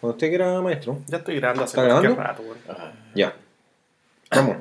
Cuando 0.00 0.14
usted 0.16 0.28
quiera, 0.28 0.60
maestro. 0.60 1.00
Ya 1.06 1.18
estoy 1.18 1.36
grabando 1.36 1.64
hace 1.64 1.72
¿Está 1.72 1.82
grabando? 1.84 2.14
cualquier 2.14 2.36
rato. 2.36 2.82
Ah. 2.82 2.92
Ya. 3.14 3.34
Vamos. 4.30 4.56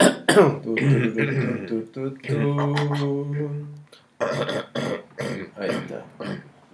Ahí 5.58 5.69
está. 5.69 6.03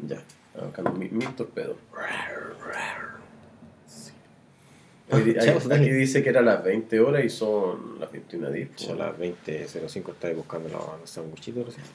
Ya. 0.05 0.21
Acá 0.67 0.81
mi, 0.91 1.09
mi 1.09 1.25
torpedo. 1.27 1.77
Ahí- 5.11 5.35
ahí- 5.39 5.45
Chao, 5.45 5.59
dale. 5.67 5.75
aquí 5.83 5.89
dice 5.93 6.23
que 6.23 6.29
era 6.29 6.41
las 6.41 6.63
20 6.63 6.99
horas 6.99 7.23
y 7.23 7.29
son 7.29 7.99
las 7.99 8.11
21 8.11 8.49
10. 8.49 8.89
A 8.89 8.95
las 8.95 9.17
20.05 9.17 10.11
estáis 10.11 10.35
buscando 10.35 10.69
los, 10.69 11.09
sanguchitos. 11.09 11.65
recién. 11.65 11.85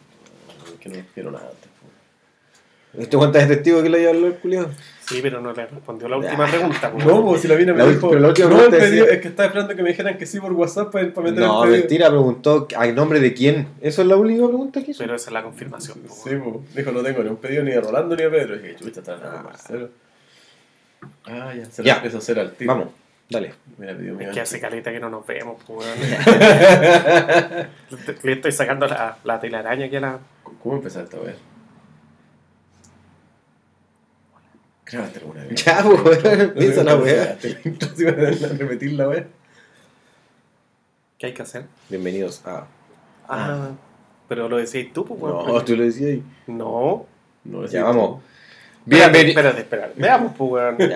Que 0.81 0.89
no 0.89 0.97
quiero 1.15 1.31
nada 1.31 1.47
antes. 1.49 1.69
po. 1.81 3.01
¿Este 3.01 3.17
cuenta 3.17 3.39
de 3.41 3.47
testigo 3.47 3.83
que 3.83 3.89
le 3.89 3.99
haya 3.99 4.09
hablado 4.11 4.27
el 4.29 4.35
culiado? 4.35 4.71
Sí, 5.09 5.21
pero 5.23 5.41
no 5.41 5.53
le 5.53 5.67
respondió 5.67 6.09
la 6.09 6.19
última 6.19 6.47
pregunta. 6.47 6.93
No, 7.05 7.25
pues 7.25 7.41
si 7.43 7.49
la 7.49 7.57
mina 7.57 7.73
me 7.73 7.79
La 7.79 7.87
dijo. 7.89 8.09
pero 8.11 8.21
la 8.21 8.29
última 8.29 8.51
no, 8.51 8.63
el 8.65 8.71
pedido, 8.71 9.07
es 9.07 9.21
que 9.21 9.29
estaba 9.29 9.47
esperando 9.47 9.75
que 9.75 9.83
me 9.83 9.89
dijeran 9.91 10.19
que 10.19 10.27
sí 10.27 10.39
por 10.39 10.53
WhatsApp 10.53 10.93
para, 10.93 11.13
para 11.15 11.31
meter 11.31 11.47
No, 11.47 11.65
el 11.65 11.71
pedido. 11.71 11.81
mentira, 11.83 12.09
preguntó 12.11 12.69
a 12.77 12.87
nombre 12.89 13.21
de 13.21 13.33
quién. 13.33 13.69
¿Eso 13.81 14.03
es 14.03 14.09
la 14.09 14.17
única 14.17 14.47
pregunta 14.47 14.83
que 14.83 14.91
hizo? 14.91 14.99
Pero 15.03 15.15
esa 15.15 15.31
es 15.31 15.33
la 15.33 15.43
confirmación. 15.43 15.99
po, 16.01 16.15
Sí, 16.15 16.37
pues. 16.37 16.75
Dijo, 16.75 16.93
no 16.93 17.03
tengo 17.03 17.23
ni 17.23 17.31
un 17.31 17.37
pedido 17.39 17.63
ni 17.65 17.73
a 17.73 17.81
Rolando 17.81 18.15
ni 18.17 18.23
a 18.23 18.31
Pedro. 18.31 18.57
Y 18.57 18.59
dije, 18.59 18.77
chucha, 18.77 19.01
está 19.01 19.43
Marcelo. 19.43 19.89
Ah, 21.25 21.53
ya, 21.57 21.65
se 21.67 21.83
Ya. 21.83 21.93
la 21.93 21.97
empiezo 21.97 22.19
a 22.19 22.21
hacer 22.21 22.39
al 22.41 22.53
tiro. 22.53 22.73
Vamos, 22.75 22.89
dale. 23.31 23.55
Mira, 23.79 23.97
pidió 23.97 24.15
mi 24.15 24.25
Es 24.25 24.31
que 24.33 24.41
hace 24.41 24.61
caleta 24.61 24.93
que 24.93 25.01
no 25.01 25.09
nos 25.09 25.27
vemos, 25.27 25.57
weón. 25.69 25.85
Le- 28.25 28.33
estoy 28.33 28.53
sacando 28.53 28.87
la, 28.87 29.17
la 29.25 29.41
telaraña 29.41 29.87
aquí 29.87 29.97
a 29.97 30.01
la. 30.01 30.19
¿Cómo 30.63 30.77
empezar 30.77 31.05
esta 31.05 31.17
wea? 31.19 31.35
Grábate 34.91 35.19
alguna 35.19 35.45
vez. 35.45 35.65
Ya, 35.65 35.83
pues, 35.83 36.25
weón, 36.25 36.41
empieza 36.41 36.85
la. 36.85 37.03
Te 37.41 37.59
iba 37.99 38.11
a 38.11 38.15
repetir 38.57 38.93
la 38.93 39.09
wea. 39.09 39.27
¿Qué 41.19 41.27
hay 41.27 41.35
que 41.35 41.43
hacer? 41.43 41.65
Bienvenidos 41.89 42.43
a. 42.47 42.67
Ah, 43.29 43.71
pero 44.29 44.49
lo 44.49 44.57
decías 44.57 44.87
tú, 44.93 45.05
pues, 45.05 45.21
weón. 45.21 45.47
No, 45.47 45.65
tú 45.65 45.77
lo 45.77 45.85
decías 45.85 46.11
ahí. 46.11 46.23
No. 46.47 47.07
No, 47.45 47.67
Ya, 47.67 47.85
vamos. 47.85 48.23
Espérate, 48.87 49.13
Bienvenidos. 49.13 49.29
espérate, 49.37 49.61
espérate. 49.61 50.01
Veamos, 50.01 50.33
pues, 50.39 50.51
weón. 50.51 50.77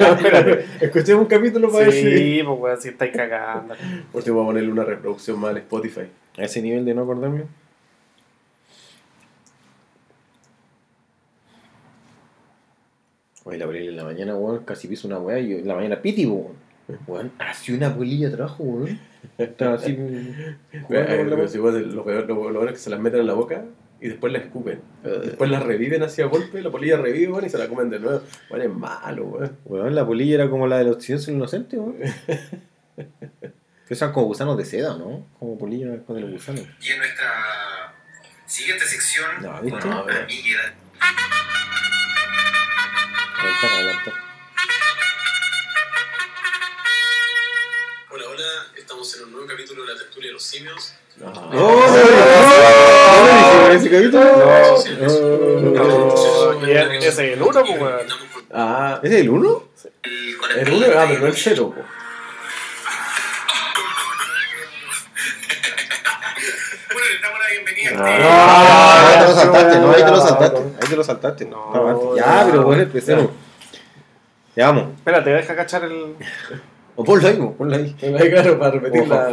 Ya, 0.00 0.12
espérate. 0.12 0.66
Escuchemos 0.80 1.22
un 1.22 1.28
capítulo 1.28 1.70
para 1.70 1.92
si. 1.92 2.00
Sí, 2.02 2.42
pues, 2.44 2.58
weón, 2.58 2.80
si 2.80 2.88
estáis 2.88 3.12
cagando. 3.12 3.74
Por 4.10 4.22
si 4.22 4.30
voy 4.30 4.42
a 4.42 4.46
ponerle 4.46 4.72
una 4.72 4.84
reproducción 4.84 5.38
más 5.38 5.50
al 5.50 5.58
Spotify. 5.58 6.08
A 6.36 6.42
ese 6.42 6.60
nivel 6.62 6.84
de 6.84 6.94
no 6.94 7.02
acordarme. 7.02 7.44
Oye, 13.44 13.58
la 13.58 13.66
polilla 13.66 13.90
en 13.90 13.96
la 13.96 14.04
mañana, 14.04 14.36
weón, 14.36 14.64
casi 14.64 14.88
piso 14.88 15.08
una 15.08 15.18
weá 15.18 15.38
y 15.38 15.50
yo 15.50 15.58
en 15.58 15.68
la 15.68 15.74
mañana 15.74 16.02
piti, 16.02 16.26
weón. 16.26 16.54
Weón, 17.06 17.32
así 17.38 17.72
una 17.72 17.94
polilla 17.94 18.28
de 18.28 18.36
trabajo, 18.36 18.62
weón. 18.62 19.00
Estaba 19.38 19.74
así. 19.74 19.96
Lo, 20.72 20.88
peor, 20.88 22.26
lo, 22.26 22.34
bueno 22.34 22.64
es 22.64 22.72
que 22.72 22.78
se 22.78 22.90
las 22.90 23.00
meten 23.00 23.20
en 23.20 23.26
la 23.26 23.34
boca 23.34 23.64
y 24.00 24.08
después 24.08 24.32
la 24.32 24.40
escupen. 24.40 24.80
Después 25.02 25.50
la 25.50 25.60
reviven 25.60 26.02
hacia 26.02 26.26
golpe, 26.26 26.62
la 26.62 26.70
polilla 26.70 26.96
revive 26.96 27.32
weón, 27.32 27.46
y 27.46 27.48
se 27.48 27.58
la 27.58 27.68
comen 27.68 27.90
de 27.90 28.00
nuevo. 28.00 28.22
Bueno, 28.48 28.64
es 28.64 28.70
malo, 28.70 29.24
weón. 29.24 29.56
Weón, 29.64 29.94
la 29.94 30.06
polilla 30.06 30.34
era 30.34 30.50
como 30.50 30.66
la 30.66 30.78
de 30.78 30.84
los 30.84 31.02
silencios 31.02 31.34
inocentes, 31.34 31.78
weón. 31.78 31.96
Que 33.88 33.96
son 33.96 34.12
como 34.12 34.26
gusanos 34.26 34.56
de 34.56 34.64
seda, 34.64 34.96
¿no? 34.96 35.26
Como 35.36 35.58
polillas 35.58 35.98
con 36.06 36.16
el 36.16 36.30
gusano. 36.30 36.60
Y 36.80 36.90
en 36.92 36.98
nuestra 36.98 37.92
siguiente 38.46 38.84
sección, 38.84 39.26
No, 39.42 39.60
¿viste? 39.60 39.88
No, 39.88 40.04
Adelantar, 43.62 43.78
adelantar. 43.78 44.14
Hola, 48.10 48.24
hola, 48.28 48.44
estamos 48.76 49.16
en 49.16 49.24
un 49.24 49.32
nuevo 49.32 49.46
capítulo 49.46 49.84
de 49.84 49.92
la 49.92 49.98
tertulia 49.98 50.28
de 50.28 50.32
los 50.34 50.42
simios. 50.42 50.94
No. 51.18 51.26
¡Oh! 51.28 51.40
¿No 53.20 53.28
hicieron 53.38 53.72
ese 53.76 53.90
capítulo? 53.90 54.24
No, 54.24 54.76
ese 56.96 57.08
es 57.08 57.18
el 57.18 57.42
uno, 57.42 57.60
pues, 57.64 57.80
weón. 57.80 58.06
Ah, 58.52 59.00
¿Ese 59.02 59.14
es 59.16 59.20
el 59.22 59.28
1? 59.30 59.62
el 60.54 60.58
el 60.68 60.72
1, 60.74 60.86
ah, 60.96 61.04
pero 61.08 61.20
no 61.20 61.26
el 61.26 61.36
0, 61.36 61.70
po. 61.70 61.74
Bueno, 66.92 67.08
les 67.12 67.22
damos 67.22 67.38
la 67.38 67.48
bienvenida. 67.50 67.90
Ah, 67.98 69.06
ahí 69.06 69.14
te 69.20 69.26
lo 69.28 69.34
saltaste, 69.34 69.78
no, 69.78 69.90
ahí 69.92 70.02
te 70.04 70.10
lo 70.10 70.16
Ah, 70.22 70.26
saltaste. 70.28 70.60
no. 70.60 70.66
Ahí 70.80 70.88
te 70.88 70.96
lo 70.96 71.04
saltaste. 71.04 71.44
No, 71.44 71.72
no. 71.74 72.16
ya, 72.16 72.46
pero 72.50 72.62
bueno, 72.64 72.82
empecemos. 72.82 73.28
Ya 74.60 74.66
vamos. 74.66 74.92
Espérate, 74.94 75.30
deja 75.30 75.56
cachar 75.56 75.84
el. 75.84 76.14
O 76.96 77.04
ponlo 77.04 77.26
ahí, 77.28 77.36
ponlo 77.56 77.76
ahí. 77.76 77.96
Ahí, 78.02 78.30
claro, 78.30 78.58
para 78.58 78.72
repetir 78.72 79.08
la. 79.08 79.30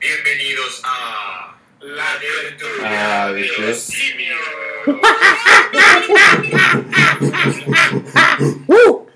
Bienvenidos 0.00 0.82
a 0.84 1.56
la 1.80 2.06
tertulia 2.18 3.22
Ah, 3.22 3.28
de 3.32 3.42
¿viste? 3.42 3.62
los 3.62 3.78
simios. 3.78 4.38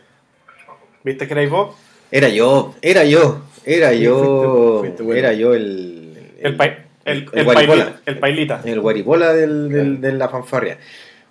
¿Viste 1.02 1.26
que 1.26 1.32
erais 1.34 1.50
vos? 1.50 1.74
Era 2.10 2.28
yo, 2.28 2.74
era 2.82 3.04
yo, 3.04 3.42
era 3.64 3.92
yo, 3.92 4.80
Fuiste- 4.80 4.82
fuiste 4.86 5.02
bueno. 5.02 5.18
era 5.18 5.32
yo 5.32 5.54
el... 5.54 6.00
El, 6.40 6.54
el, 6.54 6.58
el 7.04 7.28
el, 7.34 7.94
el 8.06 8.18
pailita. 8.18 8.60
El 8.64 8.80
guaripola 8.80 9.32
del, 9.34 9.68
del- 9.68 10.00
de 10.00 10.12
la 10.12 10.28
fanfarria. 10.28 10.78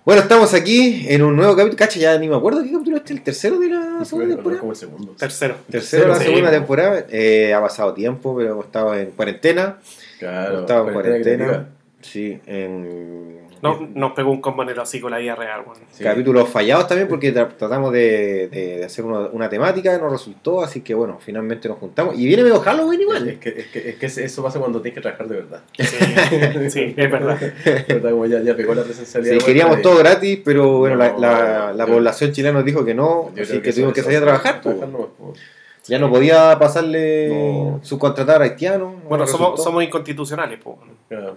Bueno, 0.04 0.20
estamos 0.20 0.52
aquí 0.52 1.06
en 1.08 1.22
un 1.22 1.34
nuevo 1.34 1.56
capítulo. 1.56 1.78
Cacha, 1.78 1.98
ya 1.98 2.18
ni 2.18 2.28
me 2.28 2.36
acuerdo 2.36 2.62
qué 2.62 2.70
capítulo 2.70 2.96
es 2.96 3.02
este, 3.02 3.14
el 3.14 3.22
tercero 3.22 3.58
de 3.58 3.68
la 3.70 4.04
segunda 4.04 4.34
temporada. 4.34 4.60
como 4.60 4.72
el 4.72 4.76
segundo. 4.76 5.12
Tercero. 5.18 5.56
Tercero 5.70 6.02
de 6.04 6.08
la 6.10 6.16
Sí, 6.16 6.24
segunda 6.24 6.48
po. 6.50 6.54
temporada. 6.56 7.06
Eh, 7.10 7.54
ha 7.54 7.60
pasado 7.62 7.94
tiempo, 7.94 8.36
pero 8.36 8.52
hemos 8.52 8.66
estado 8.66 8.94
en 8.94 9.12
cuarentena. 9.12 9.78
Claro, 10.18 10.48
hemos 10.50 10.60
estado 10.62 10.86
en 10.88 10.92
cuarentena 10.92 11.44
cuarentena. 11.46 11.68
Sí, 12.02 12.38
en 12.44 13.38
No, 13.64 13.88
nos 13.94 14.12
pegó 14.12 14.30
un 14.30 14.40
combo 14.40 14.62
así 14.80 15.00
con 15.00 15.10
la 15.10 15.18
vida 15.18 15.34
real, 15.34 15.62
weón. 15.66 15.78
Sí. 15.90 16.04
capítulos 16.04 16.48
fallados 16.48 16.86
también 16.86 17.08
porque 17.08 17.34
tra- 17.34 17.56
tratamos 17.56 17.92
de, 17.92 18.48
de- 18.48 18.76
de 18.78 18.84
hacer 18.84 19.04
una, 19.04 19.20
una 19.28 19.48
temática, 19.48 19.96
no 19.98 20.08
resultó, 20.08 20.62
así 20.62 20.82
que 20.82 20.94
bueno, 20.94 21.18
finalmente 21.20 21.68
nos 21.68 21.78
juntamos. 21.78 22.18
Y 22.18 22.26
viene 22.26 22.42
medio 22.42 22.60
Halloween 22.60 23.00
igual. 23.00 23.28
Es 23.28 23.38
que, 23.38 23.48
es, 23.48 23.66
que, 23.68 23.88
es 23.90 23.96
que 23.96 24.06
eso 24.24 24.42
pasa 24.42 24.58
cuando 24.60 24.80
tienes 24.80 24.94
que 24.96 25.00
trabajar 25.02 25.26
de 25.28 25.36
verdad. 25.36 25.60
Sí, 25.78 26.70
sí, 26.70 26.94
es 26.96 27.10
verdad. 27.10 27.38
Verdad, 27.88 28.10
como 28.10 28.26
ya, 28.26 28.40
ya 28.42 28.54
pegó 28.56 28.74
la 28.74 28.82
presencialidad. 28.82 29.32
Sí, 29.32 29.36
bueno, 29.38 29.46
queríamos 29.46 29.78
y- 29.78 29.82
todo 29.82 29.98
gratis, 29.98 30.40
pero 30.44 30.78
bueno, 30.78 30.96
la, 30.96 31.12
No, 31.12 31.18
la- 31.18 31.72
la 31.72 31.86
yo- 31.86 31.92
población 31.94 32.32
chilena 32.32 32.54
nos 32.54 32.64
dijo 32.64 32.84
que 32.84 32.94
no, 32.94 33.30
así 33.40 33.60
que, 33.60 33.68
eso- 33.70 33.76
tuvimos 33.76 33.94
que 33.94 34.02
salir 34.02 34.18
a 34.18 34.22
trabajar. 34.22 34.60
pues. 34.62 34.76
pues. 34.76 35.38
Ya 35.86 35.98
no 35.98 36.08
podía 36.10 36.58
pasarle 36.58 37.28
No. 37.28 37.80
subcontratar 37.82 38.40
a 38.40 38.44
haitianos. 38.44 38.94
no 39.02 39.08
Bueno, 39.08 39.26
somos, 39.26 39.62
somos 39.62 39.84
inconstitucionales, 39.84 40.58
pues. 40.62 40.76
Claro. 41.08 41.36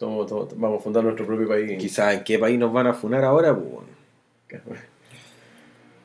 Somos, 0.00 0.30
somos- 0.30 0.58
vamos 0.58 0.80
a 0.80 0.82
fundar 0.82 1.04
nuestro 1.04 1.26
propio 1.26 1.46
país. 1.46 1.78
Quizás 1.78 2.14
en 2.14 2.24
qué 2.24 2.38
país 2.38 2.58
nos 2.58 2.72
van 2.72 2.86
a 2.86 2.94
funar 2.94 3.22
ahora, 3.22 3.54
pues. 3.54 4.70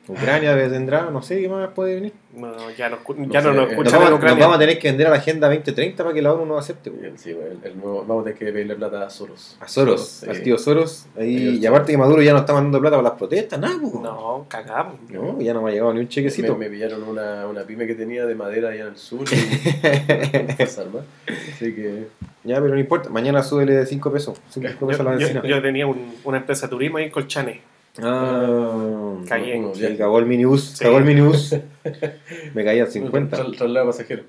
Ucrania 0.08 0.54
vendrá, 0.54 1.10
no 1.10 1.20
sé 1.22 1.40
qué 1.40 1.48
más 1.48 1.68
puede 1.70 1.96
venir. 1.96 2.12
No, 2.34 2.70
ya 2.70 2.88
no, 2.88 2.98
No 3.16 3.32
ya 3.32 3.40
no, 3.40 3.50
sé, 3.50 3.56
nos 3.56 3.56
eh, 3.56 3.56
Nos 3.56 3.70
escuchan 3.72 4.02
en 4.02 4.10
nos 4.20 4.38
vamos 4.38 4.56
a 4.56 4.58
tener 4.58 4.78
que 4.78 4.88
vender 4.88 5.06
a 5.06 5.10
la 5.10 5.16
Agenda 5.16 5.48
2030 5.48 6.02
para 6.04 6.14
que 6.14 6.22
la 6.22 6.32
ONU 6.32 6.46
nos 6.46 6.58
acepte. 6.62 6.92
Sí, 7.16 7.30
el, 7.30 7.58
el 7.64 7.76
nuevo, 7.78 8.04
vamos 8.06 8.20
a 8.20 8.24
tener 8.24 8.38
que 8.38 8.52
pedirle 8.52 8.74
plata 8.76 9.04
a 9.06 9.10
Soros. 9.10 9.56
A 9.58 9.66
Soros, 9.66 10.06
sí. 10.06 10.28
al 10.30 10.42
tío 10.42 10.58
Soros. 10.58 11.06
Ahí, 11.18 11.58
y 11.60 11.66
aparte 11.66 11.92
que 11.92 11.98
Maduro 11.98 12.22
ya 12.22 12.32
no 12.32 12.38
está 12.40 12.52
mandando 12.52 12.78
plata 12.80 12.96
para 12.96 13.08
las 13.08 13.18
protestas, 13.18 13.58
nada. 13.58 13.76
No, 13.76 14.44
cagamos. 14.48 14.94
No, 15.10 15.40
ya 15.40 15.54
no 15.54 15.62
me 15.62 15.70
ha 15.70 15.72
llegado 15.72 15.92
ni 15.94 16.00
un 16.00 16.08
chequecito. 16.08 16.52
Me, 16.56 16.68
me 16.68 16.70
pillaron 16.76 17.02
una, 17.02 17.46
una 17.46 17.62
pyme 17.64 17.86
que 17.86 17.94
tenía 17.94 18.26
de 18.26 18.34
madera 18.34 18.68
allá 18.68 18.82
en 18.82 18.88
el 18.88 18.96
sur. 18.96 19.24
Y. 19.32 19.36
Así 20.62 21.74
que. 21.74 22.06
Ya, 22.44 22.60
pero 22.60 22.74
no 22.74 22.78
importa. 22.78 23.08
Mañana 23.10 23.42
súbele 23.42 23.72
de 23.74 23.86
5 23.86 24.12
pesos. 24.12 24.38
5 24.50 24.86
pesos 24.86 25.00
a 25.00 25.04
la 25.10 25.18
yo- 25.18 25.42
yo 25.42 25.62
tenía 25.62 25.86
un- 25.86 26.14
una 26.24 26.38
empresa 26.38 26.66
de 26.66 26.70
turismo 26.70 26.98
ahí 26.98 27.04
en 27.04 27.10
Colchane. 27.10 27.60
Ah, 28.02 28.46
uno, 28.48 29.74
sí, 29.74 29.80
ya- 29.80 29.96
cagó 29.96 30.18
el 30.18 30.26
minibús. 30.26 30.62
Sí. 30.76 30.84
Cagó 30.84 30.98
el 30.98 31.04
minibús. 31.04 31.54
Me 32.54 32.64
caían 32.64 32.90
50. 32.90 33.36
Tra- 33.36 33.56
Traslado 33.56 33.86
pasajero. 33.86 34.22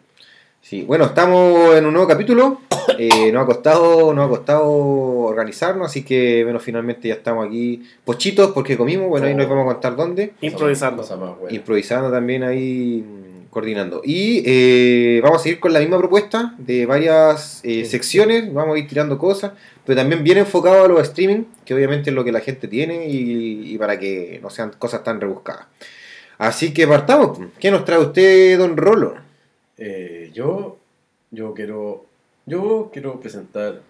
Sí, 0.61 0.83
bueno, 0.83 1.05
estamos 1.05 1.75
en 1.75 1.85
un 1.85 1.93
nuevo 1.93 2.07
capítulo. 2.07 2.61
Eh, 2.97 3.33
nos 3.33 3.43
ha 3.43 3.45
costado, 3.45 4.13
nos 4.13 4.25
ha 4.25 4.29
costado 4.29 4.65
organizarnos, 4.71 5.87
así 5.87 6.03
que 6.05 6.45
bueno, 6.45 6.57
finalmente 6.57 7.09
ya 7.09 7.15
estamos 7.15 7.45
aquí 7.45 7.83
pochitos 8.05 8.51
porque 8.53 8.77
comimos. 8.77 9.09
Bueno, 9.09 9.27
ahí 9.27 9.35
nos 9.35 9.49
vamos 9.49 9.65
a 9.69 9.73
contar 9.73 9.97
dónde. 9.97 10.31
Improvisando. 10.39 11.05
Improvisando 11.49 12.09
también 12.09 12.43
ahí, 12.43 13.03
mm, 13.05 13.49
coordinando. 13.49 14.01
Y 14.05 14.41
eh, 14.45 15.19
vamos 15.21 15.41
a 15.41 15.43
seguir 15.43 15.59
con 15.59 15.73
la 15.73 15.81
misma 15.81 15.97
propuesta 15.97 16.55
de 16.59 16.85
varias 16.85 17.59
eh, 17.65 17.83
Sí. 17.83 17.85
secciones. 17.87 18.53
Vamos 18.53 18.77
a 18.77 18.79
ir 18.79 18.87
tirando 18.87 19.17
cosas, 19.17 19.51
pero 19.87 19.95
también 20.01 20.21
bien 20.23 20.37
enfocado 20.37 20.83
a 20.83 20.87
los 20.89 21.01
streaming, 21.01 21.45
que 21.65 21.73
obviamente 21.73 22.09
es 22.09 22.15
lo 22.15 22.23
que 22.25 22.31
la 22.33 22.41
gente 22.41 22.67
tiene 22.67 23.07
y, 23.07 23.73
y 23.73 23.77
para 23.77 23.97
que 23.97 24.37
no 24.43 24.49
sean 24.49 24.71
cosas 24.77 25.01
tan 25.03 25.19
rebuscadas. 25.21 25.65
Así 26.37 26.73
que 26.73 26.85
partamos. 26.85 27.39
¿Qué 27.57 27.71
nos 27.71 27.85
trae 27.85 27.97
usted, 27.97 28.59
don 28.59 28.75
Rolo? 28.75 29.15
Eh, 29.77 30.29
yo, 30.33 30.77
yo 31.31 31.53
quiero, 31.53 32.05
yo 32.45 32.89
quiero 32.91 33.19
presentar 33.19 33.81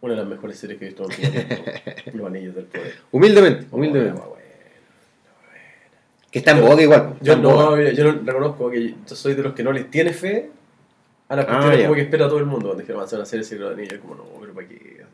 Una 0.00 0.14
de 0.14 0.18
las 0.20 0.28
mejores 0.28 0.58
series 0.58 0.78
que 0.78 0.86
he 0.86 0.88
visto 0.88 1.04
en 1.04 1.16
tiempo. 1.32 1.64
Los 2.14 2.26
Anillos 2.26 2.54
del 2.56 2.64
Poder. 2.64 2.94
Humildemente, 3.12 3.66
Oh, 3.70 3.76
humildemente. 3.76 4.12
bueno, 4.18 4.28
bueno. 4.30 4.44
Que 6.32 6.40
está 6.40 6.50
en 6.50 6.60
boga 6.62 6.82
igual. 6.82 7.14
Yo 7.22 7.36
no, 7.36 7.80
yo 7.80 8.12
no 8.12 8.20
reconozco 8.24 8.68
que 8.70 8.88
yo 9.06 9.14
soy 9.16 9.34
de 9.34 9.42
los 9.44 9.54
que 9.54 9.62
no 9.62 9.70
les 9.72 9.88
tiene 9.88 10.12
fe 10.12 10.50
a 11.34 11.36
las 11.36 11.44
Ah, 11.46 11.48
cuestiones 11.52 11.78
ya. 11.80 11.84
como 11.86 11.94
que 11.96 12.00
espera 12.02 12.28
todo 12.28 12.38
el 12.38 12.46
mundo. 12.46 12.66
Cuando 12.68 12.80
dijeron, 12.80 12.98
vamos 12.98 13.04
a 13.04 13.08
hacer 13.10 13.18
una 13.18 13.26
serie 13.26 13.42
de 13.42 13.48
Señor 13.48 13.64
de 13.64 13.70
los 13.70 13.78
Anillos, 13.78 13.98
como 14.00 14.14
no, 14.16 14.24
pero 14.40 14.54
para 14.54 14.68
qué. 14.68 15.04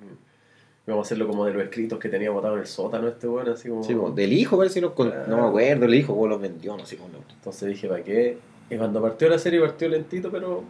Vamos 0.87 1.05
a 1.05 1.07
hacerlo 1.07 1.29
como 1.29 1.45
de 1.47 1.53
los 1.53 1.63
escritos 1.63 1.99
que 2.01 2.09
tenía 2.09 2.31
botado 2.31 2.55
en 2.55 2.61
el 2.63 2.67
sótano 2.67 3.07
este 3.09 3.27
bueno, 3.27 3.53
así 3.53 3.69
como. 3.69 3.85
Sí, 3.85 3.95
po, 3.95 4.11
del 4.11 4.33
hijo 4.33 4.57
parece 4.57 4.77
que 4.77 4.81
los 4.87 4.93
con- 4.93 5.13
no 5.29 5.37
me 5.37 5.47
acuerdo, 5.49 5.85
el 5.85 5.95
hijo, 5.95 6.15
o 6.15 6.27
los 6.27 6.41
vendió, 6.41 6.77
no 6.77 6.85
sé 6.87 6.97
cómo. 6.97 7.11
Entonces 7.33 7.69
dije, 7.69 7.87
¿para 7.89 8.03
qué? 8.03 8.39
Y 8.71 8.77
cuando 8.77 9.01
partió 9.01 9.29
la 9.29 9.39
serie, 9.39 9.61
partió 9.61 9.89
lentito, 9.89 10.31
pero 10.31 10.65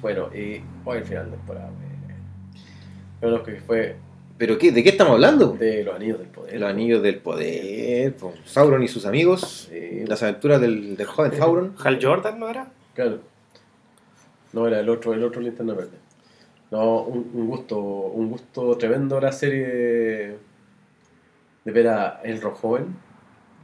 bueno, 0.00 0.30
y 0.34 0.60
hoy 0.84 0.98
el 0.98 1.04
final 1.04 1.26
de 1.30 1.36
temporada, 1.36 1.66
bueno. 1.70 1.92
Pero 3.20 3.42
que 3.44 3.56
fue 3.60 3.96
¿Pero 4.38 4.58
qué? 4.58 4.72
¿De 4.72 4.82
qué 4.82 4.88
estamos 4.88 5.12
hablando? 5.12 5.52
de 5.52 5.84
los 5.84 5.94
anillos 5.94 6.18
del 6.18 6.28
poder. 6.28 6.58
Los 6.60 6.68
anillos 6.70 7.02
del 7.02 7.16
poder, 7.18 8.14
po. 8.16 8.32
Sauron 8.44 8.82
y 8.82 8.88
sus 8.88 9.06
amigos, 9.06 9.68
Sí, 9.70 10.04
las 10.06 10.20
aventuras 10.24 10.60
del, 10.60 10.96
del 10.96 11.06
joven 11.06 11.32
Sauron. 11.36 11.74
Hal 11.84 11.98
Jordan, 12.02 12.40
¿no 12.40 12.48
era? 12.48 12.66
claro. 12.94 13.20
No, 14.52 14.66
era 14.66 14.80
el 14.80 14.88
otro, 14.88 15.14
el 15.14 15.22
otro 15.24 15.40
linterna 15.40 15.74
verde. 15.74 15.96
No, 16.70 17.02
un, 17.02 17.30
un 17.34 17.46
gusto, 17.48 17.78
un 17.78 18.30
gusto 18.30 18.76
tremendo 18.78 19.20
la 19.20 19.32
serie 19.32 19.66
de 21.64 21.70
ver 21.72 21.88
a 21.88 22.20
Elro 22.24 22.52
joven. 22.54 22.96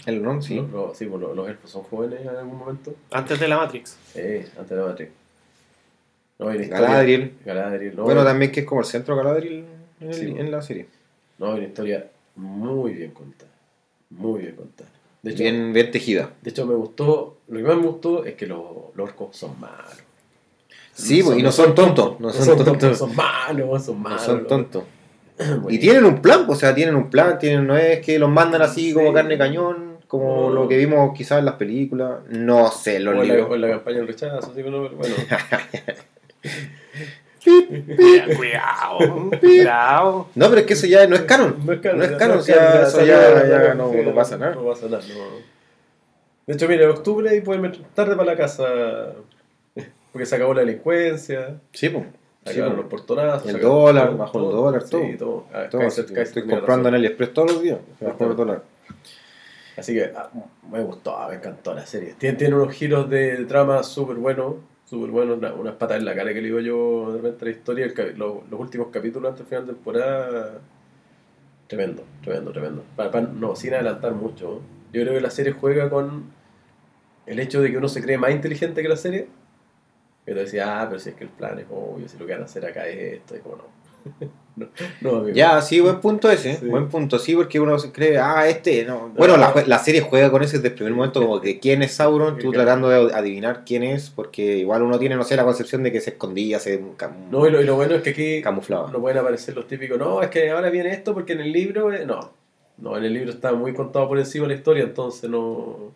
El 0.06 0.22
Ron, 0.24 0.42
sí. 0.42 0.56
Los, 0.56 0.70
los- 0.70 0.96
sí, 0.96 1.06
pues, 1.06 1.20
los, 1.20 1.34
los 1.34 1.48
elfos 1.48 1.70
son 1.70 1.82
jóvenes 1.82 2.20
en 2.20 2.28
algún 2.28 2.56
momento. 2.58 2.94
Antes 3.10 3.40
de 3.40 3.48
la 3.48 3.56
Matrix. 3.58 3.96
Sí, 4.12 4.20
antes 4.56 4.68
de 4.70 4.76
la 4.76 4.84
Matrix. 4.86 5.10
No, 6.38 6.54
y 6.54 6.58
la 6.58 6.62
historia- 6.64 6.86
Galadriel. 6.86 7.32
Galadriel, 7.44 7.96
no, 7.96 8.04
bueno, 8.04 8.24
también 8.24 8.52
que 8.52 8.60
es 8.60 8.66
como 8.66 8.80
el 8.82 8.86
centro 8.86 9.16
de 9.16 9.22
Galadriel 9.24 9.64
en, 10.00 10.08
el- 10.08 10.14
Sí, 10.14 10.34
en 10.38 10.50
la 10.50 10.62
serie. 10.62 10.86
No, 11.38 11.50
una 11.54 11.64
historia 11.64 12.06
muy 12.36 12.92
bien 12.94 13.10
contada. 13.10 13.50
Muy 14.10 14.42
bien 14.42 14.54
contada. 14.54 14.88
De 15.22 15.32
hecho, 15.32 15.42
Bien, 15.42 15.72
bien 15.72 15.90
tejida. 15.90 16.30
de 16.42 16.50
hecho 16.50 16.64
me 16.64 16.74
gustó, 16.74 17.38
lo 17.48 17.56
que 17.58 17.64
más 17.64 17.76
me 17.76 17.86
gustó 17.86 18.24
es 18.24 18.34
que 18.36 18.46
los, 18.46 18.94
los 18.94 19.08
orcos 19.08 19.36
son 19.36 19.58
malos. 19.58 20.02
Sí, 20.98 21.20
y 21.36 21.42
no 21.42 21.52
son 21.52 21.74
tontos. 21.74 22.18
No 22.20 22.30
son 22.30 22.64
tontos. 22.64 22.98
Son 22.98 23.14
malos, 23.14 23.84
son 23.84 23.94
No 24.02 24.08
malos. 24.08 24.22
son 24.22 24.46
tontos. 24.46 24.82
Y 25.38 25.44
Buenísimo. 25.44 25.80
tienen 25.80 26.04
un 26.04 26.20
plan, 26.20 26.44
o 26.48 26.54
sea, 26.56 26.74
tienen 26.74 26.96
un 26.96 27.08
plan, 27.10 27.38
tienen, 27.38 27.64
no 27.66 27.76
es 27.76 28.00
que 28.04 28.18
los 28.18 28.28
mandan 28.28 28.60
así 28.62 28.92
como 28.92 29.08
Sí. 29.10 29.14
carne 29.14 29.38
cañón, 29.38 29.98
como 30.08 30.48
No. 30.48 30.62
lo 30.62 30.68
que 30.68 30.76
vimos 30.76 31.12
quizás 31.16 31.38
en 31.38 31.44
las 31.44 31.54
películas. 31.54 32.18
No 32.30 32.70
sé, 32.72 32.98
los 32.98 33.14
o, 33.14 33.16
la, 33.18 33.22
o 33.22 33.24
libros. 33.36 33.54
en 33.54 33.60
la 33.60 33.68
campaña 33.70 33.98
del 33.98 34.08
rechazo, 34.08 34.38
así 34.38 34.62
que 34.62 34.70
no, 34.70 34.88
bueno. 34.88 35.14
Cuidado, 38.36 39.30
cuidado. 39.40 40.26
No, 40.34 40.48
pero 40.48 40.60
es 40.60 40.66
que 40.66 40.72
eso 40.74 40.86
ya 40.86 41.06
no 41.06 41.14
es 41.14 41.22
canon. 41.22 41.56
No 41.64 41.72
es 41.72 41.80
canon, 41.80 41.98
No 41.98 42.04
es 42.04 42.10
canon, 42.12 42.36
no 42.36 42.42
eso 42.42 42.52
ya- 43.04 43.74
no- 43.74 43.90
sí, 43.92 43.98
no 44.04 44.14
pasa 44.14 44.36
nada. 44.36 44.54
No 44.54 44.64
pasa 44.64 44.86
nada, 44.88 45.02
no. 45.08 45.24
De 46.46 46.54
hecho, 46.54 46.66
mire, 46.68 46.84
en 46.84 46.90
octubre 46.90 47.34
y 47.36 47.40
pueden 47.42 47.62
meter 47.62 47.80
tarde 47.94 48.16
para 48.16 48.32
la 48.32 48.36
casa. 48.36 48.64
Porque 50.12 50.26
se 50.26 50.34
acabó 50.36 50.54
la 50.54 50.60
delincuencia, 50.60 51.60
Sí, 51.72 51.88
pues. 51.90 52.04
sacaron 52.44 52.76
los 52.76 52.86
portonazos. 52.86 53.48
El 53.52 53.60
dólar, 53.60 54.06
todo, 54.08 54.16
bajó 54.16 54.38
el 54.38 54.44
todo, 54.44 54.62
dólar, 54.64 54.82
sí, 54.82 55.16
todo. 55.18 55.44
Ah, 55.52 55.66
Todo, 55.70 55.80
Kaiser- 55.82 56.04
así, 56.04 56.14
Kaiser 56.14 56.22
estoy 56.38 56.42
comprando 56.42 56.88
en 56.88 56.94
razón. 56.94 56.94
AliExpress 56.94 57.32
todos 57.34 57.52
los 57.52 57.62
días. 57.62 57.78
bajó 58.00 58.24
el 58.30 58.36
dólar. 58.36 58.62
Así 59.76 59.94
que 59.94 60.10
ah, 60.16 60.30
me 60.72 60.82
gustó, 60.82 61.16
me 61.28 61.34
encantó 61.36 61.74
la 61.74 61.86
serie. 61.86 62.14
Tiene, 62.18 62.36
tiene 62.36 62.54
unos 62.56 62.72
giros 62.74 63.08
de 63.08 63.44
trama 63.44 63.82
súper 63.82 64.16
buenos, 64.16 64.54
súper 64.86 65.10
buenos, 65.10 65.38
una- 65.38 65.52
unas 65.52 65.74
patas 65.74 65.98
en 65.98 66.04
la 66.04 66.14
cara 66.14 66.32
que 66.34 66.40
le 66.40 66.46
digo 66.48 66.60
yo 66.60 67.12
de 67.12 67.18
repente 67.20 67.44
la 67.44 67.50
historia, 67.52 67.84
el 67.86 68.18
lo- 68.18 68.42
los 68.50 68.58
últimos 68.60 68.88
capítulos 68.88 69.28
antes 69.30 69.40
del 69.40 69.46
final 69.48 69.66
de 69.66 69.72
temporada. 69.74 70.58
Tremendo, 71.68 72.02
tremendo, 72.24 72.50
tremendo. 72.50 72.82
No, 73.38 73.54
sin 73.54 73.74
adelantar 73.74 74.12
mucho. 74.14 74.62
Yo 74.92 75.02
creo 75.02 75.12
que 75.12 75.20
la 75.20 75.30
serie 75.30 75.52
juega 75.52 75.90
con 75.90 76.24
el 77.26 77.38
hecho 77.40 77.60
de 77.60 77.70
que 77.70 77.76
uno 77.76 77.88
se 77.88 78.00
cree 78.02 78.16
más 78.16 78.30
inteligente 78.30 78.80
que 78.82 78.88
la 78.88 78.96
serie. 78.96 79.28
Que 80.28 80.34
te 80.34 80.40
decía, 80.40 80.82
ah, 80.82 80.86
pero 80.88 81.00
si 81.00 81.08
es 81.10 81.14
que 81.14 81.24
el 81.24 81.30
plan 81.30 81.58
es 81.58 81.64
obvio, 81.70 82.06
si 82.08 82.18
lo 82.18 82.26
que 82.26 82.32
van 82.32 82.42
a 82.42 82.44
hacer 82.44 82.66
acá 82.66 82.86
es 82.86 83.14
esto, 83.14 83.36
y 83.36 83.38
como 83.40 83.56
no. 83.56 83.64
no, 84.56 84.66
no, 85.00 85.16
amigo. 85.20 85.34
Ya, 85.34 85.60
sí, 85.62 85.80
buen 85.80 86.00
punto 86.00 86.30
ese. 86.30 86.56
Sí. 86.56 86.66
Buen 86.66 86.88
punto, 86.88 87.18
sí, 87.18 87.34
porque 87.34 87.58
uno 87.60 87.78
se 87.78 87.92
cree, 87.92 88.18
ah, 88.18 88.46
este, 88.48 88.84
no. 88.84 89.08
Bueno, 89.16 89.36
la, 89.36 89.54
la 89.66 89.78
serie 89.78 90.00
juega 90.02 90.30
con 90.30 90.42
ese 90.42 90.56
desde 90.58 90.68
el 90.68 90.74
primer 90.74 90.92
momento, 90.94 91.20
como 91.20 91.40
que 91.40 91.58
quién 91.58 91.82
es 91.82 91.92
Sauron, 91.92 92.38
tú 92.38 92.52
tratando 92.52 92.88
de 92.90 93.14
adivinar 93.14 93.62
quién 93.64 93.82
es, 93.82 94.10
porque 94.10 94.58
igual 94.58 94.82
uno 94.82 94.98
tiene, 94.98 95.16
no 95.16 95.24
sé, 95.24 95.34
la 95.36 95.44
concepción 95.44 95.82
de 95.82 95.92
que 95.92 96.00
se 96.02 96.10
escondía, 96.10 96.58
se 96.60 96.80
cam- 96.96 97.28
No, 97.30 97.46
y 97.46 97.50
lo, 97.50 97.60
y 97.60 97.64
lo 97.64 97.76
bueno 97.76 97.94
es 97.94 98.02
que 98.02 98.10
aquí 98.10 98.42
camuflaba. 98.42 98.90
no 98.92 99.00
pueden 99.00 99.18
aparecer 99.18 99.54
los 99.56 99.66
típicos, 99.66 99.98
no, 99.98 100.20
es 100.22 100.28
que 100.28 100.50
ahora 100.50 100.68
viene 100.70 100.90
esto 100.92 101.14
porque 101.14 101.32
en 101.32 101.40
el 101.40 101.52
libro, 101.52 101.92
eh, 101.92 102.04
no. 102.06 102.32
No, 102.76 102.96
en 102.96 103.04
el 103.04 103.12
libro 103.14 103.30
está 103.30 103.52
muy 103.54 103.72
contado 103.74 104.06
por 104.08 104.18
encima 104.18 104.46
la 104.46 104.54
historia, 104.54 104.84
entonces 104.84 105.28
no... 105.28 105.92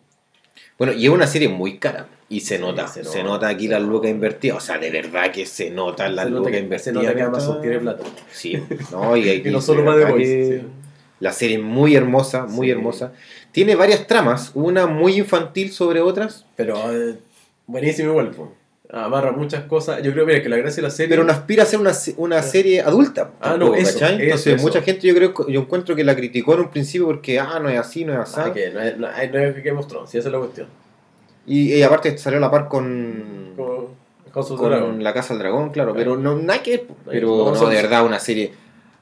Bueno, 0.77 0.93
y 0.93 1.05
es 1.05 1.11
una 1.11 1.27
serie 1.27 1.47
muy 1.47 1.77
cara. 1.77 2.07
Y 2.33 2.39
se 2.39 2.55
Sí, 2.55 2.61
nota, 2.61 2.87
se 2.87 3.03
se 3.03 3.23
nota, 3.23 3.47
aquí 3.47 3.67
las 3.67 3.81
lucas 3.81 4.09
invertidas. 4.09 4.57
O 4.57 4.59
sea, 4.59 4.77
de 4.77 4.89
verdad 4.89 5.31
que 5.31 5.45
se 5.45 5.69
nota 5.69 6.09
las 6.09 6.29
lucas 6.29 6.51
que, 6.51 6.59
invertidas. 6.59 6.83
se 6.83 6.91
nota 6.93 7.13
que 7.15 7.21
Amazon 7.21 7.61
tiene 7.61 7.79
plata. 7.79 8.03
Sí, 8.31 8.57
no, 8.91 9.15
y, 9.15 9.29
Y 9.45 9.51
no 9.51 9.61
solo 9.61 9.81
de 9.81 9.87
The 9.87 9.93
verdad 9.95 10.11
Voice, 10.11 10.25
que 10.49 10.57
sí. 10.61 10.67
La 11.19 11.31
serie 11.31 11.57
es 11.57 11.63
muy 11.63 11.95
hermosa, 11.95 12.45
muy 12.47 12.67
Sí. 12.67 12.71
hermosa. 12.71 13.13
Tiene 13.51 13.75
varias 13.75 14.07
tramas, 14.07 14.51
una 14.55 14.87
muy 14.87 15.17
infantil 15.17 15.71
sobre 15.71 16.01
otras, 16.01 16.45
Pero 16.55 16.75
eh, 16.91 17.15
buenísimo 17.67 18.09
igual, 18.09 18.31
po. 18.31 18.51
amarra 18.91 19.31
muchas 19.31 19.63
cosas. 19.65 20.01
Yo 20.01 20.11
creo 20.11 20.25
mira, 20.25 20.41
que 20.41 20.49
la 20.49 20.57
gracia 20.57 20.77
de 20.77 20.81
la 20.87 20.89
serie... 20.89 21.09
pero 21.09 21.23
no 21.23 21.31
aspira 21.31 21.63
a 21.63 21.65
ser 21.67 21.79
una, 21.79 21.93
una 22.17 22.41
serie 22.41 22.81
adulta. 22.81 23.31
Ah, 23.41 23.57
no, 23.59 23.73
eso, 23.75 24.05
Entonces, 24.05 24.55
eso. 24.55 24.61
mucha 24.63 24.81
gente 24.81 25.07
yo 25.07 25.13
creo 25.15 25.33
yo 25.47 25.61
encuentro 25.61 25.95
que 25.95 26.03
la 26.03 26.15
criticó 26.15 26.55
en 26.55 26.61
un 26.61 26.69
principio 26.71 27.05
porque, 27.07 27.39
ah, 27.39 27.59
no 27.61 27.69
es 27.69 27.79
así, 27.79 28.05
no 28.05 28.13
es 28.13 28.19
así. 28.19 28.35
Ah, 28.43 28.51
que 28.53 28.71
no 28.71 28.79
es, 28.81 28.97
no, 28.97 29.07
no 29.07 29.39
es 29.39 29.63
Game 29.63 29.79
of 29.79 29.87
Thrones, 29.87 30.09
sí, 30.09 30.17
esa 30.17 30.27
es 30.29 30.31
la 30.33 30.39
cuestión. 30.39 30.67
Y, 31.45 31.73
y 31.73 31.83
aparte 31.83 32.17
salió 32.17 32.37
a 32.37 32.41
la 32.41 32.51
par 32.51 32.67
con, 32.67 33.53
Como 33.55 33.89
House 34.33 34.51
of 34.51 34.59
con 34.59 34.69
Dragon. 34.69 35.03
La 35.03 35.13
Casa 35.13 35.33
del 35.33 35.39
Dragón, 35.43 35.71
claro, 35.71 35.93
Claro. 35.93 36.11
pero 36.15 36.21
no, 36.21 36.35
nada 36.41 36.63
que 36.63 36.71
ver, 36.77 36.85
Pero 37.05 37.53
no, 37.53 37.69
de 37.69 37.75
verdad, 37.75 38.05
una 38.05 38.19
serie. 38.19 38.51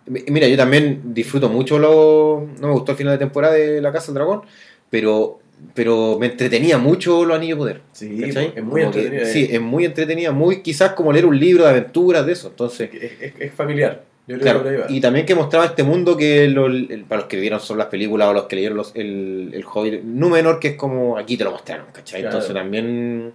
Mi- 0.08 0.24
Mira, 0.30 0.48
yo 0.48 0.58
también 0.58 1.02
disfruto 1.14 1.48
mucho 1.50 1.78
lo. 1.78 2.48
No 2.60 2.68
me 2.68 2.74
gustó 2.74 2.94
el 2.94 2.98
final 2.98 3.14
de 3.14 3.20
temporada 3.20 3.54
de 3.54 3.80
La 3.82 3.92
Casa 3.92 4.08
del 4.08 4.16
Dragón, 4.16 4.42
pero, 4.90 5.40
pero 5.76 6.18
me 6.20 6.26
entretenía 6.26 6.78
mucho 6.80 7.24
los 7.24 7.38
Anillos 7.38 7.58
de 7.58 7.62
Poder. 7.62 7.82
Sí, 7.92 8.20
¿cachai? 8.20 8.54
es 8.56 8.64
muy 8.64 8.82
Como 8.82 8.94
que- 8.94 9.00
entretenida. 9.04 9.26
Sí, 9.32 9.44
eh. 9.44 9.50
es 9.56 9.62
muy 9.62 9.86
entretenida, 9.86 10.32
muy 10.32 10.62
quizás 10.64 10.94
como 10.94 11.14
leer 11.14 11.28
un 11.28 11.40
libro 11.40 11.64
de 11.66 11.70
aventuras 11.70 12.26
de 12.26 12.32
eso. 12.34 12.48
Entonces, 12.48 12.90
es, 12.94 13.12
es- 13.22 13.34
es 13.40 13.54
familiar. 13.54 14.04
Yo 14.28 14.38
creo 14.40 14.62
claro, 14.62 14.88
que 14.88 14.94
y 14.94 15.02
también 15.02 15.26
que 15.26 15.36
mostraba 15.36 15.66
este 15.66 15.84
mundo 15.84 16.16
que 16.16 16.48
lo- 16.48 16.68
el- 16.68 17.06
para 17.08 17.22
los 17.22 17.30
que 17.30 17.38
vieron 17.40 17.60
solo 17.60 17.80
las 17.80 17.88
películas 17.88 18.28
o 18.30 18.34
los 18.34 18.46
que 18.46 18.56
leyeron 18.56 18.78
los, 18.78 18.92
el, 18.96 19.50
el 19.54 19.66
Hobbit, 19.66 20.04
Númenor, 20.04 20.60
que 20.60 20.70
es 20.70 20.76
como 20.76 21.18
aquí 21.18 21.38
te 21.38 21.44
lo 21.44 21.52
mostraron, 21.52 21.88
¿cachai? 21.92 22.22
Claro. 22.22 22.36
Entonces 22.38 22.56
también. 22.56 23.34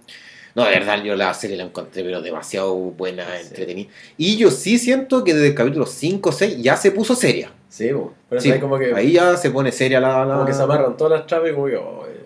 No, 0.55 0.63
de 0.65 0.71
verdad, 0.71 1.03
yo 1.03 1.15
la 1.15 1.31
serie 1.35 1.55
la 1.55 1.63
encontré, 1.65 2.03
pero 2.03 2.19
demasiado 2.21 2.73
buena, 2.75 3.25
Sí. 3.37 3.47
entretenida. 3.49 3.89
Y 4.17 4.37
yo 4.37 4.49
sí 4.49 4.79
siento 4.79 5.23
que 5.23 5.33
desde 5.35 5.49
el 5.49 5.53
capítulo 5.55 5.85
5 5.85 6.29
o 6.29 6.31
6 6.31 6.57
ya 6.59 6.75
se 6.77 6.89
puso 6.91 7.13
seria. 7.15 7.51
Sí, 7.69 7.91
pero 8.29 8.41
Sí, 8.41 8.49
ahí 8.51 8.59
como 8.59 8.79
que... 8.79 8.91
ahí 8.95 9.11
ya 9.11 9.37
se 9.37 9.51
pone 9.51 9.71
seria 9.71 9.99
la. 9.99 10.25
la- 10.25 10.33
Como 10.35 10.47
que 10.47 10.53
se 10.53 10.63
amarran 10.63 10.97
todas 10.97 11.19
las 11.19 11.27
traves 11.27 11.51
y 11.51 11.53
como 11.55 11.67
que, 11.67 11.75
oh, 11.77 12.05
eh. 12.07 12.25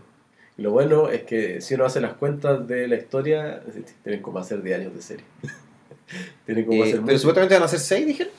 Lo 0.57 0.71
bueno 0.71 1.09
es 1.09 1.23
que 1.23 1.59
si 1.59 1.73
uno 1.73 1.85
hace 1.85 1.99
las 1.99 2.13
cuentas 2.13 2.65
de 2.67 2.87
la 2.87 2.95
historia, 2.95 3.61
tienen 4.03 4.21
como 4.21 4.37
hacer 4.39 4.61
10 4.61 4.79
años 4.79 4.95
de 4.95 5.01
serie. 5.01 5.25
tienen 6.45 6.65
como 6.65 6.83
Eh, 6.83 6.89
hacer 6.89 7.01
pero 7.05 7.17
supuestamente 7.19 7.55
van 7.55 7.63
a 7.63 7.67
ser 7.67 7.79
6, 7.79 8.07
dijeron. 8.07 8.33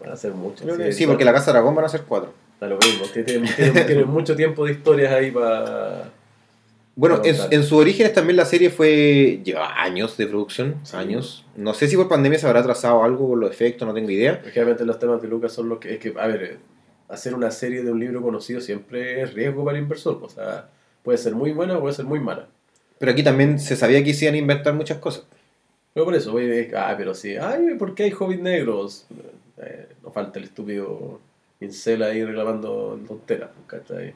Van 0.00 0.10
a 0.10 0.12
hacer 0.14 0.32
mucho. 0.32 0.64
Creo 0.64 0.76
que 0.76 0.92
Sí, 0.92 1.06
porque 1.06 1.24
la 1.24 1.32
Casa 1.32 1.52
Dragón 1.52 1.74
van 1.74 1.84
a 1.84 1.88
ser 1.88 2.02
4. 2.02 2.32
Da 2.60 2.66
lo 2.68 2.76
mismo. 2.78 3.06
Tienen, 3.12 3.44
tienen- 3.54 3.86
tienen 3.86 4.08
mucho 4.08 4.34
tiempo 4.36 4.64
de 4.66 4.72
historias 4.72 5.12
ahí 5.12 5.30
para... 5.30 6.10
Bueno, 6.96 7.20
en, 7.24 7.36
en 7.52 7.62
sus 7.62 7.72
orígenes 7.74 8.12
también 8.12 8.36
la 8.36 8.44
serie 8.44 8.70
fue. 8.70 9.40
lleva 9.44 9.80
años 9.80 10.16
de 10.16 10.26
producción, 10.26 10.74
Sí. 10.82 10.96
años. 10.96 11.44
No 11.54 11.72
sé 11.72 11.86
si 11.86 11.96
por 11.96 12.08
pandemia 12.08 12.40
se 12.40 12.46
habrá 12.48 12.58
atrasado 12.60 13.04
algo 13.04 13.28
por 13.28 13.38
los 13.38 13.50
efectos, 13.52 13.86
no 13.86 13.94
tengo 13.94 14.10
idea. 14.10 14.42
Obviamente 14.44 14.84
los 14.84 14.98
temas 14.98 15.22
de 15.22 15.28
Lucas 15.28 15.52
son 15.52 15.68
los 15.68 15.78
que... 15.78 15.94
Es 15.94 16.00
que, 16.00 16.12
a 16.18 16.26
ver, 16.26 16.58
hacer 17.08 17.34
una 17.34 17.52
serie 17.52 17.82
de 17.84 17.92
un 17.92 18.00
libro 18.00 18.20
conocido 18.20 18.60
siempre 18.60 19.22
es 19.22 19.32
riesgo 19.32 19.64
para 19.64 19.78
el 19.78 19.84
inversor. 19.84 20.18
O 20.22 20.28
sea, 20.28 20.68
puede 21.04 21.18
ser 21.18 21.36
muy 21.36 21.52
buena 21.52 21.78
o 21.78 21.80
puede 21.80 21.94
ser 21.94 22.04
muy 22.04 22.18
mala. 22.18 22.48
Pero 22.98 23.12
aquí 23.12 23.22
también 23.22 23.60
se 23.60 23.76
sabía 23.76 24.02
que 24.02 24.12
se 24.12 24.24
iban 24.24 24.34
a 24.34 24.38
inventar 24.38 24.74
muchas 24.74 24.98
cosas. 24.98 25.22
Pero 25.98 26.04
por 26.04 26.14
eso, 26.14 26.32
oye, 26.32 26.70
ah, 26.76 26.94
pero 26.96 27.12
sí, 27.12 27.34
ay, 27.34 27.74
¿por 27.76 27.92
qué 27.92 28.04
hay 28.04 28.12
hobbits 28.16 28.40
negros? 28.40 29.06
Eh, 29.60 29.88
no 30.00 30.12
falta 30.12 30.38
el 30.38 30.44
estúpido 30.44 31.18
incel 31.58 32.04
ahí 32.04 32.24
reclamando 32.24 33.00
tonteras, 33.08 33.50
¿cachai? 33.66 34.14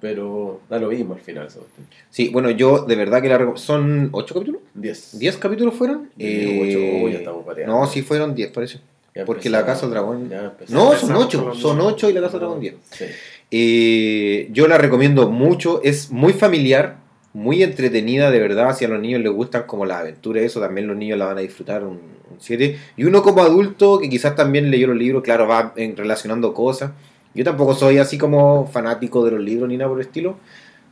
Pero 0.00 0.60
da 0.68 0.80
lo 0.80 0.88
mismo 0.88 1.14
al 1.14 1.20
final, 1.20 1.48
¿sabes? 1.52 1.68
Sí, 2.10 2.30
bueno, 2.30 2.50
yo 2.50 2.84
de 2.84 2.96
verdad 2.96 3.22
que 3.22 3.28
la 3.28 3.52
¿Son 3.54 4.08
8 4.10 4.34
capítulos? 4.34 4.62
10. 4.74 5.20
¿10 5.20 5.38
capítulos 5.38 5.74
fueron? 5.74 6.10
Eh, 6.18 6.58
ocho, 6.64 7.04
oh, 7.04 7.08
ya 7.10 7.18
estamos 7.18 7.46
pateando. 7.46 7.72
no, 7.72 7.86
sí 7.86 8.02
fueron 8.02 8.34
10, 8.34 8.50
parece. 8.50 8.80
Ya 9.14 9.24
porque 9.24 9.48
la 9.48 9.64
Casa 9.64 9.86
del 9.86 9.94
Dragón- 9.94 10.28
ya 10.28 10.46
empezó. 10.46 10.74
No, 10.74 10.86
son 10.96 11.10
empezamos 11.12 11.24
8, 11.26 11.38
con 11.38 11.48
los 11.50 11.60
son. 11.60 11.80
8 11.80 12.10
y 12.10 12.12
la 12.12 12.20
Casa 12.22 12.32
del 12.32 12.40
Dragón 12.40 12.58
10. 12.60 12.74
Sí. 12.90 13.04
Eh, 13.52 14.48
yo 14.50 14.66
la 14.66 14.78
recomiendo 14.78 15.30
mucho, 15.30 15.80
es 15.84 16.10
muy 16.10 16.32
familiar, 16.32 17.03
muy 17.34 17.62
entretenida, 17.62 18.30
de 18.30 18.38
verdad. 18.38 18.74
Si 18.74 18.84
a 18.84 18.88
los 18.88 19.00
niños 19.00 19.20
les 19.20 19.30
gustan 19.32 19.64
como 19.64 19.84
las 19.84 20.00
aventuras, 20.00 20.42
eso 20.44 20.60
también 20.60 20.86
los 20.86 20.96
niños 20.96 21.18
la 21.18 21.26
van 21.26 21.36
a 21.38 21.40
disfrutar 21.42 21.84
un 21.84 22.00
7. 22.38 22.78
Y 22.96 23.04
uno 23.04 23.22
como 23.22 23.42
adulto, 23.42 23.98
que 23.98 24.08
quizás 24.08 24.34
también 24.34 24.70
leyó 24.70 24.86
los 24.86 24.96
libros, 24.96 25.22
claro, 25.22 25.46
va 25.46 25.72
en- 25.76 25.96
relacionando 25.96 26.54
cosas. 26.54 26.92
Yo 27.34 27.44
tampoco 27.44 27.74
soy 27.74 27.98
así 27.98 28.16
como 28.16 28.66
fanático 28.68 29.24
de 29.24 29.32
los 29.32 29.40
libros 29.40 29.68
ni 29.68 29.76
nada 29.76 29.90
por 29.90 30.00
el 30.00 30.06
estilo, 30.06 30.36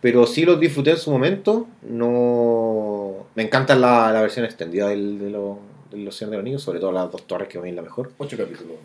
pero 0.01 0.27
sí 0.27 0.45
los 0.45 0.59
disfruté 0.61 0.91
en 0.91 0.97
su 0.99 1.11
momento. 1.11 1.67
No 1.83 3.27
Me 3.35 3.43
encanta 3.45 3.75
la, 3.75 4.13
la 4.13 4.21
versión 4.21 4.45
extendida 4.45 4.89
del, 4.89 5.19
de, 5.19 5.31
los 5.31 5.57
de 5.91 5.99
los 5.99 6.15
Señor 6.17 6.31
de 6.33 6.37
los 6.39 6.43
Anillos, 6.43 6.63
sobre 6.63 6.81
todo 6.81 6.93
las 6.93 7.11
dos 7.11 7.27
torres 7.27 7.49
que 7.49 7.59
es 7.59 7.75
la 7.75 7.83
mejor. 7.83 8.11
Ocho 8.19 8.37
capítulos. 8.37 8.77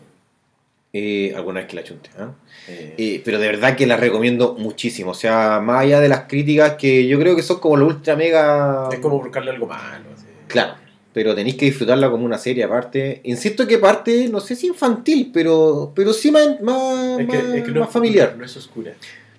Eh, 0.92 1.34
alguna 1.36 1.60
vez 1.60 1.68
que 1.68 1.76
la 1.76 1.84
chunte. 1.84 2.08
¿ah? 2.18 2.32
Eh, 2.66 2.94
Eh, 2.96 3.22
pero 3.24 3.38
de 3.38 3.46
verdad 3.46 3.76
que 3.76 3.86
la 3.86 3.96
recomiendo 3.96 4.54
muchísimo. 4.58 5.10
O 5.10 5.14
sea, 5.14 5.60
más 5.62 5.82
allá 5.82 6.00
de 6.00 6.08
las 6.08 6.20
críticas 6.20 6.74
que 6.76 7.06
yo 7.06 7.18
creo 7.18 7.36
que 7.36 7.42
son 7.42 7.60
como 7.60 7.76
los 7.76 7.88
ultra 7.94 8.16
mega. 8.16 8.88
es 8.92 8.98
como 8.98 9.20
buscarle 9.20 9.50
algo 9.50 9.66
malo. 9.66 10.04
Claro, 10.46 10.74
pero 11.12 11.34
tenéis 11.34 11.56
que 11.56 11.66
disfrutarla 11.66 12.10
como 12.10 12.24
una 12.24 12.38
serie 12.38 12.64
aparte. 12.64 13.20
Insisto 13.24 13.66
que 13.66 13.76
parte, 13.78 14.28
no 14.30 14.40
sé 14.40 14.56
si 14.56 14.68
infantil, 14.68 15.30
pero, 15.32 15.92
pero 15.94 16.12
sí 16.14 16.30
más, 16.30 16.58
más, 16.62 17.20
Es 17.20 17.26
que, 17.28 17.36
más- 17.36 17.54
es 17.54 17.64
que 17.64 17.70
no, 17.72 17.80
más 17.80 17.90
familiar. 17.90 18.34
No 18.38 18.44
es 18.46 18.56
oscura. 18.56 18.92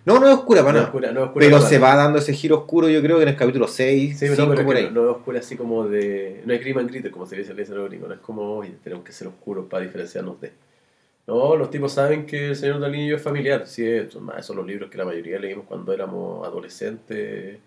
No, 0.05 0.19
no 0.19 0.27
es 0.27 0.33
oscura 0.35 0.61
para 0.61 0.71
no 0.73 0.77
nada. 0.79 0.85
oscura, 0.87 1.11
no 1.11 1.19
es 1.21 1.25
oscura 1.27 1.45
Pero 1.45 1.57
para 1.57 1.69
se 1.69 1.79
nada. 1.79 1.95
va 1.95 2.03
dando 2.03 2.19
ese 2.19 2.33
giro 2.33 2.57
oscuro, 2.59 2.89
yo 2.89 3.01
creo 3.01 3.17
que 3.17 3.23
en 3.23 3.29
el 3.29 3.35
capítulo 3.35 3.67
6, 3.67 4.13
Sí, 4.19 4.25
pero 4.25 4.35
5 4.35 4.47
no, 4.49 4.55
pero 4.55 4.65
por 4.67 4.75
ahí. 4.77 4.89
no, 4.93 5.03
es 5.09 5.15
oscura 5.17 5.39
así 5.39 5.55
como 5.55 5.87
de. 5.87 6.41
No 6.45 6.53
es 6.53 6.59
Grim 6.61 6.77
and 6.77 7.09
como 7.11 7.25
se 7.25 7.35
dice 7.35 7.51
en 7.53 7.59
el 7.59 7.87
gringo. 7.89 8.07
No 8.07 8.13
es 8.13 8.19
como, 8.19 8.43
oye, 8.57 8.71
tenemos 8.83 9.03
que 9.03 9.11
ser 9.11 9.27
oscuros 9.27 9.65
para 9.69 9.83
diferenciarnos 9.83 10.39
de. 10.41 10.51
No, 11.29 11.55
los 11.55 11.69
tipos 11.69 11.91
saben 11.91 12.25
que 12.25 12.47
el 12.47 12.55
Señor 12.55 12.79
del 12.79 12.85
Anillo 12.85 13.17
es 13.17 13.21
familiar. 13.21 13.67
Sí, 13.67 13.85
son 14.09 14.23
más 14.23 14.43
son 14.43 14.57
los 14.57 14.65
libros 14.65 14.89
que 14.89 14.97
la 14.97 15.05
mayoría 15.05 15.37
leímos 15.37 15.65
cuando 15.67 15.93
éramos 15.93 16.43
adolescentes 16.43 17.59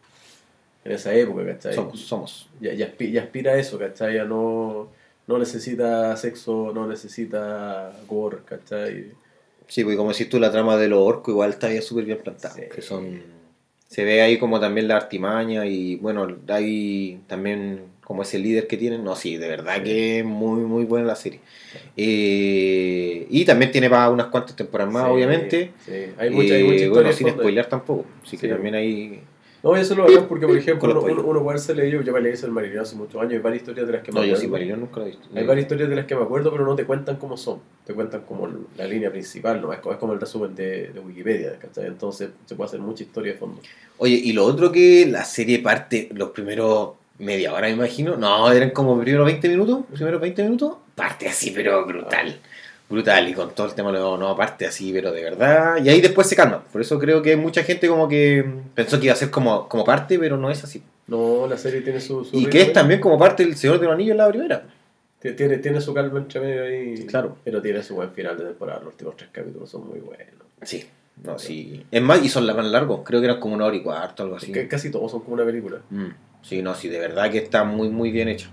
en 0.84 0.92
esa 0.92 1.14
época, 1.14 1.46
¿cachai? 1.46 1.72
Somos, 1.72 2.00
somos. 2.00 2.48
Ya, 2.60 2.74
ya, 2.74 2.92
ya 2.98 3.22
aspira 3.22 3.52
a 3.52 3.56
eso, 3.56 3.78
¿cachai? 3.78 4.16
Ya 4.16 4.24
no, 4.24 4.88
no 5.28 5.38
necesita 5.38 6.16
sexo, 6.16 6.72
no 6.74 6.88
necesita 6.88 7.92
gore, 8.08 8.38
¿cachai? 8.44 9.12
Sí, 9.68 9.84
porque 9.84 9.96
como 9.96 10.10
decís 10.10 10.28
tú, 10.28 10.40
la 10.40 10.50
trama 10.50 10.76
de 10.76 10.88
los 10.88 10.98
orcos 10.98 11.30
igual 11.30 11.50
está 11.50 11.68
ahí 11.68 11.80
súper 11.82 12.04
bien 12.04 12.18
plantada. 12.18 12.54
Sí. 12.54 12.62
Que 12.74 12.82
son... 12.82 13.22
Se 13.86 14.02
ve 14.02 14.22
ahí 14.22 14.40
como 14.40 14.58
también 14.58 14.88
la 14.88 14.96
artimaña 14.96 15.66
y 15.66 15.94
bueno, 15.96 16.26
hay 16.48 17.20
también 17.28 17.91
como 18.04 18.22
ese 18.22 18.38
líder 18.38 18.66
que 18.66 18.76
tienen. 18.76 19.04
No, 19.04 19.16
sí, 19.16 19.36
de 19.36 19.48
verdad 19.48 19.82
que 19.82 20.20
es 20.20 20.24
muy, 20.24 20.60
muy 20.62 20.84
buena 20.84 21.06
la 21.06 21.16
serie. 21.16 21.40
Eh, 21.96 23.26
y 23.30 23.44
también 23.44 23.70
tiene 23.70 23.88
para 23.88 24.10
unas 24.10 24.26
cuantas 24.26 24.56
temporadas 24.56 24.92
más, 24.92 25.04
Sí, 25.06 25.10
obviamente. 25.10 25.70
Sí, 25.84 25.92
hay 26.18 26.30
mucha, 26.30 26.54
hay 26.54 26.64
mucha 26.64 26.84
Eh, 26.84 26.88
bueno, 26.88 27.12
sin 27.12 27.28
spoiler 27.30 27.66
tampoco. 27.66 28.04
Así 28.22 28.36
que 28.36 28.46
Sí. 28.46 28.52
también 28.52 28.74
hay... 28.74 29.20
No, 29.62 29.76
eso 29.76 29.94
lo 29.94 30.02
hago 30.06 30.26
porque, 30.26 30.44
por 30.48 30.56
ejemplo, 30.58 30.90
uno, 30.90 31.00
uno, 31.02 31.22
uno 31.22 31.38
puede 31.44 31.50
haberse 31.50 31.72
leído, 31.72 32.02
yo 32.02 32.12
me 32.12 32.20
leí 32.20 32.34
el 32.42 32.50
Marinero 32.50 32.82
hace 32.82 32.96
muchos 32.96 33.20
años, 33.20 33.34
hay 33.34 33.38
varias 33.38 33.62
historias 33.62 33.86
de 33.86 33.92
las 33.92 34.02
que 34.02 34.10
me 34.10 34.18
No, 34.18 34.26
yo 34.26 34.32
acuerdo. 34.32 34.40
sí, 34.40 34.48
Marilyn 34.48 34.80
nunca 34.80 34.98
lo 34.98 35.06
he 35.06 35.10
visto. 35.10 35.28
Hay 35.36 35.46
varias 35.46 35.64
historias 35.66 35.88
de 35.88 35.94
las 35.94 36.04
que 36.06 36.16
me 36.16 36.22
acuerdo, 36.22 36.50
pero 36.50 36.64
no 36.66 36.74
te 36.74 36.84
cuentan 36.84 37.14
cómo 37.16 37.36
son. 37.36 37.60
Te 37.86 37.94
cuentan 37.94 38.22
como 38.22 38.48
la 38.76 38.86
línea 38.88 39.12
principal, 39.12 39.60
¿no? 39.60 39.72
Es 39.72 39.78
como, 39.78 39.92
es 39.92 40.00
como 40.00 40.14
el 40.14 40.20
resumen 40.20 40.56
de, 40.56 40.88
de 40.88 40.98
Wikipedia, 40.98 41.56
¿cachai? 41.60 41.86
Entonces 41.86 42.30
se 42.44 42.56
puede 42.56 42.66
hacer 42.66 42.80
mucha 42.80 43.04
historia 43.04 43.34
de 43.34 43.38
fondo. 43.38 43.60
Oye, 43.98 44.20
y 44.24 44.32
lo 44.32 44.44
otro 44.46 44.72
que 44.72 45.06
la 45.08 45.24
serie 45.24 45.60
parte 45.60 46.08
los 46.12 46.30
primeros 46.30 46.94
media 47.22 47.52
hora, 47.52 47.66
me 47.68 47.74
imagino. 47.74 48.16
No, 48.16 48.50
eran 48.52 48.70
como 48.70 48.98
primeros 49.00 49.26
20 49.26 49.48
minutos. 49.48 49.80
Los 49.90 49.98
primeros 49.98 50.20
20 50.20 50.42
minutos. 50.42 50.74
Parte 50.94 51.28
así, 51.28 51.50
pero 51.50 51.84
brutal. 51.86 52.38
Brutal. 52.88 53.28
Y 53.28 53.32
con 53.34 53.54
todo 53.54 53.66
el 53.68 53.74
tema, 53.74 53.90
no, 53.92 54.16
no, 54.18 54.36
parte 54.36 54.66
así, 54.66 54.92
pero 54.92 55.12
de 55.12 55.22
verdad. 55.22 55.82
Y 55.82 55.88
ahí 55.88 56.00
después 56.00 56.26
se 56.28 56.36
calma. 56.36 56.62
Por 56.72 56.80
eso 56.82 56.98
creo 56.98 57.22
que 57.22 57.36
mucha 57.36 57.62
gente 57.62 57.88
como 57.88 58.08
que 58.08 58.44
pensó 58.74 58.98
que 58.98 59.06
iba 59.06 59.14
a 59.14 59.16
ser 59.16 59.30
como, 59.30 59.68
como 59.68 59.84
parte, 59.84 60.18
pero 60.18 60.36
no 60.36 60.50
es 60.50 60.62
así. 60.64 60.82
No, 61.06 61.46
la 61.46 61.56
serie 61.58 61.80
tiene 61.80 62.00
su... 62.00 62.24
su 62.24 62.36
Y 62.38 62.46
que 62.46 62.62
es 62.62 62.72
también 62.72 63.00
como 63.00 63.18
parte 63.18 63.44
del 63.44 63.56
Señor 63.56 63.78
de 63.80 63.86
los 63.86 63.94
Anillos 63.94 64.12
en 64.12 64.18
la 64.18 64.28
primera. 64.28 64.62
Ti- 65.20 65.32
Tiene, 65.32 65.58
tiene 65.58 65.80
su 65.80 65.92
calma 65.94 66.18
entre 66.18 66.40
medio 66.40 66.64
ahí. 66.64 67.06
Claro. 67.06 67.36
Pero 67.44 67.60
tiene 67.62 67.82
su 67.82 67.94
buen 67.94 68.10
final 68.12 68.36
de 68.38 68.44
temporada. 68.44 68.80
Los 68.80 68.92
últimos 68.92 69.16
tres 69.16 69.30
capítulos 69.32 69.70
son 69.70 69.88
muy 69.88 70.00
buenos. 70.00 70.26
Sí. 70.62 70.84
No, 71.24 71.38
sí. 71.38 71.84
Es 71.90 72.02
más, 72.02 72.24
y 72.24 72.28
son 72.28 72.46
más 72.46 72.64
largos. 72.66 73.00
Creo 73.04 73.20
que 73.20 73.26
eran 73.26 73.38
como 73.40 73.54
una 73.54 73.66
hora 73.66 73.76
y 73.76 73.82
cuarto, 73.82 74.22
algo 74.22 74.36
así. 74.36 74.50
Casi 74.68 74.90
todos 74.90 75.10
son 75.10 75.20
como 75.20 75.34
una 75.34 75.44
película. 75.44 75.78
Mm, 75.90 76.06
Sí, 76.42 76.62
no, 76.62 76.74
sí, 76.74 76.88
de 76.88 76.98
verdad 76.98 77.30
que 77.30 77.38
está 77.38 77.64
muy, 77.64 77.88
muy 77.88 78.10
bien 78.10 78.28
hecho. 78.28 78.48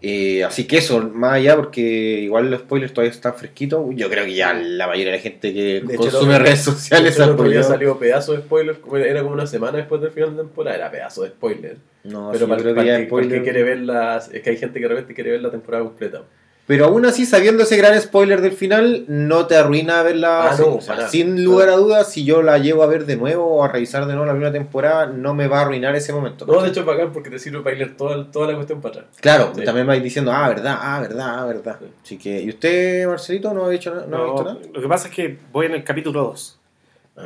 Eh, 0.00 0.44
así 0.44 0.64
que 0.68 0.78
eso, 0.78 1.00
más 1.12 1.32
allá, 1.34 1.56
porque 1.56 1.80
igual 1.80 2.50
los 2.50 2.60
spoilers 2.60 2.92
todavía 2.92 3.10
están 3.10 3.34
fresquitos. 3.34 3.84
Yo 3.96 4.08
creo 4.08 4.24
que 4.26 4.34
ya 4.34 4.52
la 4.52 4.86
mayoría 4.86 5.10
de 5.12 5.16
la 5.18 5.22
gente 5.22 5.52
que 5.52 5.80
De 5.80 5.96
consume 5.96 6.38
redes 6.38 6.60
sociales 6.62 7.18
ha 7.18 7.32
spoileado. 7.32 7.68
salió 7.68 7.98
pedazo 7.98 8.32
de 8.34 8.38
spoiler, 8.42 8.78
como 8.80 8.96
era 8.96 9.22
como 9.22 9.34
una 9.34 9.46
semana 9.46 9.78
después 9.78 10.00
del 10.00 10.12
final 10.12 10.36
de 10.36 10.42
temporada, 10.44 10.76
era 10.76 10.90
pedazo 10.90 11.22
de 11.24 11.30
spoiler. 11.30 11.76
No, 12.04 12.30
pero 12.32 12.44
sí, 12.44 12.48
para, 12.50 12.58
yo 12.58 12.62
creo 12.62 12.74
que 12.74 12.76
para 12.76 12.86
ya 12.86 12.96
el 12.96 13.04
que, 13.06 13.10
para 13.10 13.22
el 13.22 13.28
que 13.28 13.34
spoiler- 13.38 13.42
quiere 13.42 13.62
ver 13.64 13.78
las, 13.80 14.32
es 14.32 14.42
que 14.42 14.50
hay 14.50 14.56
gente 14.56 14.74
que 14.78 14.84
de 14.84 14.88
repente 14.88 15.14
quiere 15.14 15.30
ver 15.32 15.42
la 15.42 15.50
temporada 15.50 15.82
completa. 15.84 16.22
Pero 16.68 16.84
aún 16.84 17.04
así, 17.06 17.24
sabiendo 17.26 17.62
ese 17.64 17.76
gran 17.78 17.98
spoiler 18.00 18.42
del 18.42 18.52
final, 18.52 19.04
no 19.08 19.46
te 19.46 19.56
arruina 19.56 20.02
verla. 20.02 20.42
Ah, 20.44 20.50
así. 20.50 20.62
no, 20.62 20.74
O 20.76 20.80
sea, 20.82 20.94
para- 20.96 21.08
sin 21.08 21.42
lugar 21.42 21.70
a 21.70 21.76
dudas, 21.76 22.12
si 22.12 22.24
yo 22.24 22.42
la 22.42 22.58
llevo 22.58 22.82
a 22.82 22.86
ver 22.86 23.06
de 23.06 23.16
nuevo 23.16 23.44
o 23.46 23.64
a 23.64 23.68
revisar 23.68 24.02
de 24.06 24.12
nuevo 24.12 24.26
la 24.26 24.32
primera 24.32 24.52
temporada, 24.52 25.06
no 25.06 25.32
me 25.34 25.48
va 25.48 25.58
a 25.58 25.62
arruinar 25.62 25.96
ese 25.96 26.12
momento. 26.12 26.44
No, 26.46 26.60
de 26.60 26.68
hecho 26.68 26.84
bacán 26.84 27.10
porque 27.12 27.30
te 27.30 27.38
sirve 27.38 27.60
para 27.62 27.74
leer 27.74 27.96
toda, 27.96 28.30
toda 28.30 28.48
la 28.48 28.54
cuestión 28.54 28.82
para 28.82 28.96
atrás. 29.00 29.06
Claro, 29.20 29.52
Sí. 29.56 29.64
también 29.64 29.86
vais 29.86 30.02
diciendo, 30.02 30.30
ah, 30.30 30.46
verdad, 30.46 30.76
ah, 30.78 31.00
verdad, 31.00 31.38
ah, 31.40 31.46
verdad. 31.46 31.78
Sí. 31.80 31.86
Así 32.04 32.18
que, 32.18 32.42
¿y 32.42 32.48
usted, 32.50 33.06
Marcelito, 33.08 33.54
no 33.54 33.64
ha 33.64 33.70
dicho 33.70 33.94
na- 33.94 34.04
no, 34.06 34.16
ha 34.18 34.24
visto 34.26 34.44
nada? 34.44 34.58
lo 34.74 34.80
que 34.82 34.88
pasa 34.88 35.08
es 35.08 35.14
que 35.14 35.38
voy 35.50 35.66
en 35.66 35.72
el 35.74 35.82
capítulo 35.84 36.22
2. 36.22 36.60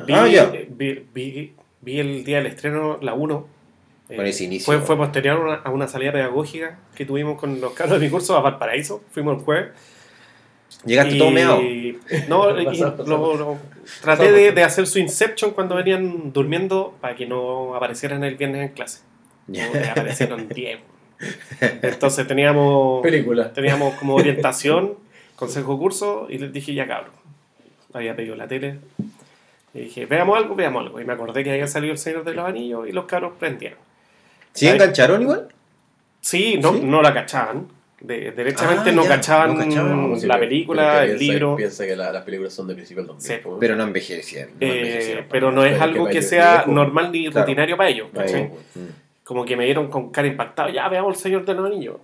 Vi, 0.06 0.12
Ah, 0.14 0.28
ya. 0.28 0.52
vi, 0.70 1.04
vi- 1.12 1.52
vi 1.80 1.98
el 2.00 2.24
día 2.24 2.36
del 2.38 2.46
estreno, 2.46 2.98
la 3.02 3.12
1. 3.14 3.48
Eh, 4.12 4.16
Con 4.16 4.26
ese 4.26 4.44
inicio. 4.44 4.66
Fue, 4.66 4.78
fue 4.80 4.96
posterior 4.96 5.36
a 5.36 5.40
una, 5.40 5.54
a 5.54 5.70
una 5.70 5.88
salida 5.88 6.12
pedagógica 6.12 6.78
que 6.94 7.04
tuvimos 7.06 7.38
con 7.40 7.60
los 7.60 7.72
carros 7.72 7.98
de 7.98 8.06
mi 8.06 8.10
curso 8.10 8.36
a 8.36 8.40
Valparaíso. 8.40 9.02
Fuimos 9.10 9.38
el 9.38 9.44
jueves. 9.44 9.70
Llegaste 10.84 11.14
Y- 11.14 11.18
todo 11.18 11.30
meado. 11.30 11.60
No, 12.28 12.58
y 12.60 12.76
lo- 13.06 13.36
lo- 13.36 13.58
traté 14.02 14.32
de, 14.32 14.52
de 14.52 14.62
hacer 14.64 14.86
su 14.86 14.98
Inception 14.98 15.52
cuando 15.52 15.74
venían 15.76 16.32
durmiendo 16.32 16.94
para 17.00 17.14
que 17.14 17.26
no 17.26 17.74
aparecieran 17.74 18.22
el 18.24 18.36
viernes 18.36 18.68
en 18.68 18.74
clase. 18.74 19.00
Ya. 19.46 19.68
No, 19.70 19.90
aparecieron 19.90 20.48
10. 20.54 20.78
Entonces 21.82 22.26
teníamos, 22.26 23.02
Película. 23.02 23.52
teníamos 23.52 23.94
como 23.94 24.14
orientación, 24.16 24.94
consejo 25.36 25.78
curso, 25.78 26.26
y 26.28 26.38
les 26.38 26.52
dije, 26.52 26.74
ya 26.74 26.86
cabrón. 26.86 27.12
Había 27.92 28.16
pedido 28.16 28.34
la 28.36 28.48
tele. 28.48 28.78
Y 29.74 29.80
dije, 29.80 30.06
veamos 30.06 30.36
algo, 30.36 30.54
veamos 30.54 30.82
algo. 30.84 31.00
Y 31.00 31.04
me 31.04 31.12
acordé 31.12 31.44
que 31.44 31.50
había 31.52 31.66
salido 31.66 31.92
El 31.92 31.98
Señor 31.98 32.24
de 32.24 32.34
los 32.34 32.46
Anillos 32.46 32.88
y 32.88 32.92
los 32.92 33.04
cabros 33.06 33.32
prendieron. 33.38 33.78
¿Sí 34.52 34.68
engancharon 34.68 35.22
igual? 35.22 35.48
Sí, 36.20 36.58
no, 36.62 36.72
¿Sí? 36.74 36.80
no 36.84 37.02
la 37.02 37.12
cachaban. 37.14 37.68
De, 38.00 38.32
derechamente 38.32 38.90
Ah, 38.90 38.92
no, 38.92 39.04
cachaban 39.04 39.54
no 39.56 39.64
cachaban. 39.64 40.10
No, 40.10 40.18
sí, 40.18 40.26
la 40.26 40.38
película, 40.38 41.04
el 41.04 41.10
piensa- 41.16 41.32
libro. 41.32 41.56
Piensa 41.56 41.86
que 41.86 41.94
la- 41.94 42.12
las 42.12 42.24
películas 42.24 42.52
son 42.52 42.66
de 42.66 42.74
principio 42.74 43.04
2000. 43.04 43.36
Sí, 43.36 43.42
como- 43.42 43.58
Pero 43.60 43.76
no 43.76 43.84
envejecieron. 43.84 44.50
No 44.54 44.56
Eh, 44.60 45.24
pero 45.30 45.52
no 45.52 45.64
es 45.64 45.80
algo 45.80 46.08
que 46.08 46.20
sea 46.20 46.64
normal 46.66 47.12
ni 47.12 47.26
Claro. 47.30 47.46
rutinario 47.46 47.76
para 47.76 47.90
ellos. 47.90 48.08
Pues. 48.12 48.32
Mm. 48.74 48.80
Como 49.22 49.44
que 49.44 49.56
me 49.56 49.64
dieron 49.66 49.88
con 49.88 50.10
cara 50.10 50.26
impactado, 50.26 50.68
ya 50.70 50.88
veamos 50.88 51.14
el 51.16 51.20
Señor 51.22 51.44
de 51.44 51.54
los 51.54 51.64
Anillos. 51.66 51.96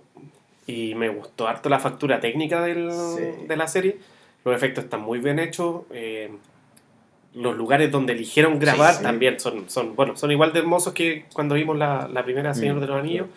Y 0.67 0.95
me 0.95 1.09
gustó 1.09 1.47
harto 1.49 1.67
la 1.67 1.79
factura 1.79 2.19
técnica 2.21 2.61
del- 2.63 3.47
de 3.47 3.57
la 3.57 3.67
serie. 3.67 3.97
Los 4.45 4.55
efectos 4.55 4.85
están 4.85 5.01
muy 5.01 5.19
bien 5.19 5.37
hechos. 5.37 5.81
eh, 5.91 6.31
los 7.35 7.55
lugares 7.55 7.91
donde 7.91 8.13
eligieron 8.13 8.59
grabar 8.59 8.95
sí. 8.95 9.03
también 9.03 9.39
son, 9.39 9.69
son, 9.69 9.95
bueno, 9.95 10.15
son 10.17 10.31
igual 10.31 10.51
de 10.53 10.59
hermosos 10.59 10.93
que 10.93 11.25
cuando 11.33 11.55
vimos 11.55 11.77
la, 11.77 12.07
la 12.11 12.23
primera 12.23 12.53
Señor 12.53 12.77
Mm. 12.77 12.79
de 12.81 12.87
los 12.87 12.99
Anillos. 12.99 13.27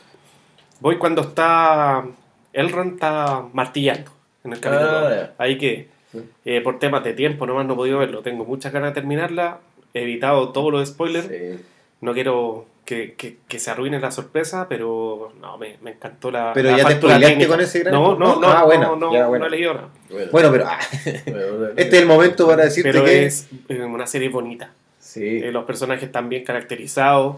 Voy 0.80 0.96
cuando 0.98 1.22
está 1.22 2.04
Elrond 2.52 2.94
está 2.94 3.44
martillando 3.52 4.10
en 4.44 4.52
el 4.54 4.60
capítulo. 4.60 4.90
Ah. 5.08 5.30
Ahí 5.38 5.58
que 5.58 5.88
Sí. 6.12 6.18
eh, 6.44 6.60
por 6.60 6.78
temas 6.78 7.02
de 7.04 7.14
tiempo 7.14 7.46
nomás 7.46 7.64
no 7.66 7.72
he 7.72 7.76
podido 7.76 7.98
verlo. 7.98 8.20
Tengo 8.22 8.44
muchas 8.44 8.70
ganas 8.72 8.90
de 8.90 8.94
terminarla. 9.00 9.60
He 9.94 10.02
evitado 10.02 10.50
todos 10.50 10.70
los 10.70 10.86
spoilers. 10.88 11.26
Sí. 11.26 11.58
No 12.02 12.12
quiero 12.12 12.66
que, 12.84 13.14
que, 13.14 13.38
que 13.48 13.58
se 13.58 13.70
arruine 13.70 14.00
la 14.00 14.10
sorpresa, 14.10 14.66
pero 14.68 15.32
no, 15.40 15.56
me, 15.58 15.76
me 15.82 15.92
encantó 15.92 16.30
la. 16.30 16.52
Pero 16.52 16.70
la 16.72 16.78
ya 16.78 16.88
te 16.88 16.94
spoileaste 16.96 17.46
con 17.48 17.60
ese 17.60 17.78
gran 17.80 17.94
No, 17.94 18.16
no, 18.18 18.40
no, 18.40 18.48
Ah, 18.48 18.60
no, 18.60 18.66
bueno, 18.66 18.96
no, 18.96 19.12
ya, 19.12 19.22
no 19.22 19.28
bueno. 19.28 19.46
he 19.46 19.50
leído 19.50 19.74
nada. 19.74 19.88
Bueno, 20.32 20.50
pero 20.50 20.66
ah, 20.66 20.78
Bueno, 21.26 21.66
este 21.76 21.96
es 21.96 22.02
el 22.02 22.06
momento 22.06 22.46
para 22.46 22.64
decirte 22.64 22.90
Pero 22.92 23.04
que. 23.04 23.26
es 23.26 23.48
eh, 23.68 23.82
una 23.82 24.06
serie 24.06 24.28
bonita. 24.28 24.72
Sí. 24.98 25.40
Eh, 25.44 25.52
los 25.52 25.64
personajes 25.64 26.04
están 26.04 26.28
bien 26.28 26.44
caracterizados. 26.44 27.36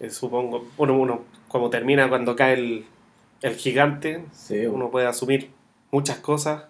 eh, 0.00 0.10
supongo, 0.10 0.66
bueno, 0.76 0.96
uno 0.98 1.22
como 1.48 1.70
termina 1.70 2.08
cuando 2.08 2.36
cae 2.36 2.54
el, 2.54 2.84
el 3.42 3.54
gigante, 3.56 4.24
Sí, 4.32 4.66
uno 4.66 4.90
puede 4.90 5.06
asumir 5.06 5.50
muchas 5.90 6.18
cosas, 6.18 6.64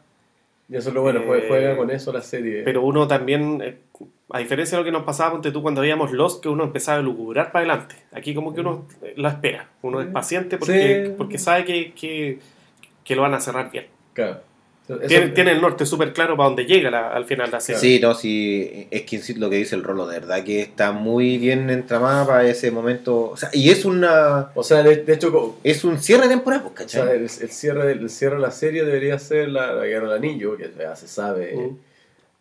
Y 0.68 0.76
eso 0.76 0.88
es 0.90 0.94
lo 0.94 1.02
bueno, 1.02 1.20
Eh, 1.20 1.24
juega, 1.26 1.48
juega 1.48 1.76
con 1.76 1.90
eso 1.90 2.12
la 2.12 2.22
serie. 2.22 2.62
pero 2.62 2.82
uno 2.82 3.06
también, 3.08 3.60
eh, 3.64 3.78
a 4.30 4.38
diferencia 4.40 4.76
de 4.76 4.82
lo 4.82 4.84
que 4.84 4.92
nos 4.92 5.04
pasaba, 5.04 5.32
ponte 5.32 5.50
tú 5.52 5.62
cuando 5.62 5.80
veíamos 5.80 6.10
Lost, 6.12 6.42
que 6.42 6.48
uno 6.48 6.64
empezaba 6.64 6.98
a 6.98 7.02
lugurar 7.02 7.52
para 7.52 7.64
adelante. 7.72 7.94
Aquí 8.12 8.34
como 8.34 8.54
que 8.54 8.60
uno 8.60 8.86
eh, 9.02 9.14
lo 9.16 9.28
espera, 9.28 9.68
uno 9.82 10.00
es 10.00 10.08
paciente 10.08 10.58
porque, 10.58 11.04
Sí. 11.06 11.14
porque 11.16 11.38
sabe 11.38 11.64
que, 11.64 11.92
que, 11.94 12.38
que 13.04 13.14
lo 13.16 13.22
van 13.22 13.34
a 13.34 13.40
cerrar 13.40 13.70
bien. 13.70 13.86
Claro. 14.14 14.40
Eso- 14.88 14.98
Tiene, 15.08 15.28
tiene 15.30 15.50
el 15.50 15.60
norte 15.60 15.84
súper 15.84 16.12
claro 16.12 16.36
para 16.36 16.48
dónde 16.48 16.64
llega 16.64 16.90
la- 16.92 17.08
al 17.08 17.24
final 17.24 17.50
la 17.50 17.58
serie. 17.58 17.80
Sí, 17.80 17.98
no, 18.00 18.14
sí, 18.14 18.86
es 18.92 19.02
que 19.02 19.16
insisto 19.16 19.40
lo 19.40 19.50
que 19.50 19.56
dice 19.56 19.74
el 19.74 19.82
Rolo, 19.82 20.06
de 20.06 20.20
verdad 20.20 20.44
que 20.44 20.60
está 20.60 20.92
muy 20.92 21.38
bien 21.38 21.68
entramada 21.70 22.24
para 22.24 22.44
ese 22.48 22.70
momento. 22.70 23.30
O 23.30 23.36
sea, 23.36 23.50
y 23.52 23.70
es 23.70 23.84
una 23.84 24.50
O 24.54 24.62
sea, 24.62 24.84
de, 24.84 24.96
de 24.98 25.12
hecho, 25.14 25.56
es 25.64 25.82
un 25.84 25.98
cierre 25.98 26.24
de 26.24 26.28
temporada, 26.30 26.62
pues, 26.62 26.72
o 26.72 26.74
¿cachai? 26.76 27.02
sea, 27.02 27.12
el, 27.14 27.22
el 27.22 27.28
cierre 27.50 27.86
de, 27.86 27.92
el 27.94 28.10
cierre 28.10 28.36
de 28.36 28.42
la 28.42 28.50
serie 28.52 28.84
debería 28.84 29.18
ser 29.18 29.48
la, 29.48 29.72
la 29.72 29.84
Guerra 29.86 30.06
del 30.08 30.18
Anillo, 30.18 30.56
que 30.56 30.70
ya 30.78 30.94
se 30.94 31.08
sabe. 31.08 31.56
Mm. 31.56 31.76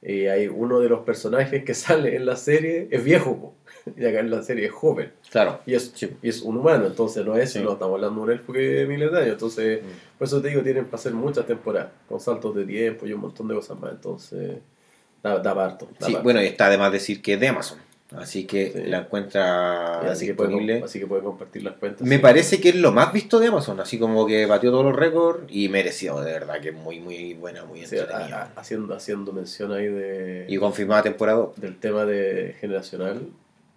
Y 0.07 0.27
hay 0.27 0.47
uno 0.47 0.79
de 0.81 0.87
los 0.89 0.99
personajes 1.01 1.63
que 1.63 1.73
sale 1.73 2.15
en 2.15 2.25
la 2.27 2.35
serie 2.35 2.87
es 2.91 3.03
viejo, 3.03 3.55
y 3.97 4.05
acá 4.05 4.19
en 4.19 4.29
la 4.29 4.43
serie 4.43 4.65
es 4.65 4.71
joven. 4.71 5.11
Claro. 5.31 5.61
Y 5.65 5.73
es, 5.73 5.91
Sí. 5.95 6.11
y 6.21 6.29
es 6.29 6.41
un 6.43 6.57
humano, 6.57 6.85
entonces 6.85 7.25
no 7.25 7.35
es, 7.35 7.51
Sí. 7.51 7.59
no 7.61 7.73
estamos 7.73 7.95
hablando 7.95 8.19
de 8.21 8.23
un 8.25 8.31
elfo 8.31 8.53
que 8.53 8.85
miles 8.87 9.11
de 9.11 9.17
años. 9.17 9.31
Entonces, 9.33 9.81
Mm. 9.81 10.17
por 10.19 10.27
eso 10.27 10.41
te 10.41 10.49
digo, 10.49 10.61
tienen 10.61 10.85
para 10.85 10.95
hacer 10.97 11.13
muchas 11.13 11.45
temporadas, 11.47 11.89
con 12.07 12.19
saltos 12.19 12.55
de 12.55 12.65
tiempo 12.65 13.07
y 13.07 13.13
un 13.13 13.21
montón 13.21 13.47
de 13.47 13.55
cosas 13.55 13.79
más. 13.79 13.91
Entonces, 13.93 14.57
da, 15.23 15.39
da 15.39 15.55
parto. 15.55 15.87
da 15.99 16.05
Sí, 16.05 16.13
parto. 16.13 16.23
bueno, 16.23 16.41
y 16.43 16.45
está 16.45 16.67
además 16.67 16.91
decir 16.91 17.21
que 17.21 17.33
es 17.33 17.39
de 17.39 17.47
Amazon. 17.47 17.79
Así 18.17 18.45
que 18.45 18.71
Sí. 18.71 18.83
la 18.89 18.99
encuentra 18.99 20.01
así, 20.11 20.25
que 20.25 20.33
pueden, 20.33 20.51
disponible. 20.53 20.83
así 20.83 20.99
que 20.99 21.07
pueden 21.07 21.25
compartir 21.25 21.63
las 21.63 21.73
cuentas. 21.75 22.07
Me 22.07 22.15
sí. 22.17 22.21
parece 22.21 22.61
que 22.61 22.69
es 22.69 22.75
lo 22.75 22.91
más 22.91 23.11
visto 23.13 23.39
de 23.39 23.47
Amazon, 23.47 23.79
así 23.79 23.97
como 23.99 24.25
que 24.25 24.45
batió 24.45 24.71
todos 24.71 24.85
los 24.85 24.95
récords 24.95 25.43
y 25.49 25.69
merecido, 25.69 26.21
de 26.21 26.31
verdad, 26.33 26.59
que 26.61 26.69
es 26.69 26.75
muy, 26.75 26.99
muy 26.99 27.33
buena, 27.33 27.65
muy 27.65 27.81
entretenida. 27.81 28.51
a- 28.55 28.59
haciendo, 28.59 28.93
haciendo 28.95 29.31
mención 29.33 29.71
ahí 29.73 29.87
de, 29.87 30.45
Y 30.47 30.57
confirmada 30.57 31.03
temporada 31.03 31.47
del 31.57 31.77
tema 31.77 32.05
de 32.05 32.55
generacional. 32.59 33.21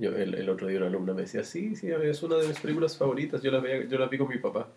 Yo, 0.01 0.11
el, 0.17 0.35
el 0.35 0.49
otro 0.49 0.69
día 0.69 0.79
una 0.79 0.87
alumna 0.87 1.13
me 1.13 1.23
decía, 1.23 1.43
sí, 1.43 1.75
sí, 1.75 1.89
es 1.91 2.23
una 2.23 2.37
de 2.37 2.47
mis 2.47 2.61
películas 2.61 2.97
favoritas, 2.97 3.43
yo 3.43 3.51
la, 3.51 3.59
veía, 3.59 3.85
yo 3.89 3.99
la 3.99 4.07
vi 4.07 4.17
con 4.19 4.29
mi 4.29 4.39
papá. 4.39 4.69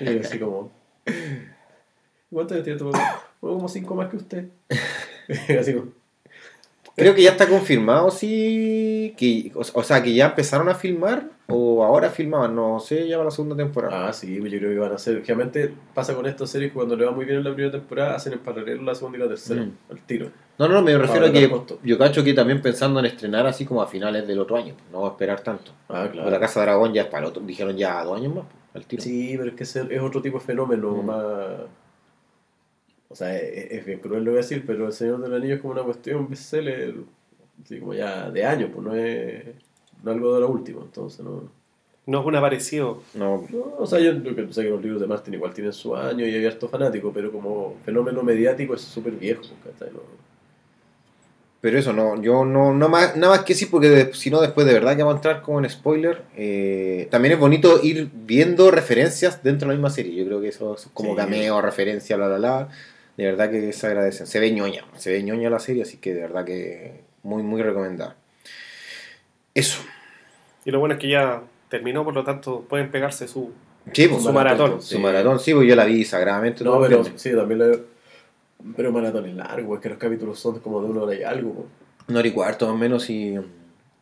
y 0.00 0.04
yo 0.14 0.20
así 0.20 0.40
como, 0.40 0.72
¿cuántos 2.30 2.54
años 2.56 2.64
tiene 2.64 2.78
tu 2.78 2.90
papá? 2.90 3.22
"Bueno, 3.40 3.56
como 3.58 3.68
cinco 3.68 3.94
más 3.94 4.08
que 4.10 4.16
usted. 4.16 4.48
así 5.60 5.74
como, 5.74 5.92
Creo 7.00 7.14
que 7.14 7.22
ya 7.22 7.30
está 7.30 7.48
confirmado, 7.48 8.10
sí, 8.10 9.14
que, 9.16 9.50
o, 9.54 9.60
o 9.60 9.82
sea, 9.82 10.02
que 10.02 10.14
ya 10.14 10.26
empezaron 10.26 10.68
a 10.68 10.74
filmar 10.74 11.24
o 11.48 11.82
ahora 11.84 12.10
filmaban, 12.10 12.54
no 12.54 12.78
sé, 12.78 13.08
ya 13.08 13.18
va 13.18 13.24
la 13.24 13.30
segunda 13.32 13.56
temporada. 13.56 14.08
ah, 14.08 14.12
sí, 14.12 14.36
yo 14.36 14.42
creo 14.44 14.70
que 14.70 14.78
van 14.78 14.92
a 14.92 14.94
hacer, 14.96 15.22
generalmente 15.24 15.72
pasa 15.94 16.14
con 16.14 16.26
estas 16.26 16.48
series 16.50 16.70
que 16.70 16.74
cuando 16.74 16.94
le 16.96 17.04
va 17.04 17.10
muy 17.12 17.24
bien 17.24 17.38
en 17.38 17.44
la 17.44 17.52
primera 17.52 17.72
temporada, 17.72 18.14
hacen 18.14 18.34
en 18.34 18.38
paralelo 18.38 18.82
la 18.82 18.94
segunda 18.94 19.18
y 19.18 19.20
la 19.22 19.28
tercera, 19.28 19.62
Mm. 19.62 19.72
al 19.90 19.98
tiro. 20.02 20.30
No, 20.58 20.68
no, 20.68 20.82
me 20.82 20.96
refiero 20.96 21.26
a 21.26 21.32
que 21.32 21.48
costo. 21.50 21.78
yo 21.82 21.96
cacho 21.98 22.22
que 22.22 22.34
también 22.34 22.60
pensando 22.62 23.00
en 23.00 23.06
estrenar 23.06 23.46
así 23.46 23.64
como 23.64 23.80
a 23.82 23.86
finales 23.86 24.26
del 24.28 24.38
otro 24.38 24.56
año, 24.56 24.74
no 24.92 25.06
esperar 25.08 25.40
tanto. 25.40 25.72
Ah, 25.88 26.02
O 26.02 26.04
La 26.04 26.10
claro. 26.10 26.40
Casa 26.40 26.60
de 26.60 26.66
Dragón 26.66 26.92
ya 26.92 27.02
es 27.02 27.08
para 27.08 27.24
el 27.24 27.30
otro, 27.30 27.42
dijeron 27.42 27.76
ya 27.76 28.04
dos 28.04 28.16
años 28.18 28.34
más, 28.34 28.44
al 28.74 28.84
tiro. 28.84 29.02
Sí, 29.02 29.34
pero 29.38 29.50
es 29.50 29.56
que 29.56 29.62
es, 29.64 29.74
es 29.74 30.00
otro 30.00 30.20
tipo 30.22 30.38
de 30.38 30.44
fenómeno 30.44 30.90
Mm. 30.92 31.06
más... 31.06 31.26
O 33.12 33.14
sea, 33.16 33.36
es, 33.36 33.72
es 33.72 33.84
bien 33.84 33.98
cruel 33.98 34.22
lo 34.24 34.30
voy 34.30 34.38
a 34.38 34.42
decir, 34.42 34.62
pero 34.66 34.86
El 34.86 34.92
Señor 34.92 35.20
del 35.20 35.34
Anillo 35.34 35.56
es 35.56 35.60
como 35.60 35.72
una 35.74 35.82
cuestión 35.82 36.28
bestseller, 36.30 36.94
así 37.64 37.78
como 37.80 37.92
ya 37.92 38.30
de 38.30 38.44
años, 38.46 38.70
pues 38.72 38.86
no 38.86 38.94
es, 38.94 39.44
no 40.02 40.10
es 40.12 40.16
algo 40.16 40.34
de 40.34 40.40
lo 40.40 40.48
último, 40.48 40.82
entonces 40.82 41.20
no... 41.24 41.48
No 42.06 42.20
es 42.20 42.26
un 42.26 42.34
aparecido. 42.34 43.02
No, 43.14 43.46
no, 43.50 43.74
o 43.78 43.86
sea, 43.86 43.98
yo 44.00 44.12
yo 44.14 44.34
que- 44.34 44.52
sé 44.52 44.62
que 44.62 44.70
los 44.70 44.82
libros 44.82 45.00
de 45.00 45.06
Martin 45.06 45.34
igual 45.34 45.52
tienen 45.52 45.72
su 45.72 45.94
año 45.94 46.26
y 46.26 46.34
hay 46.34 46.46
harto 46.46 46.68
fanático, 46.68 47.12
pero 47.12 47.30
como 47.30 47.76
fenómeno 47.84 48.22
mediático 48.22 48.74
es 48.74 48.80
súper 48.80 49.12
viejo, 49.12 49.42
¿cachai? 49.64 49.92
No- 49.92 50.00
Pero 51.60 51.78
eso, 51.78 51.92
no, 51.92 52.20
yo 52.22 52.44
no, 52.46 52.72
no 52.72 52.88
más, 52.88 53.16
nada 53.16 53.36
más 53.36 53.44
que 53.44 53.54
sí, 53.54 53.66
porque 53.66 54.10
si 54.14 54.30
no, 54.30 54.40
después 54.40 54.66
de 54.66 54.72
verdad 54.72 54.96
que 54.96 55.02
vamos 55.02 55.16
a 55.16 55.18
entrar 55.18 55.42
como 55.42 55.60
en 55.60 55.68
spoiler. 55.68 56.22
eh, 56.36 57.06
también 57.10 57.34
es 57.34 57.38
bonito 57.38 57.80
ir 57.82 58.08
viendo 58.12 58.70
referencias 58.70 59.42
dentro 59.42 59.68
de 59.68 59.74
la 59.74 59.78
misma 59.78 59.90
serie. 59.90 60.14
Yo 60.16 60.24
creo 60.24 60.40
que 60.40 60.48
eso 60.48 60.74
es 60.74 60.88
como 60.94 61.10
Sí. 61.10 61.16
cameo, 61.16 61.60
referencia, 61.60 62.16
bla, 62.16 62.28
bla, 62.28 62.38
bla. 62.38 62.68
De 63.20 63.26
verdad 63.26 63.50
que 63.50 63.70
se 63.74 63.86
agradecen. 63.86 64.26
Se 64.26 64.40
ve 64.40 64.50
ñoña, 64.50 64.82
se 64.96 65.12
ve 65.12 65.22
ñoña 65.22 65.50
la 65.50 65.58
serie, 65.58 65.82
así 65.82 65.98
que 65.98 66.14
de 66.14 66.22
verdad 66.22 66.42
que 66.42 67.02
muy, 67.22 67.42
muy 67.42 67.60
recomendada. 67.62 68.16
Eso. 69.52 69.82
Y 70.64 70.70
lo 70.70 70.78
bueno 70.80 70.94
es 70.94 71.00
que 71.00 71.10
ya 71.10 71.42
terminó, 71.68 72.02
por 72.02 72.14
lo 72.14 72.24
tanto 72.24 72.62
pueden 72.66 72.90
pegarse 72.90 73.28
su... 73.28 73.52
Sí, 73.92 74.08
pues, 74.08 74.22
Su 74.22 74.28
su 74.28 74.32
maratón, 74.32 74.58
maratón. 74.58 74.82
sí. 74.82 74.94
Su 74.94 75.00
maratón, 75.00 75.38
sí, 75.38 75.52
pues 75.52 75.68
yo 75.68 75.76
la 75.76 75.84
vi 75.84 76.02
sagradamente. 76.02 76.64
No, 76.64 76.80
pero 76.80 77.04
sí, 77.16 77.32
también 77.34 77.58
lo... 77.58 77.80
Pero 78.74 78.90
maratón 78.90 79.26
es 79.26 79.34
largo, 79.34 79.74
es 79.74 79.82
que 79.82 79.90
los 79.90 79.98
capítulos 79.98 80.38
son 80.40 80.60
como 80.60 80.80
de 80.82 80.88
una 80.88 81.02
hora 81.02 81.14
y 81.14 81.22
algo. 81.22 81.52
pues. 81.52 81.66
Una 82.08 82.20
hora 82.20 82.28
y 82.28 82.32
cuarto 82.32 82.64
más 82.68 82.74
o 82.74 82.78
menos 82.78 83.10
y... 83.10 83.38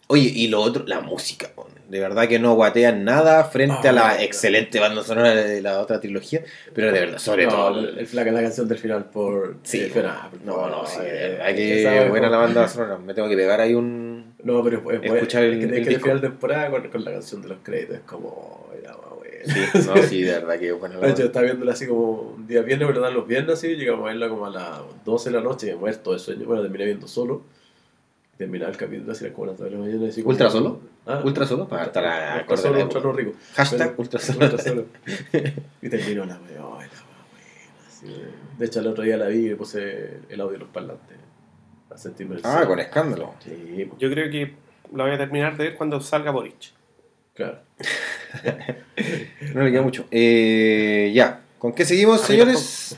Oye, 0.08 0.32
y 0.34 0.48
lo 0.48 0.60
otro, 0.60 0.84
la 0.86 1.00
música. 1.00 1.50
De 1.88 2.00
verdad 2.00 2.28
que 2.28 2.38
no 2.38 2.54
guatean 2.54 3.02
nada 3.04 3.44
frente 3.44 3.88
Ah, 3.88 3.90
a 3.90 3.92
la 3.92 4.14
no. 4.14 4.20
excelente 4.20 4.78
banda 4.78 5.02
sonora 5.02 5.34
de 5.34 5.62
la 5.62 5.80
otra 5.80 6.00
trilogía. 6.00 6.44
Pero 6.74 6.92
de 6.92 7.00
verdad, 7.00 7.18
sobre 7.18 7.46
No, 7.46 7.52
todo... 7.52 7.78
el, 7.80 7.98
el- 7.98 8.08
la, 8.12 8.24
la 8.24 8.42
canción 8.42 8.68
del 8.68 8.78
final 8.78 9.06
por... 9.06 9.56
Sí, 9.62 9.80
eh, 9.80 9.90
Fiona 9.90 10.24
Apple, 10.24 10.40
no, 10.44 10.68
no, 10.68 10.84
sí, 10.86 10.98
eh, 11.02 11.38
verdad 11.38 11.54
que 11.54 12.08
buena 12.10 12.28
la 12.28 12.36
banda 12.38 12.68
sonora. 12.68 12.98
Me 12.98 13.14
tengo 13.14 13.28
que 13.28 13.36
pegar 13.36 13.60
ahí 13.60 13.74
un... 13.74 14.34
No, 14.42 14.62
pero 14.62 14.76
es, 14.78 14.82
es 14.82 14.84
bueno. 14.84 15.14
Escuchar 15.14 15.44
el- 15.44 15.54
es 15.54 15.58
que, 15.60 15.76
el 15.78 15.84
que 15.84 15.88
disco. 15.90 16.02
final 16.04 16.20
de 16.20 16.28
temporada 16.28 16.70
con, 16.70 16.88
con 16.88 17.04
la 17.04 17.12
canción 17.12 17.42
de 17.42 17.48
los 17.48 17.58
créditos 17.62 17.96
es 17.96 18.02
como... 18.02 18.68
Era 18.82 18.94
bueno. 18.96 19.28
Sí, 19.46 19.60
no, 19.86 19.96
sí, 20.02 20.22
de 20.22 20.32
verdad 20.32 20.58
que 20.58 20.68
hecho, 20.68 20.78
banda. 21.00 21.24
estaba 21.24 21.44
viéndola 21.44 21.72
así 21.72 21.86
como 21.86 22.20
un 22.36 22.46
día 22.46 22.60
viernes, 22.62 22.88
¿verdad? 22.88 23.12
Los 23.12 23.26
viernes 23.26 23.54
así, 23.54 23.76
llegamos 23.76 24.02
a 24.02 24.08
verla 24.08 24.28
como 24.28 24.44
a 24.46 24.50
las 24.50 24.80
12 25.06 25.30
de 25.30 25.36
la 25.36 25.42
noche, 25.42 25.74
muerto 25.76 26.12
de 26.12 26.18
sueño. 26.18 26.44
Bueno, 26.44 26.62
terminé 26.62 26.84
viendo 26.84 27.08
solo. 27.08 27.42
Terminaba 28.38 28.70
el 28.70 28.76
capítulo 28.76 29.10
así, 29.12 29.28
como 29.30 29.46
las 29.48 29.58
2 29.58 29.64
de 29.70 29.76
la 29.76 29.82
mañana. 29.84 30.08
Así 30.08 30.22
como, 30.22 30.30
¿Ultra 30.30 30.48
solo? 30.48 30.80
Ah, 31.06 31.20
¿Ultra 31.24 31.44
solo? 31.46 31.66
Para 31.68 31.84
estar 31.86 32.04
a- 32.06 32.40
ultra 32.42 32.56
solo, 32.56 32.82
ultra 32.84 33.12
rico. 33.12 33.32
Hashtag 33.54 33.78
Pero- 33.90 33.94
ultra 34.00 34.20
solo. 34.20 34.44
ultra 34.46 34.58
solo. 34.62 34.84
y 35.82 35.88
terminó 35.88 36.24
la 36.24 36.38
weá, 36.38 36.64
oh, 36.64 36.78
la. 36.80 38.08
De 38.58 38.66
hecho, 38.66 38.78
el 38.80 38.86
otro 38.86 39.02
día 39.02 39.16
la 39.16 39.26
vi 39.26 39.38
y 39.38 39.48
le 39.50 39.56
puse 39.56 40.20
el 40.28 40.40
audio 40.40 40.52
de 40.52 40.58
los 40.58 40.68
parlantes. 40.68 41.16
Para 41.88 42.00
sentirme 42.00 42.36
el 42.36 42.42
Ah, 42.44 42.64
con 42.66 42.78
escándalo. 42.78 43.34
Sí, 43.40 43.86
pues, 43.88 44.00
Yo 44.00 44.08
creo 44.10 44.30
que 44.30 44.54
la 44.94 45.04
voy 45.04 45.12
a 45.14 45.18
terminar 45.18 45.56
de 45.56 45.64
ver 45.64 45.74
cuando 45.76 46.00
salga 46.00 46.30
Boric. 46.30 46.72
claro. 47.34 47.58
No 49.54 49.62
le 49.64 49.70
queda 49.70 49.82
mucho. 49.82 50.04
Eh, 50.10 51.10
ya. 51.14 51.40
¿Con 51.58 51.72
qué 51.72 51.84
seguimos, 51.84 52.20
señores? 52.20 52.96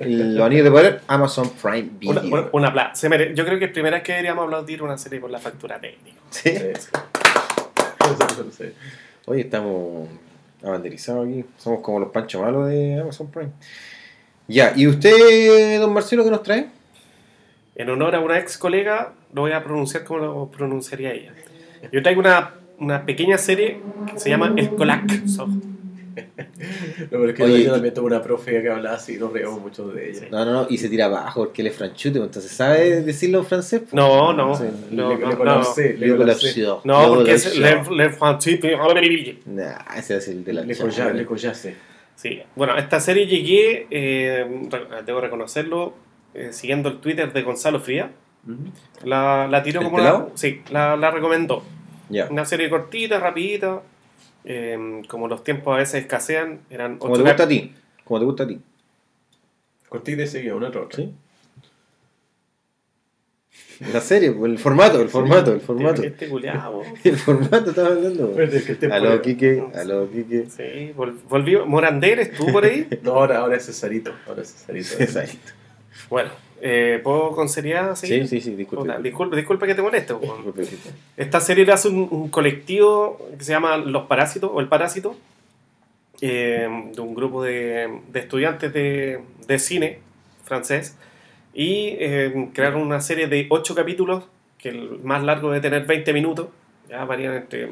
Los 0.00 0.40
anillos 0.44 0.64
de 0.64 0.70
poder, 0.70 1.00
Amazon 1.06 1.50
Prime 1.50 1.88
Video. 2.00 2.20
Una, 2.22 2.22
una, 2.40 2.48
una 2.52 2.72
pla- 2.72 2.94
se 2.94 3.08
mere- 3.08 3.32
Yo 3.34 3.44
creo 3.44 3.58
que 3.60 3.68
primera 3.68 3.96
vez 3.98 4.04
que 4.04 4.12
deberíamos 4.12 4.44
aplaudir 4.44 4.82
una 4.82 4.98
serie 4.98 5.20
por 5.20 5.30
la 5.30 5.38
factura 5.38 5.80
técnica. 5.80 6.16
¿Sí? 6.30 6.50
Sí. 8.56 8.64
Estamos 9.40 10.08
abanderizados 10.64 11.28
aquí. 11.28 11.44
Somos 11.58 11.80
como 11.80 12.00
los 12.00 12.10
panchos 12.10 12.42
malos 12.42 12.68
de 12.68 12.98
Amazon 13.00 13.30
Prime. 13.30 13.50
Ya, 14.48 14.72
¿y 14.74 14.88
usted, 14.88 15.78
don 15.78 15.92
Marcelo, 15.92 16.24
qué 16.24 16.30
nos 16.30 16.42
trae? 16.42 16.66
En 17.76 17.88
honor 17.88 18.16
a 18.16 18.20
una 18.20 18.36
ex 18.40 18.58
colega, 18.58 19.12
lo 19.32 19.42
voy 19.42 19.52
a 19.52 19.62
pronunciar 19.62 20.02
como 20.02 20.18
lo 20.18 20.50
pronunciaría 20.50 21.12
ella. 21.12 21.32
Yo 21.92 22.02
traigo 22.02 22.20
una, 22.20 22.54
una 22.78 23.06
pequeña 23.06 23.38
serie 23.38 23.80
que 24.12 24.18
se 24.18 24.28
llama 24.28 24.52
El 24.56 24.70
Colapso. 24.74 25.48
No, 26.16 27.06
pero 27.10 27.28
es 27.30 27.34
que 27.34 27.42
Oye, 27.42 27.64
yo 27.64 27.72
también 27.72 27.94
tuve 27.94 28.06
una 28.06 28.22
profe 28.22 28.62
que 28.62 28.68
hablaba 28.70 28.96
así, 28.96 29.16
nos 29.16 29.32
reíamos 29.32 29.60
mucho 29.60 29.88
de 29.88 30.10
ella. 30.10 30.28
No, 30.30 30.44
no, 30.44 30.52
no, 30.52 30.66
y 30.68 30.78
se 30.78 30.88
tira 30.88 31.06
abajo 31.06 31.40
porque 31.44 31.62
él 31.62 31.68
es 31.68 31.76
franchute, 31.76 32.18
entonces 32.18 32.50
¿sabe 32.50 33.02
decirlo 33.02 33.38
en 33.38 33.46
francés? 33.46 33.82
No, 33.92 34.32
no, 34.32 34.58
no, 34.58 34.60
no, 34.90 35.16
le 35.16 35.26
no. 35.26 35.38
colapsé, 35.38 35.94
le 35.94 36.16
colapsó. 36.16 36.80
No, 36.84 37.14
porque 37.14 37.32
es. 37.34 37.56
Le, 37.56 37.82
le 37.96 38.10
Franchise. 38.10 38.60
Nah, 39.46 39.78
ese 39.96 40.16
es 40.16 40.28
el 40.28 40.44
de 40.44 40.52
la 40.52 40.62
Le 40.62 40.76
collase. 41.24 41.74
Sí, 42.16 42.42
bueno, 42.54 42.74
a 42.74 42.78
esta 42.78 43.00
serie 43.00 43.26
llegué, 43.26 43.86
eh, 43.90 44.46
debo 45.06 45.20
reconocerlo, 45.22 45.94
eh, 46.34 46.48
siguiendo 46.52 46.90
el 46.90 46.98
Twitter 46.98 47.32
de 47.32 47.42
Gonzalo 47.42 47.80
Fría. 47.80 48.10
La, 49.04 49.46
la 49.48 49.62
tiró 49.62 49.80
¿El 49.80 49.86
como 49.86 49.96
una. 49.96 50.04
pelado? 50.10 50.32
Sí, 50.34 50.60
la, 50.70 50.96
la 50.96 51.10
recomendó. 51.10 51.62
Ya. 52.10 52.26
Una 52.28 52.44
serie 52.44 52.68
cortita, 52.68 53.18
rapidita. 53.20 53.82
Eh, 54.44 55.02
como 55.08 55.28
los 55.28 55.42
tiempos 55.44 55.74
a 55.74 55.78
veces 55.78 56.02
escasean, 56.02 56.60
eran 56.70 56.98
Como 56.98 57.16
te 57.16 57.22
gusta 57.22 57.44
a 57.44 57.48
ti. 57.48 57.72
Como 58.04 58.18
te 58.20 58.24
gusta 58.26 58.42
a 58.44 58.48
ti. 58.48 58.58
Cortita 59.88 60.22
y 60.22 60.26
seguía, 60.26 60.54
una 60.54 60.68
otra. 60.68 60.86
¿Sí? 60.94 61.12
La 63.92 64.00
serie, 64.00 64.30
pues, 64.32 64.52
el 64.52 64.58
formato, 64.58 65.00
el 65.00 65.08
formato, 65.08 65.52
el 65.54 65.60
formato. 65.60 66.02
Este 66.02 66.28
culiao. 66.28 66.82
El 67.04 67.16
formato 67.16 67.70
estaba 67.70 67.88
hablando. 67.88 68.28
Bueno, 68.28 68.52
es 68.52 68.64
que 68.64 68.72
el 68.72 68.78
tiempo 68.78 68.94
Aló, 68.94 69.12
era- 69.14 69.22
Kike, 69.22 69.64
aló, 69.74 70.10
Kike. 70.10 70.46
Sí, 70.50 70.92
vol- 70.94 71.16
volvió. 71.28 71.64
Morander, 71.66 72.20
¿estuvo 72.20 72.52
por 72.52 72.64
ahí? 72.64 72.86
No, 73.02 73.12
ahora, 73.12 73.38
ahora 73.38 73.56
es 73.56 73.64
Cesarito. 73.66 74.12
Ahora 74.26 74.42
es 74.42 74.52
Cesarito. 74.52 75.02
Exacto. 75.02 75.52
bueno, 76.10 76.28
eh, 76.60 77.00
¿puedo 77.02 77.30
con 77.32 77.48
seriedad 77.48 77.94
Sí, 77.96 78.06
seguir? 78.06 78.28
sí, 78.28 78.40
sí, 78.40 78.54
disculpe. 78.54 78.84
Puta, 78.84 78.98
disculpa, 79.00 79.36
disculpa 79.36 79.66
que 79.66 79.74
te 79.74 79.82
moleste. 79.82 80.14
Disculpe, 80.20 80.60
disculpe. 80.62 80.90
Esta 81.16 81.40
serie 81.40 81.64
la 81.66 81.74
hace 81.74 81.88
un, 81.88 82.08
un 82.10 82.28
colectivo 82.28 83.18
que 83.38 83.44
se 83.44 83.52
llama 83.52 83.76
Los 83.76 84.04
Parásitos 84.06 84.50
o 84.52 84.60
El 84.60 84.68
Parásito, 84.68 85.16
eh, 86.20 86.68
de 86.94 87.00
un 87.00 87.14
grupo 87.14 87.42
de, 87.42 88.00
de 88.08 88.20
estudiantes 88.20 88.72
de, 88.72 89.20
de 89.46 89.58
cine 89.58 90.00
francés, 90.44 90.96
y 91.54 91.96
eh, 91.98 92.50
crearon 92.52 92.82
una 92.82 93.00
serie 93.00 93.26
de 93.26 93.46
ocho 93.50 93.74
capítulos, 93.74 94.24
que 94.58 94.68
el 94.68 95.00
más 95.02 95.22
largo 95.22 95.48
debe 95.50 95.62
tener 95.62 95.86
20 95.86 96.12
minutos, 96.12 96.48
ya 96.88 97.04
varían 97.06 97.34
entre 97.34 97.70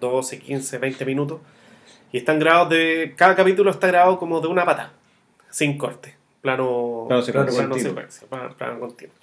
12, 0.00 0.38
15, 0.40 0.78
20 0.78 1.04
minutos, 1.06 1.40
y 2.12 2.18
están 2.18 2.38
grabados 2.38 2.70
de. 2.70 3.14
Cada 3.16 3.34
capítulo 3.34 3.70
está 3.70 3.86
grabado 3.86 4.18
como 4.18 4.40
de 4.40 4.48
una 4.48 4.64
pata, 4.64 4.92
sin 5.50 5.78
corte. 5.78 6.14
Plano, 6.40 7.06
Plano 7.08 7.22
secuencia. 7.22 7.54
Plano 7.54 7.68
continuo. 7.70 7.90
secuencia, 7.90 8.28
plano 8.56 8.80
continuo. 8.80 9.14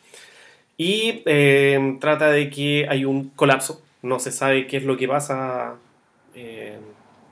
Y 0.77 1.21
eh, 1.25 1.97
trata 1.99 2.29
de 2.31 2.49
que 2.49 2.87
hay 2.89 3.05
un 3.05 3.29
colapso, 3.29 3.81
no 4.01 4.19
se 4.19 4.31
sabe 4.31 4.67
qué 4.67 4.77
es 4.77 4.83
lo 4.83 4.97
que 4.97 5.07
pasa 5.07 5.75
eh, 6.35 6.77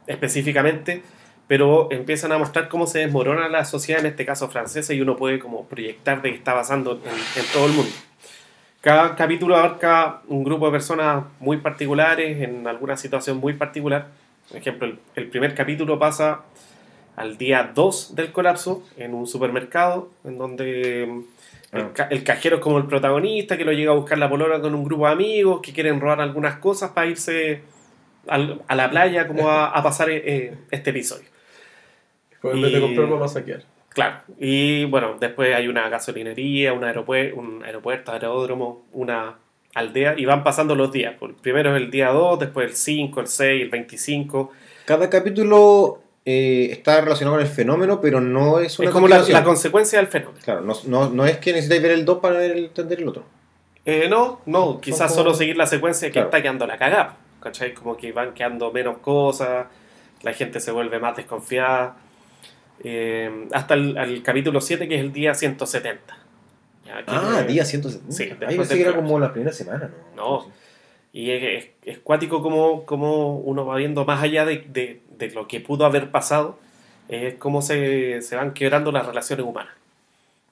específicamente, 0.08 1.02
pero 1.48 1.91
empiezan 1.91 2.32
a 2.32 2.38
mostrar 2.38 2.70
cómo 2.70 2.88
se 2.88 3.00
desmorona 3.00 3.50
la 3.50 3.65
sociedad, 3.65 4.00
en 4.02 4.08
este 4.08 4.26
caso 4.26 4.48
francesa, 4.48 4.94
y 4.94 5.02
uno 5.02 5.17
puede 5.17 5.39
como 5.39 5.65
proyectar 5.65 6.22
de 6.22 6.30
qué 6.30 6.38
está 6.38 6.54
pasando 6.54 7.02
en, 7.04 7.41
en 7.41 7.48
todo 7.52 7.65
el 7.65 7.74
mundo. 7.74 7.91
Cada 8.80 9.15
capítulo 9.15 9.58
abarca 9.58 10.22
un 10.28 10.44
grupo 10.44 10.67
de 10.67 10.72
personas 10.72 11.26
muy 11.39 11.58
particulares, 11.58 12.41
en 12.41 12.65
alguna 12.67 12.96
situación 12.96 13.38
muy 13.38 13.54
particular. 13.54 14.08
Por 14.48 14.58
ejemplo, 14.58 14.88
el, 14.88 15.00
el 15.15 15.28
primer 15.28 15.54
capítulo 15.54 16.00
pasa 16.00 16.41
al 17.15 17.38
día 17.38 17.71
2 17.76 18.15
del 18.15 18.32
colapso 18.32 18.84
en 18.97 19.13
un 19.13 19.28
supermercado, 19.28 20.10
en 20.24 20.38
donde 20.38 21.08
mm, 21.08 21.76
el, 21.78 21.82
Ah. 21.84 21.89
ca- 21.93 22.08
el 22.12 22.24
cajero 22.24 22.58
es 22.58 22.62
como 22.62 22.78
el 22.78 22.86
protagonista, 22.86 23.58
que 23.58 23.65
lo 23.65 23.71
llega 23.74 23.91
a 23.91 23.95
buscar 23.95 24.17
la 24.17 24.30
polora 24.30 24.60
con 24.62 24.74
un 24.76 24.84
grupo 24.84 25.06
de 25.08 25.13
amigos, 25.13 25.62
que 25.62 25.74
quieren 25.74 26.00
robar 26.00 26.21
algunas 26.21 26.56
cosas 26.58 26.91
para 26.91 27.08
irse 27.08 27.62
al- 28.28 28.62
a 28.67 28.76
la 28.76 28.89
playa 28.89 29.28
como 29.28 29.50
a, 29.50 29.67
a 29.69 29.84
pasar 29.84 30.10
eh, 30.10 30.21
eh, 30.26 30.58
este 30.71 30.89
episodio. 30.91 31.28
Pues 32.41 32.56
en 32.56 32.62
vez 32.62 32.71
de 32.71 32.78
Y- 32.80 32.82
comprar, 32.82 33.08
vamos 33.10 33.32
a 33.32 33.39
saquear. 33.39 33.63
Claro, 33.89 34.21
y 34.39 34.86
bueno, 34.86 35.17
después 35.19 35.54
hay 35.54 35.67
una 35.67 35.89
gasolinería, 35.89 36.71
un, 36.71 36.84
aeropuerto, 36.86 37.38
un 37.38 37.62
aeropuerto, 37.63 38.13
aeródromo, 38.13 38.86
una 38.93 39.36
aldea, 39.76 40.15
y 40.17 40.24
van 40.26 40.43
pasando 40.45 40.76
los 40.76 40.91
días. 40.93 41.15
Pues, 41.19 41.34
Primero 41.41 41.76
es 41.76 41.82
el 41.82 41.91
día 41.91 42.08
2, 42.10 42.39
después 42.39 42.69
el 42.69 42.76
5, 42.76 43.19
el 43.19 43.28
6, 43.28 43.62
el 43.63 43.69
25. 43.69 44.52
Cada 44.86 45.10
capítulo 45.10 46.02
eh, 46.26 46.70
está 46.72 47.02
relacionado 47.02 47.38
con 47.38 47.46
el 47.46 47.52
fenómeno, 47.52 48.00
pero 48.02 48.22
no 48.22 48.60
es 48.60 48.78
una 48.80 48.90
es 48.90 48.94
como 48.94 49.08
la, 49.08 49.44
consecuencia 49.44 50.00
del 50.00 50.08
fenómeno. 50.08 50.40
Claro, 50.44 50.62
no, 50.62 50.74
no, 50.86 51.10
no 51.10 51.26
es 51.26 51.38
que 51.38 51.52
necesitáis 51.52 51.82
ver 51.82 51.92
el 51.92 52.06
2 52.06 52.20
para 52.20 52.38
ver 52.38 52.52
el- 52.52 52.66
entender 52.66 53.00
el 53.02 53.08
otro. 53.08 53.24
Eh, 53.86 54.08
no, 54.10 54.42
no, 54.46 54.80
quizás 54.80 55.12
como- 55.12 55.24
solo 55.24 55.34
seguir 55.34 55.58
la 55.58 55.66
secuencia 55.66 56.08
que 56.10 56.14
Claro. 56.14 56.28
está 56.28 56.42
quedando 56.42 56.68
la 56.68 56.78
cagada. 56.78 57.18
¿Cachai? 57.42 57.74
Como 57.74 57.98
que 57.98 58.12
van 58.12 58.34
quedando 58.36 58.72
menos 58.72 59.00
cosas, 59.00 59.66
la 60.22 60.34
gente 60.34 60.60
se 60.60 60.72
vuelve 60.72 61.00
más 61.00 61.16
desconfiada. 61.18 61.98
Eh, 62.84 63.48
hasta 63.52 63.74
el, 63.74 64.22
capítulo 64.24 64.62
7, 64.62 64.88
que 64.88 64.96
es 64.96 65.02
el 65.02 65.12
día 65.12 65.34
170. 65.34 66.18
Ya, 66.86 67.04
Ah, 67.08 67.44
día 67.48 67.66
170. 67.66 68.12
Sí, 68.12 68.24
Ahí 68.46 68.58
pensé 68.58 68.76
que 68.76 68.82
era 68.82 68.96
como 68.96 69.20
la 69.20 69.32
primera 69.34 69.52
semana, 69.54 69.90
¿no? 70.16 70.40
No. 70.46 70.52
Y 71.14 71.32
es, 71.32 71.44
es, 71.44 71.70
es 71.96 72.00
cuático 72.00 72.42
como, 72.42 72.86
como 72.86 73.38
uno 73.40 73.66
va 73.66 73.76
viendo 73.78 74.06
más 74.06 74.22
allá 74.24 74.46
de, 74.46 74.64
de- 74.70 75.02
de 75.28 75.34
lo 75.36 75.48
que 75.48 75.60
pudo 75.60 75.86
haber 75.86 76.12
pasado, 76.12 76.58
es 77.10 77.36
cómo 77.36 77.62
se, 77.62 78.22
se 78.22 78.36
van 78.36 78.54
quebrando 78.54 78.92
las 78.92 79.06
relaciones 79.06 79.46
humanas. 79.46 79.74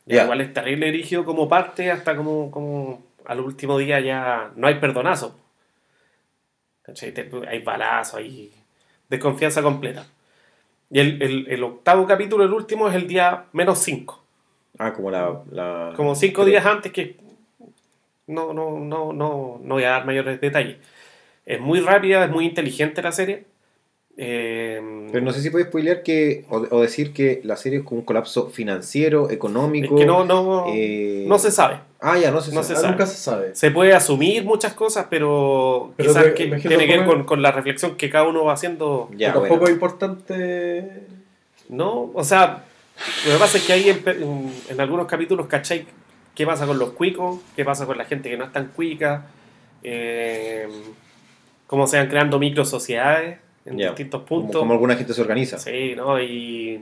Y 0.05 0.15
Ya. 0.15 0.23
Igual 0.23 0.41
es 0.41 0.53
terrible 0.53 0.88
erigido 0.89 1.23
como 1.25 1.47
parte 1.47 1.91
hasta 1.91 2.15
como, 2.15 2.49
como 2.51 3.03
al 3.25 3.39
último 3.41 3.77
día 3.77 3.99
ya 3.99 4.51
no 4.55 4.67
hay 4.67 4.75
perdonazo. 4.75 5.36
Hay 7.47 7.60
balazos, 7.60 8.15
hay 8.15 8.51
desconfianza 9.10 9.62
completa. 9.62 10.05
Y 10.89 10.99
el, 10.99 11.21
el- 11.21 11.47
el 11.49 11.63
octavo 11.63 12.08
capítulo, 12.08 12.43
el 12.43 12.51
último, 12.53 12.88
es 12.89 12.95
el 12.95 13.08
día 13.08 13.45
menos 13.53 13.77
5. 13.79 14.23
Ah, 14.79 14.93
como 14.93 15.12
la... 15.12 15.41
la- 15.51 15.93
Como 15.95 16.15
cinco 16.15 16.41
pero- 16.41 16.51
días 16.51 16.65
antes 16.65 16.91
que 16.91 17.17
no, 18.25 18.53
no, 18.53 18.79
no, 18.79 19.13
no, 19.13 19.60
no 19.62 19.73
voy 19.75 19.84
a 19.84 19.91
dar 19.91 20.05
mayores 20.05 20.41
detalles. 20.41 20.77
Es 21.45 21.60
muy 21.60 21.79
rápida, 21.79 22.25
es 22.25 22.32
muy 22.32 22.45
inteligente 22.45 23.01
la 23.03 23.12
serie. 23.12 23.45
Eh, 24.21 24.82
Pero 25.13 25.23
no 25.23 25.32
sé 25.32 25.41
si 25.41 25.49
puedes 25.49 25.69
spoilear 25.69 26.03
que, 26.03 26.43
o, 26.49 26.58
o 26.71 26.82
decir 26.82 27.13
que 27.13 27.39
la 27.45 27.55
serie 27.55 27.79
es 27.79 27.86
como 27.86 27.99
un 28.01 28.05
colapso 28.05 28.49
financiero, 28.49 29.27
es 29.29 29.36
económico. 29.36 29.95
que 29.95 30.05
no, 30.05 30.25
no, 30.25 30.65
eh, 30.73 31.23
no 31.25 31.39
se 31.39 31.51
sabe. 31.51 31.77
Ah, 32.01 32.17
ya, 32.17 32.29
no 32.29 32.41
se 32.41 32.53
no 32.53 32.62
sabe. 32.62 32.65
se 32.65 32.73
Ah, 32.73 32.75
sabe. 32.82 32.91
nunca 32.91 33.05
se 33.05 33.15
sabe. 33.17 33.55
Se 33.55 33.71
puede 33.71 33.93
asumir 33.93 34.43
muchas 34.43 34.73
cosas, 34.73 35.08
pero, 35.10 35.93
Pero 35.95 36.10
quizás 36.10 36.23
te- 36.25 36.34
que 36.34 36.45
tiene 36.67 36.86
que 36.86 36.97
ver 36.97 37.05
con, 37.05 37.23
con 37.23 37.41
la 37.41 37.53
reflexión 37.53 37.95
que 37.95 38.10
cada 38.10 38.27
uno 38.27 38.43
va 38.43 38.53
haciendo. 38.53 39.10
Ya, 39.15 39.27
Tampoco 39.32 39.47
bueno. 39.60 39.65
es 39.67 39.71
importante. 39.71 40.86
No, 41.69 42.12
o 42.13 42.23
sea, 42.25 42.65
lo 43.25 43.32
que 43.34 43.38
pasa 43.39 43.58
es 43.58 43.65
que 43.65 43.71
ahí 43.71 43.89
en, 43.89 44.01
en- 44.05 44.53
en 44.69 44.82
algunos 44.82 45.08
capítulos, 45.08 45.47
¿cachai? 45.47 45.86
¿Qué 46.36 46.45
pasa 46.45 46.65
con 46.67 46.77
los 46.77 46.89
cuicos? 46.91 47.39
¿Qué 47.55 47.63
pasa 47.63 47.86
con 47.86 47.97
la 47.97 48.03
gente 48.03 48.29
que 48.29 48.36
no 48.38 48.43
es 48.45 48.51
tan 48.51 48.67
cuica? 48.67 49.27
Eh, 49.82 50.67
¿Cómo 51.67 51.88
se 51.88 51.97
van 51.97 52.08
creando 52.08 52.38
micro 52.39 52.65
sociedades 52.65 53.38
en 53.69 53.77
Ya, 53.77 53.89
distintos 53.89 54.21
Como, 54.21 54.27
puntos? 54.27 54.62
como 54.62 54.73
alguna 54.73 54.95
gente 54.95 55.13
se 55.13 55.21
organiza. 55.21 55.58
Sí, 55.60 55.93
¿no? 55.95 56.19
Y. 56.21 56.82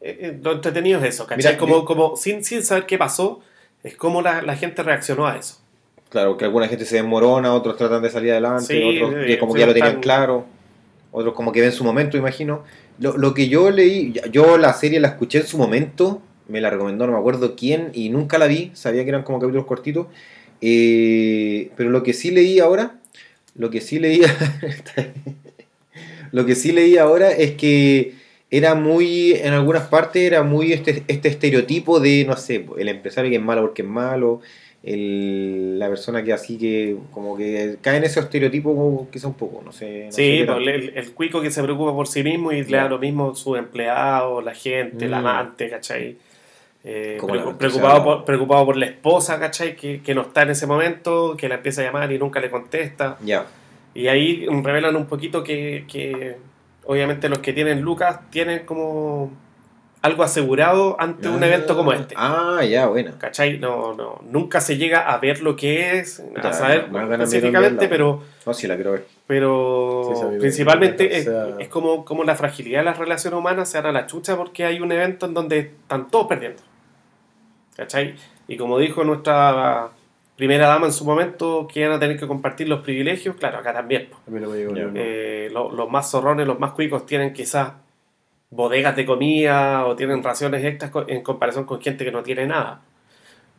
eh, 0.00 0.18
eh, 0.20 0.40
Lo 0.42 0.52
entretenido 0.52 1.00
es 1.00 1.06
eso, 1.14 1.26
¿cachai? 1.26 1.52
Mira, 1.52 1.58
como, 1.58 1.74
yo- 1.76 1.84
como 1.84 2.16
sin, 2.16 2.44
sin 2.44 2.62
saber 2.62 2.86
qué 2.86 2.98
pasó, 2.98 3.40
es 3.82 3.96
como 3.96 4.22
la, 4.22 4.42
la 4.42 4.56
gente 4.56 4.82
reaccionó 4.82 5.26
a 5.26 5.36
eso. 5.36 5.58
Claro, 6.10 6.36
que 6.36 6.44
alguna 6.44 6.68
gente 6.68 6.84
se 6.84 6.96
desmorona, 6.96 7.54
otros 7.54 7.76
tratan 7.76 8.02
de 8.02 8.10
salir 8.10 8.32
adelante, 8.32 8.68
Sí, 8.68 8.82
otros 8.82 9.14
que 9.26 9.38
como 9.38 9.52
sí, 9.52 9.56
que 9.56 9.60
ya 9.60 9.66
lo 9.66 9.72
tenían 9.74 10.00
claro, 10.00 10.44
otros 11.10 11.34
como 11.34 11.52
que 11.52 11.62
ven 11.62 11.72
su 11.72 11.84
momento, 11.84 12.18
imagino. 12.18 12.64
Lo, 12.98 13.16
lo 13.16 13.34
que 13.34 13.48
yo 13.48 13.70
leí, 13.70 14.14
yo 14.30 14.58
la 14.58 14.74
serie 14.74 15.00
la 15.00 15.08
escuché 15.08 15.38
en 15.40 15.46
su 15.46 15.58
momento, 15.58 16.22
me 16.48 16.60
la 16.60 16.70
recomendó, 16.70 17.06
no 17.06 17.12
me 17.14 17.18
acuerdo 17.18 17.56
quién, 17.56 17.90
y 17.94 18.10
nunca 18.10 18.38
la 18.38 18.46
vi, 18.46 18.72
sabía 18.74 19.04
que 19.04 19.10
eran 19.10 19.22
como 19.22 19.38
capítulos 19.40 19.66
cortitos, 19.66 20.08
eh, 20.60 21.70
pero 21.76 21.90
lo 21.90 22.02
que 22.02 22.12
sí 22.12 22.30
leí 22.30 22.60
ahora, 22.60 23.00
lo 23.54 23.70
que 23.70 23.80
sí 23.80 23.98
leí, 23.98 24.22
lo 26.32 26.46
que 26.46 26.54
sí 26.54 26.72
leí 26.72 26.96
ahora 26.96 27.30
es 27.32 27.52
que 27.52 28.14
era 28.50 28.74
muy, 28.74 29.32
en 29.32 29.52
algunas 29.54 29.88
partes 29.88 30.22
era 30.22 30.42
muy 30.42 30.72
este, 30.72 31.02
este 31.08 31.28
estereotipo 31.28 32.00
de, 32.00 32.24
no 32.26 32.36
sé, 32.36 32.66
el 32.78 32.88
empresario 32.88 33.30
que 33.30 33.36
es 33.36 33.42
malo 33.42 33.62
porque 33.62 33.82
es 33.82 33.88
malo, 33.88 34.40
el- 34.82 35.78
la 35.78 35.88
persona 35.88 36.22
que 36.22 36.32
así 36.32 36.58
que 36.58 36.96
como 37.12 37.36
que 37.36 37.76
cae 37.80 37.96
en 37.98 38.04
ese 38.04 38.20
estereotipo 38.20 39.08
quizá 39.12 39.28
un 39.28 39.34
poco, 39.34 39.62
no 39.64 39.72
sé. 39.72 40.06
no 40.06 40.12
Sí, 40.12 40.22
el, 40.40 40.92
el 40.94 41.12
cuico 41.12 41.40
que 41.40 41.50
se 41.50 41.62
preocupa 41.62 41.92
por 41.94 42.06
sí 42.08 42.22
mismo 42.22 42.52
y 42.52 42.62
le 42.62 42.70
Ya. 42.70 42.82
da 42.84 42.88
lo 42.88 42.98
mismo 42.98 43.34
su 43.34 43.56
empleado, 43.56 44.42
la 44.42 44.54
gente, 44.54 45.06
el 45.06 45.12
Mm. 45.12 45.14
amante, 45.14 45.70
¿cachai? 45.70 46.16
Eh, 46.84 47.16
preocupado, 47.58 48.02
por, 48.02 48.24
preocupado 48.24 48.66
por 48.66 48.76
la 48.76 48.86
esposa, 48.86 49.38
¿cachai? 49.38 49.76
Que, 49.76 50.02
que 50.02 50.14
no 50.14 50.22
está 50.22 50.42
en 50.42 50.50
ese 50.50 50.66
momento, 50.66 51.36
que 51.36 51.48
la 51.48 51.56
empieza 51.56 51.80
a 51.80 51.84
llamar 51.84 52.10
y 52.10 52.18
nunca 52.18 52.40
le 52.40 52.50
contesta. 52.50 53.16
Ya, 53.24 53.46
Y 53.94 54.08
ahí 54.08 54.46
revelan 54.62 54.96
un 54.96 55.06
poquito 55.06 55.44
que, 55.44 55.84
que 55.86 56.36
obviamente 56.84 57.28
los 57.28 57.38
que 57.38 57.52
tienen 57.52 57.82
Lucas 57.82 58.18
tienen 58.30 58.66
como 58.66 59.30
algo 60.00 60.24
asegurado 60.24 60.96
ante 60.98 61.28
un 61.28 61.40
Ah, 61.40 61.46
evento 61.46 61.76
como 61.76 61.92
este. 61.92 62.16
Ah, 62.18 62.60
ya, 62.68 62.86
bueno. 62.88 63.12
¿Cachai? 63.18 63.58
No, 63.60 63.94
no, 63.94 64.18
nunca 64.28 64.60
se 64.60 64.76
llega 64.76 65.02
a 65.08 65.18
ver 65.18 65.40
lo 65.42 65.54
que 65.54 66.00
es, 66.00 66.20
Ya, 66.42 66.48
a 66.48 66.52
saber 66.52 66.90
más 66.90 67.08
ganas 67.08 67.30
de 67.30 67.36
específicamente, 67.36 67.86
pero, 67.86 68.20
No, 68.44 68.52
sí, 68.54 68.66
la 68.66 68.74
quiero 68.74 68.90
ver. 68.90 69.06
pero 69.28 70.10
Sí, 70.16 70.38
principalmente 70.40 71.08
me 71.08 71.16
es, 71.18 71.24
sea- 71.26 71.46
es 71.60 71.68
como, 71.68 72.04
como 72.04 72.24
la 72.24 72.34
fragilidad 72.34 72.80
de 72.80 72.84
las 72.86 72.98
relaciones 72.98 73.38
humanas 73.38 73.68
se 73.68 73.78
dan 73.78 73.86
a 73.86 73.92
la 73.92 74.08
chucha 74.08 74.36
porque 74.36 74.64
hay 74.64 74.80
un 74.80 74.90
evento 74.90 75.26
en 75.26 75.34
donde 75.34 75.58
están 75.60 76.10
todos 76.10 76.26
perdiendo. 76.26 76.60
¿Cachai? 77.76 78.14
Y 78.48 78.56
como 78.56 78.78
dijo 78.78 79.04
nuestra 79.04 79.88
primera 80.36 80.66
dama 80.66 80.86
en 80.86 80.92
su 80.92 81.04
momento, 81.04 81.68
que 81.72 81.80
iban 81.80 81.92
a 81.92 81.98
tener 82.00 82.18
que 82.18 82.26
compartir 82.26 82.68
los 82.68 82.80
privilegios, 82.80 83.36
claro, 83.36 83.58
acá 83.58 83.72
también. 83.72 84.08
po. 84.10 84.18
A 84.26 84.30
mí 84.30 84.40
no 84.40 84.48
me 84.50 84.56
llegó 84.58 84.74
Ya. 84.74 84.82
ni 84.82 84.88
uno. 84.90 84.92
Eh, 84.96 85.48
lo- 85.52 85.70
los 85.70 85.90
más 85.90 86.10
zorrones, 86.10 86.46
los 86.46 86.58
más 86.58 86.72
cuicos 86.72 87.06
tienen 87.06 87.32
quizás 87.32 87.72
bodegas 88.50 88.94
de 88.96 89.06
comida 89.06 89.86
o 89.86 89.96
tienen 89.96 90.22
raciones 90.22 90.64
extras 90.64 90.90
en 91.06 91.22
comparación 91.22 91.64
con 91.64 91.80
gente 91.80 92.04
que 92.04 92.12
no 92.12 92.22
tiene 92.22 92.46
nada. 92.46 92.80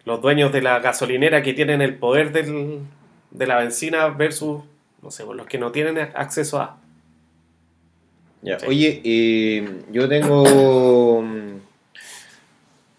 Los 0.06 0.22
dueños 0.22 0.52
de 0.52 0.62
la 0.62 0.80
gasolinera 0.80 1.42
que 1.42 1.54
tienen 1.54 1.82
el 1.82 1.96
poder 1.96 2.32
del- 2.32 2.82
de 3.32 3.48
la 3.48 3.58
benzina 3.58 4.08
versus, 4.10 4.62
no 5.02 5.10
sé, 5.10 5.24
pues, 5.24 5.38
los 5.38 5.48
que 5.48 5.58
no 5.58 5.72
tienen 5.72 5.98
acceso 5.98 6.60
a... 6.60 6.78
Ya. 8.42 8.60
Sí. 8.60 8.66
Oye, 8.68 9.02
eh, 9.06 9.82
yo 9.92 10.08
tengo. 10.10 11.24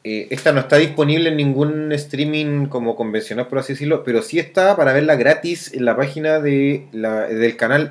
Eh, 0.05 0.27
esta 0.31 0.53
no 0.53 0.61
está 0.61 0.77
disponible 0.77 1.31
en 1.31 1.37
ningún 1.39 1.91
streaming 1.93 2.67
como 2.67 2.95
convencional, 2.95 3.49
por 3.49 3.59
así 3.59 3.73
decirlo, 3.73 4.05
pero 4.05 4.21
sí 4.23 4.39
está 4.39 4.77
para 4.77 4.93
verla 4.93 5.17
gratis 5.17 5.73
en 5.73 5.85
la 5.87 5.97
página 5.97 6.41
de 6.41 6.87
la, 6.93 7.23
del 7.27 7.57
canal 7.57 7.91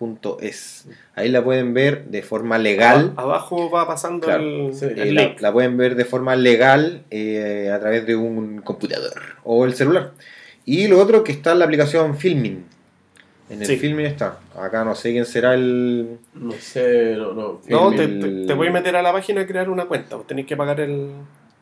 rtve.es. 0.00 0.86
Ahí 1.14 1.28
la 1.28 1.44
pueden 1.44 1.74
ver 1.74 2.04
de 2.06 2.22
forma 2.22 2.58
legal. 2.58 3.12
Aba- 3.16 3.34
Abajo 3.34 3.70
va 3.70 3.86
pasando 3.86 4.26
Claro, 4.26 4.68
el, 4.68 4.74
sí. 4.74 4.86
el 4.86 4.98
Eh, 4.98 5.12
la, 5.12 5.22
link. 5.22 5.40
la 5.40 5.52
pueden 5.52 5.76
ver 5.76 5.94
de 5.96 6.04
forma 6.04 6.34
legal 6.36 7.02
eh, 7.10 7.70
a 7.72 7.78
través 7.80 8.06
de 8.06 8.16
un 8.16 8.60
computador 8.62 9.12
o 9.44 9.64
el 9.66 9.74
celular. 9.74 10.12
Y 10.64 10.86
lo 10.88 10.98
otro 11.00 11.24
que 11.24 11.32
está 11.32 11.52
en 11.52 11.58
la 11.58 11.64
aplicación 11.66 12.16
Filmin. 12.16 12.64
En 13.50 13.60
el 13.60 13.66
Sí. 13.66 13.76
Filmin 13.76 14.06
está. 14.06 14.38
Acá 14.56 14.84
no 14.84 14.94
sé 14.94 15.10
quién 15.10 15.26
será 15.26 15.54
el. 15.54 16.18
No 16.34 16.52
sé, 16.52 17.16
no, 17.16 17.32
no. 17.32 17.60
No, 17.68 17.92
el- 17.92 18.46
te, 18.46 18.54
voy 18.54 18.68
a 18.68 18.70
meter 18.70 18.94
a 18.96 19.02
la 19.02 19.12
página 19.12 19.42
y 19.42 19.46
crear 19.46 19.68
una 19.68 19.86
cuenta. 19.86 20.16
Vos 20.16 20.26
tenés 20.26 20.46
que 20.46 20.56
pagar 20.56 20.80
el, 20.80 21.10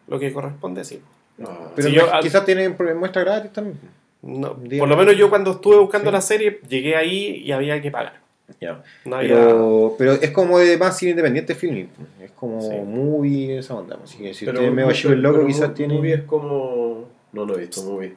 lo 0.06 0.18
que 0.18 0.32
corresponde, 0.32 0.84
sí. 0.84 1.00
no. 1.38 1.48
Pero 1.74 1.88
Si 1.88 1.94
yo- 1.94 2.12
al- 2.12 2.22
quizás 2.22 2.44
tienen 2.44 2.76
muestra 2.98 3.22
gratis 3.24 3.52
también. 3.52 3.78
No, 4.20 4.54
por 4.56 4.88
lo 4.88 4.96
menos 4.96 5.16
yo 5.16 5.30
cuando 5.30 5.52
estuve 5.52 5.76
buscando 5.78 6.10
Sí. 6.10 6.14
la 6.14 6.20
serie, 6.20 6.60
llegué 6.68 6.94
ahí 6.96 7.36
y 7.44 7.52
había 7.52 7.80
que 7.80 7.90
pagar. 7.90 8.20
Ya. 8.60 8.82
No 9.04 9.16
había- 9.16 9.34
Pero, 9.36 9.94
pero 9.96 10.12
es 10.12 10.30
como 10.30 10.58
de 10.58 10.76
más 10.76 10.96
cine 10.98 11.10
independiente 11.12 11.54
filming. 11.54 11.88
Es 12.20 12.32
como 12.32 12.60
Sí. 12.60 12.74
muy 12.84 13.52
esa 13.52 13.74
onda. 13.76 13.98
Así 14.02 14.18
que 14.18 14.34
si 14.34 14.44
Pero 14.44 14.58
usted 14.58 14.72
me 14.72 14.82
va 14.84 14.90
a 14.90 14.92
llevar 14.94 15.16
el 15.16 15.22
loco, 15.22 15.46
quizás 15.46 15.72
tiene. 15.74 15.94
Movie 15.94 16.14
es 16.14 16.22
como. 16.24 17.08
No 17.32 17.44
lo 17.46 17.56
he 17.56 17.60
visto, 17.60 17.82
movie. 17.82 18.14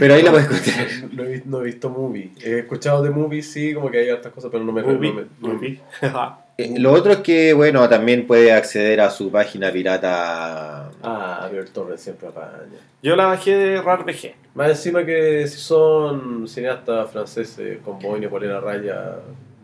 Pero 0.00 0.14
ahí 0.14 0.22
la 0.22 0.30
puedes 0.32 0.46
encontrar. 0.46 1.12
No 1.12 1.22
he, 1.22 1.28
visto, 1.28 1.48
no 1.48 1.60
he 1.60 1.64
visto 1.64 1.90
movie. 1.90 2.32
He 2.42 2.58
escuchado 2.60 3.02
de 3.02 3.10
movie, 3.10 3.42
sí, 3.42 3.72
como 3.74 3.90
que 3.90 3.98
hay 3.98 4.10
hartas 4.10 4.32
cosas, 4.32 4.50
pero 4.50 4.64
no 4.64 4.72
me 4.72 4.82
Movie, 4.82 5.12
no 5.40 5.48
me- 5.48 5.54
movie. 5.54 5.80
Eh, 6.58 6.74
Lo 6.78 6.92
otro 6.92 7.12
es 7.12 7.18
que, 7.20 7.54
bueno, 7.54 7.88
también 7.88 8.26
puede 8.26 8.52
acceder 8.52 9.00
a 9.00 9.08
su 9.08 9.30
página 9.32 9.72
pirata. 9.72 10.90
Ah, 11.02 11.48
River 11.50 11.70
Torres 11.70 11.98
siempre 12.02 12.28
apaña. 12.28 12.78
Yo 13.02 13.16
la 13.16 13.24
bajé 13.24 13.56
de 13.56 13.80
RARBG. 13.80 14.34
Más 14.54 14.68
encima 14.68 15.02
que 15.06 15.46
si 15.48 15.58
son 15.58 16.46
cineastas 16.46 17.10
franceses 17.10 17.78
con 17.82 17.98
boina 17.98 18.26
y 18.26 18.28
polera 18.28 18.60
raya, 18.60 19.14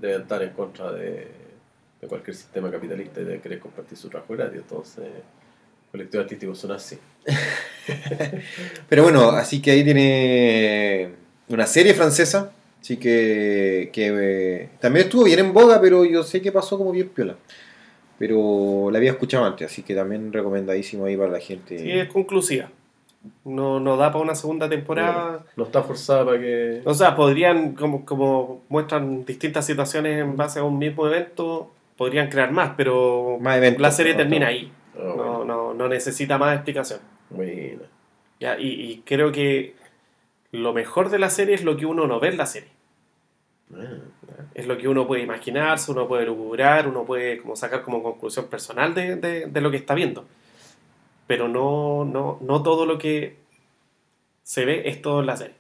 deben 0.00 0.22
estar 0.22 0.42
en 0.42 0.48
contra 0.50 0.90
de, 0.92 1.28
de 2.00 2.08
cualquier 2.08 2.34
sistema 2.34 2.70
capitalista 2.70 3.20
y 3.20 3.24
de 3.24 3.38
querer 3.38 3.58
compartir 3.58 3.98
su 3.98 4.08
trabajo 4.08 4.32
gratis. 4.32 4.56
Entonces, 4.62 5.04
colectivos 5.90 6.24
artísticos 6.24 6.58
son 6.58 6.72
así. 6.72 6.98
Pero 8.88 9.02
bueno, 9.02 9.30
así 9.30 9.60
que 9.60 9.70
ahí 9.70 9.84
tiene 9.84 11.10
una 11.48 11.66
serie 11.66 11.94
francesa. 11.94 12.52
Así 12.80 12.96
que, 12.96 13.90
que 13.92 14.06
eh, 14.14 14.68
también 14.80 15.06
estuvo 15.06 15.24
bien 15.24 15.40
en 15.40 15.52
boga, 15.52 15.80
pero 15.80 16.04
yo 16.04 16.22
sé 16.22 16.40
que 16.40 16.52
pasó 16.52 16.78
como 16.78 16.92
bien 16.92 17.08
piola. 17.08 17.34
Pero 18.18 18.88
la 18.90 18.98
había 18.98 19.10
escuchado 19.10 19.44
antes, 19.44 19.70
así 19.70 19.82
que 19.82 19.94
también 19.94 20.32
recomendadísimo 20.32 21.04
ahí 21.04 21.16
para 21.16 21.30
la 21.30 21.40
gente. 21.40 21.76
Sí, 21.78 21.90
es 21.90 22.08
conclusiva. 22.08 22.70
No, 23.44 23.80
no 23.80 23.96
da 23.96 24.12
para 24.12 24.22
una 24.24 24.34
segunda 24.36 24.68
temporada. 24.68 25.44
No 25.56 25.64
está 25.64 25.82
forzada 25.82 26.24
para 26.24 26.38
que. 26.38 26.80
O 26.84 26.94
sea, 26.94 27.16
podrían, 27.16 27.72
como, 27.74 28.04
como 28.04 28.62
muestran 28.68 29.24
distintas 29.24 29.66
situaciones 29.66 30.20
en 30.20 30.36
base 30.36 30.60
a 30.60 30.64
un 30.64 30.78
mismo 30.78 31.06
evento, 31.08 31.72
podrían 31.96 32.28
crear 32.28 32.52
más, 32.52 32.72
pero 32.76 33.38
Más 33.40 33.56
eventos, 33.56 33.82
la 33.82 33.90
serie 33.90 34.12
¿no? 34.12 34.18
termina 34.18 34.46
ahí. 34.46 34.72
Ah, 34.96 35.00
No, 35.02 35.14
bueno. 35.16 35.44
no, 35.44 35.57
no 35.78 35.88
necesita 35.88 36.36
más 36.38 36.54
explicación. 36.56 37.00
Buena. 37.30 37.82
¿ya? 38.40 38.58
Y, 38.58 38.68
y 38.68 39.02
creo 39.06 39.32
que 39.32 39.74
lo 40.52 40.72
mejor 40.74 41.08
de 41.08 41.18
la 41.18 41.30
serie 41.30 41.54
es 41.54 41.64
lo 41.64 41.76
que 41.76 41.86
uno 41.86 42.06
no 42.06 42.20
ve 42.20 42.28
en 42.28 42.36
la 42.36 42.46
serie. 42.46 42.70
Ah, 43.74 43.98
Es 44.54 44.66
lo 44.66 44.76
que 44.78 44.88
uno 44.88 45.06
puede 45.06 45.22
imaginarse, 45.22 45.90
uno 45.92 46.08
puede 46.08 46.26
lugurar, 46.26 46.88
uno 46.88 47.04
puede 47.04 47.38
como 47.38 47.54
sacar 47.56 47.82
como 47.82 48.02
conclusión 48.02 48.46
personal 48.48 48.94
de, 48.94 49.16
de- 49.16 49.46
de 49.46 49.60
lo 49.60 49.70
que 49.70 49.76
está 49.78 49.94
viendo. 49.94 50.26
Pero 51.26 51.48
no, 51.48 52.04
no, 52.04 52.38
no 52.40 52.62
todo 52.62 52.86
lo 52.86 52.96
que 52.98 53.36
se 54.42 54.64
ve 54.64 54.88
es 54.88 55.02
todo 55.02 55.20
en 55.20 55.26
la 55.26 55.36
serie. 55.36 55.54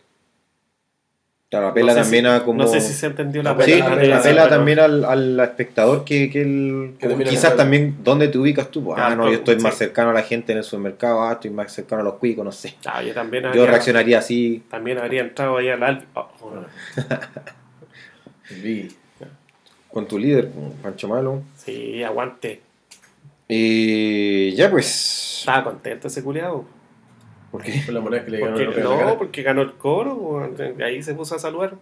Claro, 1.50 1.68
apela 1.68 1.94
No 1.94 1.98
sé 1.98 2.02
también 2.02 2.24
si- 2.26 2.30
a 2.30 2.44
como... 2.44 2.62
No 2.62 2.68
sé 2.68 2.80
si 2.82 2.92
se 2.92 3.06
entendió 3.06 3.42
la 3.42 3.52
Apela- 3.56 3.64
Sí, 3.64 3.80
apela- 3.80 4.48
también 4.50 4.78
al, 4.80 5.02
al 5.04 5.40
espectador 5.40 6.04
que, 6.04 6.28
que 6.30 6.42
él, 6.42 6.94
Que 7.00 7.08
también 7.08 7.30
quizás 7.30 7.56
también 7.56 7.96
dónde 8.04 8.28
te 8.28 8.36
ubicas 8.36 8.70
tú. 8.70 8.92
Ah, 8.92 8.96
Claro, 8.96 9.16
no, 9.16 9.28
yo 9.28 9.36
estoy 9.36 9.56
sí. 9.56 9.62
más 9.62 9.74
cercano 9.78 10.10
a 10.10 10.12
la 10.12 10.22
gente 10.22 10.52
en 10.52 10.58
el 10.58 10.64
supermercado, 10.64 11.22
ah, 11.22 11.32
estoy 11.32 11.50
más 11.50 11.72
cercano 11.72 12.02
a 12.02 12.04
los 12.04 12.14
cuicos, 12.16 12.44
no 12.44 12.52
sé. 12.52 12.74
Ah, 12.84 13.02
yo 13.02 13.14
también 13.14 13.44
Yo 13.54 13.64
reaccionaría 13.66 14.18
así, 14.18 14.62
también 14.70 14.98
habría 14.98 15.22
entrado 15.22 15.56
ahí 15.56 15.70
al 15.70 15.82
Albi. 15.82 16.04
Oh, 16.14 16.28
oh, 16.42 16.52
con 19.90 20.06
tu 20.06 20.18
líder, 20.18 20.50
Pancho 20.82 21.08
Malo. 21.08 21.42
Sí, 21.56 22.02
aguante. 22.02 22.60
Y 23.48 24.52
ya 24.54 24.70
pues... 24.70 25.38
Estaba 25.40 25.64
contento 25.64 26.08
ese 26.08 26.22
culiado. 26.22 26.64
¿Por 27.50 27.62
qué? 27.62 27.80
Fue 27.82 27.94
la 27.94 28.00
moneda 28.00 28.24
que 28.24 28.30
le 28.30 28.40
ganó 28.40 28.56
Porque, 28.56 28.80
no, 28.82 29.18
porque 29.18 29.42
ganó 29.42 29.62
el 29.62 29.72
coro. 29.74 30.14
weón. 30.14 30.54
De 30.56 30.84
ahí 30.84 31.02
se 31.02 31.14
puso 31.14 31.34
a 31.34 31.38
saludar. 31.38 31.76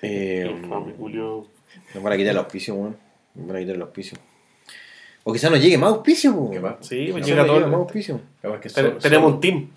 Eh, 0.00 0.50
culiao. 0.98 1.46
nos 1.94 2.02
van 2.02 2.12
a 2.12 2.16
quitar 2.16 2.32
el 2.32 2.38
auspicio, 2.38 2.74
weón. 2.74 2.96
Nos 3.34 3.46
van 3.46 3.56
a 3.56 3.60
quitar 3.60 3.76
el 3.76 3.82
auspicio. 3.82 4.18
O 5.24 5.32
quizás 5.32 5.50
nos 5.50 5.60
llegue 5.60 5.78
más 5.78 5.90
auspicio, 5.90 6.32
weón. 6.32 6.76
Sí, 6.80 7.08
pues 7.12 7.24
Quizás 7.24 7.28
llega 7.28 7.46
todo. 7.46 7.60
más 7.66 7.74
auspicio. 7.74 8.20
Que 8.40 8.48
Ten- 8.48 8.70
son- 8.70 8.98
tenemos 8.98 9.24
son- 9.26 9.34
un 9.34 9.40
team. 9.40 9.68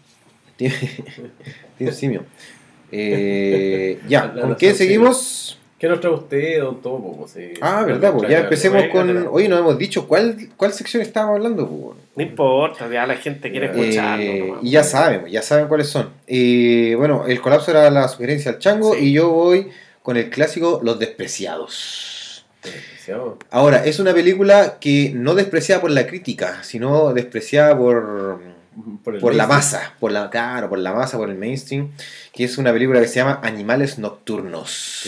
Un 1.79 1.91
simio. 1.93 2.23
Eh, 2.91 3.99
ya, 4.07 4.31
¿con 4.33 4.55
qué 4.55 4.73
seguimos? 4.73 5.59
¿Qué 5.86 5.89
nos 5.89 6.00
trae 6.02 6.13
usted, 6.13 6.62
don 6.62 6.82
Topo? 6.82 7.15
Pues, 7.15 7.30
sí. 7.34 7.54
Ah, 7.62 7.84
verdad, 7.86 8.12
pues 8.12 8.28
ya 8.28 8.39
empecemos 8.39 8.86
con. 8.91 9.06
pero- 9.06 9.32
Oye, 9.32 9.48
no 9.48 9.56
hemos 9.56 9.78
dicho 9.78 10.08
cuál, 10.08 10.36
cuál 10.58 10.74
sección 10.74 11.04
estábamos 11.04 11.36
hablando, 11.36 11.67
pues. 11.69 11.98
No 12.15 12.24
importa, 12.24 12.89
ya 12.91 13.06
la 13.06 13.13
gente 13.17 13.52
quiere 13.52 13.67
Eh, 13.67 13.69
escucharlo. 13.69 14.24
Eh, 14.24 14.54
y 14.63 14.71
ya 14.71 14.84
saben, 14.84 15.19
pues, 15.21 15.32
ya 15.32 15.43
saben 15.43 15.67
cuáles 15.67 15.88
son. 15.88 16.10
Eh, 16.26 16.95
bueno, 16.98 17.26
el 17.28 17.39
colapso 17.39 17.69
era 17.69 17.88
la 17.91 18.08
sugerencia 18.08 18.50
al 18.54 18.58
chango 18.58 18.95
Sí. 18.95 19.10
y 19.10 19.13
yo 19.13 19.30
voy 19.30 19.67
con 20.02 20.17
el 20.17 20.32
clásico 20.32 20.80
Los 20.84 20.98
Despreciados. 20.98 22.48
Despreciado. 22.63 23.38
Ahora, 23.52 23.86
es 23.86 24.00
una 24.00 24.12
película 24.15 24.78
que 24.80 25.12
no 25.13 25.36
despreciada 25.36 25.82
por 25.82 25.91
la 25.91 26.08
crítica, 26.08 26.63
sino 26.63 27.13
despreciada 27.13 27.78
por, 27.78 28.39
Por, 29.03 29.33
la 29.35 29.47
masa, 29.47 29.93
por 29.99 30.11
la, 30.11 30.29
claro, 30.29 30.67
por 30.69 30.79
la 30.79 30.91
masa, 30.93 31.17
por 31.17 31.29
el 31.29 31.38
mainstream, 31.38 31.91
que 32.33 32.43
es 32.43 32.57
una 32.57 32.73
película 32.73 32.99
que 32.99 33.07
se 33.07 33.15
llama 33.15 33.39
Animales 33.43 33.97
Nocturnos. 33.99 35.01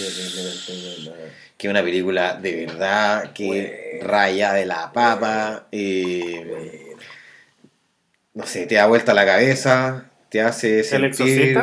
Que 1.57 1.67
es 1.67 1.71
una 1.71 1.83
película 1.83 2.35
de 2.35 2.65
verdad 2.65 3.33
que 3.33 3.99
raya 4.03 4.53
de 4.53 4.65
la 4.65 4.91
papa, 4.93 5.67
eh, 5.71 6.93
no 8.33 8.45
sé, 8.45 8.67
te 8.67 8.75
da 8.75 8.85
vuelta 8.87 9.13
la 9.13 9.25
cabeza, 9.25 10.05
te 10.29 10.41
hace 10.41 10.83
sentir, 10.83 11.57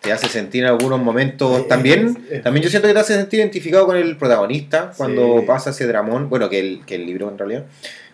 te 0.00 0.12
hace 0.12 0.28
sentir 0.28 0.62
en 0.64 0.70
algunos 0.70 0.98
momentos 1.00 1.60
Eh, 1.60 1.66
también, 1.68 2.26
eh. 2.30 2.40
también 2.42 2.64
yo 2.64 2.70
siento 2.70 2.88
que 2.88 2.94
te 2.94 3.00
hace 3.00 3.14
sentir 3.14 3.40
identificado 3.40 3.84
con 3.86 3.96
el 3.96 4.16
protagonista 4.16 4.92
cuando 4.96 5.40
Sí. 5.40 5.46
pasa 5.46 5.70
ese 5.70 5.86
dramón, 5.86 6.30
bueno, 6.30 6.48
que 6.48 6.58
el, 6.60 6.86
que 6.86 6.94
el 6.94 7.04
libro 7.04 7.28
en 7.28 7.36
realidad, 7.38 7.66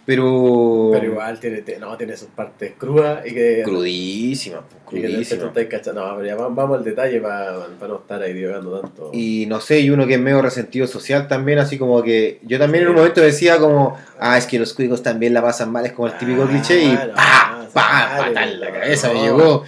pero, 0.04 0.90
Pero 0.92 1.06
igual 1.06 1.38
tiene, 1.38 1.62
no, 1.78 1.96
tiene 1.96 2.16
sus 2.16 2.28
partes 2.28 2.72
crudas 2.76 3.24
y 3.26 3.32
que. 3.32 3.62
crudísima, 3.64 4.62
y 4.90 4.94
que 4.96 5.00
te- 5.00 5.06
te 5.08 5.12
crudísima. 5.12 5.46
estáis 5.46 5.68
cachando. 5.68 6.06
No, 6.06 6.16
pero 6.16 6.26
ya 6.26 6.34
vamos, 6.36 6.76
al 6.78 6.84
detalle 6.84 7.20
para 7.20 7.52
no 7.86 7.96
estar 7.96 8.20
ahí 8.22 8.32
divagando 8.32 8.80
tanto. 8.80 9.10
Y 9.12 9.46
no 9.46 9.60
sé, 9.60 9.80
y 9.80 9.90
uno 9.90 10.06
que 10.06 10.14
es 10.14 10.20
medio 10.20 10.42
resentido 10.42 10.86
social 10.86 11.28
también, 11.28 11.58
así 11.60 11.78
como 11.78 12.02
que 12.02 12.40
yo 12.42 12.58
también 12.58 12.82
en 12.84 12.90
un 12.90 12.94
Sí. 12.96 12.98
momento 13.00 13.20
decía 13.20 13.58
como, 13.58 13.96
ah, 14.18 14.36
es 14.38 14.46
que 14.46 14.58
los 14.58 14.74
cuicos 14.74 15.02
también 15.02 15.34
la 15.34 15.42
pasan 15.42 15.70
mal, 15.70 15.86
es 15.86 15.92
como 15.92 16.08
el 16.08 16.18
típico 16.18 16.42
Ah, 16.44 16.48
cliché 16.48 16.82
y 16.82 16.88
no, 16.92 16.98
pa, 17.14 17.68
pa, 17.72 18.08
sale, 18.18 18.28
patada 18.34 18.46
en 18.52 18.60
la 18.60 18.68
no. 18.70 18.74
cabeza 18.74 19.12
me 19.12 19.22
llegó. 19.22 19.64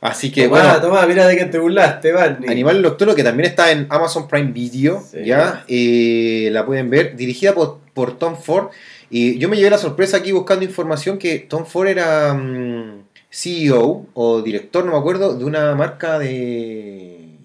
Así 0.00 0.32
que 0.32 0.44
Tomá, 0.48 0.58
bueno, 0.62 0.80
tomá, 0.80 1.06
mira 1.06 1.28
de 1.28 1.36
quién 1.36 1.48
te 1.50 1.58
burlaste, 1.58 2.10
Barney. 2.10 2.50
Animal 2.50 2.82
Nocturno 2.82 3.14
que 3.14 3.22
también 3.22 3.48
está 3.50 3.70
en 3.70 3.86
Amazon 3.88 4.26
Prime 4.26 4.50
Video, 4.50 5.00
Sí. 5.08 5.18
ya, 5.24 5.64
eh, 5.68 6.48
la 6.50 6.66
pueden 6.66 6.90
ver, 6.90 7.14
dirigida 7.14 7.52
por, 7.54 7.78
por 7.94 8.18
Tom 8.18 8.36
Ford. 8.36 8.70
Y 9.14 9.38
yo 9.38 9.50
me 9.50 9.56
llevé 9.58 9.68
la 9.68 9.76
sorpresa 9.76 10.16
aquí 10.16 10.32
buscando 10.32 10.64
información 10.64 11.18
que 11.18 11.38
Tom 11.38 11.66
Ford 11.66 11.86
era 11.86 12.32
mm, 12.32 13.04
CEO 13.30 14.06
o 14.14 14.40
director, 14.40 14.86
no 14.86 14.92
me 14.92 14.98
acuerdo, 14.98 15.34
de 15.36 15.44
una 15.44 15.74
marca 15.74 16.18
de, 16.18 17.36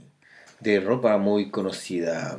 de 0.62 0.80
ropa 0.80 1.18
muy 1.18 1.50
conocida. 1.52 2.38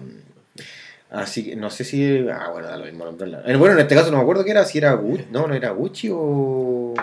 Así 1.10 1.44
que 1.44 1.56
no 1.56 1.68
sé 1.68 1.84
si. 1.84 2.26
Ah, 2.32 2.48
bueno, 2.52 2.68
da 2.68 2.78
lo 2.78 2.86
mismo 2.86 3.04
nombrarla. 3.04 3.42
Eh, 3.44 3.54
Bueno, 3.56 3.74
en 3.74 3.80
este 3.80 3.94
caso 3.94 4.10
no 4.10 4.16
me 4.16 4.22
acuerdo 4.22 4.44
qué 4.44 4.50
era, 4.52 4.64
si 4.64 4.78
era 4.78 4.94
Gucci. 4.94 5.26
No, 5.30 5.46
no 5.46 5.52
era 5.54 5.72
Gucci 5.72 6.08
o. 6.10 6.94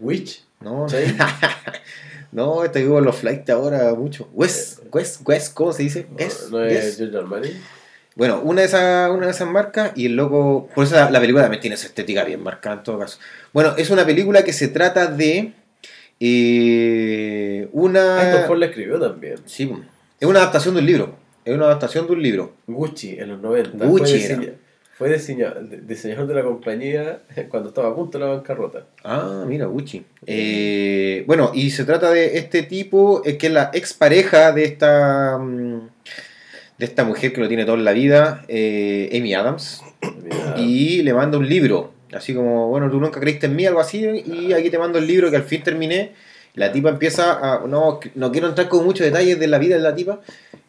Witch. 0.00 0.44
No, 0.60 0.86
¿Sí? 0.86 0.96
no, 2.32 2.62
este 2.62 2.86
con 2.86 3.02
los 3.04 3.16
flights 3.16 3.48
ahora 3.48 3.94
mucho. 3.94 4.28
West, 4.34 4.80
West, 4.92 5.26
West, 5.26 5.54
¿cómo 5.54 5.72
se 5.72 5.84
dice? 5.84 6.06
Guess, 6.14 6.50
No, 6.50 6.58
no 6.58 6.64
es. 6.66 6.98
Giorgio 6.98 7.20
Armani. 7.20 7.48
Bueno, 8.16 8.40
una 8.42 8.60
de, 8.62 8.66
esas, 8.66 9.10
una 9.10 9.26
de 9.26 9.32
esas 9.32 9.48
marcas 9.48 9.92
y 9.94 10.06
el 10.06 10.16
loco. 10.16 10.68
Por 10.74 10.84
eso 10.84 10.94
la, 10.96 11.10
la 11.10 11.20
película 11.20 11.42
también 11.44 11.60
tiene 11.60 11.74
esa 11.76 11.86
estética 11.86 12.24
bien 12.24 12.42
marcada 12.42 12.76
en 12.76 12.82
todo 12.82 12.98
caso. 12.98 13.18
Bueno, 13.52 13.74
es 13.78 13.88
una 13.90 14.04
película 14.04 14.42
que 14.44 14.52
se 14.52 14.68
trata 14.68 15.06
de. 15.06 15.52
eh, 16.18 17.64
Ah, 17.66 17.70
una. 17.72 18.44
Ford 18.46 18.58
la 18.58 18.66
escribió 18.66 18.98
también. 18.98 19.36
Sí, 19.46 19.72
es 20.18 20.28
una 20.28 20.40
adaptación 20.40 20.74
de 20.74 20.80
un 20.80 20.86
libro. 20.86 21.14
Es 21.44 21.54
una 21.54 21.66
adaptación 21.66 22.06
de 22.06 22.12
un 22.12 22.22
libro. 22.22 22.52
Gucci 22.66 23.16
en 23.18 23.28
los 23.28 23.40
90. 23.40 23.86
Gucci 23.86 24.18
fue, 24.18 24.24
era. 24.24 24.36
diseña- 24.36 24.54
fue 24.92 25.80
diseñador 25.86 26.26
de 26.26 26.34
la 26.34 26.42
compañía 26.42 27.20
cuando 27.48 27.70
estaba 27.70 27.88
a 27.88 27.94
punto 27.94 28.18
de 28.18 28.24
la 28.26 28.32
bancarrota. 28.32 28.86
Ah, 29.04 29.44
mira, 29.46 29.66
Gucci. 29.66 30.04
Eh, 30.26 31.24
bueno, 31.26 31.52
y 31.54 31.70
se 31.70 31.84
trata 31.84 32.10
de 32.10 32.36
este 32.38 32.62
tipo, 32.64 33.22
que 33.22 33.46
es 33.46 33.52
la 33.52 33.70
expareja 33.72 34.52
de 34.52 34.64
esta. 34.64 35.38
De 36.80 36.86
esta 36.86 37.04
mujer 37.04 37.34
que 37.34 37.42
lo 37.42 37.46
tiene 37.46 37.66
todo 37.66 37.76
en 37.76 37.84
la 37.84 37.92
vida, 37.92 38.42
eh, 38.48 39.10
Amy 39.14 39.34
Adams. 39.34 39.82
Y 40.56 41.02
le 41.02 41.12
manda 41.12 41.36
un 41.36 41.46
libro. 41.46 41.92
Así 42.10 42.32
como, 42.32 42.68
bueno, 42.68 42.90
tú 42.90 42.98
nunca 42.98 43.20
creíste 43.20 43.46
en 43.46 43.54
mí, 43.54 43.66
algo 43.66 43.80
así, 43.80 44.00
y 44.00 44.54
aquí 44.54 44.70
te 44.70 44.78
mando 44.78 44.98
el 44.98 45.06
libro 45.06 45.30
que 45.30 45.36
al 45.36 45.42
fin 45.42 45.62
terminé. 45.62 46.12
La 46.54 46.72
tipa 46.72 46.88
empieza 46.88 47.34
a. 47.34 47.66
No, 47.66 48.00
no 48.14 48.32
quiero 48.32 48.48
entrar 48.48 48.68
con 48.68 48.82
muchos 48.84 49.04
detalles 49.04 49.38
de 49.38 49.46
la 49.46 49.58
vida 49.58 49.76
de 49.76 49.82
la 49.82 49.94
tipa. 49.94 50.20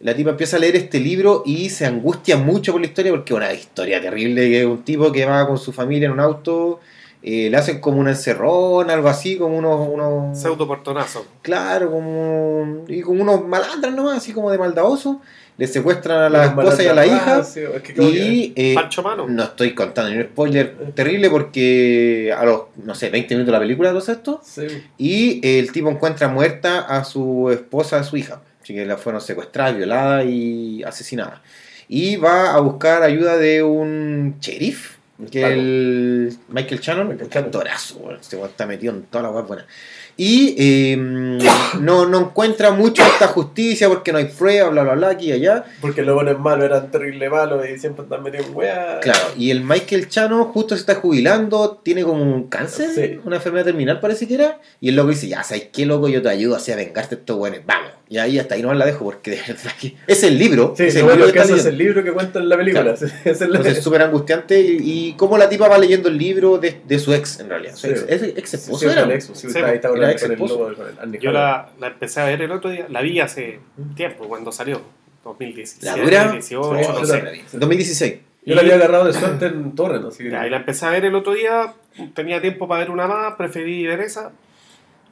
La 0.01 0.13
tipa 0.13 0.31
empieza 0.31 0.57
a 0.57 0.59
leer 0.59 0.75
este 0.75 0.99
libro 0.99 1.43
y 1.45 1.69
se 1.69 1.85
angustia 1.85 2.35
mucho 2.35 2.73
por 2.73 2.81
la 2.81 2.87
historia 2.87 3.11
porque 3.11 3.33
es 3.33 3.37
una 3.37 3.53
historia 3.53 4.01
terrible 4.01 4.51
que 4.51 4.65
un 4.65 4.83
tipo 4.83 5.11
que 5.13 5.25
va 5.25 5.47
con 5.47 5.57
su 5.57 5.71
familia 5.71 6.07
en 6.07 6.11
un 6.11 6.19
auto 6.19 6.81
eh, 7.23 7.49
le 7.51 7.57
hacen 7.57 7.79
como 7.79 7.99
una 7.99 8.11
encerrona, 8.11 8.93
algo 8.93 9.07
así, 9.07 9.37
como 9.37 9.55
unos, 9.55 9.87
unos 9.87 10.39
Pseudo 10.39 10.67
portonazo. 10.67 11.25
claro, 11.43 11.91
como 11.91 12.83
y 12.87 13.01
como 13.01 13.21
unos 13.21 13.47
malandras 13.47 13.93
nomás, 13.93 14.17
así 14.17 14.33
como 14.33 14.49
de 14.49 14.57
maldadoso, 14.57 15.21
le 15.57 15.67
secuestran 15.67 16.23
a 16.23 16.29
la 16.29 16.45
esposa 16.45 16.83
y 16.83 16.87
a 16.87 16.93
la 16.93 17.05
hija 17.05 17.37
ah, 17.37 17.43
sí, 17.43 17.59
es 17.59 17.81
que 17.81 17.93
como 17.93 18.09
que- 18.09 18.17
y 18.17 18.53
eh, 18.55 18.75
Mano. 19.03 19.27
no 19.27 19.43
estoy 19.43 19.75
contando 19.75 20.09
ni 20.11 20.17
un 20.17 20.23
spoiler 20.23 20.75
terrible 20.95 21.29
porque 21.29 22.33
a 22.35 22.43
los, 22.45 22.63
no 22.83 22.95
sé, 22.95 23.09
20 23.09 23.35
minutos 23.35 23.47
de 23.47 23.51
la 23.51 23.59
película 23.59 23.89
todo 23.91 24.11
esto 24.11 24.41
sí. 24.43 24.67
y 24.97 25.39
el 25.59 25.71
tipo 25.71 25.89
encuentra 25.89 26.27
muerta 26.29 26.79
a 26.81 27.03
su 27.03 27.49
esposa, 27.51 27.99
a 27.99 28.03
su 28.03 28.17
hija. 28.17 28.41
Así 28.61 28.73
que 28.73 28.85
la 28.85 28.97
fueron 28.97 29.21
secuestradas, 29.21 29.75
violadas 29.75 30.25
y 30.27 30.83
asesinadas. 30.83 31.39
Y 31.87 32.15
va 32.15 32.53
a 32.53 32.59
buscar 32.59 33.03
ayuda 33.03 33.37
de 33.37 33.63
un 33.63 34.35
sheriff, 34.39 34.97
que 35.29 35.43
el 35.43 36.37
Michael 36.49 36.79
Shannon. 36.79 37.07
Michael 37.09 37.29
Shannon. 37.29 37.45
actorazo, 37.47 37.97
weón. 37.97 38.19
Este 38.21 38.41
está 38.41 38.65
metido 38.65 38.93
en 38.93 39.03
toda 39.03 39.23
la 39.23 39.31
weá 39.31 39.41
buena. 39.41 39.65
Y 40.23 40.53
eh, 40.59 40.95
no, 41.79 42.05
no 42.05 42.19
encuentra 42.19 42.69
mucho 42.69 43.01
esta 43.01 43.25
justicia 43.25 43.89
porque 43.89 44.11
no 44.11 44.19
hay 44.19 44.25
prueba, 44.25 44.69
bla, 44.69 44.83
bla, 44.83 44.93
bla, 44.93 45.09
aquí 45.09 45.29
y 45.29 45.31
allá. 45.31 45.65
Porque 45.81 46.03
los 46.03 46.13
buenos 46.13 46.39
malos 46.39 46.65
eran 46.65 46.91
terrible 46.91 47.27
malos 47.27 47.65
y 47.67 47.79
siempre 47.79 48.03
están 48.03 48.21
metidos 48.21 48.45
en 48.45 48.55
weá. 48.55 48.99
Claro, 48.99 49.19
y 49.35 49.49
el 49.49 49.63
Michael 49.63 50.09
Chano 50.09 50.45
justo 50.45 50.75
se 50.75 50.81
está 50.81 50.93
jubilando, 50.93 51.81
tiene 51.83 52.03
como 52.03 52.21
un 52.21 52.49
cáncer, 52.49 52.91
Sí. 52.93 53.19
una 53.25 53.37
enfermedad 53.37 53.65
terminal 53.65 53.99
parece 53.99 54.27
que 54.27 54.35
era, 54.35 54.59
y 54.79 54.89
el 54.89 54.95
loco 54.95 55.09
dice, 55.09 55.27
ya 55.27 55.41
sabes 55.41 55.69
qué 55.73 55.87
loco, 55.87 56.07
yo 56.07 56.21
te 56.21 56.29
ayudo 56.29 56.55
así 56.55 56.71
a 56.71 56.75
vengarte 56.75 57.15
estos 57.15 57.37
buenos, 57.37 57.61
vamos. 57.65 57.89
Y 58.11 58.17
ahí 58.17 58.37
hasta 58.37 58.55
ahí 58.55 58.61
no 58.61 58.73
la 58.73 58.85
dejo 58.85 59.05
porque 59.05 59.31
de 59.31 59.37
verdad 59.47 59.71
que 59.79 59.95
es 60.07 60.21
el 60.23 60.37
libro, 60.37 60.73
Sí, 60.75 60.83
es 60.83 60.95
el 60.97 61.07
libro 61.07 61.25
es 61.27 61.31
que 61.31 61.39
está 61.39 61.55
es 61.55 61.65
el 61.65 61.77
libro 61.77 62.03
que 62.03 62.11
cuenta 62.11 62.39
en 62.39 62.49
la 62.49 62.57
película. 62.57 62.93
Claro. 62.93 62.97
Es 63.23 63.39
el- 63.41 63.75
súper 63.81 64.01
angustiante 64.01 64.59
y, 64.59 64.79
y 64.81 65.13
cómo 65.13 65.37
la 65.37 65.47
tipa 65.47 65.69
va 65.69 65.77
leyendo 65.77 66.09
el 66.09 66.17
libro 66.17 66.57
de, 66.57 66.81
de 66.85 66.99
su 66.99 67.13
ex 67.13 67.39
en 67.39 67.47
realidad. 67.47 67.73
Su 67.73 67.87
Sí. 67.87 67.93
ex, 67.93 68.03
es 68.09 68.23
ex 68.37 68.53
esposo 68.55 68.79
sí, 68.79 68.91
era. 68.91 69.03
el 69.03 69.11
ex, 69.11 69.23
sí, 69.27 69.31
Sí, 69.33 69.47
está- 69.47 69.65
ahí 69.65 69.75
está 69.75 69.87
era 69.87 69.95
con 69.95 70.03
el- 70.03 70.09
ex 70.09 70.23
esposo. 70.23 70.71
Yo 71.21 71.31
la, 71.31 71.69
la 71.79 71.87
empecé 71.87 72.19
a 72.19 72.25
ver 72.25 72.41
el 72.41 72.51
otro 72.51 72.69
día, 72.69 72.85
la 72.89 73.01
vi 73.01 73.19
hace 73.21 73.59
tiempo, 73.95 74.27
cuando 74.27 74.51
salió, 74.51 74.81
2017, 75.23 75.85
La 75.85 75.95
dura, 75.95 76.23
2018, 76.33 76.75
Sí, 76.83 76.91
no 76.91 76.99
yo 76.99 77.05
sé. 77.05 77.23
la- 77.23 77.31
2016. 77.59 78.13
Yo 78.43 78.55
la 78.55 78.61
había 78.61 78.75
agarrado 78.75 79.05
de 79.05 79.13
suerte 79.13 79.45
en 79.45 79.73
así 80.07 80.23
que. 80.25 80.35
Ahí 80.35 80.49
la 80.49 80.57
empecé 80.57 80.85
a 80.85 80.89
ver 80.89 81.05
el 81.05 81.15
otro 81.15 81.33
día, 81.33 81.75
tenía 82.13 82.41
tiempo 82.41 82.67
para 82.67 82.81
ver 82.81 82.89
una 82.91 83.07
más, 83.07 83.35
preferí 83.35 83.85
ver 83.85 84.01
esa. 84.01 84.31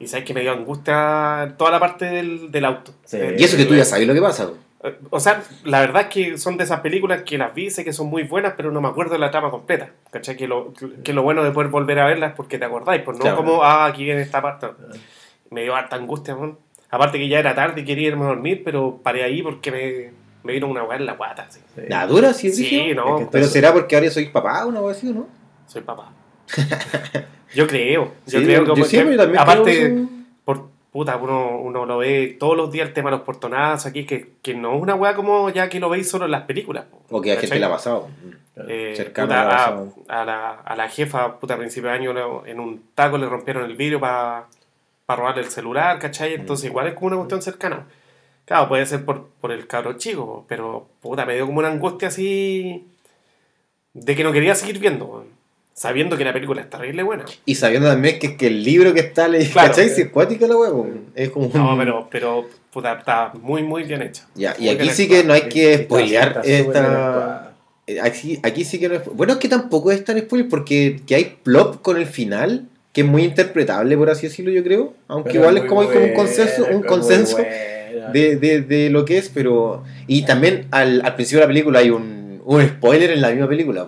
Y 0.00 0.06
sabes 0.08 0.24
que 0.24 0.34
me 0.34 0.40
dio 0.40 0.50
angustia 0.52 1.54
toda 1.58 1.70
la 1.70 1.78
parte 1.78 2.06
del, 2.06 2.50
del 2.50 2.64
auto. 2.64 2.92
Sí. 3.04 3.18
Eh, 3.18 3.36
Y 3.38 3.44
eso 3.44 3.56
que 3.56 3.66
tú 3.66 3.74
ya 3.74 3.84
sabes 3.84 4.06
lo 4.08 4.14
que 4.14 4.22
pasa. 4.22 4.50
eh, 4.82 4.96
O 5.10 5.20
sea, 5.20 5.42
la 5.64 5.80
verdad 5.80 6.02
es 6.02 6.08
que 6.08 6.38
son 6.38 6.56
de 6.56 6.64
esas 6.64 6.80
películas 6.80 7.22
que 7.22 7.36
las 7.38 7.54
vi, 7.54 7.70
sé 7.70 7.84
que 7.84 7.92
son 7.92 8.06
muy 8.08 8.22
buenas, 8.22 8.54
pero 8.56 8.72
no 8.72 8.80
me 8.80 8.88
acuerdo 8.88 9.12
de 9.12 9.18
la 9.18 9.30
trama 9.30 9.50
completa. 9.50 9.90
¿Cachai? 10.10 10.36
Que 10.38 10.48
lo, 10.48 10.72
que 11.04 11.12
lo 11.12 11.22
bueno 11.22 11.44
de 11.44 11.50
poder 11.50 11.68
volver 11.70 11.98
a 12.00 12.06
verlas 12.06 12.30
es 12.30 12.36
porque 12.36 12.58
te 12.58 12.64
acordáis, 12.64 13.02
pues 13.02 13.18
no 13.18 13.22
Claro. 13.22 13.36
como, 13.36 13.62
ah, 13.62 13.84
aquí 13.84 14.04
viene 14.04 14.22
esta 14.22 14.40
parte. 14.40 14.68
Me 15.50 15.62
dio 15.64 15.76
harta 15.76 15.96
angustia, 15.96 16.34
man. 16.34 16.56
Aparte 16.88 17.18
que 17.18 17.28
ya 17.28 17.38
era 17.38 17.54
tarde 17.54 17.82
y 17.82 17.84
quería 17.84 18.08
irme 18.08 18.24
a 18.24 18.28
dormir, 18.28 18.62
pero 18.64 18.98
paré 19.02 19.22
ahí 19.22 19.42
porque 19.42 19.70
me, 19.70 20.12
me 20.44 20.54
vino 20.54 20.66
una 20.66 20.82
weá 20.82 20.96
en 20.96 21.04
la 21.06 21.12
guata. 21.12 21.42
así. 21.42 21.60
Sí. 21.74 21.82
¿La 21.88 22.06
dura? 22.06 22.32
Sí, 22.32 22.50
Sí, 22.50 22.92
no, 22.96 23.18
Es 23.18 23.24
que 23.26 23.30
Pero 23.32 23.46
será 23.46 23.72
porque 23.74 23.96
ahora 23.96 24.10
soy 24.10 24.30
papá 24.30 24.64
o 24.64 24.68
una 24.70 24.80
cosa 24.80 24.96
así, 24.96 25.12
¿no? 25.12 25.26
soy 25.66 25.82
papá. 25.82 26.10
Yo 27.54 27.66
creo, 27.66 28.12
yo 28.26 28.38
Sí, 28.38 28.44
creo 28.44 28.64
yo 28.64 28.74
que, 28.74 28.84
siempre 28.84 29.16
que 29.16 29.22
también 29.22 29.42
aparte, 29.42 29.78
creo 29.78 30.08
por 30.44 30.68
puta, 30.92 31.16
uno, 31.16 31.58
uno 31.58 31.86
lo 31.86 31.98
ve 31.98 32.36
todos 32.38 32.56
los 32.56 32.72
días 32.72 32.88
el 32.88 32.94
tema 32.94 33.10
de 33.10 33.16
los 33.16 33.24
portonazos 33.24 33.86
aquí, 33.86 34.04
que, 34.04 34.32
que 34.42 34.54
no 34.54 34.74
es 34.76 34.82
una 34.82 34.94
weá 34.94 35.14
como 35.14 35.50
ya 35.50 35.68
que 35.68 35.80
lo 35.80 35.88
veis 35.88 36.08
solo 36.08 36.24
en 36.24 36.32
las 36.32 36.42
películas. 36.42 36.84
O 37.10 37.20
que 37.20 37.32
a 37.32 37.36
gente 37.36 37.58
le 37.58 37.64
ha 37.64 37.70
pasado. 37.70 38.08
Eh, 38.68 38.92
cercano 38.96 39.28
puta, 39.28 39.42
a 39.42 39.44
la 39.46 40.20
a, 40.20 40.24
la, 40.24 40.50
a 40.50 40.76
la 40.76 40.88
jefa, 40.88 41.38
puta, 41.38 41.54
a 41.54 41.58
principio 41.58 41.88
de 41.88 41.96
año 41.96 42.44
en 42.46 42.60
un 42.60 42.82
taco 42.94 43.16
le 43.16 43.26
rompieron 43.26 43.64
el 43.64 43.76
vidrio 43.76 44.00
para 44.00 44.46
robarle 45.08 45.42
el 45.42 45.48
celular, 45.48 45.98
¿cachai? 45.98 46.34
Entonces 46.34 46.66
igual 46.66 46.88
es 46.88 46.94
como 46.94 47.08
una 47.08 47.16
cuestión 47.16 47.42
cercana. 47.42 47.86
Claro, 48.44 48.68
puede 48.68 48.84
ser 48.84 49.04
por, 49.04 49.28
por 49.40 49.52
el 49.52 49.66
cabro 49.66 49.92
chico, 49.94 50.44
pero 50.48 50.88
puta, 51.00 51.24
me 51.24 51.36
dio 51.36 51.46
como 51.46 51.60
una 51.60 51.68
angustia 51.68 52.08
así 52.08 52.86
de 53.92 54.16
que 54.16 54.24
no 54.24 54.32
quería 54.32 54.54
seguir 54.54 54.78
viendo, 54.78 55.24
sabiendo 55.80 56.18
que 56.18 56.24
la 56.26 56.34
película 56.34 56.60
es 56.60 56.68
terrible 56.68 57.02
buena. 57.02 57.24
Y 57.46 57.54
sabiendo 57.54 57.88
también 57.88 58.18
que, 58.18 58.36
que 58.36 58.48
el 58.48 58.62
libro 58.62 58.92
que 58.92 59.00
está 59.00 59.28
leyendo, 59.28 59.54
Claro. 59.54 59.68
¿cachai? 59.70 59.88
Si 59.88 60.02
es 60.02 60.08
cuática 60.10 60.46
la 60.46 60.54
huevo. 60.54 60.86
Es 61.14 61.30
como 61.30 61.46
un... 61.46 61.52
No, 61.54 61.74
pero, 61.78 62.06
pero 62.10 62.46
puta, 62.70 62.98
está 62.98 63.32
muy, 63.40 63.62
muy 63.62 63.84
bien 63.84 64.02
hecha. 64.02 64.26
Ya, 64.34 64.54
y 64.58 64.64
Muy 64.64 64.68
aquí 64.74 64.90
sí 64.90 65.08
que 65.08 65.24
no 65.24 65.32
hay 65.32 65.48
que 65.48 65.78
spoilear 65.84 66.42
esta... 66.44 67.54
Aquí, 68.02 68.38
aquí 68.42 68.64
sí 68.66 68.78
que 68.78 68.90
no 68.90 68.96
es... 68.96 69.06
Bueno, 69.06 69.32
es 69.32 69.38
que 69.38 69.48
tampoco 69.48 69.90
es 69.90 70.04
tan 70.04 70.18
spoiler 70.18 70.50
porque 70.50 71.00
que 71.06 71.14
hay 71.14 71.38
plop 71.42 71.80
con 71.80 71.96
el 71.96 72.04
final 72.04 72.66
que 72.92 73.00
es 73.00 73.06
muy 73.06 73.22
interpretable, 73.24 73.96
por 73.96 74.10
así 74.10 74.26
decirlo, 74.26 74.52
yo 74.52 74.62
creo. 74.62 74.92
Aunque 75.08 75.30
Pero 75.30 75.44
igual 75.44 75.56
es 75.56 75.64
como, 75.64 75.80
hay 75.80 75.88
como 75.88 76.04
un 76.04 76.12
consenso, 76.12 76.66
un 76.70 76.82
consenso 76.82 77.38
de, 77.38 78.36
de, 78.36 78.60
de 78.60 78.90
lo 78.90 79.06
que 79.06 79.16
es, 79.16 79.30
pero... 79.30 79.82
Y 80.06 80.26
también 80.26 80.66
al, 80.72 81.00
al 81.06 81.14
principio 81.14 81.38
de 81.38 81.44
la 81.46 81.48
película 81.48 81.78
hay 81.78 81.88
un, 81.88 82.42
un 82.44 82.68
spoiler 82.68 83.12
en 83.12 83.22
la 83.22 83.30
misma 83.30 83.48
película. 83.48 83.86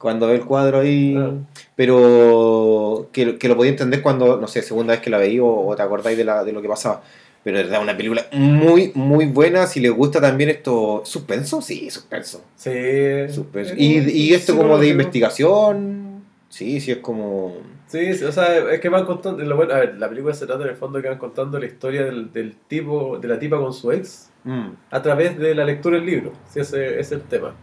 Cuando 0.00 0.26
ve 0.26 0.34
el 0.34 0.44
cuadro 0.44 0.80
ahí... 0.80 1.14
Ah. 1.16 1.34
Pero 1.76 3.08
que, 3.12 3.38
que 3.38 3.48
lo 3.48 3.56
podía 3.56 3.70
entender 3.70 4.02
cuando, 4.02 4.40
no 4.40 4.48
sé, 4.48 4.62
segunda 4.62 4.94
vez 4.94 5.00
que 5.00 5.10
la 5.10 5.18
veí 5.18 5.38
o, 5.38 5.46
o 5.46 5.76
te 5.76 5.82
acordáis 5.82 6.18
de, 6.18 6.24
la, 6.24 6.42
de 6.42 6.52
lo 6.52 6.60
que 6.60 6.68
pasaba. 6.68 7.02
Pero 7.44 7.58
es 7.58 7.64
verdad, 7.64 7.80
una 7.80 7.96
película 7.96 8.26
muy, 8.32 8.92
muy 8.94 9.26
buena. 9.26 9.66
Si 9.66 9.78
les 9.80 9.92
gusta 9.92 10.20
también 10.20 10.50
esto... 10.50 11.02
¿Suspenso? 11.04 11.62
Sí, 11.62 11.88
suspenso. 11.88 12.42
Sí. 12.56 13.28
suspenso. 13.32 13.74
Y, 13.76 13.98
y 14.10 14.34
esto 14.34 14.52
sí, 14.52 14.58
como 14.58 14.76
de 14.76 14.88
investigación... 14.88 16.24
Sí, 16.48 16.80
sí, 16.80 16.90
es 16.90 16.98
como... 16.98 17.54
Sí, 17.86 18.14
sí, 18.14 18.24
o 18.24 18.32
sea, 18.32 18.72
es 18.72 18.80
que 18.80 18.88
van 18.88 19.04
contando. 19.04 19.42
Lo 19.42 19.56
bueno, 19.56 19.74
a 19.74 19.78
ver, 19.78 19.98
la 19.98 20.08
película 20.08 20.32
se 20.34 20.46
trata 20.46 20.62
en 20.64 20.70
el 20.70 20.76
fondo 20.76 21.00
que 21.02 21.08
van 21.08 21.18
contando 21.18 21.58
la 21.58 21.66
historia 21.66 22.04
del, 22.04 22.32
del 22.32 22.54
tipo, 22.68 23.18
de 23.18 23.26
la 23.26 23.38
tipa 23.38 23.58
con 23.58 23.72
su 23.72 23.90
ex 23.90 24.30
mm. 24.44 24.68
a 24.90 25.02
través 25.02 25.38
de 25.38 25.54
la 25.54 25.64
lectura 25.64 25.96
del 25.96 26.06
libro. 26.06 26.32
Sí, 26.48 26.60
ese 26.60 26.86
ese 26.86 27.00
es 27.00 27.12
el 27.12 27.22
tema. 27.22 27.54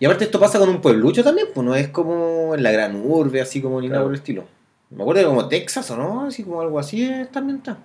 Y 0.00 0.04
aparte 0.04 0.24
esto 0.24 0.38
pasa 0.38 0.58
con 0.58 0.68
un 0.68 0.80
pueblucho 0.80 1.24
también, 1.24 1.48
pues 1.54 1.64
no 1.66 1.74
es 1.74 1.88
como 1.88 2.54
en 2.54 2.62
la 2.62 2.70
gran 2.70 2.96
urbe, 3.04 3.40
así 3.40 3.60
como 3.60 3.80
ni 3.80 3.88
nada 3.88 4.02
por 4.02 4.12
el 4.12 4.18
estilo. 4.18 4.44
Me 4.90 5.02
acuerdo 5.02 5.22
que 5.22 5.26
como 5.26 5.48
Texas 5.48 5.90
o 5.90 5.96
no, 5.96 6.26
así 6.26 6.44
como 6.44 6.60
algo 6.60 6.78
así 6.78 7.04
es 7.04 7.30
también 7.32 7.58
está. 7.58 7.76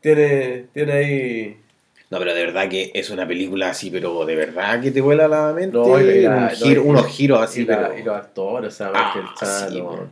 Tiene, 0.00 0.66
tiene 0.72 0.92
ahí. 0.92 1.60
No, 2.10 2.18
pero 2.18 2.34
de 2.34 2.44
verdad 2.46 2.68
que 2.68 2.90
es 2.94 3.10
una 3.10 3.26
película 3.26 3.70
así, 3.70 3.90
pero 3.90 4.24
de 4.24 4.36
verdad 4.36 4.80
que 4.80 4.92
te 4.92 5.00
vuela 5.00 5.26
la 5.26 5.52
mente. 5.52 5.76
No, 5.76 6.00
y 6.00 6.22
la- 6.22 6.30
un 6.36 6.42
no, 6.42 6.48
giro- 6.50 6.84
y- 6.84 6.88
unos 6.88 7.06
giros 7.06 7.42
así, 7.42 7.62
y, 7.62 7.64
la- 7.64 7.88
pero... 7.88 7.98
y 7.98 8.02
los 8.04 8.16
actores, 8.16 8.74
o 8.74 8.76
sea, 8.76 8.92
Ah, 8.94 9.12
Michael 9.14 9.34
sí, 9.38 9.76
Chano, 9.76 9.90
man. 9.92 10.10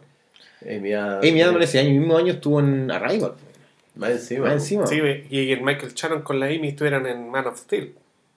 Amy 0.76 0.92
Adams. 0.92 1.28
Amy 1.28 1.42
Adams 1.42 1.64
ese 1.64 1.78
año, 1.78 1.88
el 1.90 1.98
mismo 1.98 2.16
año 2.16 2.32
estuvo 2.32 2.58
en 2.60 2.90
Arrival. 2.90 3.34
Más 3.94 4.10
encima. 4.10 4.44
Más 4.46 4.54
encima. 4.54 4.86
Sí, 4.86 5.00
y 5.30 5.52
el 5.52 5.60
Michael 5.62 5.92
Shannon 5.94 6.22
con 6.22 6.40
la 6.40 6.46
Amy 6.46 6.68
estuvieron 6.68 7.06
en 7.06 7.30
Man 7.30 7.46
of 7.46 7.58
Steel. 7.58 7.94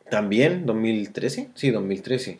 También, 0.10 0.66
2013. 0.66 1.50
Sí, 1.54 1.72
2013. 1.72 2.40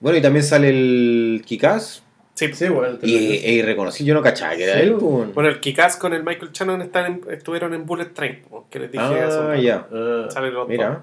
Bueno, 0.00 0.18
y 0.18 0.22
también 0.22 0.44
sale 0.44 0.68
el 0.70 1.42
Kikaz. 1.44 2.02
Sí, 2.34 2.52
Sí, 2.52 2.68
bueno. 2.68 2.98
Y 3.02 3.18
digo. 3.18 3.48
irreconocible, 3.62 4.08
yo 4.08 4.14
no 4.14 4.22
cachaba 4.22 4.54
que 4.56 4.64
era 4.64 4.74
Sí, 4.74 4.80
él. 4.80 4.92
pues. 4.92 5.02
pues. 5.04 5.34
Bueno, 5.34 5.48
el 5.48 5.60
Kikaz 5.60 5.96
con 5.96 6.12
el 6.12 6.22
Michael 6.22 6.50
Shannon 6.52 6.82
están 6.82 7.06
en- 7.06 7.32
estuvieron 7.32 7.72
en 7.72 7.86
Bullet 7.86 8.06
Train, 8.12 8.42
po, 8.42 8.66
que 8.70 8.78
les 8.80 8.92
dije 8.92 9.02
hace 9.04 9.38
un 9.38 9.50
ah, 9.52 9.56
ya. 9.56 9.86
Ah, 9.90 10.26
Salen 10.30 10.52
los 10.52 10.68
Mira. 10.68 11.02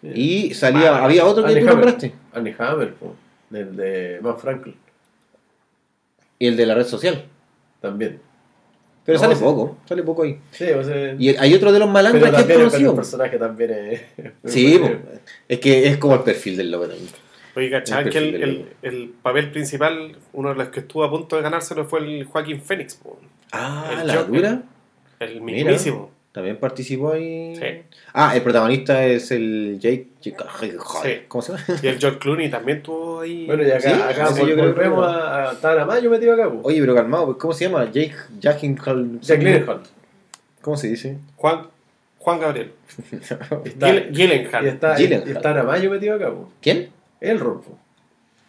sí. 0.00 0.08
Y 0.14 0.54
salía, 0.54 0.96
Ah, 0.96 1.04
había 1.04 1.26
otro 1.26 1.44
que 1.44 1.50
Annie 1.50 1.62
tú 1.64 1.68
Hammer. 1.68 1.84
nombraste. 1.84 2.14
Annie 2.32 2.54
Hammer, 2.58 2.94
po, 2.94 3.14
del 3.50 3.76
de 3.76 4.18
Matt 4.22 4.40
Franklin, 4.40 4.76
Y 6.38 6.46
el 6.46 6.56
de 6.56 6.66
la 6.66 6.74
red 6.76 6.86
social. 6.86 7.24
también. 7.82 8.20
Pero 9.04 9.18
No, 9.18 9.24
sale 9.24 9.36
poco, 9.36 9.76
sale 9.86 10.02
poco 10.02 10.22
ahí. 10.22 10.38
Sí, 10.50 10.64
o 10.70 10.82
sea. 10.82 11.14
Y 11.18 11.28
hay 11.36 11.54
otro 11.54 11.72
de 11.72 11.78
los 11.78 11.86
pero 11.88 11.92
malandras 11.92 12.30
que 12.44 12.52
es 12.52 12.58
el, 12.58 12.64
conocido. 12.64 12.96
personaje 12.96 13.38
también 13.38 13.70
es. 13.70 14.00
Sí, 14.46 14.78
po. 14.78 14.88
es 15.48 15.58
que 15.60 15.86
es 15.88 15.98
como 15.98 16.14
el 16.14 16.20
perfil 16.22 16.56
del 16.56 16.70
loco 16.70 16.86
también. 16.88 17.08
Oye, 17.56 17.70
¿cachai? 17.70 18.08
Que 18.10 18.18
el, 18.18 18.34
el- 18.42 18.66
el 18.82 19.14
papel 19.22 19.50
principal, 19.52 20.16
uno 20.32 20.48
de 20.48 20.54
los 20.56 20.68
que 20.68 20.80
estuvo 20.80 21.04
a 21.04 21.10
punto 21.10 21.36
de 21.36 21.42
ganárselo 21.42 21.84
fue 21.84 22.00
el 22.00 22.24
Joaquín 22.24 22.60
Phoenix, 22.60 22.94
po, 22.96 23.20
Ah, 23.52 23.98
El 24.00 24.06
la 24.08 24.14
Joker. 24.16 24.34
dura. 24.34 24.62
el 25.20 25.40
Mira. 25.40 25.70
También 26.34 26.56
participó 26.56 27.12
ahí. 27.12 27.54
Sí. 27.54 27.62
Ah, 28.12 28.34
el 28.34 28.42
protagonista 28.42 29.06
es 29.06 29.30
el 29.30 29.78
Jake. 29.80 30.08
Sí. 30.20 30.34
¿Cómo 31.28 31.42
se 31.42 31.52
llama? 31.52 31.64
Y 31.80 31.86
el 31.86 31.98
George 32.00 32.18
Clooney 32.18 32.50
también 32.50 32.82
tuvo 32.82 33.20
ahí. 33.20 33.46
Bueno, 33.46 33.62
y 33.62 33.70
acá, 33.70 33.80
Sí, 33.80 34.02
acá 34.02 34.26
sí, 34.26 34.40
yo 34.40 34.44
creo 34.46 34.56
que 34.56 34.62
volvemos 34.72 34.98
no. 34.98 35.04
a, 35.04 35.50
a 35.50 35.60
Tana 35.60 35.84
Mayo 35.84 36.10
metido 36.10 36.34
acá, 36.34 36.50
po. 36.50 36.58
Oye, 36.64 36.80
pero 36.80 36.92
calmado, 36.96 37.38
¿cómo 37.38 37.52
se 37.54 37.66
llama? 37.66 37.84
Jake 37.84 38.14
Jack 38.40 38.60
Gyllenhaal. 38.62 39.20
Jack 39.20 39.38
Gyllenhaal. 39.38 39.80
¿Cómo 40.60 40.76
se 40.76 40.88
dice? 40.88 41.18
Juan, 41.36 41.68
Juan 42.18 42.40
Gabriel. 42.40 42.72
Está- 43.12 43.88
Gil- 43.92 44.10
Gyllenhaal. 44.10 44.64
Y 44.64 44.68
está, 44.68 44.96
Gyllenhaal. 44.96 45.28
está 45.36 45.54
metido 45.88 46.16
acá, 46.16 46.30
po. 46.30 46.50
¿Quién? 46.60 46.90
El 47.20 47.38
po. 47.62 47.78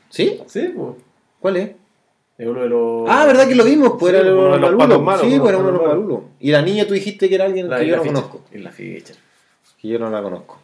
¿Sí? 0.09 0.41
Sí, 0.47 0.69
po. 0.75 0.97
¿Cuál 1.39 1.57
es? 1.57 1.69
Es 2.37 2.47
uno 2.47 2.61
de 2.63 2.69
los. 2.69 3.05
Ah, 3.09 3.25
¿verdad 3.25 3.47
que 3.47 3.55
lo 3.55 3.63
vimos? 3.63 3.93
Pues 3.99 4.13
Sí, 4.13 4.19
era 4.19 4.31
uno 4.33 4.41
uno 4.47 4.53
de 4.55 4.59
los 4.59 4.75
patos 4.75 5.01
malos, 5.03 5.21
Sí, 5.21 5.39
pues 5.39 5.55
uno 5.55 5.65
de 5.67 5.71
los 5.71 5.87
malulos. 5.87 6.19
Y 6.39 6.51
la 6.51 6.61
niña 6.61 6.85
tú 6.85 6.93
dijiste 6.93 7.29
que 7.29 7.35
era 7.35 7.45
alguien 7.45 7.69
La 7.69 7.79
que 7.79 7.87
yo 7.87 7.95
no 7.95 8.01
Fisher. 8.03 8.15
conozco. 8.15 8.41
Isla 8.53 8.71
Fisher. 8.71 9.15
Que 9.81 9.87
yo 9.87 9.99
no 9.99 10.09
la 10.09 10.21
conozco. 10.21 10.59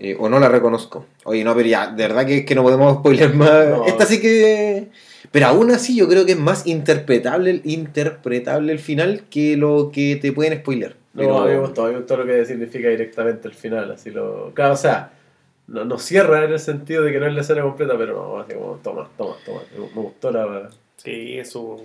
Eh, 0.00 0.16
o 0.18 0.28
no 0.28 0.38
la 0.40 0.48
reconozco. 0.48 1.06
Oye, 1.24 1.42
no, 1.44 1.54
pero 1.54 1.68
ya, 1.68 1.88
de 1.88 2.02
verdad 2.06 2.24
que, 2.26 2.44
que 2.44 2.54
no 2.54 2.62
podemos 2.62 2.98
spoiler 2.98 3.32
más. 3.34 3.68
No. 3.68 3.84
Esta 3.86 4.06
sí 4.06 4.20
que. 4.20 4.88
Pero 5.30 5.46
aún 5.46 5.70
así 5.70 5.96
yo 5.96 6.08
creo 6.08 6.24
que 6.24 6.32
es 6.32 6.38
más 6.38 6.66
interpretable, 6.66 7.50
el- 7.50 7.62
interpretable 7.64 8.72
el 8.72 8.78
final 8.78 9.24
que 9.30 9.56
lo 9.56 9.90
que 9.92 10.16
te 10.16 10.32
pueden 10.32 10.58
spoiler. 10.60 10.96
No, 11.14 11.20
Pero- 11.22 11.38
a 11.42 11.46
mí 11.46 11.52
me 11.52 11.58
gustó, 11.60 11.82
a 11.84 11.86
mí 11.88 11.92
me 11.92 11.98
gustó 11.98 12.16
lo 12.16 12.26
que 12.26 12.44
significa 12.44 12.88
directamente 12.88 13.46
el 13.48 13.54
final, 13.54 13.90
así 13.90 14.10
lo... 14.10 14.52
Claro, 14.54 14.74
o 14.74 14.76
sea, 14.76 15.10
no, 15.66 15.84
no 15.84 15.98
cierra 15.98 16.44
en 16.44 16.52
el 16.52 16.58
sentido 16.60 17.02
de 17.02 17.12
que 17.12 17.18
no 17.20 17.26
es 17.26 17.34
la 17.34 17.40
escena 17.40 17.62
completa, 17.62 17.94
pero 17.98 18.14
no, 18.14 18.38
así 18.40 18.54
como, 18.54 18.74
toma, 18.76 19.08
toma, 19.18 19.34
toma. 19.44 19.60
Me 19.76 20.00
gustó 20.02 20.30
la... 20.30 20.70
Sí, 21.02 21.38
es 21.38 21.54
un. 21.54 21.78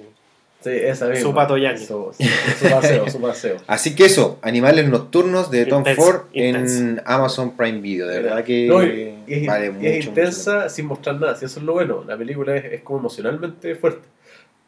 Sí, 0.62 0.70
esa 0.72 1.08
misma. 1.08 1.22
Su 1.22 1.34
pato 1.34 1.58
yaño. 1.58 1.78
Su, 1.78 2.14
su- 2.18 2.24
su 2.66 2.70
paseo, 2.72 3.10
su 3.10 3.20
paseo. 3.22 3.58
Así 3.68 3.96
que 3.96 4.06
eso, 4.06 4.40
Animales 4.42 4.88
Nocturnos 4.88 5.52
de 5.52 5.66
Tom 5.66 5.84
Ford 5.96 6.22
en 6.34 7.02
Amazon 7.06 7.56
Prime 7.58 7.80
Video. 7.82 8.08
De 8.08 8.22
verdad 8.22 8.44
que 8.46 8.68
No, 8.68 8.82
es, 8.82 9.46
vale 9.48 9.66
y 9.68 9.70
mucho. 9.72 9.88
es 9.88 9.96
mucho 9.98 10.10
intensa 10.10 10.70
sin 10.70 10.86
mostrar 10.86 11.20
nada, 11.20 11.36
si 11.36 11.46
eso 11.46 11.60
es 11.60 11.66
lo 11.66 11.74
bueno. 11.74 12.04
La 12.08 12.18
película 12.18 12.56
es, 12.56 12.66
es 12.74 12.82
como 12.82 13.00
emocionalmente 13.00 13.76
fuerte. 13.76 14.08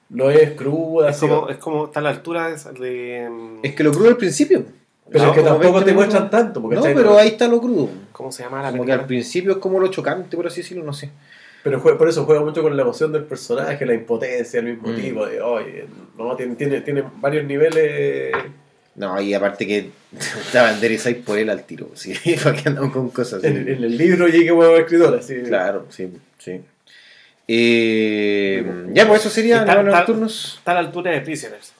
No 0.09 0.29
es 0.29 0.51
cruda, 0.51 1.09
Es 1.09 1.15
así, 1.17 1.27
como, 1.27 1.49
es 1.49 1.57
como 1.57 1.85
está 1.85 1.99
a 2.01 2.03
la 2.03 2.09
altura 2.09 2.49
de. 2.49 2.79
de, 2.79 3.29
Es 3.63 3.73
que 3.73 3.83
lo 3.83 3.91
crudo 3.93 4.09
al 4.09 4.17
principio. 4.17 4.65
pero 5.09 5.23
No, 5.25 5.31
es 5.31 5.37
que 5.37 5.43
tampoco 5.43 5.71
20 5.75 5.85
te 5.85 5.93
muestran 5.95 6.29
tanto. 6.29 6.61
Porque 6.61 6.75
No, 6.75 6.83
pero 6.83 7.17
ahí 7.17 7.29
está 7.29 7.47
lo 7.47 7.59
crudo. 7.61 7.89
¿Cómo 8.11 8.31
se 8.33 8.43
llama 8.43 8.61
la 8.61 8.71
Como 8.71 8.83
que 8.85 8.91
al 8.91 8.97
película? 8.99 9.07
principio 9.07 9.51
es 9.53 9.57
como 9.59 9.79
lo 9.79 9.87
chocante, 9.87 10.35
por 10.35 10.45
así 10.45 10.61
decirlo, 10.61 10.83
no 10.83 10.91
sé. 10.93 11.09
Pero 11.66 11.80
juega- 11.80 11.97
por 11.97 12.07
eso 12.07 12.26
juega 12.26 12.41
mucho 12.41 12.61
con 12.61 12.78
la 12.78 12.84
emoción 12.84 13.11
del 13.11 13.24
personaje, 13.24 13.84
la 13.88 13.95
impotencia, 13.95 14.59
el 14.59 14.68
mismo 14.68 14.89
Mm. 14.89 14.95
tipo, 14.95 15.26
de, 15.26 15.41
oye, 15.41 15.86
no, 16.16 16.36
tiene, 16.36 16.53
tiene, 16.55 16.82
tiene 16.82 17.03
varios 17.18 17.43
niveles. 17.45 18.32
No, 18.93 19.20
y 19.20 19.34
aparte 19.34 19.66
que 19.66 19.89
te 20.51 20.59
banderizáis 20.59 21.18
por 21.18 21.39
él 21.39 21.49
al 21.49 21.63
tiro. 21.63 21.89
Sí, 21.95 22.13
porque 22.43 22.61
andamos 22.70 22.93
con 22.93 23.09
cosas 23.09 23.39
así. 23.43 23.47
En, 23.47 23.68
en 23.68 23.84
el 23.84 23.97
libro 23.97 24.28
llegue 24.28 24.51
huevo 24.51 24.78
escritor, 24.78 25.18
así. 25.18 25.41
Claro, 25.41 25.88
sí, 25.89 26.07
sí. 26.38 26.61
Eh, 27.47 28.63
ya, 28.93 29.07
pues 29.07 29.22
eso 29.22 29.30
sería 29.32 29.61
está- 29.61 29.82
Nocturnos. 29.82 30.55
Está 30.59 30.72
a 30.72 30.76
la 30.76 30.80
altura 30.82 31.11
de 31.11 31.22
Prisoners. 31.22 31.74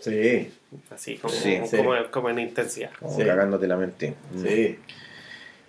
Sí, 0.00 0.52
Así, 0.94 1.16
como, 1.16 1.32
Sí, 1.34 1.58
sí. 1.68 1.76
como, 1.78 1.92
como 2.10 2.30
en 2.30 2.38
intensidad. 2.38 2.90
Como 3.00 3.16
Sí. 3.16 3.24
cagándote 3.24 3.66
la 3.66 3.76
mente. 3.76 4.14
sí. 4.40 4.78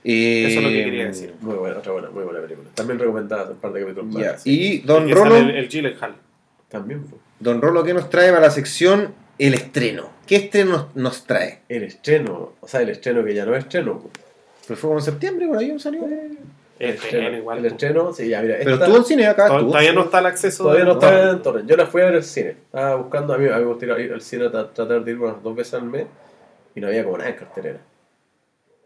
Eh, 0.09 0.47
Eso 0.47 0.59
es 0.59 0.63
lo 0.65 0.69
que 0.71 0.83
quería 0.85 1.05
decir. 1.07 1.33
Muy 1.41 1.55
buena, 1.55 1.79
otra 1.79 1.91
buena, 1.91 2.09
muy 2.09 2.23
buena 2.23 2.39
película. 2.39 2.69
También 2.73 2.97
recomendada 2.97 3.51
un 3.51 3.57
par 3.57 3.73
de 3.73 3.81
capítulos 3.81 4.05
más. 4.13 4.47
Y 4.47 4.77
Don 4.79 5.09
Rolo, 5.11 5.35
El, 5.35 5.49
el 5.51 5.67
Gyllenhaal. 5.67 6.15
También, 6.69 7.03
pues. 7.03 7.21
Don 7.39 7.61
Rolo, 7.61 7.83
¿qué 7.83 7.93
nos 7.93 8.09
trae 8.09 8.29
para 8.29 8.41
la 8.43 8.51
sección 8.51 9.13
El 9.37 9.53
estreno? 9.53 10.09
¿Qué 10.25 10.37
estreno 10.37 10.71
nos, 10.71 10.95
nos 10.95 11.23
trae? 11.25 11.59
El 11.67 11.83
estreno, 11.83 12.53
o 12.61 12.67
sea, 12.67 12.81
el 12.81 12.89
estreno 12.89 13.23
que 13.25 13.33
ya 13.33 13.45
no 13.45 13.53
es 13.53 13.63
estreno. 13.65 13.99
pues. 13.99 14.13
Pues 14.65 14.79
fue 14.79 14.87
como 14.89 14.99
en 14.99 15.05
septiembre, 15.05 15.45
por 15.47 15.57
ahí 15.57 15.77
salió. 15.79 16.05
El 16.79 16.89
estreno 16.91 17.37
igual. 17.37 17.57
El 17.59 17.65
estreno, 17.65 18.13
sí, 18.13 18.29
ya, 18.29 18.41
mira. 18.41 18.55
Pero 18.59 18.71
esta- 18.73 18.85
estuvo 18.85 18.97
en 18.99 19.05
cine 19.05 19.27
acá. 19.27 19.47
Todavía 19.47 19.91
no 19.93 20.03
está 20.03 20.19
el 20.19 20.25
acceso. 20.27 20.63
Todavía 20.63 20.85
no 20.85 20.95
de- 20.95 21.05
está 21.05 21.31
en 21.31 21.41
torrent. 21.41 21.69
Yo 21.69 21.75
la 21.75 21.85
fui 21.87 22.01
a 22.01 22.05
ver 22.05 22.15
al 22.15 22.23
cine. 22.23 22.49
Estaba 22.51 22.95
buscando, 22.95 23.33
a 23.33 23.37
mí, 23.37 23.47
a 23.47 23.55
mí 23.57 23.61
me 23.61 23.65
gusta 23.65 23.85
ir 23.85 24.13
al 24.13 24.21
cine, 24.21 24.45
tra- 24.45 24.69
tratar 24.73 25.03
de 25.03 25.11
ir 25.11 25.19
unas 25.19 25.41
dos 25.43 25.55
veces 25.55 25.73
al 25.73 25.83
mes. 25.83 26.05
Y 26.75 26.79
no 26.79 26.87
había 26.87 27.03
como 27.03 27.17
nada 27.17 27.29
en 27.29 27.35
cartelera. 27.35 27.79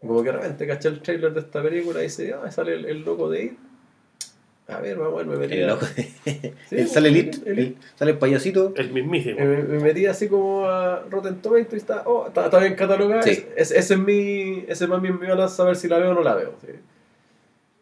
Como 0.06 0.22
que 0.22 0.30
de 0.30 0.36
repente 0.36 0.66
caché 0.66 0.88
el 0.88 1.00
trailer 1.00 1.32
de 1.32 1.40
esta 1.40 1.62
película 1.62 2.00
y 2.00 2.04
dice, 2.04 2.34
ah, 2.34 2.50
sale 2.50 2.74
el, 2.74 2.84
el 2.86 3.04
loco 3.04 3.30
de 3.30 3.44
ir. 3.44 3.56
A 4.68 4.78
ver, 4.80 4.96
vamos 4.96 5.14
a 5.14 5.16
ver, 5.18 5.26
me 5.26 5.36
metí. 5.36 5.54
El 5.54 5.64
a- 5.70 5.74
loco. 5.74 5.86
Sí, 6.70 6.86
sale 6.88 7.08
el, 7.08 7.16
el- 7.16 7.26
it, 7.28 7.46
el- 7.46 7.58
el- 7.58 7.76
sale 7.94 8.10
el 8.12 8.18
payasito. 8.18 8.72
El 8.76 8.92
mismísimo. 8.92 9.38
Me, 9.38 9.46
me 9.62 9.78
metí 9.80 10.06
así 10.06 10.28
como 10.28 10.66
a 10.66 11.00
Rotten 11.10 11.36
Tomatoes 11.42 11.72
y 11.74 11.76
está, 11.76 12.02
oh, 12.06 12.26
está, 12.28 12.46
está 12.46 12.58
bien 12.58 12.74
catalogada. 12.74 13.22
Sí. 13.22 13.30
Es- 13.30 13.46
es- 13.56 13.70
ese 13.72 13.94
es 13.94 14.00
mi, 14.00 14.64
ese 14.68 14.84
es 14.84 14.88
más 14.90 15.00
bien 15.00 15.18
mi 15.20 15.26
balanza 15.26 15.62
a 15.62 15.66
ver 15.66 15.76
si 15.76 15.88
la 15.88 15.98
veo 15.98 16.10
o 16.10 16.14
no 16.14 16.22
la 16.22 16.34
veo. 16.34 16.54
sí. 16.60 16.72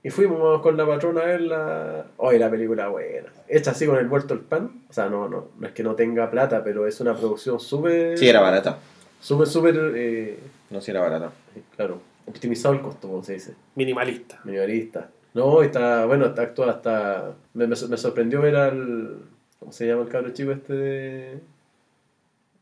Y 0.03 0.09
fuimos 0.09 0.63
con 0.63 0.79
la 0.79 0.87
patrona 0.87 1.21
a 1.21 1.27
verla. 1.27 2.07
Hoy 2.17 2.39
la 2.39 2.51
película 2.51 2.89
buena. 2.89 3.29
Hecha 3.49 3.73
así 3.73 3.85
con 3.87 3.99
el 3.99 4.09
vuelto 4.09 4.33
el 4.33 4.41
pan. 4.41 4.83
O 4.89 4.93
sea, 4.95 5.11
no, 5.11 5.29
no, 5.29 5.49
no 5.59 5.67
es 5.67 5.75
que 5.75 5.83
no 5.83 5.95
tenga 5.95 6.31
plata, 6.31 6.65
pero 6.65 6.87
es 6.87 6.99
una 7.03 7.15
producción 7.15 7.61
súper. 7.61 8.17
Sí, 8.17 8.27
era 8.27 8.41
barata. 8.41 8.79
Súper, 9.21 9.47
súper. 9.47 9.93
eh, 9.95 10.39
No, 10.71 10.81
sí 10.81 10.91
era 10.91 11.01
barata. 11.03 11.33
claro, 11.77 12.01
optimizado 12.27 12.75
el 12.75 12.81
costo, 12.81 13.09
como 13.09 13.23
se 13.25 13.35
dice. 13.35 13.55
Minimalista. 13.75 14.41
Minimalista. 14.45 15.09
No, 15.35 15.63
y 15.63 15.67
está, 15.67 16.07
bueno, 16.07 16.27
está 16.27 16.43
actuada 16.43 16.73
hasta. 16.73 17.33
Me, 17.55 17.67
me, 17.67 17.75
me 17.89 17.97
sorprendió 17.97 18.41
ver 18.41 18.57
al. 18.57 19.17
¿Cómo 19.59 19.73
se 19.73 19.87
llama 19.87 20.03
el 20.03 20.09
cabro 20.09 20.31
chico 20.31 20.51
este 20.53 20.73
de. 20.73 21.39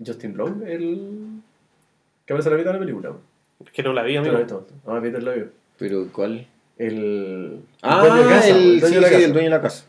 Justin 0.05 0.37
Long? 0.37 0.63
El. 0.67 1.41
Que 2.27 2.33
aparece 2.35 2.49
a 2.49 2.53
la 2.53 2.59
mitad 2.59 2.71
de 2.73 2.79
la 2.79 2.85
película. 2.85 3.13
Es 3.65 3.71
que 3.73 3.83
no 3.83 3.93
la 3.93 4.03
vi, 4.03 4.13
¿Te 4.13 4.15
lo 4.17 4.21
amigo. 4.21 4.37
has 4.37 4.43
visto? 4.43 4.67
Ah, 4.87 4.99
Peter 5.03 5.23
lo 5.23 5.35
vio. 5.35 5.49
Pero 5.79 6.07
¿cuál? 6.13 6.47
El. 6.77 7.61
Ah, 7.83 8.01
dueño 8.07 8.23
de 8.23 8.29
casa, 8.35 8.49
el, 8.51 8.57
el 8.57 8.81
dueño 8.81 8.87
sí, 8.89 8.95
de 8.95 9.01
la 9.01 9.09
sí, 9.09 9.15
casa. 9.15 9.25
el 9.27 9.33
dueño 9.33 9.47
de 9.47 9.51
la 9.57 9.63
casa. 9.63 9.85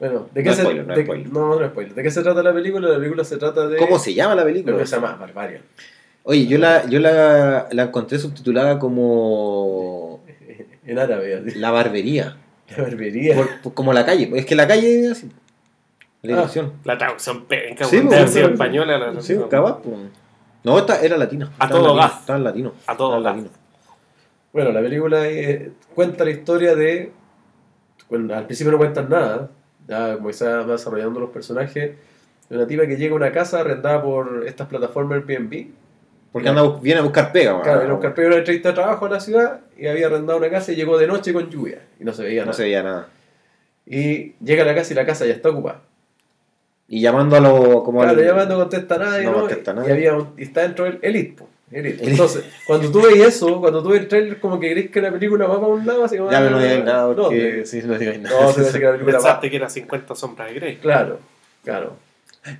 Bueno, 0.00 0.28
¿de 0.32 0.40
No 0.40 0.44
qué 0.44 0.50
es 0.50 0.56
se 0.56 0.62
spoiler, 0.62 0.86
no 0.86 0.92
es 0.92 0.96
de- 0.98 1.04
spoiler. 1.04 1.32
no, 1.32 1.48
no 1.58 1.64
es 1.64 1.70
spoiler. 1.70 1.94
¿De 1.94 2.02
qué 2.02 2.10
se 2.10 2.22
trata 2.22 2.42
la 2.42 2.52
película? 2.54 2.88
La 2.88 2.96
película 2.98 3.24
se 3.24 3.36
trata 3.36 3.68
de. 3.68 3.76
¿Cómo 3.78 3.98
se 3.98 4.14
llama 4.14 4.34
la 4.34 4.44
película? 4.44 4.72
Lo 4.72 4.78
que 4.78 4.86
se 4.86 4.96
llama 4.96 5.16
Barbarian. 5.16 5.62
Oye, 6.24 6.46
yo 6.46 6.58
la, 6.58 6.86
yo 6.86 6.98
la, 7.00 7.68
la 7.70 7.82
encontré 7.84 8.18
subtitulada 8.18 8.78
como 8.78 10.20
En 10.86 10.98
árabe, 10.98 11.34
así. 11.36 11.58
La 11.58 11.70
Barbería. 11.70 12.36
La 12.76 12.82
barbería. 12.82 13.34
Por- 13.36 13.60
por- 13.62 13.74
como 13.74 13.92
la 13.92 14.04
calle. 14.06 14.30
Es 14.34 14.46
que 14.46 14.54
la 14.54 14.66
calle 14.66 15.04
es 15.04 15.10
así. 15.12 15.30
La 16.22 16.32
Ah. 16.34 16.36
dirección. 16.38 16.72
La 16.84 16.96
traducción 16.98 17.44
penca, 17.44 17.84
Sí, 17.84 17.96
weón. 17.96 18.08
pues, 18.08 18.30
sí, 18.30 18.40
española 18.40 18.92
la 18.98 19.06
Sí, 19.20 19.34
traducción. 19.34 19.48
capaz, 19.50 19.82
pues. 19.82 19.96
No, 20.62 20.78
esta 20.78 21.00
era 21.02 21.18
latina. 21.18 21.52
A 21.58 21.68
todo 21.68 21.94
gas. 21.94 22.20
Estaba 22.20 22.38
en 22.38 22.44
latino. 22.44 22.72
A 22.86 22.96
todo 22.96 23.10
gas. 23.12 23.22
latino. 23.22 23.48
Bueno, 24.52 24.72
la 24.72 24.80
película 24.80 25.28
eh, 25.28 25.72
cuenta 25.94 26.24
la 26.24 26.30
historia 26.30 26.74
de. 26.74 27.12
Bueno, 28.08 28.34
al 28.34 28.46
principio 28.46 28.70
no 28.72 28.78
cuentan 28.78 29.08
nada, 29.10 29.50
ya 29.86 30.16
como 30.16 30.32
se 30.32 30.46
va 30.46 30.64
desarrollando 30.64 31.20
los 31.20 31.30
personajes. 31.30 31.92
De 32.48 32.56
una 32.56 32.66
tipa 32.66 32.86
que 32.86 32.96
llega 32.96 33.12
a 33.12 33.16
una 33.16 33.32
casa 33.32 33.60
arrendada 33.60 34.02
por 34.02 34.44
estas 34.46 34.68
plataformas 34.68 35.18
Airbnb. 35.26 35.66
Porque 36.34 36.48
anda, 36.48 36.62
a 36.62 36.78
viene 36.80 36.98
a 37.00 37.02
buscar 37.04 37.30
pega. 37.32 37.62
Claro, 37.62 37.78
weón. 37.78 37.84
era 37.86 37.94
un 37.94 38.00
carpero 38.00 38.30
de 38.30 38.38
entrevista 38.38 38.68
de 38.70 38.74
trabajo 38.74 39.06
a 39.06 39.08
la 39.08 39.20
ciudad 39.20 39.60
y 39.78 39.86
había 39.86 40.08
arrendado 40.08 40.36
una 40.38 40.50
casa 40.50 40.72
y 40.72 40.74
llegó 40.74 40.98
de 40.98 41.06
noche 41.06 41.32
con 41.32 41.48
lluvia 41.48 41.78
y 42.00 42.04
no 42.04 42.12
se 42.12 42.24
veía 42.24 42.40
No 42.40 42.46
nada. 42.46 42.56
se 42.56 42.62
veía 42.64 42.82
nada. 42.82 43.08
Y 43.86 44.32
llega 44.44 44.64
a 44.64 44.66
la 44.66 44.74
casa 44.74 44.92
y 44.92 44.96
la 44.96 45.06
casa 45.06 45.24
ya 45.26 45.32
está 45.34 45.50
ocupada. 45.50 45.80
Y 46.88 47.00
llamando 47.00 47.36
a 47.36 47.40
lo. 47.40 47.82
Como 47.84 48.00
Claro, 48.02 48.18
al- 48.18 48.26
llamando 48.26 48.56
contesta 48.58 48.98
nadie, 48.98 49.24
No 49.24 49.30
¿no? 49.32 49.38
contesta 49.40 49.70
Y 49.70 49.74
nadie. 49.76 49.92
había 49.92 50.14
un- 50.14 50.32
y 50.36 50.42
está 50.42 50.62
dentro 50.62 50.84
del 50.86 50.98
Elite, 51.02 51.34
po, 51.38 51.48
Elite. 51.70 52.04
Entonces, 52.10 52.44
cuando 52.66 52.90
tú 52.90 53.00
ves 53.02 53.16
eso, 53.16 53.60
cuando 53.60 53.82
tú 53.82 53.90
ves 53.90 54.00
el 54.00 54.08
trailer, 54.08 54.40
como 54.40 54.58
que 54.60 54.70
crees 54.72 54.90
que 54.90 55.00
la 55.00 55.10
película 55.12 55.46
va 55.46 55.54
para 55.60 55.72
un 55.72 55.86
lado, 55.86 56.04
así 56.04 56.16
como. 56.18 56.30
Ya 56.30 56.40
me 56.40 56.50
no 56.50 56.58
digáis 56.58 56.84
nada 56.84 57.08
no, 57.08 57.14
porque. 57.16 57.62
sí, 57.64 57.80
no 57.84 57.96
digáis 57.96 58.20
No, 58.20 58.28
nada. 58.30 58.50
a 58.50 58.54
que 58.54 58.60
la 58.60 58.92
película 58.92 58.98
va. 59.18 59.22
Pensaste 59.22 59.50
que 59.50 59.56
era 59.56 59.68
50 59.70 60.14
sombras 60.14 60.48
de 60.48 60.54
Grey. 60.54 60.76
Claro, 60.76 61.20
claro. 61.64 61.96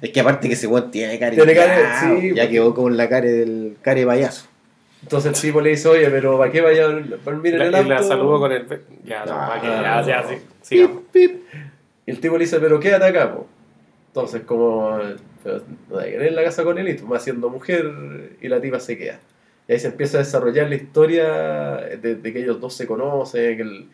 Es 0.01 0.11
que 0.11 0.21
aparte 0.21 0.49
que 0.49 0.55
ese 0.55 0.67
weón 0.67 0.91
tiene 0.91 1.19
cara. 1.19 1.35
Tiene 1.35 1.55
cara- 1.55 1.79
ya, 1.81 2.01
sí, 2.01 2.29
Ya 2.35 2.43
porque- 2.45 2.49
quedó 2.55 2.75
con 2.75 2.97
la 2.97 3.09
cara 3.09 3.27
del 3.27 3.77
care 3.83 4.07
payaso. 4.07 4.47
Entonces 5.03 5.35
el 5.35 5.41
tipo 5.41 5.61
le 5.61 5.71
dice, 5.71 5.89
oye, 5.89 6.09
pero 6.09 6.39
¿para 6.39 6.51
qué 6.51 6.63
vaya 6.63 6.87
a 6.87 6.89
dormir 7.25 7.53
en 7.55 7.71
La, 7.71 7.81
el 7.81 7.87
y 7.87 7.89
la 7.91 7.97
auto? 7.97 8.09
saludó 8.09 8.39
con 8.39 8.53
el. 8.53 8.67
Ya, 9.05 9.25
no, 9.27 9.33
No, 9.33 9.39
va 9.39 9.61
que- 9.61 9.67
ya, 9.67 10.03
ya, 10.07 10.23
no. 10.23 10.29
sí. 10.31 10.35
sigamos. 10.63 11.03
Pip, 11.13 11.31
pip. 11.33 11.43
Y 12.07 12.11
el 12.11 12.21
tipo 12.21 12.39
le 12.39 12.45
dice, 12.45 12.59
pero 12.61 12.81
quédate 12.81 13.05
acá, 13.05 13.35
po. 13.35 13.47
Entonces, 14.09 14.43
como, 14.43 14.99
pero 15.43 15.63
no 15.91 15.99
hay 15.99 16.13
que 16.13 16.27
en 16.29 16.35
la 16.35 16.45
casa 16.45 16.63
con 16.65 16.79
él, 16.79 16.89
y 16.89 16.95
tú 16.95 17.07
vas 17.07 17.23
siendo 17.23 17.51
mujer, 17.51 17.91
y 18.41 18.49
la 18.49 18.61
tipa 18.61 18.81
se 18.81 18.97
queda. 18.97 19.19
Y 19.69 19.73
ahí 19.73 19.79
se 19.81 19.89
empieza 19.89 20.19
a 20.19 20.21
desarrollar 20.21 20.69
la 20.69 20.77
historia 20.77 21.25
de, 22.01 22.15
de 22.15 22.33
que 22.33 22.39
ellos 22.41 22.61
dos 22.61 22.75
se 22.75 22.87
conocen. 22.87 23.57
Que 23.57 23.63
el- 23.63 23.89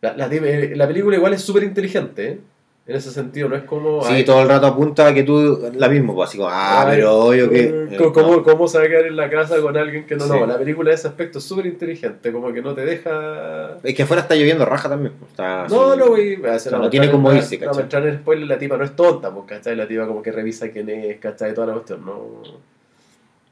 la, 0.00 0.16
la 0.16 0.28
tipa- 0.28 0.46
la 0.76 0.86
película 0.86 1.16
igual 1.16 1.32
es 1.34 1.40
súper 1.42 1.64
inteligente, 1.64 2.26
¿eh? 2.28 2.38
En 2.86 2.96
ese 2.96 3.10
sentido, 3.10 3.48
no 3.48 3.56
es 3.56 3.62
como. 3.64 4.04
Sí, 4.04 4.24
todo 4.24 4.42
el 4.42 4.48
rato 4.48 4.66
apunta 4.66 5.06
a 5.06 5.14
que 5.14 5.22
tú. 5.22 5.58
La 5.76 5.88
mismo, 5.88 6.14
pues 6.14 6.28
así 6.28 6.36
como. 6.36 6.50
Ah, 6.50 6.82
ay, 6.82 6.96
pero 6.98 7.14
obvio 7.14 7.48
que. 7.48 7.62
eh, 7.90 7.96
¿Cómo, 7.96 8.12
cómo, 8.12 8.42
cómo 8.42 8.68
se 8.68 8.76
va 8.76 8.84
a 8.84 8.88
quedar 8.88 9.06
en 9.06 9.16
la 9.16 9.30
casa 9.30 9.58
con 9.62 9.74
alguien 9.74 10.04
que 10.04 10.16
no? 10.16 10.24
Sí. 10.24 10.30
No, 10.30 10.44
la 10.44 10.58
película 10.58 10.90
en 10.90 10.94
ese 10.94 11.08
aspecto 11.08 11.38
es 11.38 11.44
súper 11.44 11.64
inteligente, 11.64 12.30
como 12.30 12.52
que 12.52 12.60
no 12.60 12.74
te 12.74 12.84
deja. 12.84 13.78
Es 13.82 13.94
que 13.94 14.02
afuera 14.02 14.20
está 14.20 14.34
lloviendo 14.34 14.66
raja 14.66 14.90
también. 14.90 15.14
pues, 15.18 15.30
Está 15.30 15.66
No, 15.68 15.92
así. 15.92 15.98
no, 15.98 16.08
güey. 16.08 16.34
o 16.44 16.58
sea, 16.58 16.72
no 16.78 16.90
tiene 16.90 17.10
cómo 17.10 17.32
irse, 17.32 17.56
No, 17.56 17.64
¿cachai? 17.64 17.76
me 17.76 17.82
entrar 17.84 18.06
en 18.06 18.18
spoiler, 18.18 18.48
la 18.48 18.58
tipa 18.58 18.76
no 18.76 18.84
es 18.84 18.94
tonta, 18.94 19.30
pues, 19.32 19.46
¿cachai? 19.48 19.76
La 19.76 19.88
tipa 19.88 20.06
como 20.06 20.20
que 20.22 20.30
revisa 20.32 20.68
quién 20.68 20.90
es, 20.90 21.18
¿cachai? 21.20 21.54
Toda 21.54 21.68
la 21.68 21.72
cuestión, 21.72 22.04
no. 22.04 22.42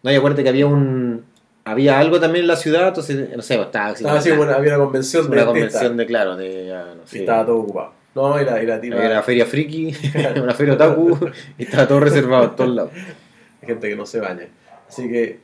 No, 0.03 0.13
y 0.13 0.15
acuérdate 0.15 0.43
que 0.43 0.49
había 0.51 0.67
un. 0.67 1.25
Había 1.65 1.99
algo 2.01 2.21
también 2.21 2.43
en 2.43 2.49
la 2.49 2.57
ciudad, 2.57 2.89
entonces, 2.89 3.35
no 3.35 3.41
sé, 3.41 3.55
pues, 3.55 3.67
estaba 3.69 3.87
así. 3.87 4.03
Estaba 4.03 4.19
así, 4.19 4.29
como 4.29 4.43
bueno, 4.43 4.59
había 4.59 4.75
una 4.77 4.85
convención 4.85 5.27
una 5.27 5.37
de 5.37 5.45
convención 5.47 5.75
artistas, 5.77 5.97
de, 5.97 6.07
claro, 6.07 6.37
de. 6.37 6.67
ya, 6.67 6.85
no 6.97 7.07
sé. 7.07 7.21
estaba 7.21 7.47
todo 7.47 7.57
ocupado. 7.61 8.02
No, 8.15 8.41
y 8.41 8.45
la, 8.45 8.63
y 8.63 8.67
la. 8.67 8.75
Había 8.77 8.93
una 9.11 9.23
feria 9.23 9.47
friki, 9.47 9.95
una 10.43 10.55
feria 10.55 10.75
otaku, 10.75 11.19
y 11.59 11.65
estaba 11.65 11.89
todo 11.89 12.01
reservado 12.01 12.45
en 12.45 12.57
todos 12.57 12.75
lados. 12.75 12.93
Hay 13.63 13.69
gente 13.69 13.89
que 13.89 13.97
no 13.97 14.07
se 14.07 14.21
baña. 14.21 14.49
Así 14.89 15.09
que. 15.09 15.41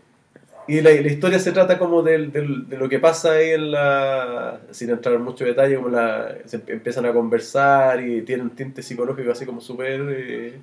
Y 0.66 0.82
la, 0.82 0.90
la 0.90 1.08
historia 1.08 1.38
se 1.38 1.52
trata 1.52 1.78
como 1.78 2.02
del, 2.02 2.30
del- 2.30 2.68
de 2.68 2.76
lo 2.76 2.90
que 2.90 2.98
pasa 2.98 3.32
ahí 3.32 3.52
en 3.52 3.70
la. 3.70 4.60
Sin 4.70 4.90
entrar 4.90 5.14
en 5.14 5.22
mucho 5.22 5.46
detalle, 5.46 5.76
como 5.76 5.88
la. 5.88 6.34
Se 6.44 6.58
emp- 6.62 6.70
empiezan 6.70 7.06
a 7.06 7.12
conversar 7.14 8.02
y 8.04 8.20
tienen 8.20 8.50
tinte 8.50 8.82
psicológico 8.82 9.32
así 9.32 9.46
como 9.46 9.62
súper. 9.62 10.02
eh, 10.10 10.60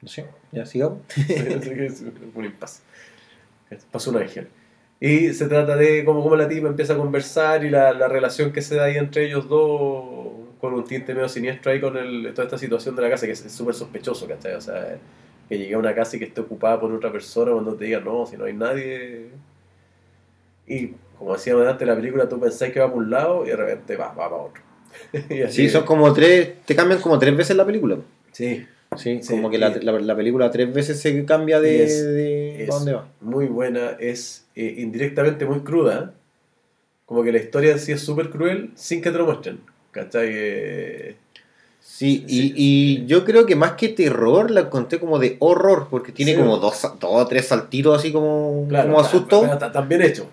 No 0.00 0.08
sé, 0.08 0.26
ya 0.52 0.66
sigamos. 0.66 0.98
Un 2.34 2.44
impasse. 2.44 2.82
Pasó 3.90 4.10
un 4.10 4.18
ángel. 4.18 4.48
Y 5.04 5.34
se 5.34 5.48
trata 5.48 5.74
de 5.74 6.04
cómo, 6.04 6.22
cómo 6.22 6.36
la 6.36 6.46
tipa 6.46 6.68
empieza 6.68 6.92
a 6.92 6.96
conversar 6.96 7.64
y 7.64 7.70
la, 7.70 7.92
la 7.92 8.06
relación 8.06 8.52
que 8.52 8.62
se 8.62 8.76
da 8.76 8.84
ahí 8.84 8.96
entre 8.96 9.24
ellos 9.24 9.48
dos 9.48 10.30
con 10.60 10.74
un 10.74 10.84
tinte 10.84 11.12
medio 11.12 11.28
siniestro 11.28 11.72
ahí 11.72 11.80
con 11.80 11.96
el, 11.96 12.32
toda 12.32 12.44
esta 12.44 12.56
situación 12.56 12.94
de 12.94 13.02
la 13.02 13.10
casa 13.10 13.26
que 13.26 13.32
es 13.32 13.40
súper 13.52 13.74
sospechoso, 13.74 14.28
¿cachai? 14.28 14.54
O 14.54 14.60
sea, 14.60 14.96
que 15.48 15.58
llegue 15.58 15.74
a 15.74 15.78
una 15.78 15.92
casa 15.92 16.14
y 16.14 16.20
que 16.20 16.26
esté 16.26 16.40
ocupada 16.40 16.78
por 16.78 16.92
otra 16.92 17.10
persona 17.10 17.50
cuando 17.50 17.74
te 17.74 17.86
digan, 17.86 18.04
no, 18.04 18.26
si 18.26 18.36
no 18.36 18.44
hay 18.44 18.52
nadie. 18.52 19.30
Y 20.68 20.92
como 21.18 21.32
decíamos 21.32 21.66
antes, 21.66 21.88
la 21.88 21.96
película 21.96 22.28
tú 22.28 22.38
pensás 22.38 22.70
que 22.70 22.78
va 22.78 22.86
para 22.86 22.98
un 22.98 23.10
lado 23.10 23.44
y 23.44 23.48
de 23.48 23.56
repente 23.56 23.96
va, 23.96 24.12
va 24.12 24.30
para 24.30 24.36
otro. 24.36 24.62
Sí, 25.50 25.68
son 25.68 25.84
como 25.84 26.12
tres, 26.12 26.62
te 26.64 26.76
cambian 26.76 27.00
como 27.00 27.18
tres 27.18 27.36
veces 27.36 27.56
la 27.56 27.66
película. 27.66 27.96
Sí, 28.30 28.64
Sí, 28.96 29.20
Sí, 29.22 29.28
como 29.30 29.50
que 29.50 29.58
la, 29.58 29.70
la, 29.70 29.92
la 30.00 30.16
película 30.16 30.50
tres 30.50 30.72
veces 30.72 31.00
se 31.00 31.24
cambia 31.24 31.60
de, 31.60 31.84
es- 31.84 32.04
de 32.04 32.62
es 32.64 32.68
¿pa' 32.68 32.76
dónde 32.76 32.92
va. 32.94 33.08
muy 33.20 33.46
buena, 33.46 33.90
es 33.98 34.46
eh, 34.54 34.74
indirectamente 34.78 35.44
muy 35.46 35.60
cruda. 35.60 36.14
Como 37.06 37.22
que 37.22 37.32
la 37.32 37.38
historia 37.38 37.76
sí 37.78 37.92
es 37.92 38.00
súper 38.00 38.30
cruel 38.30 38.70
sin 38.74 39.02
que 39.02 39.10
te 39.10 39.18
lo 39.18 39.26
muestren. 39.26 39.60
¿Cachai? 39.90 40.28
Eh, 40.30 41.16
Sí, 41.84 42.24
y, 42.28 42.34
Sí, 42.42 42.52
y 42.56 43.06
yo 43.06 43.24
creo 43.24 43.44
que 43.44 43.56
más 43.56 43.72
que 43.72 43.88
terror 43.88 44.52
la 44.52 44.70
conté 44.70 45.00
como 45.00 45.18
de 45.18 45.36
horror, 45.40 45.88
porque 45.90 46.12
tiene 46.12 46.32
Sí. 46.32 46.38
como 46.38 46.58
dos, 46.58 46.80
dos 47.00 47.10
o 47.10 47.26
tres 47.26 47.48
saltitos 47.48 47.98
así 47.98 48.12
como, 48.12 48.66
claro, 48.68 48.88
como 48.88 49.00
asusto. 49.00 49.42
pero 49.58 49.82
bien 49.86 50.02
hecho. 50.02 50.26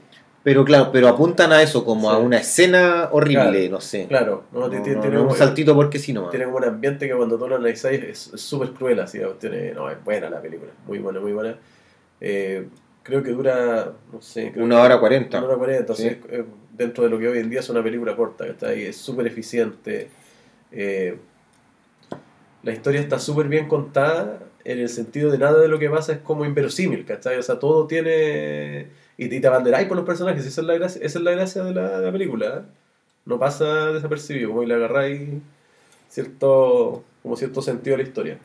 Pero 0.43 0.63
claro, 0.63 0.89
pero 0.91 1.07
apuntan 1.09 1.51
a 1.51 1.61
eso, 1.61 1.83
como 1.83 2.09
a 2.09 2.17
una 2.17 2.37
escena 2.37 3.09
horrible, 3.11 3.51
Claro, 3.51 3.71
no 3.71 3.81
sé. 3.81 4.07
Claro, 4.07 4.43
no, 4.53 4.61
No, 4.61 4.69
tiene, 4.69 4.95
no, 4.95 5.01
tiene 5.01 5.15
no, 5.15 5.21
como- 5.23 5.31
un 5.33 5.37
saltito 5.37 5.75
porque 5.75 5.99
sí 5.99 6.13
nomás. 6.13 6.31
tiene 6.31 6.45
como 6.45 6.57
un 6.57 6.63
ambiente 6.63 7.07
que 7.07 7.13
cuando 7.15 7.37
tú 7.37 7.47
lo 7.47 7.57
analizáis 7.57 8.01
es 8.03 8.17
súper 8.41 8.71
cruel. 8.71 8.99
Así, 9.01 9.19
tiene, 9.39 9.73
no, 9.73 9.89
es 9.89 10.01
buena 10.03 10.29
la 10.29 10.41
película. 10.41 10.71
Muy 10.87 10.99
buena, 10.99 11.19
muy 11.19 11.33
buena. 11.33 11.57
Eh, 12.21 12.67
creo 13.03 13.21
que 13.21 13.31
dura, 13.31 13.91
no 14.13 14.21
sé, 14.21 14.51
creo 14.53 14.63
Una 14.65 14.77
que- 14.77 14.81
hora 14.83 14.99
cuarenta. 14.99 15.37
Una 15.39 15.47
hora 15.47 15.57
cuarenta, 15.57 15.93
Sí. 15.95 16.07
eh, 16.07 16.45
dentro 16.73 17.03
de 17.03 17.09
lo 17.09 17.19
que 17.19 17.27
hoy 17.27 17.39
en 17.39 17.49
día 17.49 17.59
es 17.59 17.69
una 17.69 17.83
película 17.83 18.15
corta, 18.15 18.47
¿cachai? 18.47 18.83
Es 18.85 18.97
súper 18.97 19.27
eficiente. 19.27 20.09
eh, 20.71 21.17
la 22.63 22.71
historia 22.71 22.99
está 23.01 23.17
súper 23.19 23.47
bien 23.47 23.67
contada 23.67 24.39
en 24.65 24.79
el 24.79 24.89
sentido 24.89 25.31
de 25.31 25.37
nada 25.37 25.59
de 25.59 25.67
lo 25.67 25.79
que 25.79 25.89
pasa 25.89 26.11
es 26.13 26.19
como 26.19 26.45
inverosímil, 26.45 27.05
¿cachai? 27.05 27.37
O 27.37 27.43
sea, 27.43 27.57
todo 27.59 27.87
tiene... 27.87 28.87
Y, 29.20 29.36
y 29.36 29.41
te 29.41 29.47
abanderáis 29.47 29.86
por 29.89 29.97
los 29.97 30.05
personajes, 30.05 30.45
esa 30.45 30.61
es 30.61 30.67
la 30.67 30.76
gracia, 30.76 31.01
esa 31.03 31.20
es 31.20 31.24
la 31.26 31.32
gracia 31.32 31.63
de 31.65 31.74
la, 31.74 31.99
de 31.99 32.05
la 32.05 32.11
película. 32.11 32.45
¿eh? 32.47 32.61
No 33.26 33.38
pasa 33.38 33.91
desapercibido, 33.91 34.47
como 34.49 34.63
le 34.63 34.74
agarráis 34.74 35.41
cierto, 36.07 37.03
como 37.22 37.36
cierto 37.36 37.61
sentido 37.61 37.95
a 37.95 37.97
la 37.97 38.03
historia. 38.03 38.38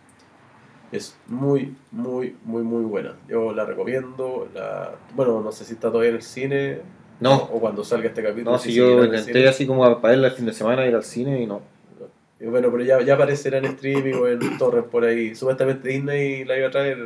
Es 0.90 1.16
muy, 1.28 1.76
muy, 1.92 2.34
muy, 2.44 2.62
muy 2.62 2.82
buena. 2.84 3.14
Yo 3.28 3.52
la 3.52 3.64
recomiendo. 3.64 4.48
La... 4.52 4.96
Bueno, 5.14 5.40
no 5.40 5.52
sé 5.52 5.64
si 5.64 5.74
está 5.74 5.88
todavía 5.90 6.10
en 6.10 6.16
el 6.16 6.22
cine 6.22 6.80
No, 7.20 7.34
o 7.36 7.60
cuando 7.60 7.84
salga 7.84 8.08
este 8.08 8.22
capítulo. 8.22 8.52
no, 8.52 8.58
si 8.58 8.70
si 8.70 8.74
yo 8.74 9.04
intenté 9.04 9.46
así 9.48 9.66
como 9.66 9.82
para 10.00 10.12
verla 10.12 10.28
el 10.28 10.34
fin 10.34 10.46
de 10.46 10.52
semana, 10.52 10.86
ir 10.86 10.94
al 10.94 11.04
cine 11.04 11.40
y 11.40 11.46
no. 11.46 11.62
Y 12.40 12.46
bueno, 12.46 12.68
pero 12.72 12.82
ya, 12.84 13.00
ya 13.00 13.14
aparecerá 13.14 13.58
en 13.58 13.64
streaming 13.66 14.14
o 14.14 14.26
en 14.26 14.58
torrent 14.58 14.86
por 14.86 15.04
ahí. 15.04 15.34
Supuestamente 15.36 15.88
Disney 15.88 16.44
la 16.44 16.58
iba 16.58 16.66
a 16.66 16.70
traer. 16.70 16.98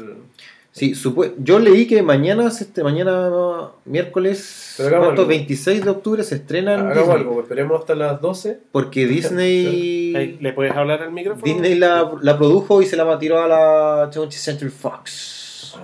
Sí, 0.78 0.94
yo 1.38 1.58
leí 1.58 1.86
que 1.86 2.02
mañana, 2.02 2.46
este, 2.48 2.82
mañana 2.84 3.28
no, 3.28 3.74
miércoles, 3.84 4.74
¿cuánto? 4.76 5.10
algo. 5.10 5.26
26 5.26 5.84
de 5.84 5.90
octubre 5.90 6.22
se 6.22 6.36
estrena 6.36 6.74
en 6.74 6.86
Hagamos 6.86 7.14
algo, 7.14 7.40
esperemos 7.40 7.80
hasta 7.80 7.94
las 7.94 8.20
12. 8.20 8.60
Porque 8.70 9.06
Disney 9.06 10.38
¿Le 10.40 10.52
puedes 10.52 10.72
hablar 10.72 11.02
al 11.02 11.12
micrófono? 11.12 11.44
Disney 11.44 11.74
la, 11.74 12.10
la 12.22 12.38
produjo 12.38 12.80
y 12.80 12.86
se 12.86 12.96
la 12.96 13.18
tiró 13.18 13.42
a 13.42 13.48
la 13.48 14.10
20th 14.10 14.30
Century 14.30 14.70
Fox. 14.70 15.76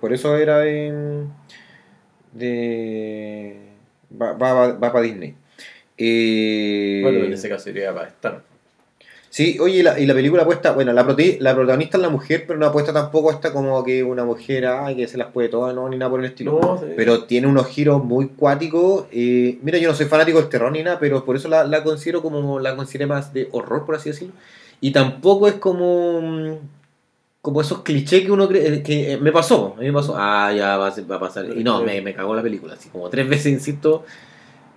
Por 0.00 0.12
eso 0.12 0.36
era 0.36 0.60
de. 0.60 1.24
de 2.32 3.56
va, 4.20 4.32
va, 4.32 4.72
va 4.72 4.92
para 4.92 5.02
Disney. 5.02 5.34
Eh, 5.98 7.00
Bueno, 7.02 7.24
en 7.24 7.32
ese 7.32 7.48
caso 7.48 7.70
iría 7.70 7.94
para 7.94 8.08
estar. 8.08 8.42
Sí, 9.36 9.58
oye, 9.60 9.80
y 9.80 9.82
la, 9.82 10.00
y 10.00 10.06
la 10.06 10.14
película 10.14 10.44
apuesta, 10.44 10.72
bueno, 10.72 10.94
la, 10.94 11.04
proti- 11.06 11.36
la 11.40 11.54
protagonista 11.54 11.98
es 11.98 12.02
la 12.02 12.08
mujer, 12.08 12.44
pero 12.46 12.58
no 12.58 12.64
apuesta 12.64 12.90
tampoco 12.90 13.30
esta 13.30 13.52
como 13.52 13.84
que 13.84 14.02
una 14.02 14.24
mujer, 14.24 14.64
ay, 14.64 14.96
que 14.96 15.06
se 15.06 15.18
las 15.18 15.30
puede 15.30 15.50
todas, 15.50 15.74
no, 15.74 15.86
ni 15.90 15.98
nada 15.98 16.10
por 16.10 16.20
el 16.20 16.26
estilo. 16.26 16.58
No, 16.58 16.78
sí. 16.78 16.86
Pero 16.96 17.24
tiene 17.24 17.46
unos 17.46 17.66
giros 17.66 18.02
muy 18.02 18.28
cuáticos. 18.28 19.04
eh, 19.12 19.58
mira, 19.60 19.76
yo 19.76 19.90
no 19.90 19.94
soy 19.94 20.06
fanático 20.06 20.38
del 20.40 20.48
terror 20.48 20.72
ni 20.72 20.82
nada, 20.82 20.98
pero 20.98 21.22
por 21.22 21.36
eso 21.36 21.48
la, 21.50 21.64
la 21.64 21.84
considero 21.84 22.22
como, 22.22 22.58
la 22.60 22.74
consideré 22.76 23.04
más 23.06 23.34
de 23.34 23.46
horror, 23.52 23.84
por 23.84 23.96
así 23.96 24.08
decirlo. 24.08 24.32
Y 24.80 24.90
tampoco 24.92 25.48
es 25.48 25.54
como, 25.56 26.18
mm, 26.22 26.52
como 27.42 27.60
esos 27.60 27.82
clichés 27.82 28.24
que 28.24 28.32
uno 28.32 28.48
cree, 28.48 28.82
que 28.82 29.12
eh, 29.12 29.16
me 29.18 29.32
pasó, 29.32 29.74
a 29.76 29.80
mí 29.80 29.86
me 29.86 29.92
pasó, 29.92 30.14
ah, 30.16 30.50
ya 30.56 30.78
va 30.78 30.94
va 31.10 31.16
a 31.16 31.20
pasar. 31.20 31.44
Y 31.54 31.62
no, 31.62 31.82
me, 31.82 32.00
me 32.00 32.14
cagó 32.14 32.34
la 32.34 32.40
película, 32.42 32.72
así 32.72 32.88
como 32.88 33.10
tres 33.10 33.28
veces, 33.28 33.52
insisto. 33.52 34.06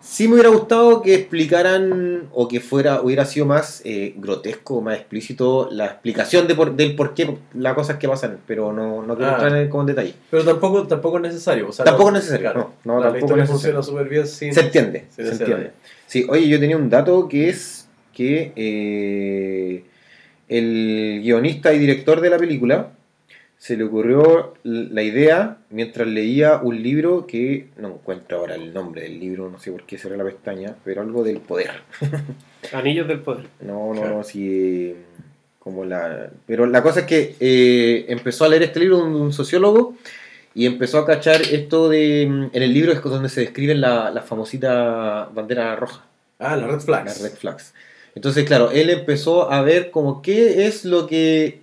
Sí 0.01 0.27
me 0.27 0.35
hubiera 0.35 0.49
gustado 0.49 1.01
que 1.01 1.13
explicaran 1.13 2.29
o 2.33 2.47
que 2.47 2.59
fuera 2.61 3.01
hubiera 3.01 3.25
sido 3.25 3.45
más 3.45 3.81
eh, 3.83 4.13
grotesco, 4.17 4.81
más 4.81 4.95
explícito 4.95 5.67
la 5.71 5.85
explicación 5.85 6.47
de 6.47 6.55
por, 6.55 6.75
del 6.75 6.95
por 6.95 7.13
qué 7.13 7.37
las 7.53 7.73
cosas 7.73 7.97
que 7.97 8.07
pasan, 8.07 8.37
pero 8.47 8.71
no, 8.71 9.03
no 9.03 9.15
quiero 9.17 9.31
Ah. 9.31 9.35
entrar 9.35 9.57
en, 9.57 9.69
como 9.69 9.81
en 9.83 9.87
detalle. 9.87 10.13
Pero 10.31 10.43
tampoco, 10.45 10.87
tampoco 10.87 11.17
es 11.17 11.23
necesario. 11.23 11.67
O 11.67 11.71
sea, 11.71 11.85
Tampoco 11.85 12.09
es 12.09 12.13
necesario, 12.15 12.53
no, 12.53 12.71
no, 12.85 12.95
la, 12.99 13.03
tampoco 13.11 13.25
historia 13.25 13.45
funciona 13.45 13.83
súper 13.83 14.07
bien 14.07 14.25
sin. 14.25 14.53
Se 14.53 14.61
entiende, 14.61 15.05
sin 15.09 15.25
se 15.25 15.31
entiende. 15.33 15.71
Sí, 16.07 16.25
oye, 16.29 16.47
yo 16.47 16.59
tenía 16.59 16.77
un 16.77 16.89
dato 16.89 17.27
que 17.27 17.49
es 17.49 17.87
que 18.13 18.51
eh, 18.55 19.83
el 20.47 21.19
guionista 21.21 21.73
y 21.73 21.79
director 21.79 22.21
de 22.21 22.29
la 22.29 22.37
película 22.37 22.91
se 23.59 23.75
le 23.77 23.83
ocurrió 23.83 24.53
la 24.63 25.03
idea 25.03 25.57
mientras 25.69 26.07
leía 26.07 26.57
un 26.63 26.81
libro 26.81 27.27
que 27.27 27.67
no 27.77 27.89
encuentro 27.89 28.37
ahora 28.39 28.55
el 28.55 28.73
nombre 28.73 29.01
del 29.03 29.19
libro, 29.19 29.49
no 29.51 29.59
sé 29.59 29.71
por 29.71 29.83
qué 29.83 29.97
cerré 29.99 30.15
la 30.17 30.23
pestaña, 30.23 30.75
pero 30.83 31.01
algo 31.01 31.23
del 31.23 31.39
poder. 31.41 31.71
Anillos 32.73 33.07
del 33.07 33.19
poder. 33.19 33.45
No, 33.61 33.93
no, 33.93 33.99
Claro. 34.01 34.17
no, 34.17 34.23
sí. 34.23 34.95
Como 35.59 35.83
la... 35.85 36.29
Pero 36.47 36.65
la 36.65 36.81
cosa 36.81 37.01
es 37.01 37.05
que 37.05 37.35
eh, 37.39 38.05
empezó 38.07 38.45
a 38.45 38.49
leer 38.49 38.63
este 38.63 38.79
libro 38.79 39.03
un, 39.03 39.13
un 39.13 39.33
sociólogo 39.33 39.93
y 40.55 40.65
empezó 40.65 40.97
a 40.99 41.05
cachar 41.05 41.41
esto 41.41 41.89
de. 41.89 42.27
mm, 42.29 42.49
En 42.53 42.63
el 42.63 42.73
libro 42.73 42.91
es 42.93 43.01
donde 43.03 43.29
se 43.29 43.41
describen 43.41 43.81
la, 43.81 44.09
la 44.09 44.21
famosita 44.21 45.29
bandera 45.33 45.75
roja, 45.75 46.05
Ah, 46.39 46.55
la 46.55 46.65
Red 46.67 46.79
Flags. 46.79 47.05
las 47.05 47.21
red 47.21 47.37
flags. 47.37 47.73
Entonces, 48.15 48.45
claro, 48.45 48.71
él 48.71 48.89
empezó 48.89 49.51
a 49.51 49.61
ver 49.61 49.91
como 49.91 50.21
qué 50.21 50.65
es 50.65 50.85
lo 50.85 51.05
que 51.05 51.59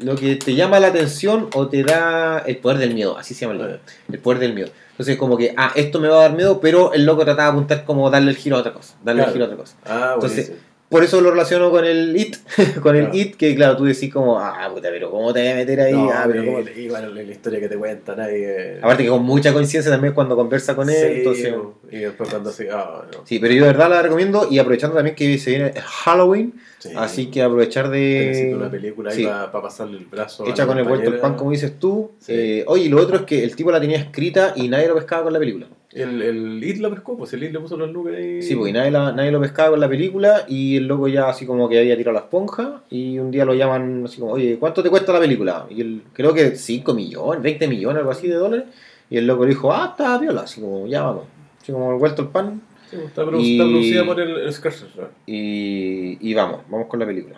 lo 0.00 0.16
que 0.16 0.36
te 0.36 0.54
llama 0.54 0.80
la 0.80 0.88
atención 0.88 1.48
o 1.54 1.68
te 1.68 1.82
da 1.82 2.38
el 2.46 2.56
poder 2.58 2.78
del 2.78 2.94
miedo, 2.94 3.16
así 3.18 3.34
se 3.34 3.42
llama 3.42 3.54
el 3.54 3.60
libro, 3.60 3.80
el 4.12 4.18
poder 4.18 4.38
del 4.40 4.54
miedo. 4.54 4.70
Entonces, 4.92 5.16
como 5.16 5.36
que, 5.36 5.54
ah, 5.56 5.72
esto 5.76 5.98
me 6.00 6.08
va 6.08 6.18
a 6.18 6.22
dar 6.22 6.32
miedo, 6.34 6.60
pero 6.60 6.92
el 6.92 7.04
loco 7.06 7.24
trataba 7.24 7.44
de 7.44 7.50
apuntar 7.52 7.84
como 7.84 8.10
darle 8.10 8.30
el 8.32 8.36
giro 8.36 8.56
a 8.56 8.60
otra 8.60 8.72
cosa, 8.74 8.94
darle 9.02 9.22
Claro. 9.22 9.28
el 9.30 9.32
giro 9.32 9.44
a 9.44 9.48
otra 9.48 9.56
cosa. 9.58 9.76
Ah, 9.86 10.10
Entonces, 10.14 10.48
buenísimo. 10.48 10.69
Por 10.90 11.04
eso 11.04 11.20
lo 11.20 11.30
relaciono 11.30 11.70
con 11.70 11.84
el 11.84 12.16
IT, 12.16 12.36
con 12.82 12.96
el 12.96 13.04
Claro. 13.04 13.16
IT, 13.18 13.36
que 13.36 13.54
claro, 13.54 13.76
tú 13.76 13.84
decís 13.84 14.12
como, 14.12 14.38
ah, 14.40 14.68
puta, 14.74 14.88
pero 14.90 15.08
¿cómo 15.10 15.32
te 15.32 15.40
voy 15.40 15.48
a 15.50 15.54
meter 15.54 15.80
ahí? 15.80 15.92
No, 15.92 16.10
ah, 16.12 16.24
pero 16.26 16.44
¿cómo? 16.44 16.58
bueno, 16.90 17.08
la 17.10 17.22
historia 17.22 17.60
que 17.60 17.68
te 17.68 17.76
cuentan 17.76 18.18
ahí. 18.20 18.34
eh, 18.44 18.78
Aparte 18.82 19.04
que 19.04 19.08
con 19.08 19.22
mucha 19.22 19.52
conciencia 19.52 19.90
también 19.90 20.12
cuando 20.14 20.34
conversa 20.34 20.74
con 20.74 20.90
él, 20.90 20.96
sí, 20.96 21.06
entonces... 21.18 21.54
Y 21.92 21.96
después 21.98 22.28
cuando 22.28 22.50
se. 22.52 22.70
Ah, 22.70 23.04
no. 23.12 23.24
Sí, 23.24 23.38
pero 23.38 23.54
yo 23.54 23.62
de 23.62 23.68
verdad 23.68 23.88
la 23.88 24.02
recomiendo 24.02 24.46
y 24.50 24.58
aprovechando 24.58 24.96
también 24.96 25.14
que 25.16 25.38
se 25.38 25.50
viene 25.50 25.72
Halloween, 25.80 26.54
Sí. 26.80 26.88
así 26.96 27.26
que 27.26 27.42
aprovechar 27.42 27.90
Necesito 27.90 28.56
una 28.56 28.64
de... 28.66 28.70
película 28.70 29.10
ahí 29.10 29.16
sí. 29.18 29.24
para 29.24 29.50
pasarle 29.62 29.98
el 29.98 30.06
brazo. 30.06 30.46
Hecha 30.46 30.66
con 30.66 30.78
el 30.78 30.84
vuelto 30.84 31.10
el 31.10 31.18
pan, 31.18 31.34
como 31.36 31.50
dices 31.50 31.78
tú. 31.78 32.12
Eh, 32.26 32.64
oye, 32.66 32.84
y 32.84 32.88
lo 32.88 32.98
otro 33.02 33.16
es 33.16 33.22
que 33.22 33.44
el 33.44 33.54
tipo 33.54 33.70
la 33.70 33.80
tenía 33.80 33.98
escrita 33.98 34.54
y 34.56 34.68
nadie 34.68 34.88
lo 34.88 34.94
pescaba 34.94 35.24
con 35.24 35.32
la 35.34 35.38
película. 35.38 35.66
El, 35.92 36.22
el 36.22 36.62
It 36.62 36.76
lo 36.78 36.88
pescó, 36.90 37.16
pues 37.18 37.32
el 37.32 37.42
It 37.42 37.52
le 37.52 37.58
puso 37.58 37.76
los 37.76 37.90
lucas 37.90 38.14
ahí. 38.14 38.40
Sí, 38.42 38.54
porque 38.54 38.72
nadie, 38.72 38.92
la- 38.92 39.10
nadie 39.12 39.32
lo 39.32 39.40
pescaba 39.40 39.70
con 39.70 39.80
la 39.80 39.88
película 39.88 40.44
y 40.48 40.76
el 40.76 40.86
loco 40.86 41.08
ya 41.08 41.28
así 41.28 41.44
como 41.46 41.68
que 41.68 41.78
había 41.80 41.96
tirado 41.96 42.14
la 42.14 42.20
esponja 42.20 42.82
y 42.90 43.18
un 43.18 43.30
día 43.32 43.44
lo 43.44 43.54
llaman 43.54 44.04
así 44.04 44.20
como, 44.20 44.32
oye, 44.32 44.56
¿cuánto 44.60 44.82
te 44.84 44.90
cuesta 44.90 45.12
la 45.12 45.18
película? 45.18 45.66
Y 45.68 45.80
él, 45.80 46.02
creo 46.12 46.32
que 46.32 46.54
5 46.54 46.94
millones, 46.94 47.42
20 47.42 47.66
millones, 47.66 47.98
algo 47.98 48.10
así 48.12 48.28
de 48.28 48.34
dólares. 48.34 48.66
Y 49.10 49.16
el 49.16 49.26
loco 49.26 49.42
le 49.44 49.50
dijo, 49.50 49.72
ah, 49.72 49.88
está 49.90 50.16
viola, 50.18 50.42
así 50.42 50.60
como, 50.60 50.86
ya 50.86 51.02
vamos. 51.02 51.24
Así 51.60 51.72
como 51.72 51.98
vuelto 51.98 52.22
el 52.22 52.28
pan 52.28 52.60
Sí, 52.88 52.96
pues, 52.96 53.08
está, 53.08 53.24
produ- 53.24 53.40
Y- 53.44 53.58
producida 53.58 54.04
por 54.06 54.20
el, 54.20 54.36
el 54.36 54.52
Scorsese. 54.52 55.00
y, 55.26 56.18
y 56.20 56.34
vamos, 56.34 56.60
vamos 56.68 56.86
con 56.86 57.00
la 57.00 57.06
película. 57.06 57.36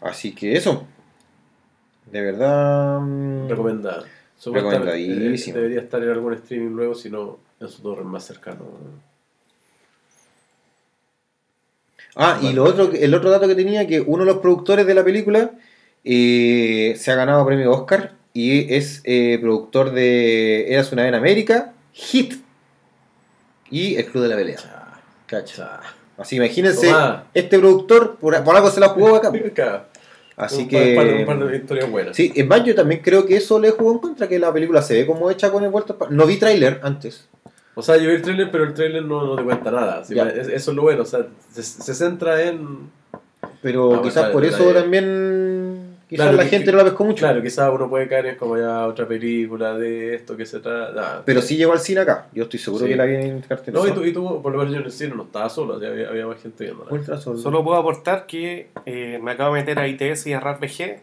Así 0.00 0.34
que 0.34 0.54
eso, 0.54 0.86
de 2.10 2.20
verdad... 2.22 3.00
mm, 3.00 3.48
Recomendada. 3.48 4.04
Supuestamente, 4.38 4.86
Recomendadísima. 4.92 5.56
eh, 5.56 5.60
Debería 5.60 5.80
estar 5.80 6.02
en 6.02 6.10
algún 6.10 6.32
streaming 6.34 6.74
luego, 6.76 6.94
si 6.94 7.10
no, 7.10 7.38
en 7.60 7.68
su 7.68 7.82
torre 7.82 8.04
más 8.04 8.24
cercano. 8.24 8.64
Ah, 12.14 12.38
y 12.42 12.52
lo 12.52 12.64
otro, 12.64 12.90
que- 12.90 13.04
el 13.04 13.14
otro 13.14 13.30
dato 13.30 13.46
que 13.46 13.54
tenía, 13.54 13.86
que 13.86 14.00
uno 14.00 14.24
de 14.24 14.32
los 14.32 14.38
productores 14.40 14.86
de 14.86 14.94
la 14.94 15.04
película 15.04 15.50
eh, 16.04 16.94
se 16.98 17.10
ha 17.10 17.14
ganado 17.16 17.44
premio 17.44 17.72
Oscar 17.72 18.12
y 18.32 18.72
es 18.74 19.00
eh, 19.04 19.38
productor 19.40 19.90
de 19.90 20.72
Eras 20.72 20.92
una 20.92 21.02
vez 21.02 21.08
en 21.10 21.14
América, 21.16 21.72
Hit 21.92 22.34
y 23.70 23.96
El 23.96 24.06
Club 24.06 24.22
de 24.22 24.28
la 24.28 24.36
Pelea. 24.36 24.56
Cha, 24.56 25.00
Cacha. 25.26 25.54
cha. 25.56 25.80
Así 26.16 26.36
imagínense, 26.36 26.86
Tomá. 26.86 27.26
este 27.34 27.58
productor, 27.58 28.16
por, 28.16 28.42
por 28.44 28.56
algo 28.56 28.70
se 28.70 28.80
la 28.80 28.88
jugó 28.90 29.16
acá. 29.16 29.30
Así 30.36 30.62
un 30.62 30.68
par- 30.68 30.80
un 30.82 30.94
par 30.96 31.06
que. 31.06 31.14
un 31.20 31.26
par 31.26 31.38
de 31.50 31.56
historias 31.56 31.90
buenas. 31.90 32.16
Sí, 32.16 32.32
en 32.34 32.48
Banjo 32.48 32.74
también 32.74 33.00
creo 33.02 33.26
que 33.26 33.36
eso 33.36 33.58
le 33.58 33.70
jugó 33.72 33.92
en 33.92 33.98
contra, 33.98 34.28
que 34.28 34.38
la 34.38 34.52
película 34.52 34.80
se 34.80 34.94
ve 34.94 35.06
como 35.06 35.30
hecha 35.30 35.50
con 35.50 35.64
el 35.64 35.70
vuelto. 35.70 35.98
No 36.10 36.24
vi 36.26 36.36
tráiler 36.38 36.80
antes. 36.82 37.26
O 37.78 37.82
sea, 37.82 37.96
yo 37.98 38.08
vi 38.08 38.14
el 38.16 38.22
trailer, 38.22 38.50
pero 38.50 38.64
el 38.64 38.72
trailer 38.74 39.04
no, 39.04 39.24
no 39.26 39.36
te 39.36 39.44
cuenta 39.44 39.70
nada. 39.70 40.02
Sí, 40.04 40.14
Ya. 40.14 40.28
es- 40.28 40.48
eso 40.48 40.70
es 40.70 40.76
lo 40.76 40.82
bueno, 40.82 41.02
o 41.02 41.06
sea, 41.06 41.26
se, 41.50 41.62
se 41.62 41.94
centra 41.94 42.42
en... 42.42 42.90
Pero 43.62 43.96
Ah, 43.96 44.00
quizás 44.02 44.24
bueno, 44.24 44.32
por 44.32 44.44
eso 44.44 44.72
también. 44.72 45.96
Quizás 46.08 46.24
Claro, 46.26 46.36
la 46.36 46.44
que- 46.44 46.50
gente 46.50 46.70
no 46.70 46.78
la 46.78 46.84
pescó 46.84 47.04
mucho. 47.04 47.18
Claro, 47.26 47.42
quizás 47.42 47.68
uno 47.72 47.88
puede 47.90 48.06
caer 48.08 48.26
en 48.26 48.36
como 48.36 48.56
ya 48.56 48.86
otra 48.86 49.06
película 49.08 49.76
de 49.76 50.14
esto 50.14 50.36
que 50.36 50.46
se 50.46 50.60
trata. 50.60 51.22
Pero 51.24 51.42
sí 51.42 51.56
llegó 51.56 51.72
al 51.72 51.80
cine 51.80 52.00
acá. 52.02 52.28
Yo 52.32 52.44
estoy 52.44 52.60
seguro 52.60 52.84
Sí. 52.84 52.90
que 52.92 52.96
la 52.96 53.04
vi 53.04 53.14
en 53.16 53.40
cartel. 53.40 53.74
No, 53.74 53.86
y 53.86 53.90
tú, 53.92 54.04
y 54.04 54.12
tú, 54.12 54.40
por 54.40 54.52
lo 54.52 54.58
menos 54.58 54.72
yo 54.72 54.78
en 54.80 54.86
el 54.86 54.92
cine 54.92 55.14
no 55.16 55.24
estaba 55.24 55.48
solo, 55.48 55.74
o 55.74 55.80
sea, 55.80 55.88
había, 55.90 56.08
había 56.08 56.26
más 56.26 56.40
gente 56.40 56.64
viendo. 56.64 56.86
Ultra. 56.90 57.18
Solo 57.18 57.64
puedo 57.64 57.76
aportar 57.76 58.26
que 58.26 58.68
eh, 58.86 59.18
me 59.22 59.32
acabo 59.32 59.54
de 59.54 59.60
meter 59.60 59.78
a 59.80 59.88
ITS 59.88 60.26
y 60.28 60.32
a 60.32 60.38
RARVG 60.40 61.00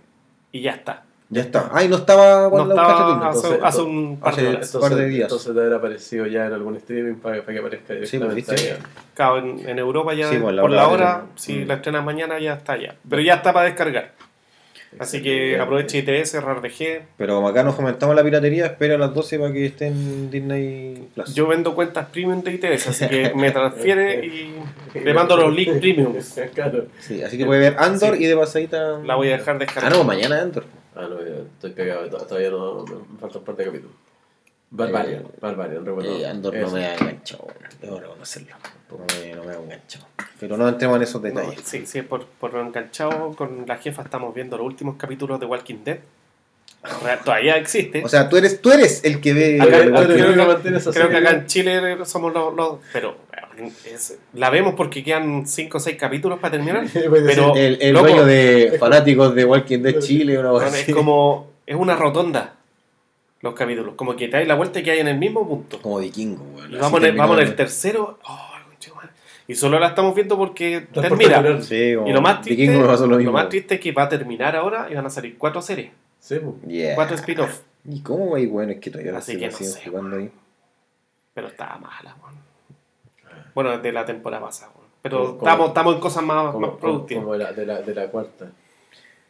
y 0.54 0.62
ya 0.62 0.72
está. 0.72 1.04
Ya 1.30 1.42
está. 1.42 1.70
Ay, 1.74 1.88
no 1.88 1.96
estaba 1.96 2.44
No 2.44 2.50
cuando 2.52 2.76
la 2.76 2.82
estaba 2.82 3.16
buscaste 3.16 3.20
tú. 3.20 3.26
hace, 3.26 3.48
Entonces, 3.56 3.64
hace 3.64 3.82
un 3.82 4.20
par 4.20 4.36
de 4.36 4.42
hace- 4.42 4.56
horas. 4.78 4.90
par 4.90 4.96
de 4.96 5.10
días. 5.10 5.22
Entonces 5.24 5.54
te 5.56 5.62
habrá 5.62 5.76
aparecido 5.78 6.28
ya 6.28 6.46
en 6.46 6.54
algún 6.54 6.76
streaming 6.76 7.16
para, 7.16 7.42
para 7.42 7.54
que 7.54 7.60
aparezca 7.60 7.88
Sí, 7.88 7.96
pues, 8.00 8.12
directamente. 8.12 8.52
¿viste? 8.52 8.72
ahí. 8.72 8.78
Claro, 9.16 9.38
en, 9.40 9.70
en 9.70 9.80
Europa 9.80 10.14
ya 10.14 10.30
Sí, 10.30 10.38
pues, 10.38 10.54
la 10.54 10.62
por 10.62 10.72
hora 10.72 10.82
la 10.82 10.88
de- 10.88 10.94
hora, 10.94 11.26
si 11.36 11.54
Mm. 11.60 11.68
la 11.68 11.74
estrenas 11.76 12.04
mañana 12.06 12.40
ya 12.40 12.54
está 12.54 12.78
ya. 12.78 12.96
Pero 13.10 13.22
ya 13.22 13.36
está 13.36 13.52
para 13.54 13.66
descargar. 13.66 14.12
Así 15.00 15.24
que 15.24 15.60
aproveche 15.60 15.98
ITS, 15.98 16.36
RARVG. 16.40 17.02
Pero 17.18 17.34
como 17.38 17.48
acá 17.48 17.64
nos 17.64 17.74
fomentamos 17.74 18.16
la 18.16 18.24
piratería, 18.24 18.68
espera 18.68 18.94
a 18.94 18.98
las 19.00 19.12
12 19.12 19.40
para 19.40 19.52
que 19.52 19.66
esté 19.66 19.88
en 19.88 20.30
Disney 20.30 21.08
Plus. 21.16 21.34
Yo 21.34 21.48
vendo 21.48 21.74
cuentas 21.74 22.06
premium 22.12 22.44
de 22.44 22.52
ITS, 22.54 22.90
así 22.90 23.08
que 23.08 23.34
me 23.34 23.50
transfiere 23.50 24.24
y 24.24 24.54
le 24.94 25.14
mando 25.16 25.36
los 25.36 25.52
links 25.52 25.80
premiums. 25.80 26.40
claro. 26.54 26.86
Sí, 27.00 27.24
así 27.24 27.40
que 27.40 27.46
puede 27.46 27.60
ver 27.62 27.76
Andor 27.80 28.18
Sí. 28.18 28.24
y 28.24 28.28
de 28.28 28.38
pasadita. 28.38 29.00
La 29.04 29.16
voy 29.16 29.30
a 29.30 29.38
dejar 29.38 29.56
Ah, 29.56 29.60
descargar. 29.60 29.92
no, 29.94 30.04
mañana 30.04 30.40
Andor. 30.40 30.66
Ah, 30.96 31.08
no, 31.10 31.20
estoy 31.20 31.72
pegado, 31.72 32.10
to- 32.10 32.26
todavía 32.26 32.50
no, 32.52 32.84
me 32.86 33.20
falta 33.20 33.40
un 33.40 33.44
par 33.46 33.56
de 33.56 33.66
capítulos. 33.66 33.96
Barbarian, 34.70 35.22
Eh, 35.24 35.28
Barbarian, 35.40 35.86
recuerdo. 35.86 36.18
Eh, 36.18 36.26
Andor 36.28 36.56
no 36.56 36.72
me 36.72 36.86
ha 36.86 36.96
enganchado, 36.96 37.48
debo 37.82 38.00
reconocerlo. 38.00 38.56
No 38.90 38.98
me, 39.22 39.34
no 39.36 39.44
me 39.44 39.52
ha 39.54 39.56
enganchado. 39.60 40.06
Pero 40.40 40.58
no 40.58 40.68
entremos 40.68 40.98
en 40.98 41.04
esos 41.04 41.22
No, 41.22 41.28
detalles. 41.28 41.62
sí, 41.64 41.86
sí, 41.86 42.02
por, 42.02 42.26
por 42.26 42.54
lo 42.54 42.62
enganchado 42.62 43.34
con 43.36 43.66
la 43.68 43.78
jefa 43.78 44.02
estamos 44.04 44.34
viendo 44.34 44.58
los 44.58 44.66
últimos 44.66 44.96
capítulos 44.98 45.40
de 45.40 45.46
Walking 45.46 45.84
Dead. 45.84 46.00
Todavía 47.24 47.56
existe. 47.58 48.04
O 48.04 48.10
sea, 48.10 48.28
tú 48.28 48.36
eres, 48.38 48.62
tú 48.62 48.72
eres 48.72 49.04
el 49.06 49.22
que 49.22 49.34
ve. 49.34 49.62
Acá- 49.62 49.78
el 49.78 49.84
Pero 49.86 49.96
Walking 49.96 50.14
creo 50.16 50.92
Creo 50.92 51.10
que 51.10 51.18
acá 51.18 51.30
en 51.32 51.46
Chile 51.48 51.98
somos 52.06 52.34
los... 52.34 52.54
los- 52.56 52.80
pero 52.92 53.16
es- 53.86 54.18
la 54.34 54.50
vemos 54.50 54.74
porque 54.76 55.04
quedan 55.04 55.46
5 55.48 55.78
o 55.78 55.80
6 55.80 55.98
capítulos 55.98 56.40
para 56.40 56.52
terminar. 56.54 56.86
Pero 56.94 57.56
el, 57.56 57.82
el 57.82 57.94
loco, 57.94 58.08
dueño 58.08 58.26
de 58.26 58.78
fanáticos 58.80 59.36
de 59.36 59.46
Walking 59.46 59.80
Dead 59.80 60.00
Chile, 60.00 60.38
una 60.38 60.66
así. 60.66 60.90
es 60.92 60.96
como... 60.96 61.52
Es 61.66 61.76
una 61.76 61.96
rotonda 61.96 62.56
los 63.42 63.54
capítulos. 63.54 63.96
Como 63.96 64.16
que 64.16 64.28
te 64.28 64.38
das 64.38 64.48
la 64.48 64.56
vuelta 64.56 64.80
y 64.80 64.84
que 64.84 64.92
hay 64.92 65.00
en 65.00 65.08
el 65.08 65.18
mismo 65.18 65.48
punto. 65.48 65.82
Como 65.82 66.00
vikingo, 66.00 66.44
vamos, 66.80 67.02
en 67.02 67.06
el, 67.10 67.16
vamos 67.16 67.38
en 67.40 67.48
el 67.48 67.56
tercero. 67.56 68.20
oh, 68.28 68.50
y 69.48 69.56
solo 69.56 69.80
la 69.80 69.88
estamos 69.88 70.16
viendo 70.16 70.38
porque 70.38 70.88
por 70.94 71.04
termina. 71.04 71.42
terminar. 71.42 71.64
Sí, 71.64 71.96
como 71.96 72.08
Y 72.08 72.14
lo 72.14 72.22
más 72.22 72.42
triste, 72.42 72.66
lo 72.78 73.32
más 73.32 73.50
triste 73.50 73.76
es 73.76 73.82
que 73.82 73.92
va 73.92 74.04
a 74.04 74.10
terminar 74.10 74.56
ahora 74.56 74.88
y 74.90 74.96
van 74.96 75.06
a 75.06 75.10
salir 75.10 75.38
cuatro 75.38 75.62
series, 75.62 75.92
Sí. 76.20 76.40
Yeah. 76.66 76.96
cuatro 76.96 77.16
spin-off. 77.16 77.60
¿Y 77.86 78.02
cómo 78.02 78.36
hay 78.36 78.46
weones 78.46 78.80
que 78.80 78.90
todavía 78.90 79.18
Así 79.18 79.38
que 79.38 79.48
no 79.50 79.58
sé, 79.58 79.90
jugando 79.90 80.16
ahí? 80.18 80.32
Pero 81.34 81.48
estaba 81.48 81.78
mala, 81.78 82.16
weón. 82.24 82.36
Bueno, 83.56 83.72
desde 83.78 83.92
la 83.92 84.06
temporada 84.06 84.44
pasada. 84.46 84.72
Pero 85.02 85.32
estamos, 85.38 85.68
estamos 85.70 85.96
en 85.96 86.02
cosas 86.02 86.24
más, 86.24 86.52
Como, 86.54 86.68
más 86.68 86.78
productivas. 86.80 87.24
como 87.24 87.34
de, 87.34 87.40
la, 87.40 87.52
de, 87.52 87.66
la, 87.66 87.82
de 87.82 87.94
la 87.96 88.08
cuarta. 88.08 88.52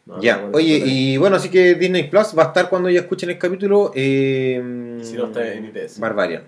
No, 0.06 0.22
Ya, 0.22 0.38
no, 0.38 0.50
oye, 0.58 0.82
y 0.86 1.18
bueno, 1.18 1.38
así 1.38 1.50
que 1.50 1.76
Disney 1.76 2.10
Plus 2.10 2.38
va 2.38 2.44
a 2.44 2.46
estar 2.48 2.70
cuando 2.70 2.90
ya 2.90 3.00
escuchen 3.00 3.30
el 3.30 3.38
capítulo. 3.38 3.92
Eh, 3.96 5.00
Si 5.02 5.14
no 5.16 5.26
está 5.28 5.52
en 5.54 5.66
ITS. 5.66 6.00
Barbarian. 6.00 6.44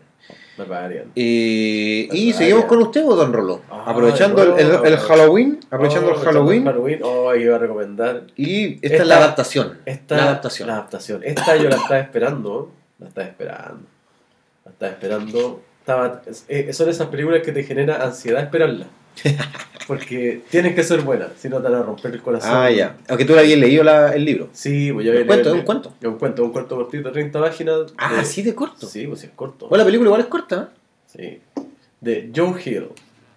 Barbarian. 0.57 1.11
Eh, 1.15 2.07
y 2.11 2.33
seguimos 2.33 2.65
con 2.65 2.79
usted, 2.81 3.03
¿o, 3.05 3.15
Don 3.15 3.33
Rolo. 3.33 3.61
Ah, 3.69 3.85
aprovechando 3.87 4.41
el, 4.57 4.85
el- 4.85 4.97
Halloween, 4.97 5.59
aprovechando 5.69 6.09
Oh, 6.11 6.13
el 6.13 6.19
Halloween. 6.25 6.65
Halloween, 6.65 6.99
oh, 7.03 7.35
iba 7.35 7.55
a 7.55 7.59
recomendar. 7.59 8.23
Y 8.37 8.75
esta, 8.75 8.87
Esta- 8.87 9.01
es 9.03 9.07
la 9.07 9.17
adaptación. 9.17 9.77
Esta, 9.85 10.15
la 10.17 10.23
adaptación. 10.23 10.67
La 10.67 10.73
adaptación. 10.75 11.21
Esta 11.23 11.55
yo 11.57 11.69
la 11.69 11.75
estaba 11.77 11.99
esperando. 11.99 12.71
La 12.99 13.07
estaba 13.07 13.27
esperando. 13.27 13.79
La 14.65 14.71
estaba 14.71 14.91
esperando. 14.91 15.61
Estaba, 15.85 16.23
eh, 16.47 16.73
son 16.73 16.89
esas 16.89 17.07
películas 17.09 17.43
que 17.43 17.51
te 17.51 17.61
genera 17.63 18.03
ansiedad 18.03 18.41
esperarla. 18.41 18.87
Porque 19.87 20.41
tienen 20.49 20.73
que 20.73 20.83
ser 20.83 21.01
buenas, 21.01 21.29
si 21.37 21.47
no 21.47 21.57
te 21.57 21.69
van 21.69 21.75
a 21.75 21.83
romper 21.83 22.11
el 22.11 22.23
corazón. 22.23 22.49
Ah, 22.51 22.71
ya. 22.71 22.97
Aunque 23.07 23.23
tú 23.23 23.33
le 23.33 23.41
habías 23.41 23.59
leído 23.59 23.83
la- 23.83 24.15
el 24.15 24.25
libro. 24.25 24.49
Sí, 24.51 24.91
pues 24.91 25.05
yo 25.05 25.11
¿Un 25.11 25.17
había 25.17 25.27
cuento? 25.27 25.43
leído- 25.49 25.55
¿Es 25.55 25.59
un 25.59 25.65
cuento? 25.65 25.93
Es 26.01 26.07
un 26.07 26.17
cuento, 26.17 26.43
un 26.43 26.51
cuento 26.51 26.75
cortito, 26.75 27.11
30 27.11 27.39
páginas. 27.39 27.81
Ah, 27.97 28.13
de- 28.15 28.19
así 28.21 28.41
de 28.41 28.55
corto. 28.55 28.87
Sí, 28.87 29.05
pues 29.05 29.19
sí, 29.19 29.27
es 29.27 29.33
corto. 29.35 29.67
Bueno, 29.67 29.83
la 29.83 29.85
película 29.85 30.07
igual 30.07 30.21
es 30.21 30.27
corta. 30.27 30.71
¿eh? 31.19 31.39
Sí. 31.53 31.61
De 32.01 32.31
Joe 32.35 32.59
Hill. 32.65 32.87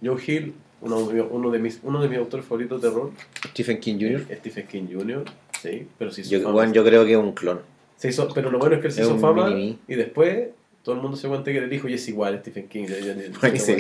Joe 0.03 0.17
Hill, 0.27 0.55
uno, 0.81 0.97
uno, 1.31 1.51
de 1.51 1.59
mis, 1.59 1.81
uno 1.83 2.01
de 2.01 2.09
mis 2.09 2.17
autores 2.19 2.47
favoritos 2.47 2.81
de 2.81 2.89
terror. 2.89 3.11
Stephen 3.51 3.79
King 3.79 3.97
Jr. 4.01 4.25
Stephen 4.39 4.67
King 4.67 4.87
Jr. 4.91 5.25
Sí, 5.61 5.87
pero 5.99 6.11
sí 6.11 6.23
Yo, 6.23 6.51
bueno, 6.51 6.73
yo 6.73 6.83
creo 6.83 7.05
que 7.05 7.13
es 7.13 7.19
un 7.19 7.33
clon. 7.33 7.61
Se 7.97 8.09
hizo- 8.09 8.27
pero 8.33 8.51
lo 8.51 8.59
bueno 8.59 8.77
es 8.77 8.81
que 8.81 8.87
él 8.87 8.93
se 8.95 9.03
hizo 9.03 9.19
fama 9.19 9.51
y 9.51 9.77
después 9.87 10.49
todo 10.89 10.97
el 10.97 11.03
mundo 11.03 11.19
se 11.19 11.29
cuenta 11.29 11.53
que 11.53 11.59
el 11.59 11.71
hijo 11.71 11.87
y 11.87 11.93
es 11.93 12.09
igual 12.09 12.39
Stephen 12.41 12.67
King. 12.67 12.87
Y 13.53 13.59
se- 13.59 13.75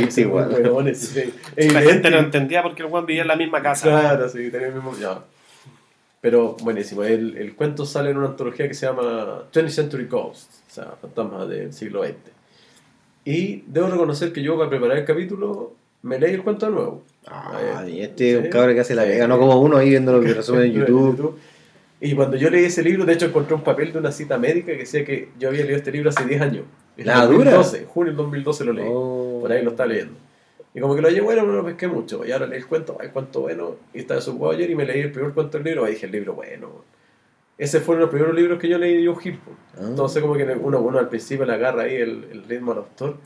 viste 0.00 0.22
igual. 0.22 0.50
La 1.56 1.80
gente 1.82 2.10
no 2.10 2.18
entendía 2.18 2.64
porque 2.64 2.82
el 2.82 2.88
weón 2.88 3.06
vivía 3.06 3.22
en 3.22 3.28
la 3.28 3.36
misma 3.36 3.62
casa. 3.62 3.88
Claro, 3.88 4.28
sí, 4.28 4.50
tenía 4.50 4.66
el 4.66 4.74
mismo. 4.74 4.92
ya. 5.00 5.20
Pero 6.20 6.56
buenísimo. 6.60 7.04
El, 7.04 7.36
el 7.36 7.54
cuento 7.54 7.86
sale 7.86 8.10
en 8.10 8.16
una 8.16 8.26
antología 8.30 8.66
que 8.66 8.74
se 8.74 8.86
llama 8.86 9.44
20th 9.52 9.68
Century 9.68 10.06
Ghosts, 10.06 10.62
o 10.68 10.74
sea, 10.74 10.94
fantasmas 11.00 11.48
del 11.48 11.72
siglo 11.72 12.02
XX. 12.02 12.16
Y 13.24 13.62
debo 13.68 13.86
reconocer 13.86 14.32
que 14.32 14.42
yo, 14.42 14.58
para 14.58 14.68
preparar 14.68 14.98
el 14.98 15.04
capítulo, 15.04 15.74
me 16.02 16.18
leí 16.18 16.34
el 16.34 16.42
cuento 16.42 16.66
de 16.66 16.72
nuevo. 16.72 17.02
Ah, 17.28 17.84
Eh, 17.86 17.90
y 17.92 18.00
este 18.00 18.32
es 18.32 18.44
un 18.44 18.50
cabrón 18.50 18.74
que 18.74 18.80
hace 18.80 18.96
la 18.96 19.04
Sí. 19.04 19.10
pega, 19.10 19.28
no 19.28 19.38
como 19.38 19.60
uno 19.60 19.76
ahí 19.76 19.90
viendo 19.90 20.10
los 20.20 20.36
resúmenes 20.36 20.70
en 20.74 20.80
YouTube. 20.80 21.38
Y 22.04 22.16
cuando 22.16 22.36
yo 22.36 22.50
leí 22.50 22.64
ese 22.64 22.82
libro, 22.82 23.04
de 23.04 23.12
hecho 23.12 23.26
encontré 23.26 23.54
un 23.54 23.62
papel 23.62 23.92
de 23.92 24.00
una 24.00 24.10
cita 24.10 24.36
médica 24.36 24.72
que 24.72 24.78
decía 24.78 25.04
que 25.04 25.28
yo 25.38 25.50
había 25.50 25.62
leído 25.62 25.76
este 25.76 25.92
libro 25.92 26.10
hace 26.10 26.24
10 26.24 26.40
años. 26.42 26.64
¿La 26.96 27.24
dura? 27.26 27.52
2012, 27.52 27.86
junio 27.86 28.10
del 28.10 28.16
2012 28.16 28.64
lo 28.64 28.72
leí. 28.72 28.88
Oh. 28.90 29.38
Por 29.40 29.52
ahí 29.52 29.62
lo 29.62 29.70
estaba 29.70 29.86
leyendo. 29.86 30.14
Y 30.74 30.80
como 30.80 30.96
que 30.96 31.00
lo 31.00 31.08
llevo 31.10 31.26
bueno, 31.26 31.44
no 31.44 31.52
lo 31.52 31.64
pesqué 31.64 31.86
mucho. 31.86 32.26
Y 32.26 32.32
ahora 32.32 32.48
leí 32.48 32.58
el 32.58 32.66
cuento, 32.66 32.98
ay, 33.00 33.10
cuento 33.10 33.42
bueno. 33.42 33.76
Y 33.94 34.00
estaba 34.00 34.18
desocupado 34.18 34.50
ayer 34.50 34.68
y 34.68 34.74
me 34.74 34.84
leí 34.84 35.00
el 35.00 35.12
primer 35.12 35.32
cuento 35.32 35.58
del 35.58 35.64
libro. 35.64 35.86
Y 35.86 35.92
dije, 35.92 36.06
el 36.06 36.12
libro 36.12 36.34
bueno. 36.34 36.84
Ese 37.56 37.80
fueron 37.80 38.00
los 38.00 38.10
primeros 38.10 38.34
libros 38.34 38.58
que 38.58 38.68
yo 38.68 38.78
leí 38.78 39.00
de 39.00 39.06
Joe 39.06 39.22
Hill. 39.22 39.38
Ah. 39.76 39.82
Entonces 39.82 40.20
como 40.20 40.34
que 40.34 40.42
uno, 40.42 40.80
uno 40.80 40.98
al 40.98 41.08
principio 41.08 41.46
le 41.46 41.52
agarra 41.52 41.84
ahí 41.84 41.94
el, 41.94 42.26
el 42.32 42.42
ritmo 42.42 42.72
al 42.72 42.78
autor. 42.78 43.18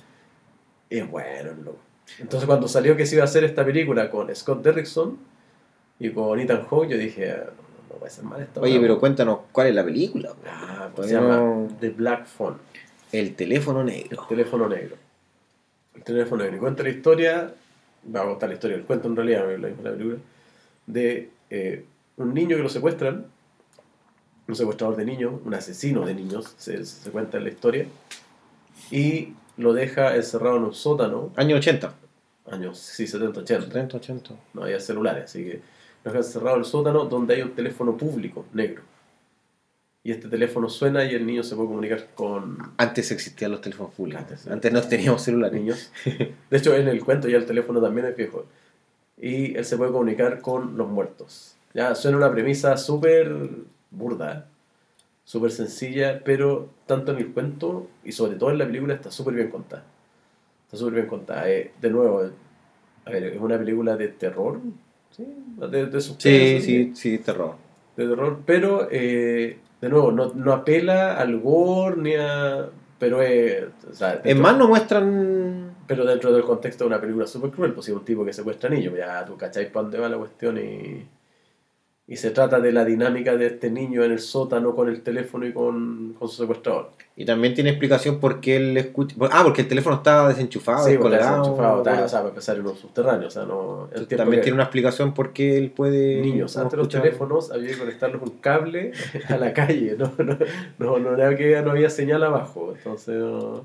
Y 0.90 0.98
es 0.98 1.10
bueno 1.10 1.50
el 1.50 1.64
loco. 1.64 1.80
Entonces 2.18 2.46
cuando 2.46 2.68
salió 2.68 2.94
que 2.94 3.06
se 3.06 3.14
iba 3.14 3.22
a 3.22 3.24
hacer 3.24 3.42
esta 3.42 3.64
película 3.64 4.10
con 4.10 4.34
Scott 4.36 4.62
Derrickson 4.62 5.18
y 5.98 6.10
con 6.10 6.38
Ethan 6.38 6.66
Hawke, 6.66 6.90
yo 6.90 6.98
dije, 6.98 7.30
ah, 7.30 7.50
no, 7.96 8.00
puede 8.00 8.12
ser 8.12 8.24
mal 8.24 8.40
esta 8.40 8.60
Oye, 8.60 8.78
pero 8.80 8.98
cuéntanos, 8.98 9.40
¿cuál 9.52 9.68
es 9.68 9.74
la 9.74 9.84
película? 9.84 10.32
Ah, 10.46 10.88
pues 10.94 11.08
se 11.08 11.14
llama 11.14 11.36
no- 11.38 11.68
The 11.80 11.90
Black 11.90 12.26
Phone. 12.26 12.56
El 13.12 13.34
teléfono 13.34 13.82
negro. 13.82 14.26
Teléfono 14.28 14.68
negro. 14.68 14.96
El 15.94 16.02
teléfono 16.02 16.42
negro. 16.42 16.56
Y 16.56 16.60
cuenta 16.60 16.82
la 16.82 16.88
historia, 16.90 17.54
va 18.14 18.20
a 18.22 18.24
contar 18.24 18.48
la 18.48 18.54
historia, 18.54 18.76
el 18.76 18.84
cuento 18.84 19.08
en 19.08 19.16
realidad, 19.16 19.48
la 19.58 19.68
misma 19.68 19.82
la 19.90 19.96
película, 19.96 20.18
de 20.86 21.30
eh, 21.50 21.84
un 22.16 22.34
niño 22.34 22.56
que 22.56 22.62
lo 22.62 22.68
secuestran, 22.68 23.26
un 24.48 24.54
secuestrador 24.54 24.96
de 24.96 25.04
niños, 25.04 25.34
un 25.44 25.54
asesino 25.54 26.04
de 26.06 26.14
niños, 26.14 26.54
se, 26.58 26.84
se 26.84 27.10
cuenta 27.10 27.38
en 27.38 27.44
la 27.44 27.50
historia, 27.50 27.86
y 28.90 29.32
lo 29.56 29.72
deja 29.72 30.14
encerrado 30.14 30.56
en 30.58 30.64
un 30.64 30.74
sótano, 30.74 31.32
Año 31.36 31.56
80. 31.56 31.94
años 32.50 32.78
sí, 32.78 33.06
70, 33.06 33.40
80, 33.40 33.66
70, 33.66 33.96
80. 33.96 34.30
no 34.54 34.62
había 34.64 34.78
celulares, 34.78 35.24
así 35.24 35.44
que 35.44 35.60
lo 36.06 36.12
deja 36.12 36.24
encerrado 36.24 36.56
en 36.56 36.60
el 36.60 36.64
sótano 36.64 37.04
donde 37.06 37.34
hay 37.34 37.42
un 37.42 37.50
teléfono 37.50 37.96
público, 37.96 38.44
negro. 38.52 38.82
Y 40.04 40.12
este 40.12 40.28
teléfono 40.28 40.68
suena 40.68 41.04
y 41.04 41.12
el 41.16 41.26
niño 41.26 41.42
se 41.42 41.56
puede 41.56 41.68
comunicar 41.68 42.06
con, 42.14 42.58
Antes 42.76 43.10
existían 43.10 43.50
los 43.50 43.60
teléfonos 43.60 43.92
públicos. 43.92 44.22
Antes. 44.22 44.46
Antes 44.46 44.72
no 44.72 44.82
teníamos 44.82 45.22
celulares. 45.22 45.60
niños. 45.60 45.92
De 46.04 46.56
hecho, 46.56 46.76
en 46.76 46.86
el 46.86 47.04
cuento 47.04 47.28
ya 47.28 47.38
el 47.38 47.44
teléfono 47.44 47.80
también 47.80 48.06
es 48.06 48.16
viejo. 48.16 48.46
Y 49.20 49.56
él 49.56 49.64
se 49.64 49.76
puede 49.76 49.90
comunicar 49.90 50.40
con 50.40 50.76
los 50.76 50.88
muertos. 50.88 51.56
Ya 51.74 51.92
suena 51.96 52.18
una 52.18 52.30
premisa 52.30 52.76
súper 52.76 53.28
burda, 53.90 54.46
súper 55.24 55.50
sencilla, 55.50 56.22
pero 56.24 56.70
tanto 56.86 57.10
en 57.10 57.18
el 57.18 57.32
cuento 57.32 57.88
y 58.04 58.12
sobre 58.12 58.36
todo 58.36 58.52
en 58.52 58.58
la 58.58 58.66
película 58.66 58.94
está 58.94 59.10
súper 59.10 59.34
bien 59.34 59.50
contada. 59.50 59.82
Está 60.66 60.76
súper 60.76 60.94
bien 60.94 61.06
contada. 61.08 61.50
Eh, 61.50 61.72
de 61.80 61.90
nuevo, 61.90 62.30
a 63.04 63.10
ver, 63.10 63.24
es 63.24 63.40
una 63.40 63.58
película 63.58 63.96
de 63.96 64.06
terror, 64.06 64.60
¿sí? 65.16 65.24
De, 65.70 65.86
de 65.86 66.00
Sí, 66.00 66.06
suspenso, 66.08 66.64
sí, 66.64 66.92
sí, 66.94 67.18
terror. 67.18 67.54
de 67.96 68.06
terror, 68.08 68.40
pero 68.44 68.88
eh, 68.90 69.58
de 69.80 69.88
nuevo, 69.88 70.12
no, 70.12 70.32
no 70.34 70.52
apela 70.52 71.16
al 71.16 71.38
gore 71.40 71.96
ni 71.96 72.14
a. 72.14 72.68
Pero 72.98 73.20
es. 73.22 73.64
o 73.90 73.92
sea, 73.94 74.20
En 74.24 74.40
más 74.40 74.56
no 74.56 74.68
muestran. 74.68 75.74
pero 75.86 76.04
dentro 76.04 76.32
del 76.32 76.42
contexto 76.44 76.84
de 76.84 76.88
una 76.88 77.00
película 77.00 77.26
súper 77.26 77.50
cruel, 77.50 77.72
pues 77.74 77.86
si 77.86 77.92
un 77.92 78.04
tipo 78.04 78.24
que 78.24 78.32
secuestra 78.32 78.70
niños, 78.70 78.94
ya 78.96 79.24
tú 79.24 79.36
cacháis 79.36 79.68
para 79.68 79.82
dónde 79.84 79.98
va 79.98 80.08
la 80.08 80.16
cuestión 80.18 80.56
y. 80.58 81.06
Y 82.08 82.16
se 82.18 82.30
trata 82.30 82.60
de 82.60 82.70
la 82.70 82.84
dinámica 82.84 83.36
de 83.36 83.46
este 83.48 83.68
niño 83.68 84.04
en 84.04 84.12
el 84.12 84.20
sótano 84.20 84.76
con 84.76 84.88
el 84.88 85.00
teléfono 85.02 85.44
y 85.44 85.52
con, 85.52 86.14
con 86.16 86.28
su 86.28 86.36
secuestrador. 86.42 86.90
Y 87.16 87.24
también 87.24 87.52
tiene 87.54 87.70
explicación 87.70 88.20
por 88.20 88.40
qué 88.40 88.56
él 88.58 88.76
escucha. 88.76 89.16
Ah, 89.32 89.40
porque 89.42 89.62
el 89.62 89.68
teléfono 89.68 89.96
estaba 89.96 90.28
desenchufado, 90.28 90.84
sí, 90.86 90.92
está 90.92 91.02
descolgado. 91.08 91.38
desenchufado, 91.40 91.78
está, 91.78 92.04
o 92.04 92.08
sea, 92.08 92.18
para 92.20 92.28
empezar 92.28 92.56
en 92.58 92.66
un 92.66 92.76
subterráneo. 92.76 93.26
O 93.26 93.30
sea, 93.30 93.44
no, 93.44 93.88
También 94.16 94.40
tiene 94.42 94.54
una 94.54 94.62
explicación 94.64 95.14
por 95.14 95.32
qué 95.32 95.58
él 95.58 95.70
puede. 95.72 96.20
niños. 96.20 96.56
Antes 96.56 96.74
los 96.76 96.86
escuchar. 96.86 97.02
teléfonos 97.02 97.50
había 97.50 97.70
que 97.70 97.78
conectarlos 97.78 98.20
con 98.20 98.30
cable 98.38 98.92
a 99.28 99.36
la 99.36 99.52
calle. 99.52 99.96
No, 99.98 100.12
no, 100.18 100.38
no, 100.78 100.98
no, 101.00 101.14
era 101.20 101.36
que 101.36 101.60
no 101.62 101.72
había 101.72 101.90
señal 101.90 102.22
abajo. 102.22 102.72
Entonces, 102.76 103.16
no- 103.16 103.62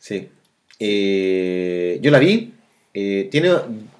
Sí. 0.00 0.28
Eh, 0.80 1.98
yo 2.02 2.10
la 2.10 2.18
vi. 2.18 2.54
eh, 2.94 3.28
tiene, 3.30 3.50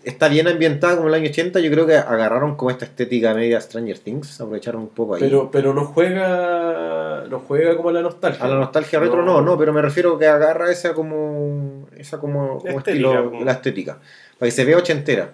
está 0.04 0.28
bien 0.28 0.48
ambientada 0.48 0.96
como 0.96 1.08
el 1.08 1.14
año 1.14 1.28
80. 1.28 1.60
Yo 1.60 1.70
creo 1.70 1.86
que 1.86 1.96
agarraron 1.96 2.56
como 2.56 2.70
esta 2.70 2.84
estética 2.84 3.34
media 3.34 3.60
Stranger 3.60 3.98
Things, 3.98 4.40
aprovecharon 4.40 4.82
un 4.82 4.88
poco 4.88 5.14
ahí. 5.14 5.20
Pero, 5.20 5.50
pero 5.50 5.74
no 5.74 5.84
juega 5.86 7.24
no 7.28 7.40
juega 7.40 7.76
como 7.76 7.90
la 7.90 8.02
nostalgia. 8.02 8.44
A 8.44 8.48
la 8.48 8.56
nostalgia 8.56 9.00
retro 9.00 9.24
no, 9.24 9.40
no, 9.40 9.58
pero 9.58 9.72
me 9.72 9.82
refiero 9.82 10.18
que 10.18 10.26
agarra 10.26 10.70
esa 10.70 10.94
como 10.94 11.88
esa 11.96 12.18
como, 12.18 12.58
como 12.58 12.78
estética, 12.78 13.08
estilo, 13.08 13.30
como. 13.30 13.44
la 13.44 13.52
estética, 13.52 13.98
para 14.38 14.48
que 14.48 14.52
se 14.52 14.64
vea 14.64 14.76
ochentera. 14.76 15.32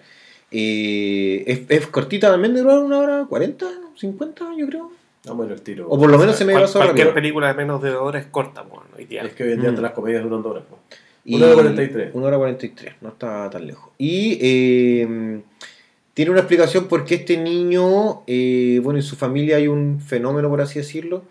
Eh, 0.50 1.44
es, 1.46 1.60
es, 1.68 1.86
cortita 1.88 2.30
también 2.30 2.54
de 2.54 2.62
una 2.62 2.98
hora 2.98 3.26
40, 3.28 3.66
50, 3.96 4.44
yo 4.56 4.66
creo. 4.66 4.92
No, 5.26 5.34
bueno, 5.34 5.52
el 5.52 5.60
tiro. 5.60 5.86
O 5.88 5.98
por 5.98 6.10
lo 6.10 6.18
menos 6.18 6.34
o 6.34 6.38
sea, 6.38 6.46
se 6.46 6.52
me 6.52 6.54
va 6.54 6.64
a 6.64 6.72
Cualquier 6.72 7.12
película 7.12 7.48
de 7.48 7.54
menos 7.54 7.82
de 7.82 7.90
dos 7.90 8.02
horas 8.02 8.24
es 8.24 8.30
corta, 8.30 8.62
bueno, 8.62 8.86
hoy 8.96 9.04
día. 9.04 9.22
Es 9.22 9.34
que 9.34 9.44
hoy 9.44 9.52
en 9.52 9.60
día 9.60 9.72
mm. 9.72 9.80
las 9.80 9.92
comedias 9.92 10.22
duran 10.22 10.42
dos 10.42 10.52
horas. 10.52 10.64
Pues. 10.68 11.00
1 11.28 11.44
hora 11.44 11.54
43. 11.54 12.10
1 12.14 12.26
hora 12.26 12.36
43, 12.38 12.94
no 13.00 13.08
está 13.10 13.50
tan 13.50 13.66
lejos. 13.66 13.92
Y 13.98 14.38
em, 14.40 15.42
tiene 16.14 16.30
una 16.30 16.40
explicación 16.40 16.86
porque 16.88 17.16
este 17.16 17.36
niño, 17.36 18.22
eh, 18.26 18.80
bueno, 18.82 18.98
en 18.98 19.02
su 19.02 19.16
familia 19.16 19.56
hay 19.56 19.68
un 19.68 20.00
fenómeno, 20.00 20.48
por 20.48 20.60
así 20.60 20.78
decirlo. 20.78 21.22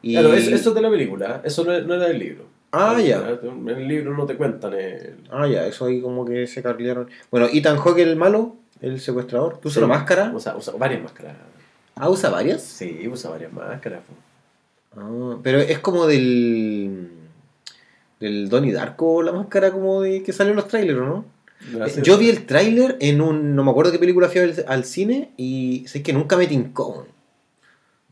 Y... 0.00 0.14
Claro, 0.14 0.34
eso, 0.34 0.54
es 0.54 0.74
de 0.74 0.80
la 0.80 0.90
película, 0.90 1.36
¿eh? 1.36 1.40
eso 1.48 1.64
no, 1.64 1.78
no 1.80 1.94
era 1.94 2.08
del 2.08 2.18
libro. 2.18 2.46
Ah, 2.72 2.98
ya. 3.00 3.38
En 3.42 3.68
el 3.68 3.86
libro 3.86 4.16
no 4.16 4.24
te 4.24 4.36
cuentan. 4.36 4.72
El... 4.72 5.16
Ah, 5.30 5.46
ya, 5.46 5.66
eso 5.66 5.84
ahí 5.84 6.00
como 6.00 6.24
que 6.24 6.46
se 6.46 6.62
carrilearon. 6.62 7.08
Bueno, 7.30 7.46
Ethan 7.52 7.76
Hawke, 7.76 7.98
el 7.98 8.16
malo, 8.16 8.56
el 8.80 8.98
secuestrador, 8.98 9.60
¿usa 9.62 9.72
sí. 9.72 9.78
una 9.78 9.88
máscara? 9.88 10.32
Usa, 10.34 10.56
usa 10.56 10.72
varias 10.78 11.02
máscaras. 11.02 11.36
¿Ah, 11.94 12.08
usa 12.08 12.30
varias? 12.30 12.62
Sí, 12.62 13.06
usa 13.06 13.30
varias 13.30 13.52
máscaras. 13.52 14.00
Ah, 14.96 15.36
pero 15.42 15.60
es 15.60 15.78
como 15.78 16.06
del 16.06 17.21
del 18.22 18.48
Donnie 18.48 18.72
Darko, 18.72 19.20
la 19.20 19.32
máscara 19.32 19.72
como 19.72 20.00
de 20.02 20.22
que 20.22 20.32
sale 20.32 20.50
en 20.50 20.56
los 20.56 20.68
trailers, 20.68 21.00
¿o 21.00 21.04
¿no? 21.04 21.24
Eh, 21.86 22.02
Yo 22.02 22.16
vi 22.18 22.28
el 22.30 22.46
tráiler 22.46 22.96
en 23.00 23.20
un. 23.20 23.56
No 23.56 23.64
me 23.64 23.72
acuerdo 23.72 23.90
qué 23.90 23.98
película 23.98 24.28
fui 24.28 24.40
al, 24.40 24.64
al 24.68 24.84
cine 24.84 25.32
y 25.36 25.82
sé 25.88 26.04
que 26.04 26.12
nunca 26.12 26.36
me 26.36 26.46
tincó. 26.46 27.04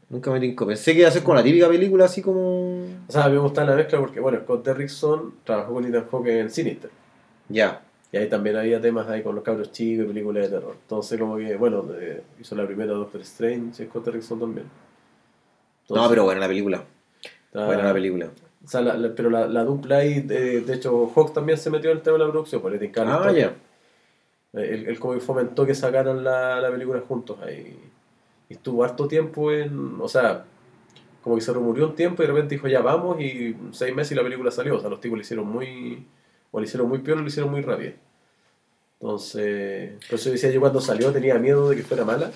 Nunca 0.09 0.33
me 0.33 0.41
tincó. 0.41 0.67
Pensé 0.67 0.95
que 0.95 1.01
iba 1.01 1.09
a 1.09 1.13
ser 1.13 1.23
como 1.23 1.37
la 1.37 1.45
típica 1.45 1.69
película 1.69 2.07
así 2.07 2.23
como. 2.23 2.83
O 2.83 3.13
sea, 3.13 3.25
a 3.25 3.29
mí 3.29 3.35
me 3.35 3.41
gusta 3.41 3.65
la 3.65 3.77
mezcla 3.77 4.01
porque, 4.01 4.19
bueno, 4.19 4.41
Scott 4.41 4.65
Derrickson 4.65 5.35
trabajó 5.45 5.75
con 5.75 5.85
Ethan 5.85 6.07
Hawke 6.11 6.27
en 6.41 6.51
Sinister. 6.51 6.91
Ya. 7.49 7.81
Y 8.13 8.17
ahí 8.17 8.29
también 8.29 8.57
había 8.57 8.81
temas 8.81 9.09
ahí 9.09 9.23
con 9.23 9.37
los 9.37 9.45
cabros 9.45 9.71
chicos 9.71 10.07
y 10.07 10.09
películas 10.09 10.51
de 10.51 10.57
terror. 10.59 10.75
Entonces, 10.83 11.21
como 11.21 11.37
que, 11.37 11.55
bueno, 11.55 11.85
eh, 12.01 12.23
hizo 12.41 12.57
la 12.57 12.67
primera 12.67 12.93
Doctor 12.93 13.21
Strange, 13.21 13.87
Scott 13.87 14.07
Derrickson 14.07 14.41
también. 14.41 14.67
no, 15.89 16.09
pero 16.09 16.25
buena 16.25 16.41
la 16.41 16.49
película. 16.49 16.83
Buena 17.53 17.85
la 17.85 17.95
película. 17.95 18.29
O 18.65 18.69
sea, 18.69 18.81
la- 18.83 18.95
la- 18.97 19.15
pero 19.15 19.31
la, 19.31 19.47
la 19.47 19.65
dupla 19.65 19.99
ahí, 19.99 20.21
de, 20.21 20.61
de 20.61 20.75
hecho, 20.75 21.11
Hawk 21.15 21.33
también 21.33 21.57
se 21.59 21.71
metió 21.71 21.91
en 21.91 21.97
el 21.99 22.03
tema 22.03 22.19
de 22.19 22.25
la 22.25 22.31
producción, 22.31 22.61
por 22.61 22.75
Ethan 22.75 22.91
Carlton. 22.91 23.29
Ah, 23.29 23.33
ya. 23.33 23.55
Él, 24.53 24.87
él 24.89 24.99
como 24.99 25.15
que 25.15 25.21
fomentó 25.21 25.65
que 25.65 25.75
sacaran 25.75 26.23
la, 26.25 26.61
la 26.61 26.71
película 26.71 27.01
juntos 27.01 27.39
ahí. 27.43 27.79
Y 28.49 28.55
estuvo 28.55 28.83
harto 28.85 29.07
tiempo 29.09 29.53
en. 29.53 30.01
O 30.01 30.09
sea, 30.09 30.45
como 31.23 31.37
que 31.37 31.41
se 31.43 31.53
rumoreó 31.53 31.87
un 31.89 31.95
tiempo 31.95 32.23
y 32.23 32.27
de 32.27 32.33
repente 32.33 32.55
dijo 32.57 32.67
ya 32.67 32.81
vamos 32.83 33.21
y 33.21 33.57
seis 33.73 33.95
meses 33.95 34.13
y 34.13 34.15
la 34.17 34.23
película 34.25 34.51
salió. 34.51 34.77
O 34.77 34.81
sea, 34.81 34.91
los 34.91 35.01
tipos 35.01 35.17
lo 35.17 35.23
hicieron 35.23 35.47
muy. 35.49 36.05
O 36.51 36.59
lo 36.59 36.65
hicieron 36.65 36.89
muy 36.89 36.99
peor 36.99 37.19
o 37.19 37.21
lo 37.23 37.29
hicieron 37.29 37.51
muy 37.51 37.63
rápido. 37.63 37.93
Entonces. 38.99 39.93
Por 40.09 40.19
eso 40.19 40.31
decía 40.31 40.51
yo 40.51 40.61
cuando 40.61 40.81
salió 40.81 41.13
tenía 41.13 41.39
miedo 41.39 41.71
de 41.71 41.77
que 41.77 41.83
fuera 41.83 42.05
mala. 42.05 42.31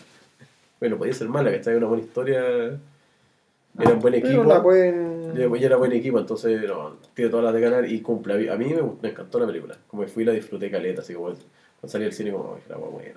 Bueno, 0.80 0.96
podía 0.98 1.12
ser 1.14 1.28
mala, 1.28 1.50
que 1.50 1.56
estaba 1.56 1.76
una 1.76 1.86
buena 1.86 2.04
historia. 2.04 2.38
Era 2.38 3.90
un 3.92 3.98
buen 4.00 4.14
Pero 4.14 4.26
equipo. 4.28 4.44
la 4.44 4.62
pueden. 4.62 5.13
Y 5.36 5.60
y 5.60 5.64
era 5.64 5.76
buen 5.76 5.92
equipo, 5.92 6.18
entonces 6.18 6.60
no, 6.66 6.96
tiene 7.14 7.30
todas 7.30 7.44
las 7.44 7.54
de 7.54 7.60
ganar 7.60 7.88
y 7.90 8.00
cumple. 8.00 8.50
A 8.50 8.56
mí- 8.56 8.66
me, 8.74 8.82
me 9.02 9.08
encantó 9.10 9.38
la 9.38 9.46
película. 9.46 9.76
Como 9.86 10.02
que 10.02 10.08
fui 10.08 10.24
la 10.24 10.32
disfruté 10.32 10.70
caleta, 10.70 11.00
así 11.02 11.14
como 11.14 11.26
cuando 11.26 11.42
salí 11.86 12.04
del 12.04 12.12
cine, 12.12 12.32
como, 12.32 12.54
"Ay, 12.56 12.62
la 12.68 12.76
hueá 12.78 12.90
buena, 12.90 13.14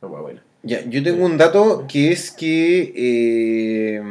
la 0.00 0.08
hueá 0.08 0.20
buena. 0.22 0.42
Ya, 0.64 0.84
yo 0.88 1.02
tengo 1.02 1.24
un 1.24 1.36
dato 1.38 1.86
que 1.88 2.12
es 2.12 2.30
que. 2.30 2.92
eh, 2.96 4.02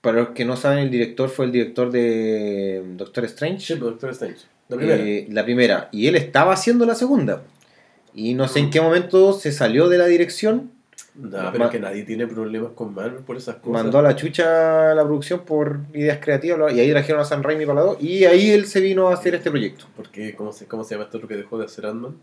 para 0.00 0.20
los 0.20 0.28
que 0.30 0.44
no 0.44 0.56
saben, 0.56 0.78
el 0.78 0.90
director 0.90 1.28
fue 1.28 1.44
el 1.46 1.52
director 1.52 1.90
de 1.90 2.82
Doctor 2.96 3.24
Strange. 3.26 3.60
Sí, 3.60 3.74
pero 3.74 3.86
Doctor 3.90 4.10
Strange. 4.10 4.38
La 4.68 4.76
primera. 4.76 5.02
Eh, 5.02 5.26
la 5.30 5.44
primera. 5.44 5.88
Y 5.92 6.06
él 6.06 6.16
estaba 6.16 6.52
haciendo 6.54 6.86
la 6.86 6.94
segunda. 6.94 7.42
Y 8.14 8.34
no 8.34 8.48
sé 8.48 8.60
en 8.60 8.70
qué 8.70 8.80
momento 8.80 9.32
se 9.32 9.52
salió 9.52 9.88
de 9.88 9.98
la 9.98 10.06
dirección. 10.06 10.70
No, 11.14 11.52
pero 11.52 11.64
es 11.64 11.70
que 11.70 11.80
nadie 11.80 12.04
tiene 12.04 12.26
problemas 12.26 12.72
con 12.72 12.94
Marvel 12.94 13.22
por 13.22 13.36
esas 13.36 13.56
cosas. 13.56 13.82
Mandó 13.82 13.98
a 13.98 14.02
la 14.02 14.14
chucha 14.16 14.94
la 14.94 15.02
producción 15.02 15.40
por 15.40 15.80
ideas 15.92 16.18
creativas. 16.20 16.72
Y 16.72 16.80
ahí 16.80 16.90
trajeron 16.90 17.20
a 17.20 17.24
San 17.24 17.42
Raimi 17.42 17.66
para 17.66 17.80
la 17.80 17.86
dos, 17.86 18.02
Y 18.02 18.24
ahí 18.24 18.50
él 18.50 18.66
se 18.66 18.80
vino 18.80 19.08
a 19.08 19.14
hacer 19.14 19.34
este 19.34 19.50
proyecto. 19.50 19.86
Porque, 19.96 20.34
¿cómo 20.36 20.52
se, 20.52 20.66
¿cómo 20.66 20.84
se 20.84 20.94
llama 20.94 21.04
esto 21.04 21.18
lo 21.18 21.26
que 21.26 21.36
dejó 21.36 21.58
de 21.58 21.64
hacer 21.64 21.86
Ant-Man? 21.86 22.16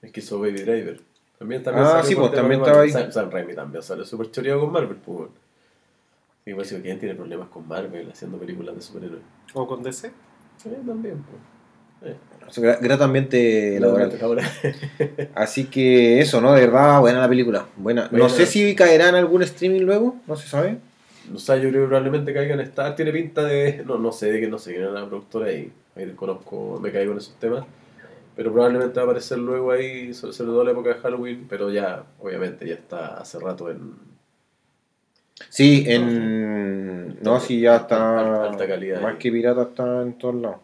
El 0.00 0.10
que 0.10 0.20
hizo 0.20 0.40
Baby 0.40 0.62
Driver. 0.62 1.00
También, 1.38 1.62
también 1.62 1.86
Ah, 1.86 2.02
sí, 2.02 2.14
pues, 2.14 2.32
también 2.32 2.60
estaba 2.60 2.82
ahí. 2.82 2.90
Sam, 2.90 3.12
Sam 3.12 3.30
Raimi 3.30 3.54
también 3.54 3.82
salió 3.82 4.04
súper 4.04 4.30
choreado 4.30 4.60
con 4.60 4.72
Marvel, 4.72 4.96
pues. 4.96 5.28
Y 6.46 6.54
por 6.54 6.64
eso, 6.64 6.76
¿quién 6.82 6.98
tiene 6.98 7.14
problemas 7.14 7.48
con 7.48 7.68
Marvel 7.68 8.10
haciendo 8.10 8.38
películas 8.38 8.74
de 8.74 8.80
superhéroes? 8.80 9.22
O 9.54 9.66
con 9.66 9.82
DC. 9.82 10.10
Sí, 10.56 10.70
también, 10.86 11.22
pues. 11.22 11.40
Eh, 12.04 12.16
Gra- 12.56 12.78
Gratamente 12.80 13.80
laboral. 13.80 14.12
Así 15.34 15.64
que 15.66 16.20
eso, 16.20 16.40
¿no? 16.40 16.52
De 16.52 16.60
verdad, 16.60 17.00
buena 17.00 17.20
la 17.20 17.28
película. 17.28 17.66
Buena. 17.76 18.08
Buena. 18.10 18.24
No 18.24 18.28
sé 18.28 18.44
si 18.46 18.74
caerá 18.74 19.08
en 19.08 19.14
algún 19.14 19.42
streaming 19.42 19.80
luego, 19.82 20.16
no 20.26 20.36
se 20.36 20.48
sabe. 20.48 20.76
O 21.34 21.38
sea, 21.38 21.56
yo 21.56 21.70
creo 21.70 21.82
que 21.82 21.86
probablemente 21.88 22.34
caigan 22.34 22.60
en 22.60 22.66
Star. 22.66 22.94
Tiene 22.94 23.12
pinta 23.12 23.44
de. 23.44 23.82
No, 23.86 23.96
no 23.98 24.12
sé 24.12 24.30
de 24.32 24.40
que 24.40 24.48
no 24.48 24.58
sé 24.58 24.72
quién 24.72 24.82
era 24.82 24.92
la 24.92 25.06
productora 25.06 25.50
y 25.52 25.72
ahí 25.96 26.04
desconozco, 26.04 26.78
me 26.82 26.90
caigo 26.92 27.12
en 27.12 27.18
esos 27.18 27.34
temas. 27.38 27.64
Pero 28.36 28.52
probablemente 28.52 28.96
va 28.96 29.02
a 29.02 29.04
aparecer 29.04 29.38
luego 29.38 29.70
ahí, 29.72 30.12
sobre 30.14 30.32
sobre 30.34 30.50
todo 30.50 30.60
en 30.60 30.66
la 30.66 30.72
época 30.72 30.88
de 30.90 30.94
Halloween. 31.00 31.46
Pero 31.48 31.70
ya, 31.70 32.02
obviamente, 32.20 32.66
ya 32.66 32.74
está 32.74 33.18
hace 33.18 33.38
rato 33.38 33.70
en. 33.70 33.92
Sí, 35.48 35.84
en. 35.86 37.18
No, 37.22 37.40
sí, 37.40 37.60
ya 37.60 37.76
está. 37.76 38.44
Alta 38.48 38.66
calidad. 38.66 39.00
Más 39.00 39.16
que 39.16 39.30
pirata 39.32 39.62
está 39.62 40.02
en 40.02 40.14
todos 40.18 40.34
lados. 40.34 40.58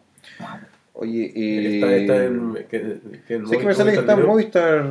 Oye, 1.01 1.31
eh. 1.33 1.75
Está, 1.75 1.95
está 1.95 2.25
en. 2.25 2.53
Que, 2.69 2.99
que 3.25 3.33
en 3.35 3.47
sé 3.47 3.57
que 3.57 3.65
me 3.65 3.73
sale 3.73 3.93
que 3.93 3.99
está 3.99 4.11
en 4.11 4.17
Video. 4.17 4.31
Movistar. 4.31 4.85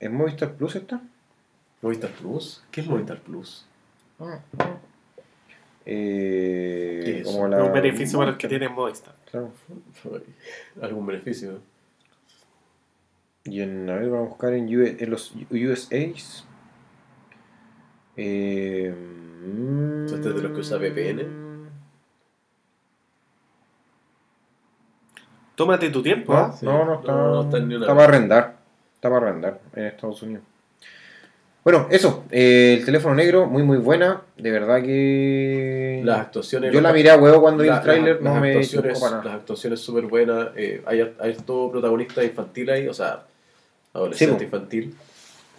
¿En 0.00 0.14
Movistar 0.14 0.52
Plus 0.52 0.76
está? 0.76 1.00
Movistar 1.80 2.10
Plus. 2.10 2.62
¿Qué 2.70 2.82
es 2.82 2.86
Movistar 2.86 3.20
Plus? 3.20 3.64
Eh, 5.86 7.00
¿Qué 7.02 7.20
es 7.20 7.26
como 7.26 7.48
la- 7.48 7.64
un 7.64 7.72
beneficio 7.72 8.18
para 8.18 8.32
los 8.32 8.38
que 8.38 8.48
tienen 8.48 8.72
Movistar. 8.72 9.14
Claro. 9.30 9.50
¿Algún 10.82 11.06
beneficio? 11.06 11.58
Y 13.44 13.62
en, 13.62 13.88
a 13.88 13.96
ver, 13.96 14.10
vamos 14.10 14.26
a 14.26 14.28
buscar 14.28 14.52
en, 14.52 14.66
US 14.78 14.96
en 15.00 15.10
los 15.10 15.34
USAs. 15.50 16.44
Eh, 18.18 18.94
¿Este 20.04 20.28
es 20.28 20.34
de 20.34 20.42
los 20.42 20.52
que 20.52 20.58
usa 20.60 20.76
VPN? 20.76 21.49
Tómate 25.60 25.90
tu 25.90 26.02
tiempo, 26.02 26.32
No, 26.32 26.38
¿ah? 26.38 26.56
Sí. 26.58 26.64
no, 26.64 26.86
no 26.86 26.94
está, 26.94 27.12
No, 27.12 27.28
no 27.34 27.40
está 27.42 27.58
ni 27.58 27.74
una 27.74 27.84
está 27.84 27.94
para 27.94 28.04
arrendar. 28.08 28.56
Está 28.94 29.10
para 29.10 29.26
arrendar 29.28 29.60
en 29.76 29.84
Estados 29.84 30.22
Unidos. 30.22 30.42
Bueno, 31.62 31.86
eso. 31.90 32.24
eh, 32.30 32.76
el 32.78 32.86
teléfono 32.86 33.14
negro, 33.14 33.44
muy 33.44 33.62
muy 33.62 33.76
buena. 33.76 34.22
De 34.38 34.50
verdad 34.50 34.80
que. 34.82 36.00
Las 36.02 36.20
actuaciones. 36.20 36.72
Yo 36.72 36.80
la 36.80 36.94
miré 36.94 37.10
a 37.10 37.18
huevo 37.18 37.42
cuando 37.42 37.62
vi 37.62 37.68
el 37.68 37.78
tráiler, 37.82 38.14
las- 38.14 38.22
no 38.22 38.32
las 38.32 38.40
me 38.40 38.48
actuaciones, 38.52 39.00
Las 39.02 39.34
actuaciones 39.34 39.80
súper 39.80 40.06
buenas. 40.06 40.48
eh, 40.56 40.82
hay, 40.86 41.14
hay 41.20 41.34
todo 41.44 41.70
protagonista 41.70 42.24
infantil 42.24 42.70
ahí, 42.70 42.88
o 42.88 42.94
sea, 42.94 43.24
adolescente 43.92 44.38
Sí, 44.38 44.44
infantil. 44.46 44.94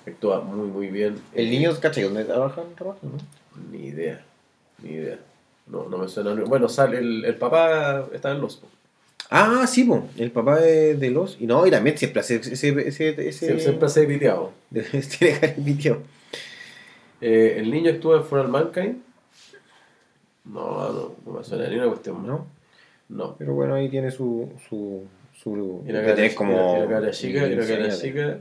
Actúa 0.08 0.42
muy, 0.42 0.68
muy 0.68 0.88
bien. 0.88 1.22
El 1.36 1.46
Eh, 1.46 1.50
niño, 1.52 1.72
¿cachai? 1.80 2.06
¿Dónde 2.06 2.26
trabajan? 2.26 2.64
¿Trabajan, 2.76 3.02
no? 3.12 3.18
Ni 3.72 3.86
idea, 3.90 4.20
ni 4.82 4.94
idea. 4.94 5.20
No, 5.68 5.86
no 5.88 6.00
me 6.00 6.08
suena. 6.08 6.34
Bueno, 6.48 6.68
sale 6.68 6.98
el, 6.98 7.24
el 7.24 7.36
papá 7.36 8.06
está 8.12 8.32
en 8.32 8.42
los. 8.42 8.60
Ah, 9.34 9.66
sí, 9.66 9.86
po, 9.86 10.10
el 10.18 10.30
papá 10.32 10.60
de, 10.60 10.96
de 10.96 11.10
los. 11.10 11.38
Y 11.40 11.48
no, 11.48 11.66
y 11.66 11.72
también 11.72 11.98
siempre 11.98 12.20
hace 12.20 12.36
ese. 12.36 12.52
ese, 12.54 12.88
ese, 12.88 13.28
ese- 13.30 13.56
Sie- 13.56 13.60
Siempre 13.62 13.88
se 13.90 14.04
ha 14.04 14.08
piteado. 14.08 14.52
tiene 14.72 15.40
cara 15.40 15.56
pitió. 15.56 16.02
Eh, 17.22 17.56
el 17.60 17.72
niño 17.72 17.92
actúa 17.92 18.26
en 18.30 18.38
All 18.38 18.48
Mankind. 18.50 18.98
No, 20.44 20.92
no, 20.92 21.16
no 21.26 21.32
me 21.34 21.44
suena 21.46 21.70
ni 21.70 21.76
una 21.76 21.88
cuestión. 21.88 22.26
¿no? 22.28 22.46
No. 23.10 23.36
Pero 23.38 23.54
bueno, 23.54 23.76
ahí 23.76 23.90
tiene 23.90 24.12
su. 24.12 24.52
su, 24.68 25.06
su 25.34 25.84
Y 25.88 25.92
la 25.94 26.02
que 26.02 26.14
cara, 26.16 26.36
como. 26.36 26.76
y 26.78 26.82
la 26.82 26.88
cara 26.90 27.12
chica, 27.12 27.48
y 27.48 27.56
la 27.56 27.66
cara 27.68 27.90
chica. 27.98 28.40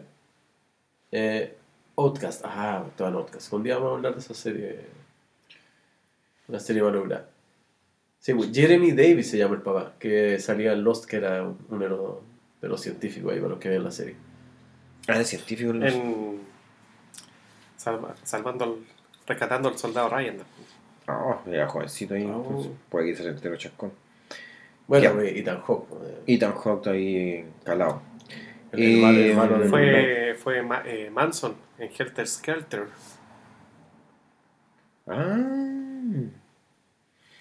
Eh, 1.12 1.54
Outcast. 1.96 2.42
Ah, 2.44 2.84
estaba 2.88 3.10
en 3.10 3.16
Outcast. 3.16 3.52
Un 3.52 3.62
día 3.62 3.76
vamos 3.76 3.92
a 3.92 3.94
hablar 3.96 4.14
de 4.14 4.20
esa 4.20 4.34
serie. 4.34 4.80
Una 6.48 6.58
serie 6.58 6.82
malograda. 6.82 7.28
Sí, 8.20 8.34
pues, 8.34 8.50
Jeremy 8.52 8.92
Davis 8.92 9.30
se 9.30 9.38
llama 9.38 9.54
el 9.56 9.62
papá, 9.62 9.94
que 9.98 10.38
salía 10.38 10.72
en 10.74 10.84
Lost, 10.84 11.06
que 11.06 11.16
era 11.16 11.42
uno 11.42 11.78
de 11.82 11.88
los, 11.88 12.14
de 12.60 12.68
los 12.68 12.80
científicos 12.80 13.32
ahí 13.32 13.38
para 13.38 13.50
los 13.50 13.58
que 13.58 13.70
ven 13.70 13.82
la 13.82 13.90
serie. 13.90 14.14
Ah, 15.08 15.18
es 15.18 15.28
científico. 15.28 15.72
¿no? 15.72 15.86
En, 15.86 16.40
salva- 17.78 18.14
salvando 18.22 18.64
al, 18.66 18.74
rescatando 19.26 19.70
al 19.70 19.78
soldado 19.78 20.10
Ryan. 20.10 20.36
Ah, 21.06 21.40
era 21.46 21.66
jovencito 21.66 22.12
ahí. 22.14 22.28
Ah. 22.30 22.42
pues, 22.46 22.68
puede 22.90 23.06
que 23.06 23.16
se 23.16 23.22
le 23.24 23.30
entero 23.30 23.56
chascón. 23.56 23.90
Bueno, 24.86 25.22
Ya. 25.22 25.28
Ethan 25.30 25.60
Hawke. 25.62 25.88
eh, 26.04 26.22
Ethan 26.34 26.52
Hawke 26.52 26.86
ahí 26.88 27.46
calado. 27.64 28.02
El 28.72 28.96
hermano, 28.96 29.18
Eh, 29.18 29.30
hermano 29.30 29.58
de 29.58 29.68
Fue, 29.68 30.34
fue 30.38 30.62
Ma- 30.62 30.82
eh, 30.84 31.10
Manson 31.10 31.54
en 31.78 31.90
Helter 31.98 32.26
Skelter. 32.28 32.86
Ah. 35.06 35.36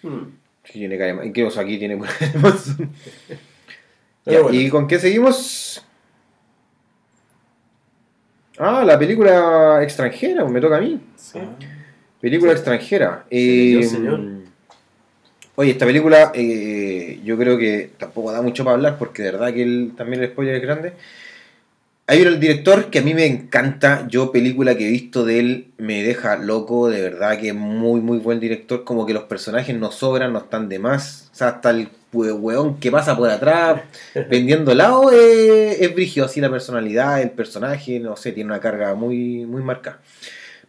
Hmm. 0.02 0.39
Sí, 0.72 0.80
tiene 0.80 0.98
cara 0.98 1.16
de- 1.16 1.28
¿Y 1.28 1.32
qué 1.34 1.44
oso 1.44 1.60
aquí 1.60 1.78
tiene 1.78 1.98
cara 2.00 2.14
de 2.34 2.40
Manson? 2.40 2.90
Pero 4.26 4.38
Ya, 4.38 4.44
bueno. 4.44 4.60
¿Y 4.60 4.70
con 4.70 4.88
qué 4.88 5.00
seguimos? 5.00 5.84
Ah, 8.58 8.84
la 8.86 9.00
película 9.00 9.82
extranjera, 9.84 10.44
me 10.46 10.60
toca 10.60 10.78
a 10.78 10.82
mí. 10.82 11.00
Sí. 11.16 11.40
Ah. 11.42 11.56
Película 12.20 12.52
Sí. 12.52 12.58
extranjera. 12.58 13.26
Sí, 13.30 13.80
Eh, 13.80 13.84
señor. 13.84 14.20
Oye, 15.56 15.72
esta 15.72 15.86
película 15.86 16.32
eh, 16.36 17.20
yo 17.24 17.38
creo 17.38 17.58
que 17.58 17.92
tampoco 17.98 18.32
da 18.32 18.42
mucho 18.42 18.64
para 18.64 18.76
hablar 18.76 18.98
porque 18.98 19.24
de 19.24 19.32
verdad 19.32 19.54
que 19.54 19.64
el- 19.64 19.94
también 19.96 20.22
el 20.24 20.30
spoiler 20.30 20.56
es 20.56 20.62
grande. 20.62 20.94
Hay 22.12 22.24
un 22.24 22.40
director 22.40 22.90
que 22.90 23.00
a 23.00 23.02
mí 23.04 23.14
me 23.14 23.28
encanta. 23.28 24.08
Yo, 24.08 24.32
película 24.32 24.76
que 24.76 24.88
he 24.88 24.92
visto 24.92 25.26
de 25.26 25.40
él, 25.40 25.68
me 25.78 26.02
deja 26.02 26.38
loco. 26.38 26.90
De 26.90 27.02
verdad 27.04 27.38
que 27.40 27.50
es 27.50 27.54
muy, 27.56 28.02
muy 28.02 28.18
buen 28.18 28.40
director. 28.40 28.84
Como 28.84 29.06
que 29.06 29.14
los 29.14 29.24
personajes 29.26 29.78
no 29.78 29.92
sobran, 29.92 30.34
no 30.34 30.40
están 30.40 30.70
de 30.70 30.80
más. 30.80 31.30
O 31.32 31.36
sea, 31.36 31.50
hasta 31.50 31.70
el 31.70 31.90
hue- 32.12 32.34
weón 32.34 32.80
que 32.80 32.90
pasa 32.92 33.16
por 33.16 33.30
atrás 33.30 33.82
vendiendo 34.30 34.72
helado 34.72 35.12
eh, 35.14 35.78
es 35.86 35.94
brigio. 35.94 36.26
Así 36.26 36.42
la 36.42 36.50
personalidad, 36.50 37.22
el 37.22 37.30
personaje, 37.30 38.00
no 38.00 38.16
sé, 38.16 38.32
tiene 38.32 38.50
una 38.50 38.60
carga 38.60 38.96
muy, 38.96 39.46
muy 39.46 39.62
marcada. 39.62 40.00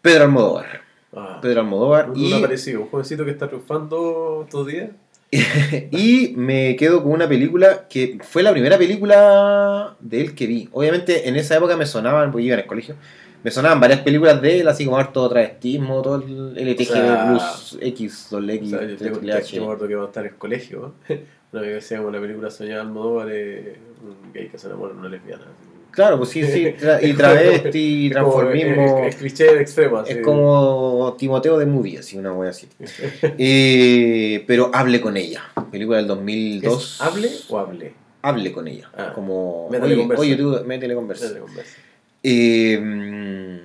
Pedro 0.02 0.24
Almodóvar. 0.24 0.82
Ah. 1.16 1.38
Pedro 1.40 1.62
Almodóvar. 1.62 2.10
Un, 2.10 2.18
y 2.18 2.32
aparecido, 2.34 2.82
un 2.82 2.88
jovencito 2.88 3.24
que 3.24 3.30
está 3.30 3.48
triunfando 3.48 4.42
estos 4.44 4.66
días. 4.66 4.90
y 5.92 6.34
me 6.36 6.74
quedo 6.76 7.02
con 7.02 7.12
una 7.12 7.28
película 7.28 7.86
que 7.88 8.18
fue 8.22 8.42
la 8.42 8.52
primera 8.52 8.76
película 8.76 9.96
de 10.00 10.20
él 10.20 10.34
que 10.34 10.46
vi. 10.46 10.68
Obviamente 10.72 11.28
en 11.28 11.36
esa 11.36 11.56
época 11.56 11.76
me 11.76 11.86
sonaban, 11.86 12.32
porque 12.32 12.46
iba 12.46 12.54
en 12.54 12.60
el 12.60 12.66
colegio, 12.66 12.96
me 13.44 13.50
sonaban 13.50 13.80
varias 13.80 14.00
películas 14.00 14.42
de 14.42 14.60
él, 14.60 14.68
así 14.68 14.84
como 14.84 14.98
harto 14.98 15.28
travestismo, 15.28 16.02
todo 16.02 16.16
el 16.16 16.54
LTG 16.54 17.28
Plus 17.28 17.78
X, 17.80 18.28
doble 18.30 18.54
X, 18.54 18.70
yo, 18.70 18.78
tengo, 18.96 19.20
que 19.20 19.94
va 19.94 20.04
a 20.04 20.06
estar 20.06 20.24
en 20.24 20.32
el 20.32 20.36
colegio. 20.36 20.94
Una 21.52 21.62
vez 21.62 21.74
decíamos 21.74 22.08
una 22.08 22.20
película 22.20 22.48
soñada 22.48 22.82
Almodóvar 22.82 23.28
es 23.30 23.76
un 24.02 24.32
gay 24.32 24.48
que 24.48 24.56
se 24.56 24.68
enamora 24.68 24.92
de 24.92 25.00
una 25.00 25.08
lesbiana. 25.08 25.46
Claro, 25.90 26.18
pues 26.18 26.30
sí, 26.30 26.44
sí, 26.44 26.64
tra- 26.80 26.98
y 27.02 27.12
travesti, 27.14 28.06
es 28.08 28.14
como- 28.16 28.32
transformismo. 28.32 29.04
Es, 29.04 29.16
cliché 29.16 29.60
extremo. 29.60 30.02
Es 30.04 30.18
como 30.24 31.16
Timoteo 31.18 31.58
de 31.58 31.66
Movie, 31.66 31.98
así, 31.98 32.16
una 32.18 32.32
wea 32.32 32.50
así. 32.50 32.68
Eh, 33.38 34.44
pero 34.46 34.70
hable 34.72 35.00
con 35.00 35.16
ella. 35.16 35.42
Película 35.70 35.98
del 35.98 36.06
2002. 36.06 36.94
¿Es 36.94 37.00
¿Hable 37.00 37.30
o 37.48 37.58
hable? 37.58 37.92
Hable 38.22 38.52
con 38.52 38.68
ella. 38.68 38.90
Ah, 38.96 39.12
como. 39.14 39.68
métele 39.70 39.94
Oye, 39.94 40.02
conversa. 40.02 40.20
oye, 40.22 40.36
tú, 40.36 40.62
métele 40.66 40.94
conversa. 40.94 41.38
Conversa. 41.40 41.76
Eh, 42.22 42.78
mm, 42.78 43.58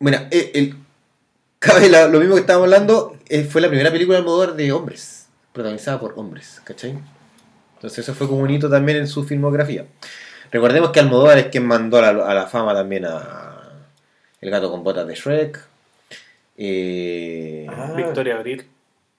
mira, 0.00 0.28
eh, 0.30 0.50
el, 0.54 0.76
cabe 1.58 1.88
la- 1.88 2.06
lo 2.08 2.20
mismo 2.20 2.34
que 2.34 2.40
estábamos 2.42 2.66
hablando, 2.66 3.16
eh, 3.28 3.42
fue 3.44 3.60
la 3.60 3.68
primera 3.68 3.90
película 3.90 4.16
de 4.18 4.20
Almodóvar 4.20 4.54
de 4.54 4.70
hombres, 4.72 5.26
protagonizada 5.52 5.98
por 6.00 6.14
hombres, 6.16 6.60
¿cachai? 6.64 6.94
Entonces 7.74 7.98
eso 8.00 8.14
fue 8.14 8.28
como 8.28 8.42
un 8.42 8.50
hito 8.50 8.68
también 8.70 8.98
en 8.98 9.08
su 9.08 9.24
filmografía. 9.24 9.84
Recordemos 10.50 10.90
que 10.90 11.00
Almodóvar 11.00 11.38
es 11.38 11.46
quien 11.46 11.66
mandó 11.66 11.98
a 11.98 12.12
la, 12.12 12.26
a 12.26 12.34
la 12.34 12.46
fama 12.46 12.74
también 12.74 13.04
a 13.06 13.70
El 14.40 14.50
gato 14.50 14.70
con 14.70 14.82
botas 14.84 15.06
de 15.06 15.14
Shrek, 15.14 15.60
eh, 16.56 17.66
Ah. 17.68 17.92
Victoria 17.96 18.36
Abril. 18.36 18.64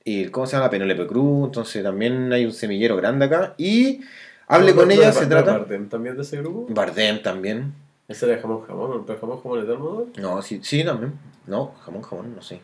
y 0.03 0.25
¿cómo 0.27 0.47
se 0.47 0.55
llama? 0.57 0.69
Penélope 0.69 1.05
Cruz, 1.07 1.47
entonces 1.47 1.83
también 1.83 2.31
hay 2.33 2.45
un 2.45 2.53
semillero 2.53 2.95
grande 2.95 3.25
acá. 3.25 3.53
Y 3.57 4.01
hable 4.47 4.71
No, 4.71 4.77
con 4.77 4.91
ella, 4.91 5.11
se 5.11 5.27
trata... 5.27 5.57
Bardem 5.57 5.87
también 5.89 6.15
de 6.15 6.21
ese 6.23 6.37
grupo? 6.37 6.65
Bardem 6.73 7.21
también. 7.21 7.73
¿Ese 8.07 8.31
era 8.31 8.41
jamón 8.41 8.65
jamón? 8.65 9.03
¿Pero 9.05 9.19
jamón 9.19 9.41
jamón 9.41 9.59
es 9.59 9.67
de 9.67 9.73
Almodóvar? 9.73 10.05
No, 10.17 10.41
sí, 10.41 10.59
sí, 10.63 10.83
también. 10.83 11.13
No, 11.45 11.73
jamón, 11.85 12.01
jamón, 12.01 12.35
no 12.35 12.41
sé. 12.41 12.59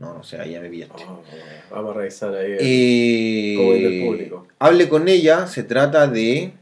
No, 0.00 0.14
no 0.14 0.24
sé, 0.24 0.40
ahí 0.40 0.52
ya 0.52 0.60
me 0.60 0.68
pillaste. 0.68 1.04
Oh, 1.04 1.22
vamos 1.70 1.94
a 1.94 1.98
revisar 2.00 2.34
ahí. 2.34 2.52
el- 2.52 2.58
Eh, 2.60 3.54
como 3.56 3.72
el 3.74 3.82
del 3.82 4.04
público. 4.04 4.46
Hable 4.58 4.88
con 4.88 5.06
ella, 5.06 5.46
se 5.46 5.62
trata 5.62 6.08
de 6.08 6.52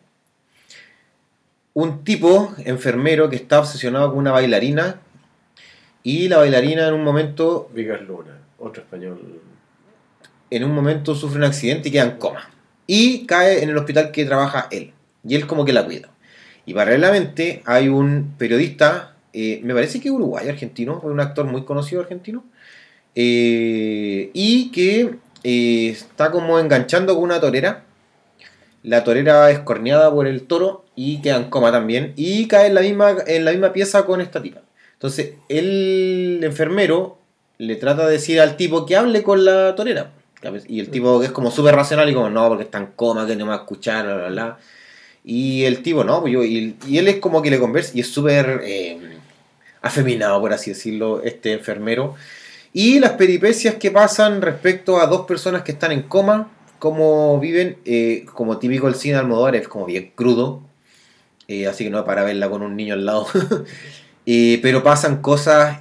un 1.82 2.04
tipo 2.04 2.54
enfermero 2.64 3.30
que 3.30 3.36
está 3.36 3.60
obsesionado 3.60 4.10
con 4.10 4.18
una 4.18 4.32
bailarina 4.32 5.00
y 6.02 6.28
la 6.28 6.38
bailarina 6.38 6.88
en 6.88 6.94
un 6.94 7.04
momento 7.04 7.70
Vigas 7.74 8.02
Luna, 8.02 8.38
otro 8.58 8.82
español. 8.82 9.18
en 10.50 10.64
un 10.64 10.74
momento 10.74 11.14
sufre 11.14 11.38
un 11.38 11.44
accidente 11.44 11.88
y 11.88 11.92
queda 11.92 12.04
en 12.04 12.18
coma 12.18 12.50
y 12.86 13.26
cae 13.26 13.62
en 13.62 13.70
el 13.70 13.78
hospital 13.78 14.10
que 14.10 14.24
trabaja 14.24 14.68
él 14.70 14.92
y 15.24 15.34
él 15.34 15.46
como 15.46 15.64
que 15.64 15.72
la 15.72 15.84
cuida 15.84 16.08
y 16.66 16.74
paralelamente 16.74 17.62
hay 17.64 17.88
un 17.88 18.34
periodista 18.36 19.16
eh, 19.32 19.60
me 19.62 19.74
parece 19.74 20.00
que 20.00 20.10
uruguayo 20.10 20.50
argentino 20.50 21.00
un 21.02 21.20
actor 21.20 21.46
muy 21.46 21.64
conocido 21.64 22.02
argentino 22.02 22.44
eh, 23.14 24.30
y 24.32 24.70
que 24.70 25.14
eh, 25.44 25.88
está 25.88 26.30
como 26.30 26.58
enganchando 26.58 27.14
con 27.14 27.24
una 27.24 27.40
torera 27.40 27.84
la 28.82 29.04
torera 29.04 29.50
es 29.50 29.60
corneada 29.60 30.12
por 30.12 30.26
el 30.26 30.42
toro 30.42 30.84
y 30.96 31.20
queda 31.20 31.36
en 31.36 31.50
coma 31.50 31.70
también 31.72 32.12
y 32.16 32.48
cae 32.48 32.68
en 32.68 32.74
la 32.74 32.80
misma, 32.80 33.16
en 33.26 33.44
la 33.44 33.50
misma 33.50 33.72
pieza 33.72 34.04
con 34.06 34.20
esta 34.20 34.42
tipa 34.42 34.60
entonces 34.94 35.34
el 35.48 36.40
enfermero 36.42 37.18
le 37.58 37.76
trata 37.76 38.06
de 38.06 38.12
decir 38.12 38.40
al 38.40 38.56
tipo 38.56 38.86
que 38.86 38.96
hable 38.96 39.22
con 39.22 39.44
la 39.44 39.74
torera 39.74 40.12
y 40.68 40.80
el 40.80 40.88
tipo 40.88 41.20
que 41.20 41.26
es 41.26 41.32
como 41.32 41.50
súper 41.50 41.74
racional 41.74 42.08
y 42.08 42.14
como, 42.14 42.30
no, 42.30 42.48
porque 42.48 42.64
está 42.64 42.78
en 42.78 42.86
coma, 42.96 43.26
que 43.26 43.36
no 43.36 43.44
me 43.44 43.50
va 43.50 43.56
a 43.56 43.60
escuchar, 43.60 44.06
bla, 44.06 44.16
bla, 44.16 44.28
bla. 44.28 44.58
Y 45.22 45.64
el 45.64 45.82
tipo, 45.82 46.02
no, 46.02 46.22
pues 46.22 46.32
yo, 46.32 46.42
y, 46.42 46.76
él 46.90 47.08
es 47.08 47.16
como 47.16 47.42
que 47.42 47.50
le 47.50 47.58
conversa 47.58 47.92
y 47.94 48.00
es 48.00 48.08
súper 48.08 48.62
eh, 48.64 48.98
afeminado, 49.82 50.40
por 50.40 50.52
así 50.52 50.70
decirlo, 50.70 51.22
este 51.22 51.52
enfermero. 51.52 52.14
Y 52.72 53.00
las 53.00 53.12
peripecias 53.12 53.74
que 53.74 53.90
pasan 53.90 54.40
respecto 54.40 54.98
a 54.98 55.06
dos 55.06 55.26
personas 55.26 55.62
que 55.62 55.72
están 55.72 55.92
en 55.92 56.02
coma, 56.02 56.50
cómo 56.80 57.38
viven, 57.38 57.78
eh, 57.84 58.26
como 58.34 58.58
típico 58.58 58.88
el 58.88 58.96
cine 58.96 59.14
de 59.14 59.20
Almodóvar, 59.20 59.54
es 59.56 59.68
como 59.68 59.86
bien 59.86 60.12
crudo. 60.16 60.62
eh, 61.48 61.66
así 61.68 61.84
que 61.84 61.90
no 61.90 62.04
para 62.04 62.24
verla 62.24 62.50
con 62.50 62.62
un 62.62 62.76
niño 62.76 62.94
al 62.94 63.06
lado. 63.06 63.26
Eh, 64.26 64.60
pero 64.62 64.82
pasan 64.84 65.22
cosas... 65.22 65.78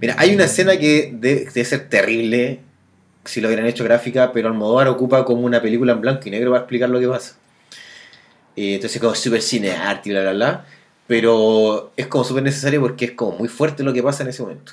Mira, 0.00 0.14
hay 0.18 0.34
una 0.34 0.44
escena 0.44 0.76
que 0.78 1.12
de- 1.14 1.46
debe 1.46 1.64
ser 1.64 1.88
terrible 1.88 2.60
si 3.24 3.40
lo 3.40 3.48
hubieran 3.48 3.66
hecho 3.66 3.84
gráfica, 3.84 4.32
pero 4.32 4.48
Almodóvar 4.48 4.88
ocupa 4.88 5.24
como 5.24 5.42
una 5.42 5.62
película 5.62 5.92
en 5.92 6.00
blanco 6.00 6.22
y 6.26 6.30
negro 6.30 6.50
para 6.50 6.62
explicar 6.62 6.90
lo 6.90 7.00
que 7.00 7.08
pasa. 7.08 7.36
Entonces 8.54 9.00
como 9.00 9.14
súper 9.14 9.42
cinearte 9.42 10.08
y 10.08 10.12
bla, 10.12 10.22
bla, 10.22 10.32
bla. 10.32 10.66
Pero 11.06 11.92
es 11.96 12.06
como 12.08 12.24
súper 12.24 12.42
necesario 12.42 12.80
porque 12.80 13.06
es 13.06 13.10
como 13.12 13.38
muy 13.38 13.48
fuerte 13.48 13.82
lo 13.82 13.92
que 13.92 14.02
pasa 14.02 14.22
en 14.22 14.30
ese 14.30 14.42
momento. 14.42 14.72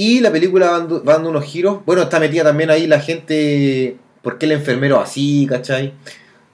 Y 0.00 0.20
la 0.20 0.30
película 0.30 0.66
va 0.70 0.78
dando, 0.78 1.02
va 1.02 1.14
dando 1.14 1.30
unos 1.30 1.44
giros. 1.44 1.84
Bueno, 1.84 2.02
está 2.02 2.20
metida 2.20 2.44
también 2.44 2.70
ahí 2.70 2.86
la 2.86 3.00
gente... 3.00 3.96
¿Por 4.22 4.38
qué 4.38 4.46
el 4.46 4.52
enfermero 4.52 5.00
así, 5.00 5.44
cachai? 5.48 5.92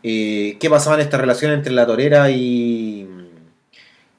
Eh, 0.02 0.56
¿Qué 0.58 0.70
pasaba 0.70 0.96
en 0.96 1.02
esta 1.02 1.18
relación 1.18 1.52
entre 1.52 1.72
la 1.72 1.84
torera 1.86 2.30
y, 2.30 3.06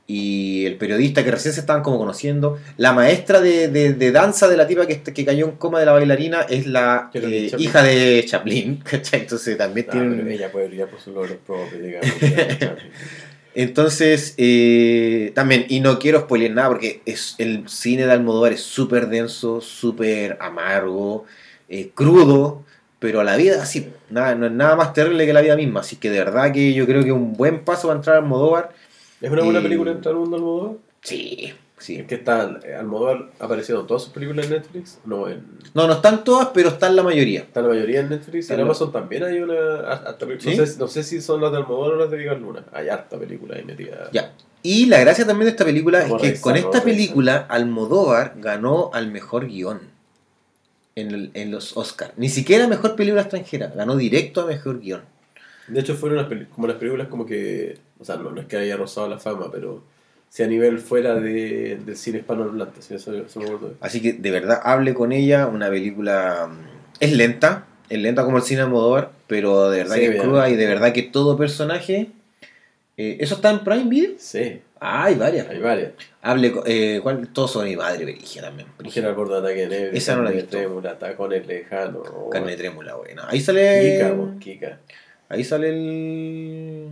y 0.07 0.65
el 0.65 0.76
periodista 0.76 1.23
que 1.23 1.32
recién 1.32 1.53
se 1.55 1.59
estaban 1.61 1.82
como 1.82 1.97
conociendo. 1.97 2.59
La 2.78 2.93
maestra 2.93 3.41
de, 3.41 3.67
de- 3.69 3.93
de 3.93 4.11
danza 4.11 4.47
de 4.47 4.57
la 4.57 4.67
tipa 4.67 4.86
que, 4.86 5.01
que 5.01 5.26
cayó 5.26 5.45
en 5.45 5.51
coma 5.53 5.80
de 5.80 5.86
la 5.88 5.93
bailarina 5.93 6.41
es 6.41 6.67
la 6.67 7.09
eh, 7.13 7.51
hija 7.57 7.82
de 7.82 8.23
Chaplin, 8.28 8.78
¿cachai? 8.84 9.21
Entonces 9.21 9.57
también 9.57 9.88
Ah, 9.89 9.91
tiene 9.93 10.07
un- 10.21 10.28
ella 10.32 10.51
puede 10.51 10.67
brillar 10.67 10.88
por 10.89 10.99
sus 10.99 11.13
logros 11.15 11.38
propios, 11.45 11.82
digamos. 11.82 12.09
Entonces, 13.56 14.34
eh, 14.38 15.32
también, 15.34 15.66
y 15.70 15.80
no 15.80 15.97
quiero 15.97 16.20
spoiler 16.22 16.51
nada 16.53 16.68
porque 16.68 17.01
es, 17.06 17.36
el 17.38 17.68
cine 17.70 18.06
de 18.06 18.12
Almodóvar 18.12 18.51
es 18.51 18.62
súper 18.62 19.08
denso, 19.08 19.62
súper 19.62 20.38
amargo, 20.41 21.26
eh, 21.70 21.89
crudo, 21.95 22.64
pero 22.99 23.24
la 23.24 23.38
vida 23.38 23.64
así, 23.64 23.88
nada, 24.10 24.36
no 24.36 24.47
es 24.47 24.51
nada 24.51 24.76
más 24.76 24.91
terrible 24.93 25.26
que 25.26 25.32
la 25.34 25.41
vida 25.41 25.56
misma. 25.56 25.80
Así 25.80 25.95
que 25.95 26.10
de 26.10 26.20
verdad 26.20 26.51
que 26.51 26.74
yo 26.74 26.86
creo 26.86 27.03
que 27.03 27.14
un 27.14 27.34
buen 27.34 27.64
paso 27.64 27.88
para 27.88 27.97
entrar 27.99 28.18
a 28.18 28.20
Almodóvar. 28.20 28.72
¿Es 29.22 29.32
una 29.32 29.43
buena 29.43 29.60
Y- 29.60 29.64
película 29.64 29.91
entrar 29.91 30.14
al 30.14 30.20
mundo 30.20 30.36
Almodóvar? 30.36 30.76
Sí, 31.01 31.53
sí. 31.78 31.97
Es 31.97 32.07
que 32.07 32.15
está 32.15 32.59
eh, 32.65 32.76
Almodóvar 32.76 33.30
ha 33.39 33.45
aparecido 33.45 33.82
en 33.82 33.88
todas 33.88 34.03
sus 34.03 34.11
películas 34.13 34.45
en 34.45 34.51
Netflix. 34.53 34.99
No, 35.05 35.28
en, 35.30 35.43
No, 35.73 35.88
no 35.88 35.93
están 35.93 36.23
todas, 36.23 36.49
pero 36.53 36.69
están 36.69 36.95
la 36.95 37.03
mayoría. 37.03 37.41
está 37.41 37.61
la 37.61 37.69
mayoría 37.69 37.99
en 38.01 38.09
Netflix. 38.09 38.49
En 38.49 38.57
la- 38.57 38.63
Amazon 38.63 38.91
también 38.91 39.23
hay 39.23 39.39
una. 39.39 39.80
Hasta, 39.91 40.26
¿Sí? 40.39 40.55
no, 40.57 40.65
sé, 40.65 40.78
no 40.80 40.88
sé 40.88 41.03
si 41.03 41.21
son 41.21 41.41
las 41.41 41.51
de 41.51 41.57
Almodóvar 41.57 41.91
o 41.93 41.95
las 41.97 42.11
de 42.11 42.17
Vigas 42.17 42.39
Luna. 42.39 42.63
Hay 42.73 42.89
harta 42.89 43.17
película 43.19 43.55
ahí 43.55 43.63
metida. 43.63 44.09
Ya. 44.11 44.34
Y 44.63 44.88
la 44.88 44.99
gracia 44.99 45.26
también 45.28 45.45
de 45.45 45.51
esta 45.51 45.63
película 45.65 46.03
es 46.05 46.13
que 46.21 46.41
con 46.41 46.55
esta 46.55 46.82
película 46.84 47.45
Almodóvar 47.49 48.34
ganó 48.38 48.89
al 48.93 49.11
mejor 49.11 49.45
guion 49.47 49.80
en, 50.95 51.11
el- 51.11 51.32
en 51.34 51.51
los 51.51 51.76
Oscars. 51.78 52.13
Ni 52.17 52.30
siquiera 52.30 52.67
mejor 52.67 52.95
película 52.95 53.21
extranjera, 53.21 53.67
ganó 53.76 53.95
directo 53.95 54.41
a 54.41 54.45
mejor 54.47 54.80
guion. 54.80 55.01
De 55.67 55.80
hecho, 55.82 55.95
fueron 55.95 56.28
peli- 56.30 56.45
como 56.45 56.67
las 56.67 56.78
películas 56.78 57.07
como 57.09 57.26
que. 57.26 57.78
O 57.99 58.05
sea, 58.05 58.15
no, 58.17 58.32
no 58.32 58.41
es 58.41 58.47
que 58.47 58.57
haya 58.57 58.78
rozado 58.78 59.07
la 59.07 59.17
fama, 59.19 59.51
pero. 59.51 59.84
Si 60.36 60.43
a 60.43 60.47
nivel 60.47 60.79
fuera 60.79 61.15
de, 61.15 61.79
del 61.86 61.95
cine 61.95 62.17
hispanohablante, 62.17 62.81
si 62.81 62.93
eso, 62.93 63.15
eso 63.15 63.39
me 63.39 63.45
acuerdo. 63.45 63.75
Así 63.79 64.01
que 64.01 64.11
de 64.11 64.31
verdad 64.31 64.59
hable 64.63 64.93
con 64.93 65.13
ella, 65.13 65.47
una 65.47 65.69
película 65.69 66.49
mm, 66.51 66.65
es 66.99 67.13
lenta, 67.13 67.67
es 67.88 67.99
lenta 67.99 68.25
como 68.25 68.36
el 68.36 68.43
cine 68.43 68.57
de 68.57 68.63
Almodóvar, 68.65 69.11
pero 69.27 69.69
de 69.69 69.77
verdad 69.77 69.95
Sí, 69.95 70.01
que 70.01 70.17
es 70.17 70.21
cruda 70.21 70.49
y 70.49 70.57
de 70.57 70.67
verdad 70.67 70.91
que 70.91 71.03
todo 71.03 71.38
personaje 71.38 72.09
eh, 72.97 73.15
¿Eso 73.21 73.36
está 73.36 73.49
en 73.51 73.59
Prime 73.63 73.86
Video? 73.86 74.11
Sí, 74.17 74.61
Ah, 74.81 75.05
hay 75.05 75.15
varias. 75.15 75.47
hay 75.49 75.59
varias. 75.59 75.91
Hable, 76.21 76.53
eh, 76.65 76.99
¿cuál? 77.01 77.29
Todos 77.29 77.51
son 77.53 77.63
mi 77.63 77.77
madre, 77.77 78.03
Brígida 78.03 78.47
también. 78.47 78.67
Al 79.05 79.13
borde 79.15 79.33
de 79.36 79.39
ataque 79.39 79.67
Nebri, 79.67 79.97
Esa 79.97 80.17
no 80.17 80.23
la 80.23 80.31
he 80.31 80.33
Carne 80.33 80.41
visto. 80.41 80.57
Trémula, 80.57 80.99
Tacones 80.99 81.47
Lejanos. 81.47 82.07
Carne 82.29 82.57
trémula, 82.57 82.95
buena. 82.95 83.25
Ahí 83.29 83.39
sale. 83.39 83.97
Kika, 84.39 84.39
Kika. 84.39 84.79
Ahí 85.29 85.45
sale 85.45 85.69
el. 85.69 86.89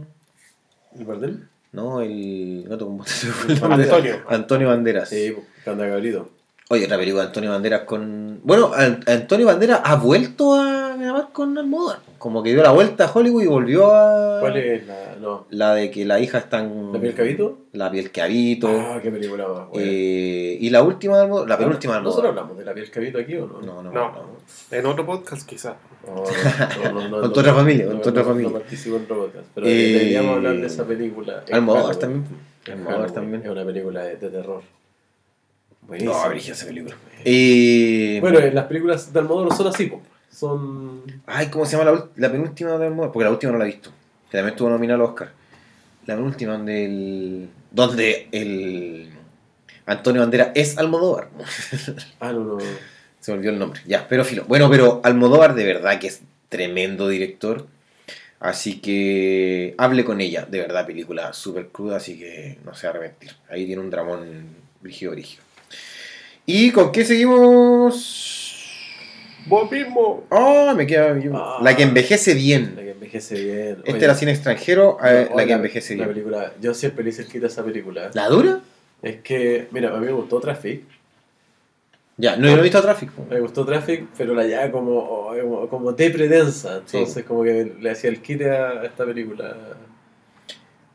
¿El 0.97 1.05
Bardel? 1.05 1.47
No, 1.73 2.01
el. 2.01 2.65
Gato 2.69 2.85
con 2.85 2.97
botas. 2.99 3.25
Antonio. 3.61 4.23
Antonio 4.29 4.67
Banderas. 4.69 5.09
Sí, 5.09 5.35
Canta 5.65 5.87
Cabrito. 5.87 6.29
Oye, 6.69 6.85
otra 6.85 6.97
película 6.97 7.23
de 7.23 7.27
Antonio 7.27 7.51
Banderas 7.51 7.81
con. 7.81 8.39
Bueno, 8.43 8.71
An- 8.73 9.03
Antonio 9.07 9.45
Banderas 9.47 9.81
ha 9.83 9.95
vuelto 9.97 10.53
a 10.53 10.92
con 11.31 11.57
Almodóvar. 11.57 11.99
Como 12.17 12.41
que 12.43 12.53
dio 12.53 12.61
la 12.63 12.71
vuelta 12.71 13.05
a 13.05 13.11
Hollywood 13.11 13.43
y 13.43 13.47
volvió 13.47 13.93
a. 13.93 14.39
¿Cuál 14.39 14.57
es 14.57 14.87
la.? 14.87 15.15
No. 15.21 15.45
La 15.49 15.73
de 15.75 15.89
que 15.91 16.05
la 16.05 16.19
hija 16.19 16.37
está 16.39 16.59
en. 16.59 16.91
¿La 16.93 16.99
piel 16.99 17.13
cabito? 17.13 17.57
La 17.73 17.89
piel 17.91 18.11
que 18.11 18.21
habito. 18.21 18.67
Ah, 18.69 18.99
qué 19.01 19.11
película 19.11 19.47
más 19.47 19.69
buena. 19.69 19.87
Eh, 19.89 20.57
y 20.59 20.69
la 20.69 20.83
última 20.83 21.15
de 21.17 21.23
Almodóvar. 21.23 21.49
La 21.49 21.57
penúltima 21.57 21.95
de 21.95 22.01
¿Nosotros 22.01 22.25
Almodóvar. 22.29 22.43
hablamos 22.43 22.57
de 22.57 22.65
la 22.65 22.73
piel 22.73 22.91
cabito 22.91 23.17
aquí 23.19 23.35
o 23.35 23.47
no? 23.47 23.61
No, 23.61 23.81
no, 23.83 23.91
No. 23.91 24.11
no. 24.11 24.21
En 24.71 24.85
otro 24.85 25.05
podcast, 25.05 25.47
quizás. 25.47 25.75
No, 26.05 26.23
no, 26.91 26.91
no, 26.91 27.07
no, 27.07 27.09
Con 27.11 27.21
no, 27.21 27.31
tu 27.31 27.39
otra 27.39 27.51
no, 27.53 27.57
familia, 27.59 27.85
no, 27.85 27.91
con 27.91 28.01
tu 28.01 28.09
otra 28.09 28.21
no, 28.23 28.27
familia. 28.29 28.49
No 28.51 28.57
participo 28.59 28.95
en 28.97 29.03
otro 29.03 29.15
podcast. 29.17 29.45
Pero 29.55 29.67
Eh, 29.67 29.69
deberíamos 29.93 30.35
hablar 30.37 30.55
de 30.57 30.67
esa 30.67 30.83
película. 30.85 31.43
Almodóvar 31.51 31.95
también. 31.95 32.25
Almodóvar 32.71 33.11
también. 33.11 33.41
Es 33.43 33.49
una 33.49 33.65
película 33.65 34.03
de, 34.03 34.15
de 34.17 34.29
terror. 34.29 34.61
Buenísima. 35.87 36.13
No, 36.27 36.31
esa 36.33 36.65
película. 36.65 36.95
Eh, 37.25 38.17
Bueno, 38.21 38.39
eh, 38.39 38.51
las 38.53 38.65
películas 38.65 39.11
de 39.11 39.19
Almodóvar 39.19 39.49
no 39.49 39.55
son 39.55 39.67
así, 39.67 39.85
po. 39.87 40.01
Son... 40.33 41.03
Ay, 41.25 41.47
¿cómo 41.47 41.65
se 41.65 41.77
llama 41.77 42.09
la, 42.15 42.31
penúltima 42.31 42.77
de? 42.77 42.89
Porque 42.89 43.23
la 43.23 43.31
última 43.31 43.51
no 43.51 43.59
la 43.59 43.65
he 43.65 43.67
visto. 43.67 43.91
Que 44.29 44.37
también 44.37 44.53
estuvo 44.53 44.69
nominada 44.69 44.95
al 44.95 45.09
Oscar. 45.09 45.31
La 46.05 46.15
penúltima 46.15 46.53
donde 46.53 46.85
el. 46.85 47.49
Donde 47.71 48.27
el. 48.31 49.09
Antonio 49.85 50.21
Bandera 50.21 50.51
es 50.55 50.77
Almodóvar. 50.77 51.29
Ah, 52.19 52.31
no, 52.31 52.43
no. 52.43 52.57
Se 53.19 53.31
me 53.31 53.37
olvidó 53.37 53.53
el 53.53 53.59
nombre. 53.59 53.81
Ya, 53.85 54.07
pero 54.07 54.25
filo. 54.25 54.45
Bueno, 54.47 54.69
pero 54.69 55.01
Almodóvar 55.03 55.55
de 55.55 55.65
verdad 55.65 55.99
que 55.99 56.07
es 56.07 56.21
tremendo 56.49 57.07
director. 57.07 57.67
Así 58.39 58.79
que 58.81 59.75
hable 59.77 60.03
con 60.03 60.19
ella. 60.19 60.45
De 60.45 60.59
verdad, 60.59 60.85
película 60.85 61.31
súper 61.31 61.69
cruda, 61.69 61.97
así 61.97 62.19
que 62.19 62.57
no 62.65 62.73
se 62.73 62.87
va 62.87 62.93
a 62.93 62.97
arrepentir. 62.97 63.31
Ahí 63.49 63.65
tiene 63.65 63.81
un 63.81 63.89
dramón 63.89 64.47
brígido, 64.81 65.11
brígido. 65.11 65.43
¿Y 66.45 66.71
con 66.71 66.91
qué 66.91 67.05
seguimos? 67.05 68.42
Vos 69.45 69.69
mismo. 69.71 70.25
Oh, 70.29 70.73
me 70.75 70.87
queda. 70.87 71.15
Ah. 71.33 71.59
La 71.61 71.75
que 71.75 71.83
envejece 71.83 72.33
bien. 72.33 72.73
La 72.75 72.81
que 72.83 72.91
envejece 72.91 73.35
bien. 73.35 73.77
Este 73.83 73.93
Oye, 73.93 74.05
era 74.05 74.15
cine 74.15 74.31
extranjero, 74.31 74.97
eh, 75.03 75.29
la 75.35 75.45
que 75.45 75.51
envejece 75.53 75.95
la 75.95 76.05
bien. 76.05 76.09
película, 76.15 76.53
yo 76.61 76.73
siempre 76.73 77.03
le 77.03 77.09
hice 77.09 77.23
el 77.23 77.27
quita 77.27 77.45
a 77.45 77.49
esa 77.49 77.63
película. 77.63 78.09
¿La 78.13 78.27
dura? 78.29 78.61
Es 79.01 79.17
que, 79.21 79.67
mira, 79.71 79.89
a 79.95 79.99
mí 79.99 80.05
me 80.05 80.11
gustó 80.13 80.39
Traffic. 80.39 80.83
Ya, 82.15 82.35
no, 82.37 82.47
yo 82.47 82.53
no 82.55 82.59
he 82.59 82.63
visto 82.63 82.81
Traffic. 82.81 83.09
Me 83.29 83.39
gustó 83.39 83.65
Traffic, 83.65 84.05
pero 84.17 84.33
la 84.35 84.45
ya 84.45 84.71
como, 84.71 85.31
como, 85.41 85.67
como 85.67 85.91
depre 85.93 86.27
densa. 86.29 86.77
Entonces, 86.77 87.23
como 87.25 87.43
que 87.43 87.73
le 87.79 87.89
hacía 87.91 88.09
el 88.11 88.21
quite 88.21 88.49
a 88.49 88.83
esta 88.83 89.03
película. 89.03 89.55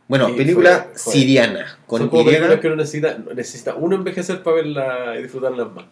Bueno, 0.07 0.35
película 0.35 0.87
fue- 0.93 0.99
fue- 0.99 1.13
siriana. 1.13 1.79
Con 1.87 2.01
Son 2.01 2.09
como 2.09 2.23
Y. 2.23 2.27
películas 2.27 2.61
que 2.61 2.67
uno 2.69 2.77
necesita, 2.77 3.19
necesita 3.35 3.75
uno 3.75 3.97
envejecer 3.97 4.43
para 4.43 4.57
verla 4.57 5.15
y 5.19 5.23
disfrutarla 5.25 5.65
más. 5.67 5.85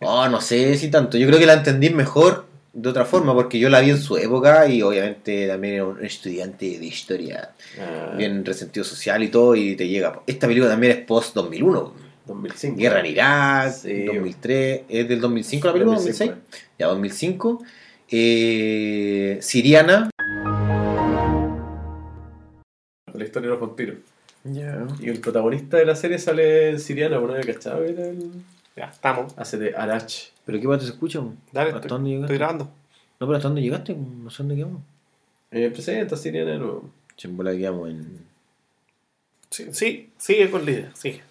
Oh, 0.00 0.28
no 0.28 0.40
sé 0.40 0.76
si 0.76 0.90
tanto. 0.90 1.18
Yo 1.18 1.26
creo 1.26 1.38
que 1.38 1.46
la 1.46 1.54
entendí 1.54 1.90
mejor 1.90 2.46
de 2.72 2.88
otra 2.88 3.04
forma, 3.04 3.34
porque 3.34 3.58
yo 3.58 3.68
la 3.68 3.80
vi 3.80 3.90
en 3.90 3.98
su 3.98 4.16
época 4.16 4.66
y 4.68 4.80
obviamente 4.82 5.48
también 5.48 5.74
era 5.74 5.84
un 5.86 6.04
estudiante 6.04 6.78
de 6.78 6.86
historia, 6.86 7.50
Ah, 7.80 8.14
bien 8.16 8.44
resentido 8.44 8.84
social 8.84 9.22
y 9.22 9.28
todo, 9.28 9.56
y 9.56 9.74
te 9.76 9.88
llega. 9.88 10.20
Esta 10.26 10.46
película 10.46 10.70
también 10.70 10.92
es 10.98 11.04
post 11.04 11.34
2001. 11.34 11.92
2005. 12.26 12.76
Guerra 12.78 13.00
en 13.00 13.06
Irak, 13.06 13.72
Sí. 13.72 14.04
2003, 14.04 14.82
es 14.88 15.08
del 15.08 15.20
2005 15.20 15.66
la 15.66 15.72
película, 15.72 15.96
2006. 15.96 16.30
2005. 16.30 16.58
Ya, 16.78 16.86
2005. 16.86 17.62
Eh, 18.12 19.38
siriana. 19.40 20.10
La 23.12 23.24
historia 23.24 23.48
de 23.48 23.54
los 23.54 23.60
vampiros. 23.60 23.96
Ya. 24.44 24.86
Y 25.00 25.08
el 25.10 25.20
protagonista 25.20 25.76
de 25.76 25.84
la 25.84 25.94
serie 25.96 26.18
sale 26.18 26.70
en 26.70 26.80
Siriana, 26.80 27.18
¿no 27.18 27.32
había 27.32 27.52
cachado? 27.52 27.84
Ya, 28.76 28.84
estamos. 28.86 29.32
Hace 29.36 29.58
de 29.58 29.74
Arach. 29.76 30.14
¿Pero 30.46 30.60
qué 30.60 30.66
parte 30.68 30.84
se 30.84 30.90
escucha? 30.92 31.20
Dale, 31.52 31.68
¿Hasta 31.70 31.80
estoy, 31.80 31.88
dónde 31.88 32.10
llegaste? 32.10 32.24
estoy 32.34 32.38
grabando. 32.38 32.64
No, 33.18 33.26
pero 33.26 33.36
¿hasta 33.36 33.48
dónde 33.48 33.62
llegaste? 33.62 33.94
No 33.94 34.30
sé 34.30 34.38
dónde 34.42 34.56
quedamos. 34.56 34.82
Eh, 35.50 35.70
presenta 35.70 36.16
Siriana 36.16 36.52
de 36.52 36.58
nuevo. 36.58 36.90
Chembola 37.16 37.52
quedamos 37.52 37.90
en... 37.90 38.24
Sí, 39.50 39.66
sí, 39.72 40.10
sigue 40.16 40.48
con 40.50 40.64
la 40.64 40.70
idea, 40.70 40.90
sigue. 40.94 41.22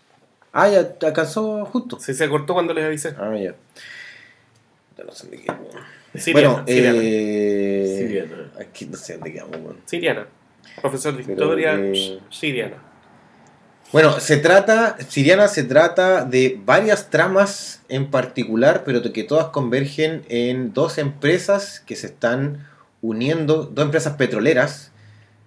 Ah, 0.52 0.68
ya 0.70 0.94
te 0.94 1.06
alcanzó 1.06 1.66
justo. 1.66 1.98
Sí, 2.00 2.14
se 2.14 2.28
cortó 2.28 2.54
cuando 2.54 2.74
les 2.74 2.84
avisé. 2.86 3.16
Ah, 3.18 3.34
ya. 3.36 3.56
Ya 4.98 5.04
no 5.06 5.12
sé 5.12 5.28
dónde 5.28 5.42
quedamos. 5.42 5.68
Siriana, 6.16 6.50
bueno, 6.50 6.68
Siriana. 6.68 7.00
eh... 7.02 7.96
Siriana. 7.98 8.52
Aquí 8.60 8.86
no 8.88 8.98
sé 8.98 9.14
dónde 9.14 9.32
quedamos, 9.34 9.56
weón. 9.58 9.78
Siriana. 9.86 10.28
Profesor 10.82 11.16
de 11.16 11.24
Pero, 11.24 11.34
historia 11.34 11.76
eh, 11.80 12.20
siriana. 12.30 12.76
Bueno, 13.92 14.20
se 14.20 14.38
trata, 14.38 14.98
Siriana 15.08 15.48
se 15.48 15.64
trata 15.64 16.24
de 16.24 16.60
varias 16.64 17.10
tramas 17.10 17.82
en 17.90 18.12
particular, 18.12 18.84
pero 18.86 19.02
que 19.12 19.24
todas 19.24 19.48
convergen 19.48 20.24
en 20.30 20.74
dos 20.74 21.00
empresas 21.00 21.80
que 21.80 21.96
se 21.96 22.06
están 22.08 22.68
uniendo, 23.02 23.64
dos 23.64 23.86
empresas 23.86 24.16
petroleras 24.16 24.92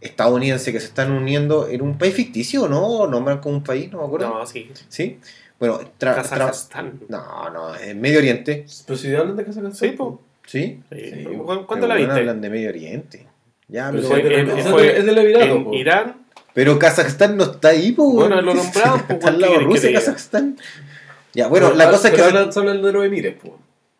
estadounidenses 0.00 0.72
que 0.74 0.80
se 0.80 0.86
están 0.86 1.12
uniendo 1.12 1.68
en 1.68 1.82
un 1.82 1.96
país 1.96 2.14
ficticio, 2.14 2.66
¿no? 2.66 3.06
¿Nombran 3.06 3.38
como 3.38 3.56
un 3.58 3.62
país? 3.62 3.92
No 3.92 3.98
me 3.98 4.04
acuerdo. 4.06 4.28
No, 4.30 4.44
sí. 4.46 4.68
¿Sí? 4.88 5.20
Bueno, 5.60 5.78
Kazajstán. 6.00 6.98
no, 7.08 7.48
no, 7.50 7.76
en 7.76 8.00
Medio 8.00 8.18
Oriente, 8.18 8.66
Pero 8.84 8.98
si 8.98 9.14
hablan 9.14 9.36
de 9.36 9.44
Casa 9.44 9.60
Sí, 9.72 9.88
po. 9.90 10.20
¿sí? 10.44 10.80
Sí. 10.90 10.98
Sí, 10.98 11.24
¿Cu- 11.24 11.46
Pero 11.46 11.66
¿Cuándo 11.68 11.86
la 11.86 11.94
viste? 11.94 12.12
hablan 12.12 12.40
de 12.40 12.50
Medio 12.50 12.70
Oriente. 12.70 13.28
Ya, 13.68 13.92
Pero 13.92 14.02
pero, 14.08 14.14
si 14.16 14.20
es 14.22 14.28
de- 14.28 14.40
en- 14.40 14.50
es 14.58 14.64
de- 14.64 14.70
fue 14.72 14.98
es 14.98 15.06
del 15.06 15.18
Emirato, 15.18 15.44
En 15.54 15.64
po. 15.64 15.74
Irán. 15.74 16.21
Pero 16.54 16.78
Kazajstán 16.78 17.36
no 17.36 17.44
está 17.44 17.68
ahí, 17.68 17.92
pues. 17.92 18.08
Bueno, 18.12 18.40
lo 18.42 18.54
nombraban, 18.54 19.06
pues, 19.06 19.10
Está 19.18 19.28
al 19.28 19.40
lado 19.40 19.52
¿qué 19.54 19.58
querés 19.60 19.80
que 19.80 19.86
Rusia? 19.88 19.98
Kazajstán. 20.00 20.58
Ya, 21.34 21.48
bueno, 21.48 21.66
Pero, 21.68 21.78
la 21.78 21.90
cosa 21.90 22.08
es 22.08 22.14
que... 22.14 22.20
se- 22.20 22.26
hablan, 22.26 22.52
se 22.52 22.58
hablan 22.60 22.82
de 22.82 22.92
los 22.92 23.04
Emires. 23.04 23.36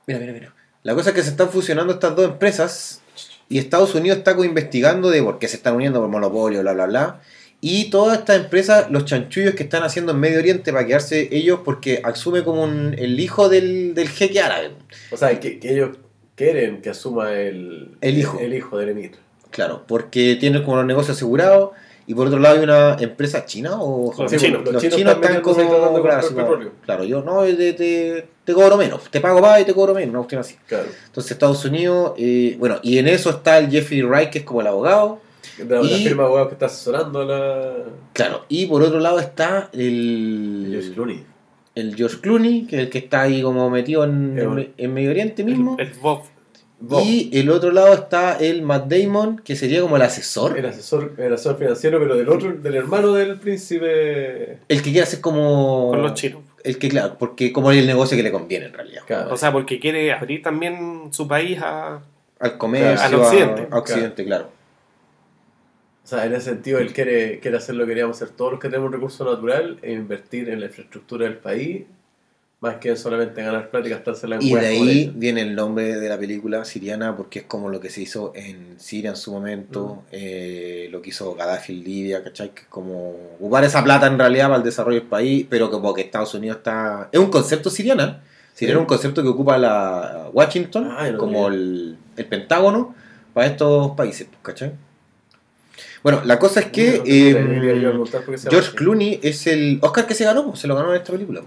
Mira, 0.06 0.20
mira, 0.20 0.32
mira. 0.32 0.54
La 0.82 0.94
cosa 0.94 1.10
es 1.10 1.14
que 1.16 1.22
se 1.22 1.30
están 1.30 1.48
fusionando 1.48 1.92
estas 1.94 2.14
dos 2.16 2.26
empresas 2.26 3.00
y 3.48 3.58
Estados 3.58 3.94
Unidos 3.94 4.18
está 4.18 4.32
investigando 4.44 5.10
de 5.10 5.22
por 5.22 5.38
qué 5.38 5.48
se 5.48 5.56
están 5.56 5.76
uniendo 5.76 6.00
por 6.00 6.08
monopolio, 6.08 6.60
bla, 6.60 6.72
bla, 6.72 6.86
bla. 6.86 7.20
Y 7.60 7.90
todas 7.90 8.18
estas 8.18 8.36
empresas, 8.40 8.90
los 8.90 9.04
chanchullos 9.04 9.54
que 9.54 9.62
están 9.62 9.84
haciendo 9.84 10.10
en 10.12 10.18
Medio 10.18 10.40
Oriente 10.40 10.72
para 10.72 10.84
quedarse 10.84 11.28
ellos 11.30 11.60
porque 11.64 12.00
asume 12.04 12.42
como 12.42 12.64
un- 12.64 12.94
el 12.98 13.18
hijo 13.20 13.48
del, 13.48 13.94
del 13.94 14.08
jeque 14.08 14.40
árabe. 14.40 14.72
O 15.12 15.16
sea, 15.16 15.38
que, 15.38 15.60
que 15.60 15.72
ellos 15.72 15.90
quieren 16.34 16.82
que 16.82 16.90
asuma 16.90 17.32
el, 17.32 17.96
El 18.00 18.18
hijo. 18.18 18.38
El, 18.40 18.52
hijo 18.54 18.76
del 18.78 18.88
Emir. 18.88 19.12
Claro, 19.50 19.84
porque 19.86 20.36
tienen 20.40 20.64
como 20.64 20.78
los 20.78 20.86
negocios 20.86 21.16
asegurados 21.16 21.70
y 22.06 22.14
por 22.14 22.26
otro 22.26 22.38
lado 22.38 22.56
hay 22.58 22.64
una 22.64 22.96
empresa 23.00 23.44
china 23.44 23.76
o 23.80 24.12
Los 24.16 24.30
chinos. 24.32 24.62
Los, 24.64 24.72
Los 24.74 24.82
chinos, 24.82 24.96
chinos 24.98 25.14
están 25.14 25.30
están 25.36 25.42
como 25.42 25.56
tratando 25.56 25.96
de 25.96 26.02
claro, 26.02 26.28
petróleo. 26.28 26.72
claro, 26.84 27.04
yo 27.04 27.22
no, 27.22 27.42
te, 27.44 27.72
te, 27.74 28.26
te 28.44 28.52
cobro 28.54 28.76
menos, 28.76 29.02
te 29.10 29.20
pago 29.20 29.40
más 29.40 29.60
y 29.60 29.64
te 29.64 29.72
cobro 29.74 29.94
menos, 29.94 30.10
una 30.10 30.18
cuestión 30.18 30.40
así. 30.40 30.56
Claro. 30.66 30.86
Entonces 31.06 31.32
Estados 31.32 31.64
Unidos, 31.64 32.12
eh, 32.18 32.56
bueno, 32.58 32.78
y 32.82 32.98
en 32.98 33.08
eso 33.08 33.30
está 33.30 33.58
el 33.58 33.70
Jeffrey 33.70 34.02
Wright, 34.02 34.30
que 34.30 34.38
es 34.40 34.44
como 34.44 34.60
el 34.60 34.66
abogado. 34.66 35.20
La, 35.68 35.82
la 35.82 35.82
Y- 35.82 36.04
firma 36.04 36.22
de 36.22 36.26
abogados 36.26 36.48
que 36.48 36.54
está 36.54 36.66
asesorando 36.66 37.20
a 37.20 37.24
la. 37.24 37.72
Claro, 38.14 38.44
y 38.48 38.66
por 38.66 38.82
otro 38.82 38.98
lado 39.00 39.18
está 39.20 39.68
George 39.72 39.86
el, 39.86 40.92
Clooney. 40.94 41.24
el 41.74 41.94
George 41.94 42.18
Clooney, 42.20 42.66
que 42.66 42.76
es 42.76 42.82
el 42.84 42.90
que 42.90 42.98
está 42.98 43.22
ahí 43.22 43.42
como 43.42 43.68
metido 43.70 44.04
en, 44.04 44.38
Eh, 44.38 44.42
en- 44.42 44.72
en 44.76 44.94
Medio 44.94 45.10
Oriente 45.10 45.44
mismo. 45.44 45.76
El, 45.78 45.88
el 45.88 45.94
Bob. 46.00 46.22
Bob, 46.84 47.02
Y 47.04 47.30
el 47.38 47.48
otro 47.50 47.70
lado 47.70 47.92
está 47.94 48.36
el 48.38 48.62
Matt 48.62 48.86
Damon, 48.88 49.38
que 49.38 49.54
sería 49.56 49.80
como 49.80 49.96
el 49.96 50.02
asesor. 50.02 50.58
el 50.58 50.66
asesor, 50.66 51.14
el 51.16 51.32
asesor 51.32 51.56
financiero, 51.58 51.98
pero 52.00 52.16
del 52.16 52.28
otro, 52.28 52.52
del 52.52 52.74
hermano 52.74 53.12
del 53.12 53.38
príncipe. 53.38 54.58
El 54.68 54.78
que 54.82 54.90
quiere 54.90 55.02
hacer 55.02 55.20
como... 55.20 55.90
Con 55.90 56.02
los 56.02 56.14
chinos. 56.14 56.42
El 56.64 56.78
que, 56.78 56.88
claro, 56.88 57.16
porque 57.18 57.52
como 57.52 57.70
es 57.72 57.78
el 57.78 57.86
negocio 57.86 58.16
que 58.16 58.22
le 58.22 58.30
conviene 58.32 58.66
en 58.66 58.72
realidad. 58.74 59.02
Claro. 59.06 59.32
O 59.32 59.36
sea, 59.36 59.52
porque 59.52 59.78
quiere 59.80 60.12
abrir 60.12 60.42
también 60.42 61.08
su 61.12 61.26
país 61.26 61.58
a. 61.60 62.00
Al 62.38 62.58
comercio, 62.58 63.04
Al 63.04 63.14
occidente. 63.14 63.68
a- 63.70 63.74
a 63.74 63.78
occidente, 63.78 64.24
claro. 64.24 64.48
O 66.04 66.06
sea, 66.06 66.24
en 66.26 66.34
ese 66.34 66.50
sentido, 66.50 66.78
él 66.78 66.92
quiere, 66.92 67.38
quiere 67.40 67.56
hacer 67.56 67.74
lo 67.76 67.84
que 67.84 67.90
queríamos 67.90 68.16
hacer 68.20 68.30
todos 68.34 68.52
los 68.52 68.60
que 68.60 68.68
tenemos 68.68 68.88
un 68.88 68.92
recurso 68.92 69.24
natural 69.24 69.78
e 69.82 69.92
invertir 69.92 70.48
en 70.50 70.60
la 70.60 70.66
infraestructura 70.66 71.24
del 71.26 71.36
país, 71.38 71.84
más 72.62 72.76
que 72.76 72.90
en 72.90 72.96
solamente 72.96 73.42
ganar 73.42 73.70
plata 73.70 73.88
y 73.88 73.90
gastársela 73.90 74.36
en 74.36 74.42
Y 74.42 74.54
de 74.54 74.66
ahí 74.66 75.12
viene 75.16 75.42
el 75.42 75.56
nombre 75.56 75.98
de 75.98 76.08
la 76.08 76.16
película 76.16 76.64
siriana, 76.64 77.16
porque 77.16 77.40
es 77.40 77.44
como 77.46 77.68
lo 77.68 77.80
que 77.80 77.90
se 77.90 78.02
hizo 78.02 78.32
en 78.36 78.76
Siria 78.78 79.10
en 79.10 79.16
su 79.16 79.32
Mm. 79.32 79.34
momento, 79.34 80.04
eh, 80.12 80.88
lo 80.92 81.02
que 81.02 81.10
hizo 81.10 81.34
Gaddafi 81.34 81.72
en 81.72 81.82
Libia, 81.82 82.22
¿cachai? 82.22 82.50
Que 82.54 82.60
es 82.62 82.66
como 82.68 83.16
ocupar 83.34 83.64
esa 83.64 83.82
plata 83.82 84.06
en 84.06 84.16
realidad 84.16 84.44
para 84.46 84.58
el 84.58 84.62
desarrollo 84.62 85.00
del 85.00 85.08
país, 85.08 85.44
pero 85.50 85.68
que 85.92 86.02
Estados 86.02 86.34
Unidos 86.34 86.58
está... 86.58 87.08
Es 87.10 87.18
un 87.18 87.30
concepto 87.30 87.68
siriana, 87.68 88.22
Siriana 88.54 88.78
es 88.78 88.82
un 88.82 88.86
concepto 88.86 89.24
que 89.24 89.28
ocupa 89.28 89.58
la 89.58 90.30
Washington, 90.32 90.88
Ah, 90.96 91.08
como 91.18 91.48
el, 91.48 91.96
el 92.16 92.26
Pentágono, 92.26 92.94
para 93.34 93.48
estos 93.48 93.90
países, 93.96 94.28
¿cachai? 94.40 94.70
Bueno, 96.04 96.22
la 96.24 96.38
cosa 96.38 96.60
es 96.60 96.66
que... 96.66 97.02
Eh, 97.04 97.98
George. 98.48 98.76
Clooney 98.76 99.18
es 99.20 99.48
el 99.48 99.78
Oscar 99.82 100.06
que 100.06 100.14
se 100.14 100.24
ganó, 100.24 100.54
se 100.54 100.68
lo 100.68 100.76
ganó 100.76 100.90
en 100.94 101.00
esta 101.00 101.12
película. 101.12 101.42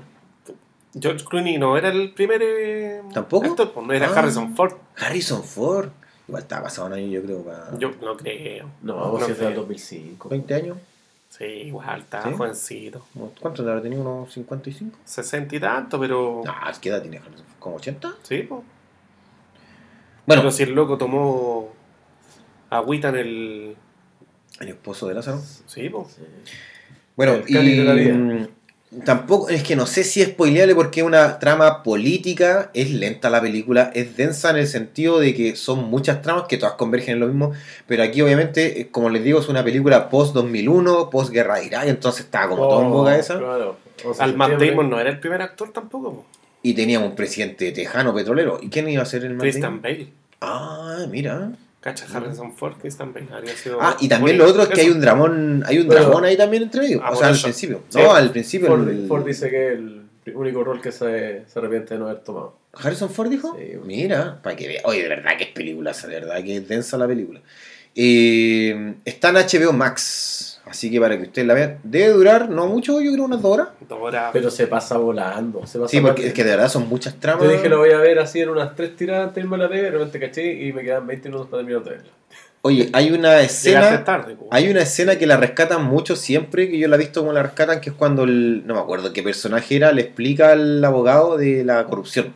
George 0.99 1.25
Clooney 1.25 1.57
no 1.57 1.77
era 1.77 1.89
el 1.89 2.13
primer 2.13 2.41
eh, 2.41 3.01
¿Tampoco? 3.13 3.47
actor, 3.47 3.71
pues, 3.73 3.85
no 3.85 3.93
era 3.93 4.07
Ah. 4.07 4.13
Harrison 4.19 4.55
Ford. 4.55 4.73
Harrison 4.97 5.43
Ford. 5.43 5.89
Igual 6.27 6.41
estaba 6.43 6.63
pasado 6.63 6.87
un 6.87 6.93
año, 6.93 7.07
yo 7.07 7.21
creo, 7.23 7.43
para 7.43 7.77
Yo 7.77 7.91
no 8.01 8.15
creo. 8.17 8.69
No, 8.81 8.95
vamos 8.95 9.23
a 9.23 9.27
No 9.27 9.31
es 9.33 9.39
del 9.39 9.47
creo. 9.49 9.59
2005. 9.61 10.29
20 10.29 10.53
años. 10.55 10.77
Sí, 11.29 11.43
igual, 11.43 11.99
estaba 12.01 12.23
¿Sí? 12.29 12.33
jovencito. 12.35 13.05
¿Cuánto 13.41 13.61
habrá 13.63 13.81
tenido? 13.81 14.01
¿Unos 14.01 14.33
55? 14.33 14.97
60 15.03 15.55
y 15.55 15.59
tanto, 15.59 15.99
pero. 15.99 16.41
No, 16.45 16.53
¿qué 16.81 16.89
edad 16.89 17.01
tiene 17.01 17.17
Harrison 17.17 17.45
Ford? 17.45 17.59
¿Como 17.59 17.75
80? 17.75 18.15
Sí, 18.23 18.37
pues. 18.47 18.61
Bueno, 20.25 20.41
Pero 20.41 20.51
si 20.51 20.63
el 20.63 20.71
loco 20.71 20.97
tomó 20.97 21.69
agüita 22.69 23.09
en 23.09 23.15
el. 23.17 23.75
el 24.61 24.67
esposo 24.69 25.07
de 25.07 25.13
Lázaro. 25.15 25.41
Sí, 25.67 25.89
pues. 25.89 26.07
Sí. 26.13 26.21
Bueno, 27.15 27.33
El 27.33 27.49
y 27.67 28.47
tampoco, 29.03 29.49
es 29.49 29.63
que 29.63 29.75
no 29.75 29.85
sé 29.85 30.03
si 30.03 30.21
es 30.21 30.29
spoileable 30.29 30.75
porque 30.75 31.01
es 31.01 31.05
una 31.05 31.39
trama 31.39 31.83
política, 31.83 32.69
es 32.73 32.91
lenta 32.91 33.29
la 33.29 33.41
película, 33.41 33.91
es 33.93 34.15
densa 34.15 34.51
en 34.51 34.57
el 34.57 34.67
sentido 34.67 35.19
de 35.19 35.33
que 35.33 35.55
son 35.55 35.85
muchas 35.89 36.21
tramas 36.21 36.43
que 36.47 36.57
todas 36.57 36.75
convergen 36.75 37.15
en 37.15 37.19
lo 37.19 37.27
mismo, 37.27 37.51
pero 37.87 38.03
aquí 38.03 38.21
obviamente, 38.21 38.81
eh, 38.81 38.87
como 38.91 39.09
les 39.09 39.23
digo, 39.23 39.39
es 39.39 39.49
una 39.49 39.63
película 39.63 40.09
post-2001, 40.09 41.09
post-guerra 41.09 41.55
de 41.59 41.65
Irak, 41.65 41.87
entonces 41.87 42.25
estaba 42.25 42.49
como 42.49 42.67
todo 42.67 43.09
en 43.09 43.19
esa, 43.19 43.35
Oh, 43.35 43.39
Claro. 43.39 43.77
11 44.05 44.17
de 44.17 44.23
Al 44.23 44.35
Matt 44.37 44.49
septiembre. 44.49 44.69
Damon 44.75 44.89
no 44.89 44.99
era 44.99 45.09
el 45.09 45.19
primer 45.19 45.41
actor 45.41 45.71
tampoco, 45.71 46.13
po. 46.13 46.25
y 46.63 46.73
teníamos 46.73 47.09
un 47.09 47.15
presidente 47.15 47.71
tejano 47.71 48.13
petrolero, 48.13 48.59
¿y 48.61 48.69
quién 48.69 48.87
iba 48.89 49.01
a 49.03 49.05
ser 49.05 49.23
el 49.25 49.31
Matt 49.33 49.41
Christian 49.41 49.81
Damon? 49.81 49.81
Bale. 49.81 50.07
Ah, 50.41 51.05
mira. 51.09 51.51
Cacha 51.85 52.07
Harrison 52.11 52.51
Ford, 52.57 52.73
Christian 52.81 53.13
Bale. 53.13 53.27
Habría 53.31 53.55
sido 53.55 53.77
Ah, 53.79 53.95
y 53.99 54.07
también 54.07 54.39
lo 54.39 54.47
otro 54.47 54.63
es 54.63 54.69
que 54.69 54.81
hay 54.81 54.89
un 54.89 54.99
dramón, 54.99 55.63
hay 55.67 55.77
un 55.77 55.87
dramón 55.87 56.25
ahí 56.25 56.35
también 56.35 56.63
entre 56.63 56.81
medio. 56.81 56.99
Ah, 57.03 57.11
o 57.11 57.15
sea, 57.15 57.27
al 57.27 57.39
principio. 57.39 57.83
Sí. 57.89 57.99
No, 57.99 58.11
al 58.11 58.31
principio. 58.31 58.67
Ford, 58.69 58.89
el- 58.89 59.07
Ford 59.07 59.23
dice 59.23 59.51
que 59.51 59.67
es 59.73 59.73
el 59.73 60.01
único 60.33 60.63
rol 60.63 60.81
que 60.81 60.91
se, 60.91 61.43
se 61.45 61.59
arrepiente 61.59 61.93
de 61.93 61.99
no 61.99 62.07
haber 62.07 62.21
tomado. 62.23 62.57
Harrison 62.73 63.11
Ford 63.11 63.29
dijo. 63.29 63.55
Sí. 63.59 63.73
Mira, 63.85 64.41
para 64.41 64.55
que 64.55 64.67
vea. 64.67 64.81
Oye, 64.85 65.03
de 65.03 65.09
verdad 65.09 65.37
que 65.37 65.43
es 65.43 65.49
película, 65.51 65.91
de 65.93 66.07
verdad 66.07 66.43
que 66.43 66.57
es 66.57 66.67
densa 66.67 66.97
la 66.97 67.05
película. 67.05 67.39
Eh, 67.93 68.95
está 69.05 69.29
en 69.29 69.35
HBO 69.35 69.71
Max, 69.71 70.54
así 70.65 70.91
que 70.91 70.99
para 70.99 71.17
que 71.17 71.23
ustedes 71.23 71.47
la 71.47 71.53
vean. 71.53 71.79
Debe 71.83 72.13
durar, 72.13 72.49
no 72.49 72.67
mucho, 72.67 73.01
yo 73.01 73.11
creo 73.11 73.25
unas 73.25 73.41
dos 73.41 73.53
horas. 73.53 73.67
Dos 73.87 73.99
horas. 74.01 74.29
Pero 74.33 74.49
se 74.51 74.67
pasa 74.67 74.97
volando. 74.97 75.65
Se 75.65 75.79
pasa 75.79 75.89
Sí, 75.89 76.01
porque 76.01 76.27
es 76.27 76.33
que 76.33 76.43
de 76.43 76.51
verdad 76.51 76.69
son 76.69 76.89
muchas 76.89 77.15
tramas. 77.19 77.43
Yo 77.43 77.51
dije 77.51 77.69
lo 77.69 77.79
voy 77.79 77.91
a 77.91 77.99
ver 77.99 78.19
así 78.19 78.39
en 78.39 78.49
unas 78.49 78.75
tres 78.75 78.95
tiradas 78.95 79.29
antes 79.29 79.35
de 79.35 79.41
irme 79.41 79.55
a 79.55 79.59
la 79.59 79.69
TV, 79.69 79.81
de 79.81 79.91
repente 79.91 80.19
caché 80.19 80.53
y 80.53 80.73
me 80.73 80.83
quedan 80.83 81.05
20 81.07 81.29
minutos 81.29 81.47
para 81.49 81.61
terminar 81.61 81.83
de 81.83 81.89
verla. 81.91 82.11
Oye, 82.61 82.89
hay 82.93 83.11
una 83.11 83.41
escena. 83.41 84.03
tarde, 84.03 84.35
po. 84.35 84.47
Hay 84.49 84.67
una 84.71 84.81
escena 84.81 85.17
que 85.17 85.27
la 85.27 85.37
rescatan 85.37 85.83
mucho 85.83 86.15
siempre, 86.15 86.67
que 86.67 86.79
yo 86.79 86.87
la 86.87 86.95
he 86.95 86.99
visto 86.99 87.19
como 87.19 87.31
la 87.31 87.43
rescatan, 87.43 87.79
que 87.79 87.91
es 87.91 87.95
cuando 87.95 88.23
el, 88.23 88.65
no 88.65 88.73
me 88.73 88.79
acuerdo 88.79 89.13
qué 89.13 89.21
personaje 89.21 89.75
era, 89.75 89.91
le 89.91 90.01
explica 90.01 90.51
al 90.51 90.83
abogado 90.83 91.37
de 91.37 91.63
la 91.63 91.85
corrupción. 91.85 92.33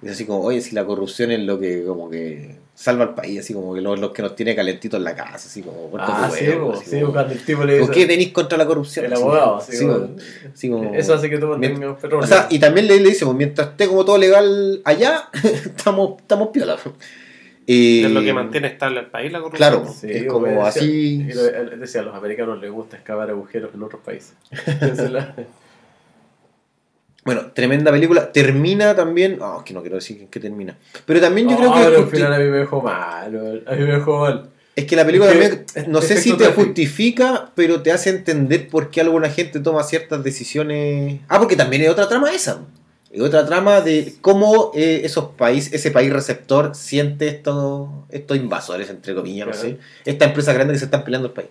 Y 0.00 0.06
es 0.06 0.12
así 0.12 0.24
como, 0.24 0.40
oye, 0.40 0.62
si 0.62 0.74
la 0.74 0.86
corrupción 0.86 1.30
es 1.30 1.40
lo 1.40 1.60
que 1.60 1.84
como 1.84 2.08
que 2.08 2.56
salva 2.80 3.04
al 3.04 3.14
país, 3.14 3.40
así 3.40 3.52
como 3.52 3.74
que 3.74 3.82
lo, 3.82 3.94
lo 3.94 4.10
que 4.10 4.22
nos 4.22 4.34
tiene 4.34 4.56
calentito 4.56 4.96
en 4.96 5.04
la 5.04 5.14
casa, 5.14 5.34
así 5.48 5.60
como, 5.60 5.90
puerto 5.90 6.08
Ah, 6.10 6.28
tu 6.30 6.36
sí, 6.36 6.44
huevo, 6.48 6.72
po, 6.72 6.78
así 6.78 6.90
sí, 6.90 7.00
como, 7.02 7.12
cuando 7.12 7.32
el 7.34 7.44
tipo 7.44 7.64
le 7.64 7.78
¿Por 7.78 7.88
dice. 7.90 8.00
qué 8.00 8.06
tenéis 8.06 8.32
contra 8.32 8.56
la 8.56 8.64
corrupción? 8.66 9.04
El 9.04 9.12
Así, 9.12 9.22
abogado, 9.22 9.56
así, 9.56 9.72
así 9.76 9.86
como- 9.86 9.98
como- 10.00 10.16
así 10.54 10.70
como- 10.70 10.94
Eso 10.94 11.12
hace 11.14 11.28
que 11.28 11.36
tú 11.38 11.46
mantengas 11.48 11.94
petróleo. 12.00 12.24
O 12.24 12.26
sea, 12.26 12.46
y 12.48 12.58
también 12.58 12.86
le, 12.88 12.98
le 12.98 13.08
dice, 13.10 13.26
pues, 13.26 13.36
mientras 13.36 13.68
esté 13.68 13.86
como 13.86 14.04
todo 14.06 14.16
legal 14.16 14.80
allá, 14.84 15.28
estamos, 15.44 16.20
estamos 16.22 16.48
piola. 16.48 16.78
Eh, 17.66 18.02
Es 18.06 18.10
lo 18.10 18.22
que 18.22 18.32
mantiene 18.32 18.68
estable 18.68 19.00
al 19.00 19.10
país 19.10 19.30
la 19.30 19.40
corrupción. 19.40 19.70
Claro, 19.70 19.86
es 20.02 20.26
como 20.26 20.46
decía- 20.46 20.64
así. 20.66 21.22
decía, 21.78 22.00
a 22.00 22.04
los 22.04 22.14
americanos 22.14 22.58
les 22.60 22.70
gusta 22.70 22.96
excavar 22.96 23.28
agujeros 23.28 23.72
en 23.74 23.82
otros 23.82 24.00
países. 24.02 24.32
Bueno, 27.24 27.50
tremenda 27.54 27.90
película. 27.90 28.32
Termina 28.32 28.94
también. 28.96 29.38
Ah, 29.42 29.56
es 29.58 29.64
que 29.64 29.74
no 29.74 29.80
quiero 29.82 29.96
decir 29.96 30.26
que 30.30 30.40
termina. 30.40 30.76
Pero 31.04 31.20
también 31.20 31.48
yo 31.48 31.56
creo 31.56 31.70
que. 31.74 31.80
pero 31.84 31.98
al 31.98 32.10
final 32.10 32.32
a 32.32 32.38
mí 32.38 32.44
me 32.50 32.56
dejó 32.58 32.80
mal, 32.82 33.62
a 33.66 33.72
mí 33.74 33.84
me 33.84 33.92
dejó 33.92 34.20
mal. 34.20 34.48
Es 34.76 34.84
que 34.86 34.96
la 34.96 35.04
película 35.04 35.30
también. 35.30 35.64
es- 35.74 35.88
No 35.88 36.00
sé 36.00 36.16
si 36.16 36.30
te 36.38 36.44
justifica, 36.64 37.50
pero 37.54 37.82
te 37.82 37.92
hace 37.92 38.10
entender 38.10 38.68
por 38.68 38.90
qué 38.90 39.00
alguna 39.02 39.28
gente 39.28 39.60
toma 39.60 39.82
ciertas 39.82 40.22
decisiones. 40.24 41.20
Ah, 41.28 41.38
porque 41.38 41.56
también 41.56 41.82
es 41.82 41.90
otra 41.90 42.08
trama 42.08 42.32
esa. 42.32 42.60
Es 43.12 43.20
otra 43.20 43.44
trama 43.44 43.80
de 43.80 44.14
cómo 44.20 44.70
eh, 44.74 45.00
esos 45.04 45.30
países, 45.36 45.72
ese 45.74 45.90
país 45.90 46.12
receptor 46.12 46.74
siente 46.76 47.26
estos, 47.28 47.88
estos 48.08 48.36
invasores, 48.36 48.88
entre 48.88 49.14
comillas, 49.16 49.48
no 49.48 49.52
sé. 49.52 49.78
Esta 50.04 50.26
empresa 50.26 50.52
grande 50.52 50.72
que 50.74 50.78
se 50.78 50.84
están 50.84 51.02
peleando 51.04 51.26
el 51.28 51.34
país. 51.34 51.48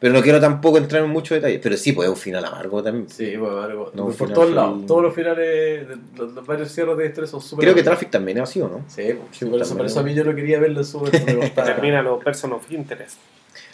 Pero 0.00 0.14
no 0.14 0.22
quiero 0.22 0.40
tampoco 0.40 0.78
entrar 0.78 1.02
en 1.02 1.10
muchos 1.10 1.36
detalles. 1.36 1.60
Pero 1.60 1.76
sí, 1.76 1.92
pues 1.92 2.06
es 2.06 2.14
un 2.14 2.20
final 2.20 2.44
amargo 2.44 2.82
también. 2.82 3.08
Sí, 3.10 3.36
bueno, 3.36 3.60
algo. 3.60 3.90
No, 3.94 4.04
por 4.04 4.14
final 4.14 4.32
todos 4.34 4.50
lados. 4.52 4.86
Todos 4.86 5.02
los 5.02 5.14
finales, 5.14 5.88
los, 6.16 6.32
los 6.32 6.46
varios 6.46 6.70
cierres 6.70 6.96
de 6.96 7.06
historia 7.06 7.28
son 7.28 7.40
súper. 7.40 7.64
Creo 7.64 7.74
que. 7.74 7.82
Traffic 7.82 8.10
también 8.10 8.38
es 8.38 8.44
así, 8.44 8.60
¿o 8.60 8.68
no? 8.68 8.84
Sí, 8.88 9.02
pues, 9.02 9.36
Sí, 9.36 9.44
por, 9.46 9.60
eso, 9.60 9.76
por 9.76 9.86
eso 9.86 10.00
a 10.00 10.02
mí 10.04 10.14
yo 10.14 10.24
no 10.24 10.34
quería 10.34 10.60
verlo 10.60 10.82
costaba. 10.82 11.64
Termina 11.64 12.02
los 12.02 12.22
person 12.22 12.52
of 12.52 12.70
interest. 12.70 13.18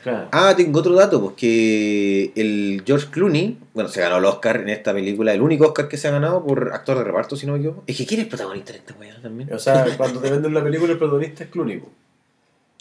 Claro. 0.03 0.29
Ah, 0.33 0.55
tengo 0.55 0.81
otro 0.81 0.95
dato, 0.95 1.18
pues 1.20 1.35
que 1.35 2.33
el 2.37 2.83
George 2.87 3.09
Clooney, 3.11 3.57
bueno, 3.72 3.89
se 3.89 4.03
ganó 4.03 4.18
el 4.18 4.25
Oscar 4.27 4.59
en 4.59 4.68
esta 4.68 4.93
película, 4.93 5.33
el 5.33 5.41
único 5.41 5.66
Oscar 5.66 5.89
que 5.89 5.97
se 5.97 6.09
ha 6.09 6.11
ganado 6.11 6.45
por 6.45 6.72
actor 6.75 6.99
de 6.99 7.05
reparto, 7.05 7.37
si 7.37 7.47
no 7.47 7.55
me 7.55 7.59
equivoco. 7.61 7.85
Es 7.87 7.97
que 7.97 8.05
quiere 8.05 8.25
el 8.25 8.29
protagonista 8.29 8.72
en 8.72 8.79
esta 8.81 8.95
weá 9.01 9.20
también. 9.22 9.51
O 9.53 9.59
sea, 9.59 9.87
cuando 9.97 10.20
te 10.20 10.31
venden 10.31 10.53
la 10.53 10.62
película, 10.62 10.93
el 10.93 10.99
protagonista 10.99 11.45
es 11.45 11.51
Clooney. 11.51 11.83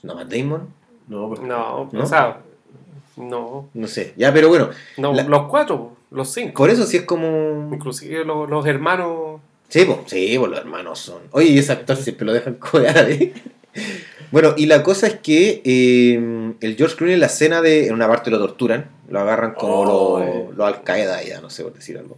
No, 0.04 0.16
Matt 0.16 0.34
Damon, 0.34 0.68
No, 1.08 1.30
porque 1.30 1.46
No, 1.46 1.90
¿No? 1.94 2.04
o 2.04 2.06
sea, 2.06 2.42
no. 3.18 3.70
no 3.74 3.88
sé. 3.88 4.14
Ya, 4.18 4.34
pero 4.34 4.50
bueno, 4.50 4.70
no 4.98 5.14
La- 5.14 5.24
Los 5.24 5.48
cuatro, 5.48 5.96
los 6.12 6.30
cinco. 6.32 6.54
por 6.56 6.70
eso 6.70 6.86
sí 6.86 6.98
es 6.98 7.04
como. 7.04 7.70
Inclusive 7.74 8.26
los, 8.26 8.50
los 8.50 8.66
hermanos. 8.66 9.40
Sí, 9.70 9.86
pues, 9.86 10.00
sí, 10.08 10.36
pues 10.38 10.52
los 10.52 10.60
hermanos 10.60 11.00
son. 11.00 11.22
Oye, 11.32 11.48
y 11.50 11.58
ese 11.58 11.72
actor 11.72 11.96
siempre 11.98 12.26
lo 12.26 12.34
dejan 12.34 12.56
codear, 12.56 13.10
¿eh? 13.10 13.34
Bueno, 14.32 14.54
y 14.58 14.66
la 14.68 14.84
cosa 14.84 15.08
es 15.08 15.16
que 15.16 15.62
eh, 15.64 16.54
el 16.60 16.76
George 16.76 16.96
Clooney 16.96 17.14
en 17.16 17.20
la 17.20 17.26
escena 17.28 17.62
de. 17.62 17.88
En 17.88 17.94
una 17.94 18.08
parte 18.08 18.30
lo 18.32 18.40
torturan, 18.40 18.90
lo 19.10 19.20
agarran 19.20 19.54
como 19.54 19.80
Oh, 19.82 20.20
los 20.20 20.28
eh. 20.28 20.46
lo 20.56 20.66
Al 20.66 20.84
Qaeda, 20.84 21.24
ya, 21.24 21.40
no 21.42 21.50
sé 21.50 21.64
por 21.64 21.74
decir 21.74 21.98
algo. 21.98 22.18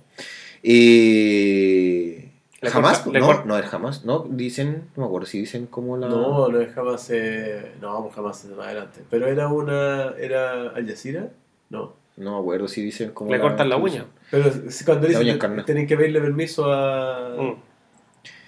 Eh, 0.64 2.25
Le 2.66 2.72
jamás, 2.72 3.00
corta- 3.00 3.20
no, 3.20 3.46
no 3.46 3.58
es 3.58 3.66
jamás, 3.66 4.06
no, 4.06 4.26
dicen, 4.30 4.90
no 4.96 5.04
me 5.04 5.08
acuerdo 5.08 5.26
si 5.28 5.40
dicen 5.40 5.66
como 5.68 5.98
la. 5.98 6.08
No, 6.08 6.48
no 6.50 6.60
es 6.60 6.74
jamás. 6.74 7.10
Eh, 7.12 7.72
no, 7.82 8.10
jamás 8.10 8.46
más 8.46 8.66
adelante. 8.68 9.02
Pero 9.10 9.28
era 9.28 9.48
una. 9.48 10.12
¿Era 10.20 10.70
Al 10.76 10.88
Jazeera? 10.88 11.30
No. 11.70 11.94
No 12.18 12.32
me 12.36 12.40
acuerdo 12.40 12.68
si 12.68 12.82
dicen 12.82 13.12
como. 13.12 13.32
Le 13.32 13.40
cortan 13.40 13.68
la 13.70 13.78
uña. 13.78 14.06
Pero 14.32 14.52
si- 14.70 14.86
cuando 14.86 15.08
La 15.08 15.20
dicen 15.20 15.64
tienen 15.66 15.88
que 15.88 15.98
pedirle 15.98 16.22
permiso 16.22 16.72
a. 16.72 17.36
Mm. 17.38 17.54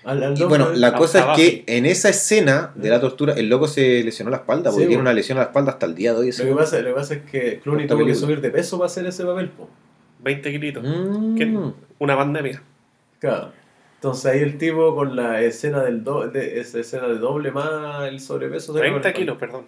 Al, 0.05 0.23
al 0.23 0.39
Y 0.39 0.43
bueno, 0.45 0.69
de- 0.69 0.77
la 0.77 0.93
cosa 0.95 1.33
es 1.33 1.35
que 1.37 1.63
en 1.67 1.85
esa 1.85 2.07
escena 2.09 2.71
de 2.75 2.89
la 2.89 3.01
tortura, 3.01 3.33
el 3.33 3.49
loco 3.49 3.67
se 3.67 4.01
lesionó 4.05 4.31
la 4.31 4.37
espalda, 4.37 4.69
porque 4.71 4.83
Sí, 4.83 4.87
tiene 4.87 4.95
bueno. 4.95 5.01
una 5.09 5.13
lesión 5.13 5.37
a 5.37 5.41
la 5.41 5.47
espalda 5.47 5.73
hasta 5.73 5.85
el 5.85 5.95
día 5.95 6.13
de 6.13 6.19
hoy. 6.19 6.31
Lo 6.31 6.45
que, 6.45 6.53
pasa, 6.55 6.79
lo 6.79 6.85
que 6.87 6.93
pasa 6.93 7.13
es 7.15 7.21
que 7.23 7.59
Clooney 7.59 7.87
tuvo 7.87 8.05
que 8.05 8.15
subir 8.15 8.39
de 8.39 8.49
peso 8.49 8.77
para 8.77 8.85
hacer 8.85 9.05
ese 9.05 9.25
papel. 9.25 9.49
Po. 9.49 9.67
20 10.23 10.49
kilitos. 10.51 10.83
Mm. 10.83 11.71
Una 11.99 12.15
pandemia. 12.15 12.61
Claro. 13.19 13.51
Entonces 13.97 14.25
ahí 14.31 14.39
el 14.41 14.57
tipo 14.57 14.95
con 14.95 15.15
la 15.15 15.41
escena 15.41 15.83
del 15.83 16.03
do, 16.03 16.27
de, 16.29 16.59
esa 16.59 16.79
escena 16.79 17.07
de 17.07 17.17
doble 17.17 17.51
más 17.51 18.07
el 18.07 18.19
sobrepeso. 18.19 18.71
se 18.73 18.79
le 18.79 18.79
30 18.79 18.99
va 18.99 19.01
a 19.01 19.07
la 19.09 19.13
kilos, 19.13 19.37
perdón. 19.37 19.65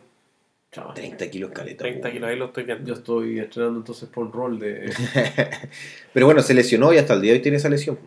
Chao. 0.72 0.94
30 0.94 1.30
kilos 1.32 1.50
caleta. 1.52 1.80
30 1.84 2.00
weón. 2.02 2.14
kilos, 2.14 2.30
ahí 2.30 2.36
lo 2.38 2.46
estoy 2.46 2.64
viendo. 2.64 2.86
Yo 2.86 2.94
estoy 2.94 3.40
entrenando 3.40 3.80
entonces 3.80 4.08
por 4.08 4.26
un 4.26 4.32
rol 4.32 4.60
de. 4.60 4.92
Pero 6.14 6.28
bueno, 6.28 6.42
se 6.44 6.54
lesionó 6.54 6.94
y 6.94 6.98
hasta 6.98 7.16
el 7.16 7.22
día 7.22 7.32
de 7.32 7.38
hoy 7.38 7.42
tiene 7.42 7.58
esa 7.58 7.70
lesión. 7.70 7.98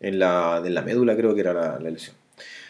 En 0.00 0.18
la, 0.18 0.60
en 0.64 0.74
la 0.74 0.82
médula 0.82 1.16
creo 1.16 1.34
que 1.34 1.40
era 1.42 1.52
la, 1.54 1.78
la 1.78 1.90
lesión. 1.90 2.16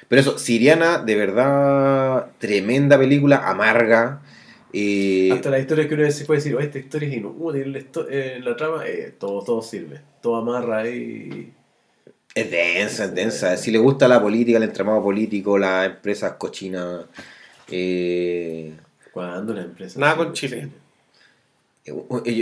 Pero 0.08 0.20
eso, 0.20 0.38
Siriana, 0.38 0.98
de 0.98 1.16
verdad, 1.16 2.30
tremenda 2.38 2.98
película, 2.98 3.48
amarga. 3.48 4.22
eh, 4.72 5.30
Hasta 5.32 5.50
la 5.50 5.58
historia 5.58 5.88
que 5.88 5.94
uno 5.94 6.10
se 6.10 6.24
puede 6.26 6.40
decir, 6.40 6.54
"Oye, 6.54 6.66
esta 6.66 6.78
historia 6.78 7.08
es 7.08 7.14
inútil, 7.16 7.72
la 7.72 7.78
eh, 8.10 8.40
la 8.42 8.54
trama, 8.56 8.86
eh, 8.86 9.14
todo, 9.18 9.42
todo 9.44 9.62
sirve. 9.62 10.00
Todo 10.22 10.36
amarra 10.36 10.78
ahí. 10.78 11.52
Es 12.40 12.50
densa, 12.50 13.04
es 13.04 13.14
densa. 13.14 13.56
Si 13.56 13.70
le 13.70 13.78
gusta 13.78 14.06
la 14.08 14.20
política, 14.20 14.58
el 14.58 14.64
entramado 14.64 15.02
político, 15.02 15.58
las 15.58 15.86
empresas 15.86 16.32
cochinas. 16.32 17.04
eh, 17.70 18.72
Cuando 19.12 19.52
la 19.54 19.62
empresa. 19.62 19.98
Nada 20.00 20.16
con 20.16 20.32
Chile. 20.32 20.68
Eh, 21.84 21.92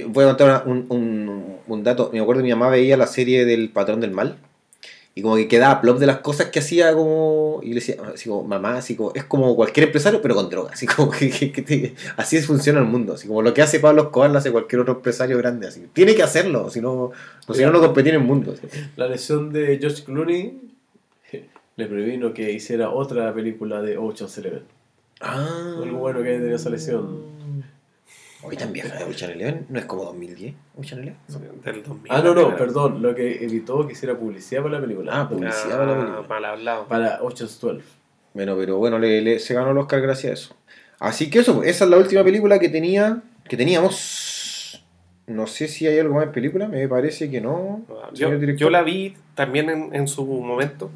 Voy 0.08 0.24
a 0.24 0.28
contar 0.28 0.46
una- 0.48 0.62
un, 0.64 0.86
un- 0.88 1.56
un 1.66 1.84
dato. 1.84 2.10
Me 2.12 2.20
acuerdo 2.20 2.40
que 2.42 2.48
mi 2.48 2.50
mamá 2.54 2.68
veía 2.70 2.96
la 2.96 3.06
serie 3.06 3.44
del 3.44 3.70
Patrón 3.70 4.00
del 4.00 4.10
Mal. 4.10 4.36
Y 5.18 5.22
como 5.22 5.36
que 5.36 5.48
quedaba 5.48 5.80
plop 5.80 5.98
de 5.98 6.04
las 6.06 6.18
cosas 6.18 6.50
que 6.50 6.58
hacía 6.58 6.92
como... 6.92 7.60
Y 7.62 7.68
le 7.70 7.76
decía, 7.76 7.96
así 8.14 8.28
como, 8.28 8.44
mamá, 8.44 8.76
así 8.76 8.94
como... 8.96 9.12
Es 9.14 9.24
como 9.24 9.56
cualquier 9.56 9.86
empresario, 9.86 10.20
pero 10.20 10.34
con 10.34 10.50
droga. 10.50 10.72
Así 10.74 10.86
como 10.86 11.10
que... 11.10 11.30
que- 11.30 11.50
que 11.52 11.62
te- 11.62 11.94
así 12.18 12.38
funciona 12.42 12.80
el 12.80 12.84
mundo. 12.84 13.14
Así 13.14 13.26
como 13.26 13.40
lo 13.40 13.54
que 13.54 13.62
hace 13.62 13.80
Pablo 13.80 14.02
Escobar 14.02 14.30
lo 14.30 14.36
hace 14.36 14.52
cualquier 14.52 14.82
otro 14.82 14.92
empresario 14.96 15.38
grande. 15.38 15.68
Así. 15.68 15.86
Tiene 15.94 16.14
que 16.14 16.22
hacerlo. 16.22 16.68
Si 16.68 16.82
no, 16.82 17.12
no, 17.48 17.54
si 17.54 17.62
no, 17.62 17.70
no 17.72 17.80
competir 17.80 18.14
en 18.14 18.20
el 18.20 18.26
mundo. 18.26 18.52
así. 18.52 18.66
La 18.96 19.08
lesión 19.08 19.50
de 19.54 19.78
George 19.80 20.04
Clooney 20.04 20.60
le 21.76 21.86
previno 21.86 22.34
que 22.34 22.52
hiciera 22.52 22.90
otra 22.90 23.32
película 23.32 23.80
de 23.80 23.96
Ocean's 23.96 24.36
Eleven. 24.36 24.64
Ah. 25.22 25.76
Algo 25.82 25.96
bueno 25.98 26.22
que 26.22 26.28
hay 26.28 26.38
de 26.40 26.54
esa 26.54 26.68
lesión. 26.68 27.22
Hoy 28.48 28.56
tan 28.56 28.72
vieja 28.72 28.96
de 28.96 29.04
Ocean 29.04 29.30
Eleven. 29.32 29.66
¿No 29.68 29.78
es 29.78 29.84
como 29.86 30.04
2010? 30.04 30.54
Ocean 30.78 31.00
Eleven. 31.00 31.18
Del 31.64 31.82
2000. 31.82 32.12
Ah, 32.12 32.22
no, 32.22 32.34
no, 32.34 32.56
perdón. 32.56 33.02
Lo 33.02 33.14
que 33.14 33.44
evitó 33.44 33.86
que 33.86 33.92
hiciera 33.92 34.16
publicidad 34.16 34.62
para 34.62 34.74
la 34.74 34.80
película. 34.80 35.20
Ah, 35.20 35.28
publicidad 35.28 35.78
para 35.78 35.86
la 35.86 35.94
película. 35.98 36.22
mal 36.28 36.44
hablado. 36.44 36.86
Para 36.86 37.22
Ocean's 37.22 37.60
12. 37.60 37.82
Bueno, 38.34 38.56
pero 38.56 38.76
bueno, 38.78 38.98
le, 38.98 39.20
le- 39.22 39.38
se 39.38 39.54
ganó 39.54 39.70
el 39.70 39.78
Oscar 39.78 40.00
gracias 40.00 40.30
a 40.30 40.34
eso. 40.34 40.56
Así 40.98 41.28
que 41.30 41.40
eso, 41.40 41.62
esa 41.62 41.84
es 41.84 41.90
la 41.90 41.96
última 41.98 42.22
película 42.24 42.58
que 42.58 42.68
tenía, 42.68 43.22
que 43.48 43.56
teníamos. 43.56 44.82
No 45.26 45.46
sé 45.48 45.66
si 45.68 45.86
hay 45.86 45.98
algo 45.98 46.14
más 46.14 46.24
en 46.26 46.32
película, 46.32 46.68
me 46.68 46.86
parece 46.88 47.30
que 47.30 47.40
no. 47.40 47.82
Yo, 48.12 48.28
señor 48.28 48.38
director. 48.40 48.60
yo 48.66 48.70
la 48.70 48.82
vi 48.82 49.16
también 49.34 49.68
en, 49.70 49.94
en 49.94 50.06
su 50.06 50.24
momento, 50.24 50.90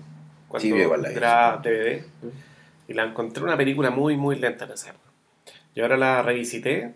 cuando 0.48 0.62
Sí, 0.62 0.68
yo 0.70 0.76
igual 0.76 1.02
la 1.02 1.08
vi. 1.08 1.16
era 1.16 1.56
DVD, 1.62 2.02
y 2.88 2.94
la 2.94 3.04
encontré 3.04 3.42
una 3.42 3.56
película 3.56 3.90
muy, 3.90 4.16
muy 4.16 4.36
lenta 4.36 4.66
en 4.66 4.70
esa 4.72 4.90
época. 4.90 5.04
Y 5.74 5.80
ahora 5.80 5.96
la 5.96 6.22
revisité. 6.22 6.92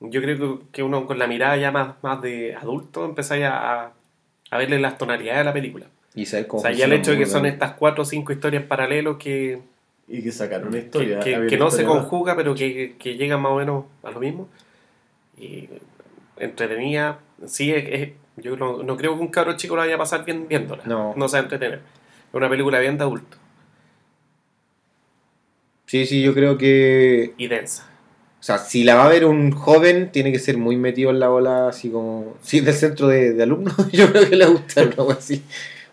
Yo 0.00 0.20
creo 0.22 0.38
que- 0.58 0.64
que 0.72 0.82
uno 0.82 1.06
con 1.06 1.18
la 1.18 1.26
mirada 1.26 1.56
ya 1.56 1.70
más, 1.70 1.94
más 2.02 2.22
de 2.22 2.54
adulto 2.54 3.04
empezáis 3.04 3.44
a, 3.44 3.92
a 4.50 4.58
verle 4.58 4.78
las 4.80 4.96
tonalidades 4.98 5.40
de 5.40 5.44
la 5.44 5.52
película. 5.52 5.86
Y 6.14 6.26
saber 6.26 6.46
O 6.46 6.48
cómo 6.48 6.62
sea, 6.62 6.72
ya 6.72 6.86
el 6.86 6.92
hecho 6.94 7.12
de 7.12 7.18
que 7.18 7.26
son 7.26 7.46
estas 7.46 7.72
cuatro 7.72 8.02
o 8.02 8.04
cinco 8.06 8.32
historias 8.32 8.64
paralelos 8.64 9.16
que, 9.18 9.60
Y 10.08 10.22
que 10.22 10.32
sacaron 10.32 10.68
una 10.68 10.78
que, 10.78 10.84
historia. 10.84 11.20
que- 11.20 11.46
que 11.46 11.56
no 11.56 11.70
se 11.70 11.84
más. 11.84 11.92
conjuga, 11.92 12.34
pero 12.34 12.54
que, 12.54 12.96
que 12.98 13.16
llegan 13.16 13.40
más 13.42 13.52
o 13.52 13.56
menos 13.56 13.84
a 14.02 14.10
lo 14.10 14.18
mismo. 14.20 14.48
Y 15.38 15.68
entretenida, 16.36 17.18
sí, 17.46 17.70
es, 17.72 17.84
es- 17.88 18.10
yo 18.36 18.56
no, 18.56 18.82
no 18.82 18.96
creo 18.96 19.14
que 19.16 19.20
un 19.20 19.28
cabro 19.28 19.56
chico 19.56 19.76
lo 19.76 19.82
vaya 19.82 19.96
a 19.96 19.98
pasar 19.98 20.24
bien 20.24 20.48
viéndola. 20.48 20.82
No. 20.86 21.12
No 21.14 21.28
se 21.28 21.36
va 21.36 21.40
a 21.40 21.42
entretener. 21.42 21.80
Es 22.28 22.34
una 22.34 22.48
película 22.48 22.78
bien 22.78 22.96
de 22.96 23.04
adulto 23.04 23.36
Sí, 25.86 26.06
sí, 26.06 26.22
yo 26.22 26.32
creo 26.34 26.56
que. 26.56 27.34
y 27.36 27.48
densa. 27.48 27.89
O 28.40 28.42
sea, 28.42 28.56
si 28.58 28.84
la 28.84 28.94
va 28.94 29.04
a 29.04 29.08
ver 29.10 29.26
un 29.26 29.50
joven, 29.52 30.10
tiene 30.10 30.32
que 30.32 30.38
ser 30.38 30.56
muy 30.56 30.76
metido 30.76 31.10
en 31.10 31.20
la 31.20 31.28
bola, 31.28 31.68
así 31.68 31.90
como. 31.90 32.36
Si 32.42 32.58
es 32.58 32.64
del 32.64 32.74
centro 32.74 33.06
de, 33.08 33.34
de 33.34 33.42
alumnos, 33.42 33.74
yo 33.92 34.10
creo 34.10 34.28
que 34.28 34.36
le 34.36 34.46
gusta 34.46 34.82
una 34.82 35.02
wea 35.04 35.16
así. 35.16 35.42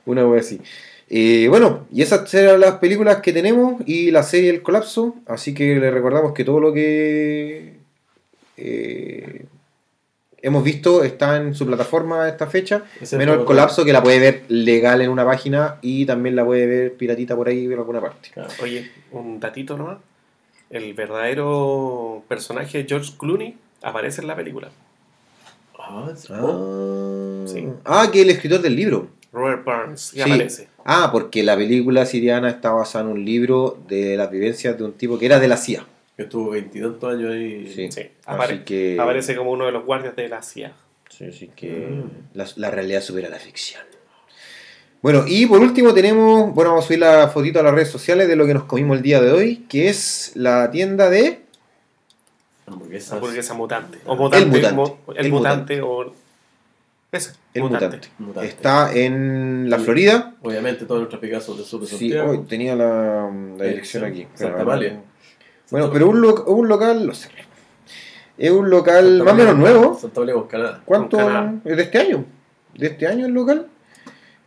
Una 0.05 0.25
wea 0.25 0.39
así. 0.39 0.61
Eh, 1.09 1.47
bueno, 1.49 1.85
y 1.91 2.01
esas 2.01 2.33
eran 2.33 2.59
las 2.61 2.75
películas 2.75 3.17
que 3.17 3.31
tenemos 3.33 3.81
y 3.85 4.11
la 4.11 4.23
serie 4.23 4.49
El 4.49 4.61
Colapso. 4.61 5.15
Así 5.25 5.53
que 5.53 5.75
le 5.75 5.91
recordamos 5.91 6.33
que 6.33 6.43
todo 6.45 6.59
lo 6.61 6.71
que 6.73 7.73
eh, 8.57 9.45
hemos 10.41 10.63
visto 10.63 11.03
está 11.03 11.37
en 11.37 11.53
su 11.53 11.65
plataforma 11.65 12.23
a 12.23 12.29
esta 12.29 12.47
fecha. 12.47 12.83
Excepto- 12.99 13.17
Menos 13.17 13.39
el 13.39 13.45
colapso 13.45 13.83
que 13.85 13.93
la 13.93 14.01
puede 14.03 14.19
ver 14.19 14.43
legal 14.49 15.01
en 15.01 15.09
una 15.09 15.25
página 15.25 15.77
y 15.81 16.05
también 16.05 16.35
la 16.35 16.45
puede 16.45 16.65
ver 16.65 16.93
piratita 16.93 17.35
por 17.35 17.47
ahí 17.49 17.65
en 17.65 17.73
alguna 17.73 18.01
parte. 18.01 18.29
Oye, 18.61 18.89
un 19.11 19.39
datito 19.39 19.77
nomás. 19.77 19.97
El 20.69 20.94
verdadero 20.94 22.23
personaje 22.27 22.80
de 22.80 22.85
George 22.89 23.14
Clooney 23.18 23.56
aparece 23.81 24.22
en 24.22 24.27
la 24.27 24.35
película. 24.35 24.69
Ah, 25.80 26.11
sí. 26.15 26.27
Ah, 26.31 26.41
Oh, 26.44 27.45
Sí. 27.48 27.68
ah, 27.85 28.10
que 28.11 28.22
el 28.22 28.30
escritor 28.30 28.61
del 28.61 28.76
libro. 28.76 29.07
Robert 29.31 29.64
Burns, 29.64 30.14
y 30.14 30.18
Sí. 30.18 30.22
aparece. 30.22 30.68
Ah, 30.84 31.10
porque 31.11 31.44
la 31.44 31.56
película 31.56 32.06
siriana 32.06 32.49
está 32.49 32.72
basada 32.72 33.06
en 33.06 33.11
un 33.11 33.23
libro 33.26 33.77
de 33.88 34.18
las 34.18 34.30
vivencias 34.31 34.77
de 34.77 34.84
un 34.84 34.94
tipo 34.94 35.18
que 35.19 35.26
era 35.27 35.39
de 35.39 35.48
la 35.48 35.57
CIA. 35.57 35.85
que 36.15 36.23
estuvo 36.23 36.49
veintitantos 36.49 37.14
años 37.14 37.31
ahí. 37.31 37.72
Sí. 37.72 37.91
Sí, 37.91 38.02
apare- 38.26 38.64
que, 38.64 38.98
aparece 38.99 39.35
como 39.35 39.52
uno 39.52 39.68
de 39.68 39.72
los 39.72 39.85
guardias 39.85 40.15
de 40.15 40.27
la 40.27 40.41
CIA. 40.41 40.73
Sí, 41.10 41.26
así 41.26 41.52
que 41.56 41.69
Mm. 41.69 42.10
la, 42.34 42.48
la 42.56 42.72
realidad 42.72 43.02
supera 43.02 43.30
la 43.30 43.38
ficción. 43.38 43.84
Bueno, 45.01 45.23
y 45.27 45.45
por 45.45 45.59
último 45.61 45.93
tenemos, 45.93 46.53
bueno, 46.53 46.71
vamos 46.71 46.85
a 46.85 46.87
subir 46.87 46.99
la 46.99 47.27
fotito 47.29 47.59
a 47.59 47.63
las 47.63 47.73
redes 47.73 47.89
sociales 47.89 48.27
de 48.27 48.35
lo 48.35 48.45
que 48.45 48.53
nos 48.53 48.63
comimos 48.63 48.97
el 48.97 49.03
día 49.03 49.21
de 49.21 49.31
hoy, 49.31 49.57
que 49.69 49.89
es 49.89 50.31
la 50.35 50.69
tienda 50.71 51.09
de... 51.09 51.41
Hamburguesas. 52.65 53.13
Hamburguesa 53.13 53.53
mutante. 53.53 53.99
O 54.05 54.15
mutante. 54.15 54.45
mutante. 54.47 54.75
mo- 54.75 54.99
el, 55.15 55.25
El 55.25 55.31
mutante, 55.31 55.81
o. 55.81 56.13
Ese. 57.11 57.31
El 57.53 57.63
Mutante. 57.63 58.01
Mutante. 58.19 58.49
Está 58.49 58.93
en 58.93 59.69
la 59.69 59.77
Sí. 59.77 59.85
Florida. 59.85 60.35
Obviamente 60.41 60.83
todos 60.85 60.99
nuestros 60.99 61.21
Picassos 61.21 61.57
de 61.57 61.63
Sur 61.63 61.79
de 61.81 61.87
Sí, 61.87 61.97
Santiago. 61.97 62.31
hoy 62.31 62.39
tenía 62.39 62.75
la, 62.75 63.31
la 63.57 63.63
dirección 63.65 64.03
aquí. 64.03 64.27
Santa 64.33 64.57
Pero- 64.57 64.61
Amalia. 64.63 65.01
Bueno, 65.71 65.89
pero 65.91 66.09
un, 66.09 66.19
lo- 66.21 66.43
un 66.45 66.67
local, 66.67 67.07
no 67.07 67.13
sé. 67.13 67.29
Es 68.37 68.51
un 68.51 68.69
local 68.69 69.05
Santa 69.19 69.23
más 69.23 69.33
o 69.33 69.35
menos 69.37 69.55
María, 69.57 69.73
nuevo. 69.77 69.97
Santa 69.99 70.19
María 70.19 70.35
Canadá. 70.49 70.81
¿Cuánto? 70.83 71.17
¿Es 71.63 71.77
de 71.77 71.83
este 71.83 71.97
año? 71.99 72.25
¿De 72.75 72.87
este 72.87 73.07
año 73.07 73.25
el 73.25 73.31
local? 73.33 73.67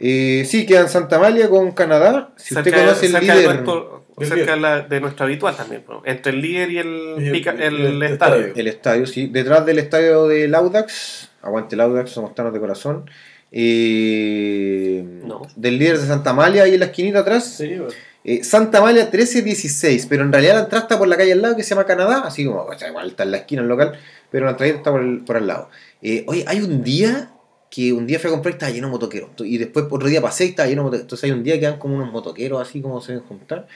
Eh, 0.01 0.45
sí, 0.47 0.65
queda 0.67 0.81
en 0.81 0.89
Santa 0.89 1.17
Amalia 1.17 1.49
con 1.51 1.73
Canadá. 1.73 2.33
Si 2.37 2.55
usted 2.55 2.65
Cerca- 2.73 2.81
conoce 2.85 3.07
el 3.07 3.13
líder, 3.13 3.65
Del 4.17 4.29
cerca 4.29 4.57
la- 4.57 4.81
de 4.81 5.01
nuestro 5.01 5.27
habitual 5.27 5.55
también. 5.57 5.83
pues. 5.87 5.99
Entre 6.05 6.33
el 6.33 6.41
líder 6.41 6.71
y 6.71 6.79
el, 6.79 7.15
Y 7.19 7.27
el- 7.27 7.33
pica- 7.33 7.51
el 7.53 7.81
el 7.81 8.03
estadio. 8.03 8.35
estadio. 8.47 8.53
el 8.57 8.67
estadio, 8.67 9.07
sí, 9.07 9.27
detrás 9.27 9.65
del 9.67 9.79
estadio 9.79 10.27
de 10.27 10.49
Laudax, 10.49 11.31
aguante 11.43 11.77
Laudax, 11.77 12.11
somos 12.11 12.35
tanos 12.35 12.53
de 12.53 12.61
corazón. 12.61 13.11
Eh, 13.53 15.05
No. 15.25 15.43
Del 15.57 15.79
líder 15.79 15.99
de 15.99 16.07
Santa 16.07 16.31
Amalia, 16.31 16.63
ahí 16.65 16.75
en 16.75 16.81
la 16.81 16.87
esquinita 16.87 17.21
atrás. 17.21 17.45
Sí, 17.59 17.69
bueno. 17.77 17.93
Eh, 18.25 18.45
Santa 18.45 18.79
Amalia 18.79 19.05
1316, 19.11 20.07
pero 20.07 20.23
en 20.23 20.33
realidad 20.33 20.55
la 20.55 20.61
entrada 20.61 20.83
está 20.83 20.99
por 20.99 21.09
la 21.09 21.17
calle 21.17 21.33
al 21.33 21.41
lado 21.43 21.57
que 21.57 21.63
se 21.63 21.71
llama 21.71 21.87
Canadá, 21.87 22.23
así 22.27 22.45
como, 22.45 22.63
o 22.65 22.79
sea, 22.79 22.89
igual 22.89 23.09
está 23.09 23.23
en 23.23 23.31
la 23.31 23.39
esquina 23.39 23.63
el 23.63 23.69
local, 23.69 23.99
pero 24.31 24.45
la 24.45 24.51
entrada 24.53 24.73
está 24.73 24.91
por, 24.91 25.01
el- 25.01 25.21
por 25.25 25.37
al 25.39 25.47
lado. 25.47 25.71
Eh, 26.03 26.25
oye, 26.27 26.45
hay 26.47 26.61
un 26.61 26.83
día 26.85 27.31
que 27.71 27.93
un 27.93 28.05
día 28.07 28.19
fui 28.19 28.29
a 28.29 28.33
comprar 28.33 28.53
y 28.53 28.55
estaba 28.57 28.73
lleno 28.73 28.89
de 28.89 28.93
motoqueros, 28.93 29.31
y 29.45 29.57
después 29.57 29.87
otro 29.89 30.09
día 30.09 30.21
pasé 30.21 30.45
y 30.45 30.49
estaba 30.49 30.69
lleno 30.69 30.81
de 30.83 30.85
motoqueros, 30.87 31.05
entonces 31.05 31.25
hay 31.25 31.31
un 31.31 31.45
día 31.45 31.55
que 31.61 31.67
dan 31.67 31.79
como 31.79 31.95
unos 31.95 32.11
motoqueros 32.13 32.61
así 32.61 32.81
como 32.83 33.01
se 33.01 33.13
ven 33.13 33.23
juntar. 33.23 33.67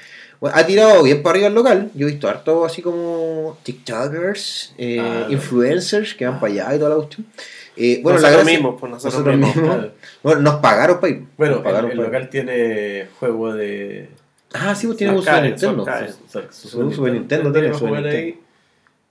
Bueno, 0.40 0.56
ha 0.58 0.66
tirado 0.66 1.02
bien 1.04 1.22
para 1.22 1.30
arriba 1.34 1.46
el 1.46 1.54
local, 1.54 1.90
yo 1.94 2.06
he 2.08 2.10
visto 2.10 2.28
harto 2.28 2.64
así 2.64 2.82
como 2.82 3.56
TikTokers, 3.62 4.74
eh, 4.78 4.98
Ah, 5.00 5.26
influencers 5.30 6.14
que 6.14 6.26
van 6.26 6.34
ah. 6.34 6.40
para 6.40 6.52
allá 6.52 6.74
y 6.74 6.78
toda 6.78 6.90
la 6.90 6.96
cuestión. 6.96 7.26
Eh, 7.76 8.00
bueno, 8.02 8.18
la 8.18 8.28
nosotros 8.28 8.44
gracia- 8.44 8.58
mismos, 8.58 8.80
pues 8.80 8.92
nosotros, 8.92 9.14
nosotros 9.14 9.36
mismos. 9.36 9.56
mismos. 9.56 9.76
Claro. 9.76 9.92
bueno, 10.22 10.40
nos 10.42 10.54
pagaron 10.60 11.00
para 11.00 11.12
ir. 11.12 11.24
Bueno, 11.36 11.62
pagaron 11.62 11.90
el, 11.90 11.92
el 11.92 11.96
pa' 11.98 12.02
ir. 12.02 12.12
local 12.12 12.30
tiene 12.30 13.06
juego 13.18 13.54
de. 13.54 14.08
Ah, 14.52 14.74
sí, 14.74 14.86
pues 14.86 14.98
tiene 14.98 15.12
un 15.14 15.20
Super 15.20 15.42
Nintendo. 15.42 15.84
su- 15.84 16.40
su- 16.40 16.52
su 16.52 16.68
Su 16.68 16.92
Super 16.92 17.12
Nintendo 17.12 17.52
tiene 17.52 17.70
jugar 17.72 18.02
Nintendo. 18.02 18.36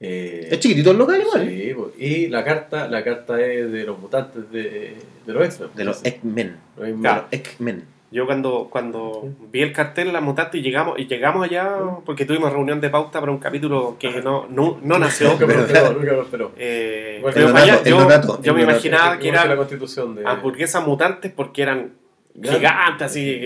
Eh, 0.05 0.49
Es 0.51 0.59
chiquitito 0.59 0.91
el 0.91 0.97
local 0.97 1.21
igual. 1.21 1.47
Sí, 1.47 1.73
y 1.97 2.27
la 2.27 2.43
carta, 2.43 2.87
la 2.89 3.03
carta 3.03 3.41
es 3.41 3.71
de 3.71 3.83
los 3.85 3.97
mutantes 3.97 4.51
de, 4.51 4.97
de 5.25 5.33
los 5.33 5.45
X-Men. 5.45 5.69
De 5.75 5.83
los. 5.85 6.03
X-Men. 6.05 6.57
Los 6.75 6.85
X-Men. 6.87 7.01
Claro. 7.01 7.25
X-Men. 7.31 7.85
Yo 8.11 8.27
cuando, 8.27 8.67
cuando 8.69 9.27
vi 9.51 9.61
el 9.63 9.73
cartel 9.73 10.13
La 10.13 10.21
Mutante 10.21 10.59
y 10.59 10.61
llegamos, 10.61 10.99
y 10.99 11.07
llegamos 11.07 11.43
allá 11.45 11.79
porque 12.05 12.25
tuvimos 12.25 12.51
reunión 12.51 12.79
de 12.79 12.91
pauta 12.91 13.19
para 13.19 13.31
un 13.31 13.39
capítulo 13.39 13.95
que 13.97 14.21
no, 14.21 14.45
no, 14.49 14.77
no 14.83 14.99
nació. 14.99 15.29
Nunca 15.31 15.47
me 15.47 15.53
lo 15.55 15.61
¿verdad? 15.63 15.77
esperó, 15.77 15.93
nunca 15.99 16.11
me 16.11 16.17
lo 16.17 16.21
esperó. 16.23 16.51
Eh, 16.57 17.23
pero 17.33 17.55
allá, 17.57 17.83
yo, 17.83 18.41
yo 18.43 18.53
me 18.53 18.61
imaginaba 18.63 19.17
que 19.17 19.29
eran 19.29 19.55
constitución 19.57 20.13
de. 20.15 20.27
hamburguesas 20.27 20.85
mutantes 20.85 21.31
porque 21.31 21.63
eran 21.63 21.93
gigantes, 22.39 23.01
así. 23.07 23.41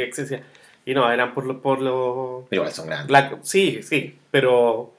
Y 0.86 0.94
no, 0.94 1.10
eran 1.12 1.34
por 1.34 1.46
los... 1.46 1.58
Por 1.58 1.82
lo, 1.82 2.46
Pero 2.50 2.62
igual 2.64 2.74
son 2.74 2.88
grandes. 2.88 3.10
la- 3.12 3.38
sí, 3.44 3.80
sí, 3.84 4.18
pero 4.32 4.94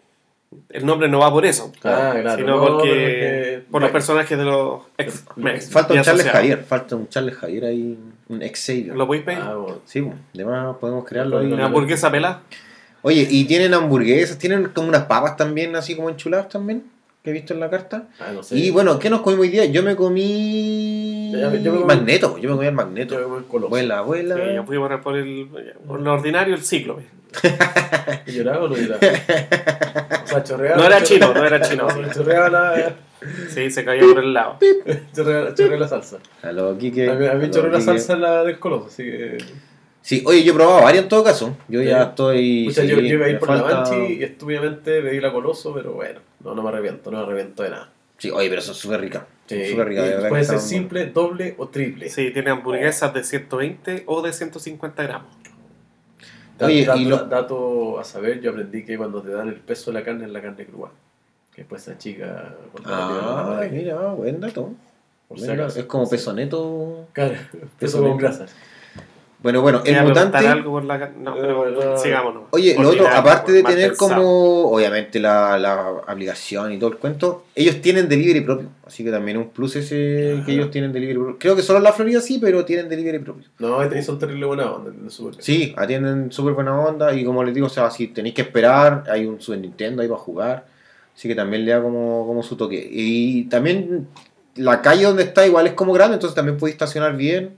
el 0.70 0.86
nombre 0.86 1.08
no 1.08 1.18
va 1.20 1.30
por 1.30 1.44
eso. 1.46 1.72
Ah, 1.84 2.14
claro. 2.20 2.36
sino 2.36 2.56
no, 2.56 2.66
porque, 2.66 2.90
pero 2.90 3.62
por 3.70 3.80
los 3.82 3.88
porque- 3.88 3.92
personajes 3.92 4.38
de 4.38 4.44
los 4.44 4.80
ex 4.96 5.24
Falta 5.70 5.94
un 5.94 6.02
Charles. 6.02 6.26
Javier. 6.26 6.64
Falta 6.64 6.96
un 6.96 7.08
Charles 7.08 7.34
Javier 7.36 7.64
ahí. 7.66 7.98
Un 8.28 8.40
Xavier. 8.40 8.94
¿Lo 8.96 9.06
podéis 9.06 9.24
pedir? 9.24 9.40
Ah, 9.42 9.54
bueno. 9.56 9.78
Sí, 9.86 10.06
además 10.34 10.76
podemos 10.80 11.04
crearlo 11.04 11.38
ahí. 11.38 11.52
Una 11.52 11.66
hamburguesa 11.66 12.10
pelada. 12.10 12.42
Oye, 13.02 13.26
y 13.30 13.44
tienen 13.44 13.74
hamburguesas, 13.74 14.38
tienen 14.38 14.66
como 14.68 14.88
unas 14.88 15.04
papas 15.04 15.36
también, 15.36 15.76
así 15.76 15.94
como 15.94 16.10
enchuladas 16.10 16.48
también, 16.48 16.82
que 17.22 17.30
he 17.30 17.32
visto 17.32 17.54
en 17.54 17.60
la 17.60 17.70
carta. 17.70 18.04
Ah, 18.20 18.32
no 18.34 18.42
sé. 18.42 18.56
Y 18.56 18.70
bueno, 18.70 18.98
¿qué 18.98 19.08
nos 19.08 19.20
comimos 19.20 19.44
hoy 19.44 19.50
día? 19.50 19.64
Yo 19.66 19.82
me 19.82 19.94
comí. 19.96 21.17
Ya, 21.32 21.52
yo 21.54 21.72
me 21.72 21.78
comí- 21.80 21.84
Magneto, 21.86 22.38
yo 22.38 22.56
me 22.56 22.64
el 22.66 22.70
Yo 22.70 22.76
Magneto. 22.76 23.18
me 23.18 23.24
voy 23.24 23.42
coloso. 23.44 23.66
Abuela, 23.68 23.98
abuela. 23.98 24.34
Sí, 24.36 24.54
yo 24.54 24.64
fui 24.64 24.78
por, 24.78 25.00
por 25.02 25.16
el, 25.16 25.48
por 25.86 26.00
lo 26.00 26.12
ordinario 26.14 26.54
el 26.54 26.62
ciclo. 26.62 26.98
¿Lloraba 28.26 28.64
o 28.64 28.68
no 28.68 28.76
lloraba? 28.76 29.00
O 30.24 30.30
sea, 30.30 30.42
chorreaba. 30.44 30.76
No 30.76 30.84
era 30.84 31.02
chino, 31.02 31.32
no 31.32 31.44
era 31.44 31.60
chino. 31.60 31.88
No, 31.88 32.12
chorreaba 32.12 32.48
la, 32.50 32.92
Sí, 33.48 33.70
se 33.70 33.82
cayó 33.84 34.12
por 34.14 34.22
el 34.22 34.34
lado. 34.34 34.58
chorreaba, 35.14 35.54
chorreaba 35.54 35.80
la 35.80 35.88
salsa. 35.88 36.18
A 36.42 36.52
lo 36.52 36.76
Quique. 36.76 37.08
A 37.08 37.14
mí, 37.14 37.26
a 37.26 37.34
mí 37.34 37.50
chorreó 37.50 37.72
la 37.72 37.80
salsa 37.80 38.12
en 38.12 38.20
la 38.20 38.44
del 38.44 38.58
coloso, 38.58 38.86
así 38.88 39.04
que. 39.04 39.38
Sí, 40.02 40.22
oye, 40.26 40.42
yo 40.44 40.52
he 40.52 40.54
probado 40.54 40.82
varias 40.82 41.04
en 41.04 41.08
todo 41.08 41.24
caso. 41.24 41.56
Yo 41.68 41.82
ya 41.82 42.02
Sí. 42.02 42.08
estoy. 42.10 42.64
Pucha, 42.66 42.82
sí, 42.82 42.88
yo, 42.88 42.96
yo 43.00 43.14
iba 43.14 43.26
a 43.26 43.28
ir 43.30 43.38
por 43.38 43.48
la 43.50 43.62
falta- 43.62 43.90
Banshee 43.90 44.14
y 44.20 44.22
estúpidamente 44.22 45.00
pedí 45.02 45.20
la 45.20 45.32
coloso, 45.32 45.72
pero 45.74 45.92
bueno, 45.92 46.20
no, 46.44 46.54
no 46.54 46.62
me 46.62 46.68
arrepiento, 46.68 47.10
no 47.10 47.18
me 47.18 47.24
arrepiento 47.24 47.62
de 47.62 47.70
nada. 47.70 47.90
Sí, 48.18 48.30
oye, 48.30 48.48
pero 48.50 48.60
son 48.62 48.74
súper 48.74 49.00
ricas. 49.00 49.22
Sí, 49.48 49.70
súper 49.70 49.88
de 49.88 49.94
que 50.22 50.28
puede 50.28 50.44
ser 50.44 50.60
simple, 50.60 51.06
doble 51.06 51.54
o 51.58 51.68
triple. 51.68 52.08
Sí, 52.10 52.30
tiene 52.32 52.50
hamburguesas 52.50 53.12
de 53.14 53.24
120 53.24 54.04
o 54.06 54.20
de 54.22 54.32
150 54.32 55.02
gramos. 55.02 55.28
Oye, 56.60 56.84
dato, 56.84 56.98
y 57.00 57.04
lo- 57.04 57.24
dato 57.24 58.00
a 58.00 58.04
saber, 58.04 58.40
yo 58.40 58.50
aprendí 58.50 58.84
que 58.84 58.96
cuando 58.96 59.22
te 59.22 59.30
dan 59.30 59.48
el 59.48 59.54
peso 59.56 59.90
de 59.92 59.98
la 60.00 60.04
carne 60.04 60.24
es 60.26 60.30
la 60.30 60.42
carne 60.42 60.66
cruda. 60.66 60.90
Que 61.54 61.62
después 61.62 61.82
esa 61.82 61.96
chica... 61.96 62.54
cuando 62.72 62.90
la 62.90 62.96
tiran 63.08 63.24
a 63.24 63.50
la 63.54 63.60
Ah, 63.60 63.68
mira, 63.70 63.96
buen 64.12 64.40
dato. 64.40 64.72
por 65.28 65.38
si 65.38 65.42
Mira, 65.48 65.64
acaso. 65.64 65.78
es 65.80 65.86
como 65.86 66.08
peso 66.10 66.32
neto. 66.32 67.06
Claro, 67.12 67.34
Peso 67.52 67.68
peso 67.78 68.02
con 68.02 68.16
grasas. 68.16 68.54
Bueno, 69.40 69.62
bueno, 69.62 69.78
el 69.84 69.94
preguntar 69.94 70.26
mutante. 70.26 70.48
algo 70.48 70.70
por 70.72 70.84
la... 70.84 70.98
No, 71.16 71.32
pero 71.36 71.68
Eh, 71.68 71.84
no. 71.92 71.96
sigámonos. 71.96 72.42
Oye, 72.50 72.74
lo 72.76 72.88
otro, 72.90 73.06
aparte 73.06 73.52
de 73.52 73.62
tener 73.62 73.90
pensado. 73.90 74.10
como, 74.16 74.70
obviamente, 74.72 75.20
la, 75.20 75.56
la 75.60 75.90
aplicación 76.08 76.72
y 76.72 76.78
todo 76.78 76.90
el 76.90 76.96
cuento, 76.96 77.44
ellos 77.54 77.80
tienen 77.80 78.08
delivery 78.08 78.40
propio. 78.40 78.68
Así 78.84 79.04
que 79.04 79.12
también 79.12 79.36
un 79.36 79.50
plus 79.50 79.76
ese 79.76 80.34
Ajá. 80.38 80.44
que 80.44 80.52
ellos 80.52 80.72
tienen 80.72 80.92
delivery 80.92 81.18
propio. 81.18 81.36
Creo 81.38 81.54
que 81.54 81.62
solo 81.62 81.78
en 81.78 81.84
la 81.84 81.92
Florida 81.92 82.20
sí, 82.20 82.38
pero 82.40 82.64
tienen 82.64 82.88
delivery 82.88 83.20
propio. 83.20 83.44
No, 83.60 83.84
y 83.96 84.02
son 84.02 84.18
terrible 84.18 84.44
buena 84.46 84.72
onda. 84.72 84.90
Super 85.08 85.40
Sí, 85.40 85.72
atienden 85.76 86.32
súper 86.32 86.54
buena 86.54 86.76
onda 86.76 87.14
y 87.14 87.24
como 87.24 87.44
les 87.44 87.54
digo, 87.54 87.68
o 87.68 87.70
sea, 87.70 87.92
si 87.92 88.08
tenéis 88.08 88.34
que 88.34 88.42
esperar, 88.42 89.04
hay 89.08 89.24
un 89.26 89.40
Super 89.40 89.60
Nintendo 89.60 90.02
ahí 90.02 90.08
para 90.08 90.20
jugar. 90.20 90.66
Así 91.14 91.28
que 91.28 91.36
también 91.36 91.64
le 91.64 91.70
da 91.70 91.80
como, 91.80 92.26
como 92.26 92.42
su 92.42 92.56
toque. 92.56 92.88
Y 92.90 93.44
también 93.44 94.08
la 94.56 94.82
calle 94.82 95.04
donde 95.04 95.22
está 95.22 95.46
igual 95.46 95.68
es 95.68 95.74
como 95.74 95.92
grande, 95.92 96.14
entonces 96.14 96.34
también 96.34 96.56
podéis 96.58 96.74
estacionar 96.74 97.16
bien. 97.16 97.56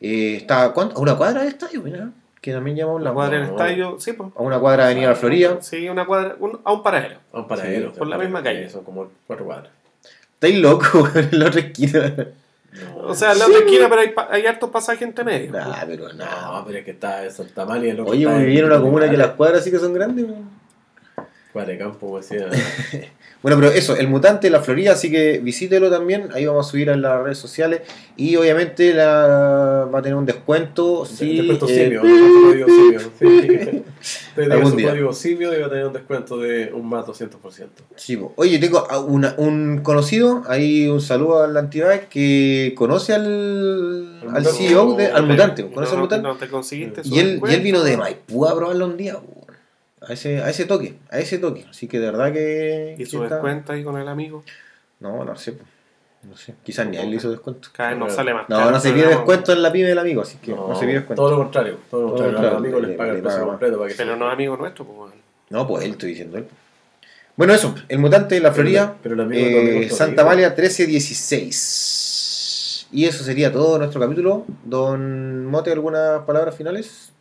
Eh, 0.00 0.36
está 0.36 0.72
¿cuánto? 0.72 0.96
a 0.96 1.00
una 1.00 1.16
cuadra 1.16 1.40
del 1.40 1.48
estadio, 1.48 1.80
mira, 1.82 2.10
que 2.40 2.52
también 2.52 2.76
llamamos 2.76 3.02
La 3.02 3.12
cuadra 3.12 3.38
del 3.38 3.46
no. 3.48 3.52
estadio, 3.52 3.96
sí, 3.98 4.12
pues. 4.12 4.30
A 4.36 4.42
una 4.42 4.58
cuadra 4.60 4.84
de 4.86 4.90
Avenida 4.92 5.10
La 5.10 5.16
Florida. 5.16 5.58
Sí, 5.62 5.88
una 5.88 6.06
cuadra, 6.06 6.36
un- 6.38 6.60
a 6.64 6.72
un 6.72 6.82
paradero. 6.82 7.18
A 7.32 7.40
un 7.40 7.48
paradero. 7.48 7.90
Sí, 7.92 7.98
por 7.98 8.06
la 8.06 8.18
misma 8.18 8.42
calle. 8.42 8.68
Son 8.68 8.84
como 8.84 9.08
cuatro 9.26 9.46
cuadras. 9.46 9.70
Estáis 10.34 10.58
locos 10.58 11.16
en 11.16 11.38
la 11.38 11.46
otra 11.46 11.60
esquina. 11.60 12.14
No, 12.94 12.96
O 13.08 13.14
sea, 13.14 13.32
en 13.32 13.38
la 13.38 13.46
otra 13.46 13.58
esquina, 13.60 13.88
pero 13.88 14.00
hay, 14.02 14.12
hay 14.30 14.46
hartos 14.46 14.68
pasajes 14.68 15.00
entre 15.02 15.24
medio. 15.24 15.50
Nah, 15.50 15.84
pero 15.86 16.08
no, 16.08 16.14
nada. 16.14 16.62
pero 16.66 16.78
es 16.78 16.84
que 16.84 16.90
está 16.90 17.24
en 17.24 17.32
Santa 17.32 17.64
María. 17.64 17.92
el 17.92 18.00
otro 18.00 18.12
Oye, 18.12 18.26
muy 18.26 18.58
en- 18.58 18.64
una 18.66 18.78
comuna 18.80 19.08
que 19.10 19.16
las 19.16 19.28
cuadras 19.30 19.64
sí 19.64 19.70
que 19.70 19.78
son 19.78 19.94
grandes. 19.94 20.26
weón. 20.26 20.50
Cuadra 21.54 21.72
de 21.72 21.78
campo, 21.78 22.18
decía. 22.18 22.48
Bueno, 23.46 23.60
pero 23.60 23.72
eso, 23.72 23.94
el 23.96 24.08
mutante, 24.08 24.50
la 24.50 24.60
Florida, 24.60 24.92
así 24.94 25.08
que 25.08 25.38
visítelo 25.38 25.88
también. 25.88 26.30
Ahí 26.34 26.46
vamos 26.46 26.66
a 26.66 26.70
subir 26.70 26.88
en 26.88 27.00
las 27.00 27.22
redes 27.22 27.38
sociales. 27.38 27.82
Y 28.16 28.34
obviamente 28.34 28.92
la, 28.92 29.88
va 29.94 30.00
a 30.00 30.02
tener 30.02 30.16
un 30.16 30.26
descuento. 30.26 31.06
Sí, 31.06 31.36
descuento 31.36 31.68
eh, 31.68 31.84
simio, 31.84 32.00
código 32.44 32.66
simio. 32.66 33.00
Sí. 33.20 33.82
Algún 34.50 34.76
día. 34.76 34.90
código 34.90 35.12
simio 35.12 35.56
y 35.56 35.60
va 35.60 35.66
a 35.66 35.70
tener 35.70 35.86
un 35.86 35.92
descuento 35.92 36.38
de 36.38 36.72
un 36.72 36.88
más 36.88 37.06
200%. 37.06 37.66
Sí. 37.94 38.18
Oye, 38.34 38.58
tengo 38.58 38.78
a 38.90 38.98
una- 38.98 39.34
un 39.38 39.78
conocido, 39.82 40.42
ahí 40.48 40.88
un 40.88 41.00
saludo 41.00 41.44
al 41.44 41.56
Antibag 41.56 42.08
que 42.08 42.74
conoce 42.76 43.14
al, 43.14 44.22
Al. 44.34 44.44
CEO, 44.44 44.94
de- 44.96 45.06
al 45.06 45.24
mutante, 45.24 45.62
no, 45.62 45.70
conoce 45.70 45.94
al 45.94 46.00
mutante. 46.00 46.26
No 46.26 46.34
te 46.36 46.48
conseguiste 46.48 47.02
y, 47.04 47.18
él, 47.20 47.26
y 47.26 47.30
descuento. 47.32 47.56
él 47.56 47.62
vino 47.62 47.82
de 47.84 47.96
Maipú 47.96 48.44
a 48.46 48.56
probarlo 48.56 48.86
un 48.86 48.96
día, 48.96 49.14
po. 49.20 49.35
A 50.08 50.12
ese, 50.12 50.40
a 50.42 50.48
ese 50.50 50.64
toque, 50.66 50.96
a 51.10 51.18
ese 51.18 51.38
toque. 51.38 51.66
Así 51.68 51.88
que 51.88 51.98
de 51.98 52.06
verdad 52.06 52.32
que. 52.32 52.94
Y 52.98 53.06
su 53.06 53.22
está- 53.22 53.36
descuento 53.36 53.72
ahí 53.72 53.82
con 53.84 53.98
el 53.98 54.08
amigo. 54.08 54.44
No, 55.00 55.24
no 55.24 55.36
sé, 55.36 55.56
no 56.22 56.36
sé. 56.36 56.54
Quizás 56.64 56.86
ni 56.88 56.96
a 56.96 57.02
él 57.02 57.10
le 57.10 57.16
hizo 57.16 57.30
descuento. 57.30 57.68
Cada 57.72 57.90
vez 57.90 57.98
nos 57.98 58.12
sale 58.14 58.32
más 58.34 58.48
No, 58.48 58.56
caro 58.56 58.70
no 58.70 58.80
se 58.80 58.92
pide 58.92 59.08
descuento 59.08 59.52
en 59.52 59.62
la 59.62 59.70
pyme 59.72 59.88
del 59.88 59.98
amigo, 59.98 60.22
así 60.22 60.38
que 60.38 60.52
no, 60.52 60.74
se 60.74 60.80
pide 60.86 60.94
descuento. 60.94 61.22
Todo 61.22 61.30
lo 61.32 61.36
contrario. 61.38 61.78
Todo 61.90 62.00
lo 62.02 62.06
Todo 62.08 62.16
contrario. 62.16 62.32
lo 62.32 62.38
A 62.38 62.42
los 62.42 62.52
contrario, 62.52 62.58
amigos 62.58 62.82
le- 62.82 62.88
les 62.88 62.96
paga 62.96 63.10
le 63.12 63.16
el 63.18 63.22
precio 63.24 63.46
completo 63.46 63.78
para 63.78 63.88
que 63.90 63.94
Pero 63.96 64.12
se- 64.14 64.18
no 64.18 64.26
es 64.28 64.32
amigo 64.32 64.56
nuestro, 64.56 64.84
pues. 64.86 65.12
No, 65.50 65.66
pues 65.66 65.84
él 65.84 65.90
estoy 65.92 66.08
diciendo 66.10 66.38
él. 66.38 66.46
Bueno, 67.36 67.52
eso, 67.52 67.74
el 67.88 67.98
mutante 67.98 68.36
de 68.36 68.40
la 68.40 68.52
Florida. 68.52 68.96
Pero 69.02 69.20
amigo 69.22 69.58
amigo 69.58 69.80
Eh, 69.82 69.90
Santa 69.90 70.22
amigo. 70.22 70.28
María 70.30 70.54
1316. 70.56 72.86
Y 72.92 73.04
eso 73.04 73.22
sería 73.24 73.52
todo 73.52 73.78
nuestro 73.78 74.00
capítulo. 74.00 74.44
Don 74.64 75.44
Mote, 75.46 75.72
¿algunas 75.72 76.22
palabras 76.22 76.56
finales? 76.56 77.12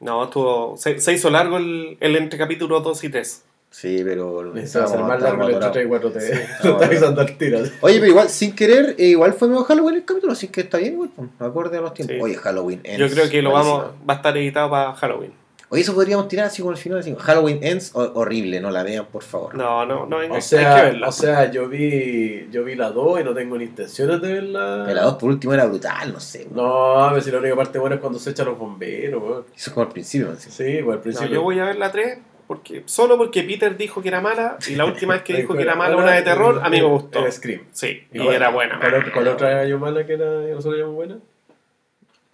No, 0.00 0.24
estuvo. 0.24 0.76
Se, 0.76 1.00
se 1.00 1.12
hizo 1.12 1.30
largo 1.30 1.56
el, 1.56 1.96
el 2.00 2.16
entre 2.16 2.38
capítulos 2.38 2.82
2 2.84 3.04
y 3.04 3.08
3. 3.08 3.42
Sí, 3.70 4.00
pero. 4.04 4.42
Necesitaba 4.54 4.84
hacer 4.86 5.00
más 5.00 5.20
largo 5.20 5.48
el 5.48 5.54
entre 5.54 5.70
3 5.70 5.84
y 5.84 5.88
4 5.88 6.10
Sí. 6.10 6.16
te 6.18 6.34
No, 6.34 6.64
lo 6.64 6.70
está 6.72 6.86
avisando 6.86 7.20
al 7.20 7.36
tiro. 7.36 7.58
Oye, 7.80 7.94
pero 7.96 8.06
igual, 8.06 8.28
sin 8.28 8.54
querer, 8.54 8.94
eh, 8.98 9.06
igual 9.06 9.34
fue 9.34 9.48
medio 9.48 9.64
Halloween 9.64 9.96
el 9.96 10.04
capítulo, 10.04 10.32
así 10.32 10.48
que 10.48 10.62
está 10.62 10.78
bien, 10.78 10.94
igual, 10.94 11.10
pues, 11.14 11.28
acorde 11.40 11.78
a 11.78 11.80
los 11.80 11.94
tiempos. 11.94 12.16
Sí. 12.16 12.22
Oye, 12.22 12.34
Halloween 12.36 12.80
ends. 12.84 12.98
Yo 12.98 13.08
creo 13.14 13.30
que 13.30 13.42
lo 13.42 13.52
vamos. 13.52 13.86
Va 14.08 14.14
a 14.14 14.16
estar 14.16 14.36
editado 14.36 14.70
para 14.70 14.94
Halloween. 14.94 15.32
Oye, 15.68 15.82
eso 15.82 15.94
podríamos 15.94 16.28
tirar 16.28 16.46
así 16.46 16.62
como 16.62 16.70
el 16.72 16.78
final, 16.78 17.00
así, 17.00 17.12
Halloween 17.18 17.58
ends, 17.62 17.90
ho- 17.94 18.12
horrible, 18.14 18.60
no 18.60 18.70
la 18.70 18.84
vean, 18.84 19.06
por 19.06 19.24
favor. 19.24 19.54
No, 19.56 19.84
no, 19.84 20.06
no. 20.06 20.18
hay- 20.20 20.28
O 20.30 20.34
hay 20.34 20.38
que 20.38 20.42
sea, 20.42 20.74
verla. 20.84 21.08
o 21.08 21.12
sea, 21.12 21.50
yo 21.50 21.68
vi 21.68 22.48
yo 22.52 22.62
vi 22.62 22.76
la 22.76 22.90
2 22.90 23.20
y 23.20 23.24
no 23.24 23.34
tengo 23.34 23.58
ni 23.58 23.64
intenciones 23.64 24.20
de 24.22 24.32
verla. 24.34 24.82
Pero 24.86 24.94
la 24.96 25.02
2 25.02 25.14
por 25.14 25.28
último 25.30 25.54
era 25.54 25.66
brutal, 25.66 26.12
no 26.12 26.20
sé. 26.20 26.46
No, 26.52 27.06
pero 27.10 27.20
si 27.20 27.30
la 27.32 27.38
única 27.38 27.56
parte 27.56 27.78
buena 27.80 27.96
es 27.96 28.00
cuando 28.00 28.18
se 28.20 28.30
echan 28.30 28.46
los 28.46 28.56
bomberos, 28.58 29.20
weón. 29.22 29.44
Eso 29.56 29.70
es 29.70 29.74
como 29.74 29.86
al 29.86 29.92
principio, 29.92 30.32
sí. 30.38 30.52
Pues 30.56 30.78
al 30.78 30.84
No, 30.96 31.00
principio. 31.02 31.34
yo 31.34 31.42
voy 31.42 31.58
a 31.58 31.64
ver 31.64 31.76
la 31.76 31.90
3 31.90 32.18
porque, 32.46 32.84
solo 32.86 33.18
porque 33.18 33.42
Peter 33.42 33.76
dijo 33.76 34.00
que 34.00 34.06
era 34.08 34.20
mala 34.20 34.58
y 34.68 34.76
la 34.76 34.84
última 34.84 35.14
vez 35.14 35.22
que 35.24 35.32
dijo 35.36 35.54
que 35.54 35.62
era 35.62 35.72
la- 35.72 35.78
mala 35.78 35.96
una 35.96 36.12
de 36.12 36.22
terror, 36.22 36.60
a 36.62 36.68
mí 36.70 36.80
me 36.80 36.86
gustó. 36.86 37.18
Era 37.18 37.32
Scream. 37.32 37.62
Sí, 37.72 38.06
y 38.12 38.24
era 38.28 38.50
buena. 38.50 38.78
¿Cuál, 38.78 38.94
otra- 39.26 39.32
otra 39.32 39.60
año 39.62 39.78
mala 39.80 40.06
que 40.06 40.12
era 40.12 40.42
nosotros 40.42 40.74
llamamos 40.76 40.94
buena? 40.94 41.18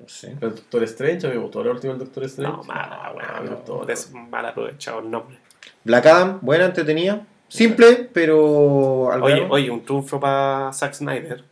No 0.02 0.08
sé. 0.08 0.32
El 0.32 0.38
Doctor 0.40 0.82
Strange, 0.82 1.26
a 1.26 1.30
mí 1.30 1.36
me 1.36 1.42
gustó 1.42 1.62
la 1.62 1.70
última 1.70 1.92
del 1.94 2.00
Doctor 2.00 2.24
Strange. 2.24 2.56
No, 2.56 2.64
mala, 2.64 3.00
Ah, 3.04 3.12
buena. 3.12 3.40
me 3.40 3.50
No, 3.68 3.88
es 3.88 4.10
mal 4.12 4.44
aprovechado 4.46 4.98
el 5.00 5.10
nombre. 5.10 5.38
Black 5.84 6.06
Adam, 6.06 6.38
buena, 6.42 6.66
entretenida. 6.66 7.24
Simple, 7.48 8.08
pero 8.12 9.12
al 9.12 9.22
Oye, 9.22 9.34
grano. 9.36 9.52
oye, 9.52 9.70
un 9.70 9.84
triunfo 9.84 10.18
para 10.18 10.72
Zack 10.72 10.94
Snyder. 10.94 11.44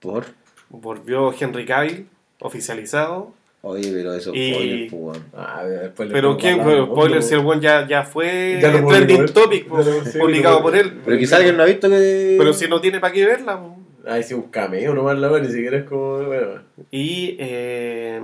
Por. 0.00 0.24
Volvió 0.68 1.32
Henry 1.38 1.64
Cavill, 1.64 2.08
oficializado. 2.40 3.32
Oye, 3.62 3.90
pero 3.92 4.12
eso 4.14 4.32
Y- 4.34 4.52
spoiler, 4.52 4.88
weón. 4.92 5.24
Ah, 5.34 5.62
después 5.64 6.10
Pero 6.12 6.36
lado, 6.36 6.86
spoiler, 6.86 7.22
si 7.22 7.34
el 7.34 7.40
buen 7.40 7.60
ya, 7.60 7.86
ya 7.86 8.02
fue 8.02 8.58
Ya 8.60 8.72
trending 8.84 9.20
él. 9.22 9.32
topic, 9.32 9.66
pues, 9.68 9.86
publicado 10.18 10.60
por 10.60 10.74
él. 10.76 11.00
Pero 11.04 11.16
quizá 11.18 11.36
alguien 11.36 11.56
no 11.56 11.62
ha 11.62 11.66
visto 11.66 11.88
que. 11.88 12.34
Pero 12.38 12.52
si 12.52 12.66
no 12.68 12.80
tiene 12.80 12.98
para 13.00 13.12
qué 13.12 13.24
verla. 13.24 13.60
pues. 13.60 13.72
Ah, 14.06 14.22
sí, 14.22 14.34
un 14.34 14.42
cameo 14.50 14.94
nomás 14.94 15.18
la 15.18 15.38
ni 15.40 15.48
siquiera 15.48 15.78
es 15.78 15.84
como. 15.84 16.22
Bueno, 16.24 16.60
Y 16.90 17.36
eh, 17.38 18.20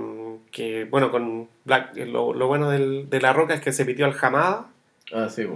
que, 0.51 0.85
bueno, 0.85 1.09
con 1.11 1.47
Black, 1.65 1.95
lo, 1.97 2.33
lo 2.33 2.47
bueno 2.47 2.69
del- 2.69 3.09
de 3.09 3.21
La 3.21 3.33
Roca 3.33 3.53
es 3.53 3.61
que 3.61 3.71
se 3.71 3.85
pitió 3.85 4.05
al 4.05 4.15
Hamada. 4.21 4.67
ah, 5.13 5.27
sí, 5.29 5.47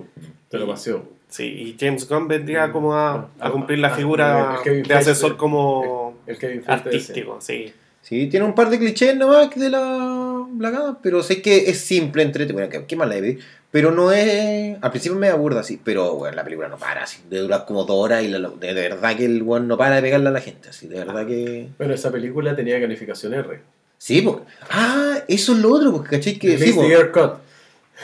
te 0.50 0.58
lo 0.58 0.68
paseó. 0.68 1.04
Sí, 1.28 1.44
y 1.46 1.78
James 1.80 2.08
Gunn 2.08 2.28
vendría 2.28 2.72
como 2.72 2.94
a, 2.96 3.14
Ah, 3.14 3.28
a 3.40 3.52
cumplir 3.52 3.80
la 3.80 3.90
ah, 3.90 3.96
figura 3.96 4.62
de 4.64 4.94
asesor 4.94 5.38
como 5.38 6.16
El 6.28 6.36
ese. 6.36 6.64
artístico, 6.68 7.42
sí. 7.42 7.74
Sí, 8.08 8.28
tiene 8.28 8.46
un 8.46 8.54
par 8.54 8.70
de 8.70 8.78
clichés 8.78 9.16
nomás 9.18 9.50
de 9.56 9.68
la 9.68 10.46
Black 10.52 10.76
Adam, 10.76 10.98
pero 11.02 11.24
sé 11.24 11.42
que 11.42 11.70
es 11.72 11.80
simple, 11.82 12.22
entre 12.22 12.46
Bueno, 12.46 12.70
¿qué, 12.70 12.86
qué 12.86 12.96
más 12.96 13.10
le 13.10 13.20
pedir? 13.20 13.40
Pero 13.72 13.90
no 13.90 14.12
es. 14.12 14.78
Al 14.80 14.92
principio 14.92 15.18
me 15.18 15.28
aburda 15.30 15.62
así, 15.62 15.80
pero 15.84 16.14
bueno, 16.16 16.36
la 16.36 16.44
película 16.44 16.68
no 16.68 16.78
para 16.78 17.02
así. 17.04 17.18
De 17.30 17.40
durar 17.40 17.66
como 17.66 17.84
dos 17.84 17.98
horas 17.98 18.22
y 18.24 18.28
la- 18.28 18.40
de, 18.48 18.74
de 18.76 18.90
verdad 18.90 19.18
que 19.18 19.26
el 19.26 19.42
weón 19.42 19.68
no 19.68 19.76
para 19.76 19.96
de 19.96 20.04
pegarle 20.04 20.30
a 20.30 20.32
la 20.32 20.40
gente, 20.40 20.70
así. 20.70 20.88
De 20.88 21.00
verdad 21.00 21.26
que. 21.26 21.70
Bueno, 21.80 21.96
esa 21.96 22.12
película 22.12 22.56
tenía 22.56 22.80
calificación 22.80 23.34
R. 23.34 23.60
Sí, 23.98 24.22
pues. 24.22 24.38
Ah, 24.70 25.18
eso 25.28 25.54
es 25.54 25.58
lo 25.60 25.74
otro, 25.74 25.92
porque 25.92 26.18
caché 26.18 26.38
que. 26.38 26.60
Sí, 26.60 26.74
Cut. 27.12 27.32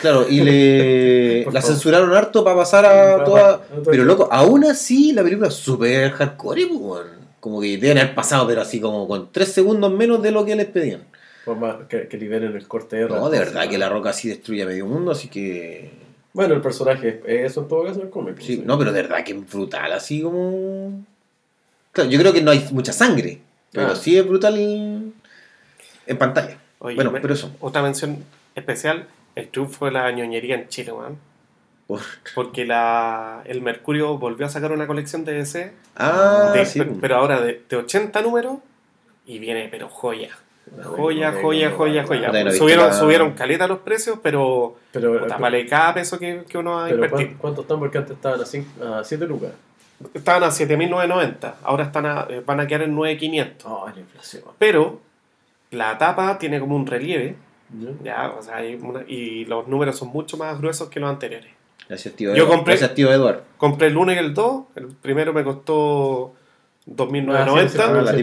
claro, 0.01 0.25
y 0.27 0.41
le. 0.41 1.45
La 1.53 1.61
censuraron 1.61 2.11
harto 2.15 2.43
para 2.43 2.55
pasar 2.57 2.85
a 2.87 3.23
toda. 3.23 3.61
Pero 3.85 4.03
loco, 4.03 4.27
aún 4.31 4.65
así 4.65 5.11
la 5.13 5.21
película 5.23 5.47
es 5.49 5.53
súper 5.53 6.09
hardcore, 6.11 6.65
pues. 6.67 7.01
Como 7.41 7.59
que 7.59 7.77
deben 7.77 7.97
haber 7.97 8.15
pasado, 8.15 8.47
pero 8.47 8.61
así 8.61 8.79
como 8.79 9.05
con 9.07 9.29
tres 9.33 9.51
segundos 9.51 9.91
menos 9.91 10.21
de 10.23 10.31
lo 10.31 10.45
que 10.45 10.55
les 10.55 10.67
pedían. 10.67 11.03
Por 11.43 11.57
más 11.57 11.75
que, 11.89 12.07
que 12.07 12.17
liberen 12.17 12.55
el 12.55 12.67
corte 12.67 12.97
R. 13.01 13.09
No, 13.09 13.29
de 13.29 13.39
verdad 13.39 13.67
que 13.67 13.77
la 13.77 13.89
roca 13.89 14.11
así 14.11 14.29
destruye 14.29 14.61
a 14.63 14.67
medio 14.67 14.85
mundo, 14.85 15.11
así 15.11 15.27
que. 15.27 15.91
Bueno, 16.33 16.53
el 16.53 16.61
personaje 16.61 17.21
es 17.25 17.51
eso 17.51 17.61
en 17.63 17.67
todo 17.67 17.83
caso 17.83 17.99
en 17.99 18.05
el 18.05 18.09
cómic. 18.11 18.35
pues, 18.35 18.45
Sí, 18.45 18.55
sí. 18.57 18.63
no, 18.65 18.77
pero 18.77 18.93
de 18.93 19.01
verdad 19.01 19.23
que 19.25 19.33
es 19.33 19.51
brutal, 19.51 19.91
así 19.91 20.21
como. 20.21 21.03
Claro, 21.91 22.09
yo 22.09 22.17
creo 22.19 22.31
que 22.31 22.41
no 22.41 22.51
hay 22.51 22.63
mucha 22.71 22.93
sangre, 22.93 23.39
pero 23.73 23.87
Ah. 23.87 23.95
sí 23.97 24.15
es 24.17 24.25
brutal 24.25 24.55
en 24.57 26.17
pantalla. 26.17 26.57
Oye, 26.79 26.95
Bueno, 26.95 27.11
me- 27.11 27.19
pero 27.21 27.33
eso. 27.33 27.51
Otra 27.59 27.81
mención 27.81 28.23
especial, 28.55 29.07
el 29.35 29.47
triunfo 29.49 29.85
de 29.85 29.91
la 29.91 30.11
ñoñería 30.11 30.55
en 30.55 30.67
Chile, 30.69 30.91
weón. 30.91 31.17
Por- 31.95 32.01
Porque 32.35 32.65
la, 32.65 33.41
el 33.45 33.61
Mercurio 33.61 34.17
volvió 34.17 34.45
a 34.45 34.49
sacar 34.49 34.71
una 34.71 34.87
colección 34.87 35.25
de 35.25 35.33
DC, 35.33 35.73
Ah, 35.95 36.51
de- 36.53 36.65
sí. 36.65 36.79
pero, 36.79 36.93
pero 37.01 37.15
ahora 37.17 37.41
de, 37.41 37.63
de 37.69 37.75
80 37.77 38.21
números, 38.21 38.57
y 39.25 39.39
viene, 39.39 39.67
pero 39.69 39.87
joya. 39.89 40.29
Joya, 40.83 41.33
joya, 41.41 41.71
joya, 41.71 42.05
joya. 42.05 42.51
Subieron, 42.51 42.93
subieron 42.93 43.31
caleta 43.33 43.67
los 43.67 43.79
precios, 43.79 44.19
pero 44.23 44.77
Pero, 44.91 45.13
puta, 45.13 45.25
pero, 45.25 45.39
vale 45.39 45.65
cada 45.65 45.93
peso 45.95 46.17
que, 46.17 46.43
que 46.47 46.57
uno 46.57 46.71
va 46.75 46.85
a 46.85 46.89
pero 46.89 47.03
invertir. 47.05 47.35
¿cuánto, 47.37 47.61
están? 47.61 47.79
Porque 47.79 47.97
antes 47.97 48.15
estaban 48.15 48.39
a, 48.39 48.45
cinco- 48.45 48.85
a 48.85 49.03
7 49.03 49.25
lucas. 49.27 49.51
Estaban 50.13 50.43
a 50.43 50.47
7.990, 50.49 51.53
ahora 51.63 51.83
están 51.85 52.05
a- 52.05 52.25
eh, 52.29 52.41
van 52.45 52.59
a 52.59 52.67
quedar 52.67 52.83
en 52.83 52.95
9.500. 52.95 53.53
Oh, 53.65 53.89
la 53.93 53.99
inflación. 53.99 54.43
Pero 54.57 55.01
la 55.71 55.97
tapa 55.97 56.37
tiene 56.37 56.59
como 56.59 56.75
un 56.75 56.87
relieve, 56.87 57.35
¿Ya? 57.73 57.89
ya, 58.03 58.29
o 58.37 58.41
sea, 58.41 58.57
hay 58.57 58.75
una- 58.75 59.03
y 59.07 59.45
los 59.45 59.67
números 59.67 59.97
son 59.97 60.09
mucho 60.09 60.37
más 60.37 60.57
gruesos 60.59 60.89
que 60.89 60.99
los 60.99 61.09
anteriores. 61.09 61.51
Gracias, 61.91 62.15
tío. 62.15 62.33
Yo 62.33 62.47
compré- 62.47 62.75
Gracias, 62.77 62.95
tío 62.95 63.11
Eduardo. 63.11 63.43
Compré 63.57 63.87
el 63.87 63.97
1 63.97 64.13
y 64.13 64.17
el 64.17 64.33
2. 64.33 64.63
El 64.77 64.87
primero 64.87 65.33
me 65.33 65.43
costó 65.43 66.33
2.990 66.85 68.07
Ah, 68.07 68.15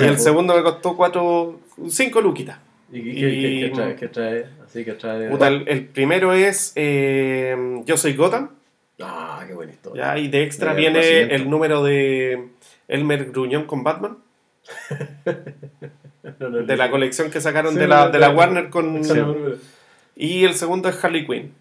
y 0.00 0.06
el 0.06 0.18
segundo 0.20 0.54
me 0.54 0.62
costó 0.62 0.96
4, 0.96 1.58
5 1.88 2.20
luquitas. 2.20 2.58
¿Y 2.92 3.02
qué, 3.02 3.10
Y- 3.10 3.60
qué 3.62 3.70
trae? 3.74 3.96
¿Qué 3.96 4.08
trae? 4.08 4.46
Así 4.64 4.84
que 4.84 4.92
trae. 4.92 5.28
Puta, 5.28 5.48
el, 5.48 5.64
el 5.66 5.86
primero 5.86 6.32
es 6.32 6.72
eh, 6.76 7.82
Yo 7.84 7.96
soy 7.96 8.14
Gotham. 8.14 8.50
Ah, 9.02 9.42
qué 9.44 9.54
buena 9.54 9.72
historia. 9.72 10.04
Ya, 10.14 10.18
y 10.18 10.28
de 10.28 10.44
extra 10.44 10.72
De 10.74 10.80
viene 10.80 11.22
el 11.34 11.50
número 11.50 11.82
de 11.82 12.46
Elmer 12.86 13.32
Gruñón 13.32 13.64
con 13.64 13.82
Batman. 13.82 14.18
No, 16.38 16.48
no, 16.50 16.58
De 16.58 16.76
la 16.76 16.90
colección 16.90 17.30
que 17.30 17.40
sacaron 17.40 17.72
Sí, 17.72 17.78
de 17.80 17.88
la, 17.88 18.08
de 18.08 18.18
la 18.18 18.30
Warner 18.30 18.68
con. 18.70 19.00
Y 20.16 20.44
el 20.44 20.54
segundo 20.54 20.88
es 20.88 21.02
Harley 21.02 21.26
Quinn. 21.26 21.52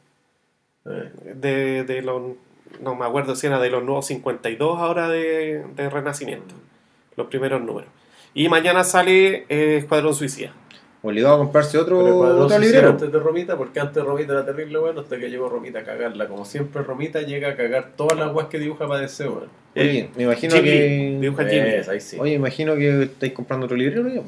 De, 1.35 1.83
de 1.83 2.01
los. 2.01 2.21
No 2.81 2.95
me 2.95 3.05
acuerdo 3.05 3.35
si 3.35 3.47
era 3.47 3.59
de 3.59 3.69
los 3.69 3.83
nuevos 3.83 4.05
52 4.07 4.79
ahora 4.79 5.09
de, 5.09 5.63
de 5.75 5.89
Renacimiento. 5.89 6.55
Los 7.15 7.27
primeros 7.27 7.61
números. 7.61 7.89
Y 8.33 8.47
mañana 8.47 8.83
sale 8.83 9.45
eh, 9.49 9.77
Escuadrón 9.77 10.13
Suicida. 10.13 10.53
Obligado 11.01 11.35
a 11.35 11.37
comprarse 11.37 11.77
otro, 11.77 11.97
otro 12.43 12.59
librero. 12.59 12.89
antes 12.89 13.09
de 13.09 13.19
Romita, 13.19 13.57
porque 13.57 13.79
antes 13.79 14.03
Romita 14.03 14.33
era 14.33 14.45
terrible, 14.45 14.79
bueno, 14.79 14.99
hasta 14.99 15.17
que 15.17 15.29
llegó 15.29 15.47
Romita 15.47 15.79
a 15.79 15.83
cagarla. 15.83 16.27
Como 16.27 16.43
siempre, 16.43 16.83
Romita 16.83 17.21
llega 17.21 17.49
a 17.49 17.55
cagar 17.55 17.91
todas 17.95 18.19
las 18.19 18.33
guas 18.33 18.47
que 18.47 18.59
dibuja 18.59 18.85
para 18.85 18.99
DC, 18.99 19.29
weón. 19.29 19.49
Oye, 19.77 20.09
me 20.17 20.23
imagino 20.23 20.55
Jimmy, 20.55 20.67
que. 20.67 21.17
dibuja 21.21 21.45
Jimmy. 21.45 21.69
Es, 21.69 21.87
ahí 21.87 22.01
sí. 22.01 22.17
Oye, 22.19 22.33
imagino 22.33 22.75
que 22.75 23.03
estáis 23.03 23.31
comprando 23.31 23.65
otro 23.65 23.77
librero 23.77 24.09
ya. 24.09 24.21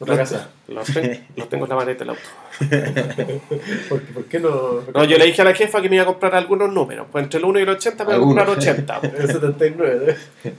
Otra 0.00 0.16
Los, 0.16 0.30
casa. 0.30 0.50
los 0.68 0.86
ten- 0.92 1.26
los 1.36 1.48
tengo 1.48 1.64
en 1.66 1.70
la 1.70 1.76
maleta 1.76 1.98
del 2.04 2.10
auto. 2.10 2.22
¿Por, 3.88 4.00
por 4.02 4.24
qué 4.24 4.40
no? 4.40 4.80
No, 4.94 5.04
yo 5.04 5.18
le 5.18 5.26
dije 5.26 5.42
a 5.42 5.44
la 5.44 5.54
jefa 5.54 5.80
que 5.82 5.88
me 5.88 5.96
iba 5.96 6.02
a 6.04 6.06
comprar 6.06 6.34
algunos 6.34 6.72
números. 6.72 7.06
Pues 7.12 7.22
entre 7.24 7.38
el 7.38 7.44
1 7.44 7.58
y 7.58 7.62
el 7.62 7.68
80 7.68 8.04
me 8.04 8.06
voy 8.06 8.12
a 8.12 8.16
Algunos. 8.16 8.44
comprar 8.46 8.58
80. 8.58 9.00
El 9.18 9.26
79, 9.28 10.16
¿eh? 10.44 10.52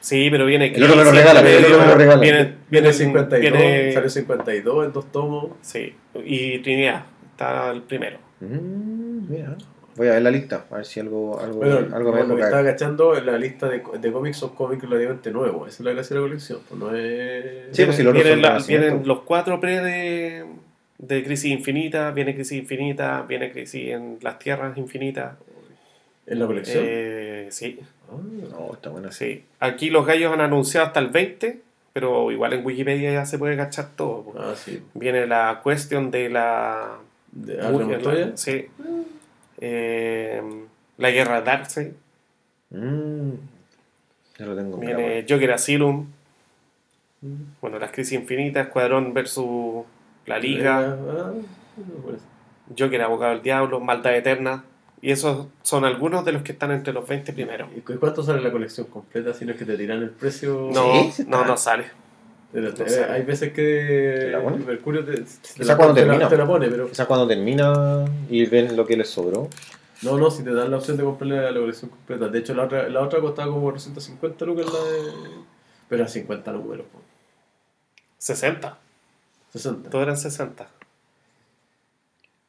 Sí, 0.00 0.28
pero 0.30 0.44
viene 0.44 0.66
El 0.74 0.84
otro 0.84 0.96
me 0.96 1.04
lo 1.04 1.12
regala, 1.12 1.40
el 1.40 1.64
otro 1.64 1.78
me 1.80 1.86
lo 1.86 1.94
regala. 1.94 2.20
Viene, 2.20 2.38
Viene 2.38 2.56
viene, 2.68 2.92
52, 2.92 3.40
viene- 3.40 3.92
salió 3.94 4.10
52 4.10 4.86
en 4.86 4.92
dos 4.92 5.10
tomos. 5.10 5.46
Sí, 5.62 5.94
y 6.26 6.58
Trinidad. 6.58 7.06
Está 7.30 7.70
el 7.70 7.80
primero. 7.82 8.18
Mm, 8.40 9.30
mira. 9.30 9.56
Voy 9.96 10.08
a 10.08 10.12
ver 10.12 10.22
la 10.22 10.30
lista, 10.30 10.64
a 10.70 10.76
ver 10.76 10.84
si 10.86 10.98
algo, 11.00 11.38
algo, 11.40 11.58
Bueno, 11.58 11.94
algo 11.94 12.12
me 12.12 12.20
lo 12.22 12.26
que 12.28 12.42
estaba 12.42 12.50
caer. 12.50 12.66
agachando 12.68 13.16
en 13.16 13.26
la 13.26 13.38
lista 13.38 13.68
de, 13.68 13.82
de 14.00 14.12
cómics 14.12 14.36
son 14.38 14.54
cómics 14.54 14.82
relativamente 14.82 15.30
nuevos. 15.30 15.68
Esa 15.68 15.82
es 15.82 15.84
la 15.84 15.92
gracia 15.92 16.14
de 16.16 16.20
la 16.22 16.26
colección. 16.28 16.58
Pues 16.68 16.80
no 16.80 16.94
es. 16.94 17.76
Sí, 17.76 17.84
pues 17.84 17.96
si 17.96 18.02
los 18.02 18.10
otros 18.10 18.24
vienen, 18.24 18.42
la- 18.42 18.58
vienen 18.66 19.02
los 19.06 19.20
cuatro 19.20 19.60
pre 19.60 19.80
de, 19.80 20.44
de 20.98 21.24
Crisis 21.24 21.52
Infinita, 21.52 22.10
viene 22.10 22.34
Crisis 22.34 22.58
Infinita, 22.58 23.22
viene 23.28 23.52
Crisis 23.52 23.90
en 23.92 24.18
las 24.22 24.38
Tierras 24.38 24.76
Infinitas. 24.76 25.34
En 26.26 26.38
la 26.38 26.46
colección. 26.46 26.82
Eh, 26.86 27.48
sí, 27.50 27.78
Ah, 28.10 28.16
No, 28.50 28.72
está 28.74 28.90
buena. 28.90 29.12
sí. 29.12 29.44
Aquí 29.60 29.90
los 29.90 30.06
gallos 30.06 30.32
han 30.32 30.40
anunciado 30.40 30.86
hasta 30.86 31.00
el 31.00 31.08
20, 31.08 31.60
pero 31.92 32.32
igual 32.32 32.52
en 32.54 32.64
Wikipedia 32.66 33.12
ya 33.12 33.26
se 33.26 33.38
puede 33.38 33.56
cachar 33.56 33.88
todo. 33.96 34.22
po. 34.24 34.34
ah, 34.38 34.54
sí. 34.56 34.82
Viene 34.94 35.26
la 35.26 35.60
cuestión 35.62 36.10
de 36.10 36.28
la... 36.30 36.96
De 37.30 37.56
Montoya. 37.70 38.32
Sí. 38.36 38.66
Eh, 39.60 40.42
la 40.98 41.10
guerra 41.10 41.40
de 41.40 41.46
Darkseid. 41.46 41.92
Mm, 42.70 43.30
ya 44.38 44.46
lo 44.46 44.56
tengo. 44.56 44.78
Viene 44.78 45.24
Joker 45.28 45.52
Asylum. 45.52 46.06
Bueno, 47.60 47.78
las 47.78 47.90
crisis 47.90 48.12
infinitas, 48.20 48.66
Escuadrón 48.66 49.14
versus 49.14 49.84
la 50.26 50.38
Liga, 50.38 50.78
Ah, 50.78 51.32
no, 51.76 52.02
por 52.02 52.14
eso. 52.14 52.24
Joker 52.78 53.00
Abogado 53.02 53.32
del 53.32 53.42
Diablo, 53.42 53.80
Maldad 53.80 54.14
Eterna. 54.16 54.64
Y 55.00 55.10
esos 55.10 55.48
son 55.62 55.84
algunos 55.84 56.24
de 56.24 56.32
los 56.32 56.42
que 56.42 56.52
están 56.52 56.70
entre 56.70 56.92
los 56.94 57.06
20 57.06 57.32
primeros. 57.34 57.68
¿Y 57.76 57.80
cu- 57.80 57.98
cuánto 58.00 58.22
sale 58.22 58.40
la 58.40 58.50
colección 58.50 58.86
completa? 58.86 59.34
Si 59.34 59.44
no 59.44 59.52
es 59.52 59.58
que 59.58 59.64
te 59.66 59.76
tiran 59.76 60.02
el 60.02 60.10
precio. 60.10 60.70
Sí, 60.72 61.24
no, 61.26 61.44
no 61.44 61.56
sale. 61.58 61.84
Hay 63.10 63.22
veces 63.22 63.52
que 63.52 64.16
¿Te 64.20 64.30
la 64.30 64.40
pone? 64.42 64.58
Mercurio 64.58 65.04
te, 65.04 65.12
te 65.14 65.64
la, 65.64 65.76
cuando 65.76 65.94
te 65.94 66.00
la- 66.02 66.06
termina. 66.06 66.28
te 66.28 66.36
la 66.36 66.46
pone, 66.46 66.68
pero 66.68 66.88
Quizás 66.88 67.06
cuando 67.06 67.26
termina 67.26 68.04
y 68.30 68.46
ven 68.46 68.76
lo 68.76 68.86
que 68.86 68.96
les 68.96 69.08
sobró. 69.10 69.48
no, 70.02 70.16
no, 70.18 70.30
si 70.30 70.44
te 70.44 70.52
dan 70.54 70.70
la 70.70 70.76
opción 70.76 70.96
de 70.96 71.02
comprarle 71.04 71.36
la, 71.42 71.50
la 71.50 71.60
colección 71.60 71.90
completa. 71.90 72.28
De 72.28 72.38
hecho, 72.38 72.54
la 72.54 72.64
otra, 72.64 72.88
la 72.88 73.00
otra 73.00 73.20
costaba 73.20 73.50
como 73.50 73.62
450 73.62 74.44
lucas, 74.44 74.66
la 74.66 74.72
de... 74.78 75.10
pero 75.88 76.02
eran 76.02 76.08
50 76.08 76.52
números, 76.52 76.86
po. 76.92 77.00
60. 78.18 78.78
60. 79.52 79.90
Todos 79.90 80.02
eran 80.02 80.16
60. 80.16 80.68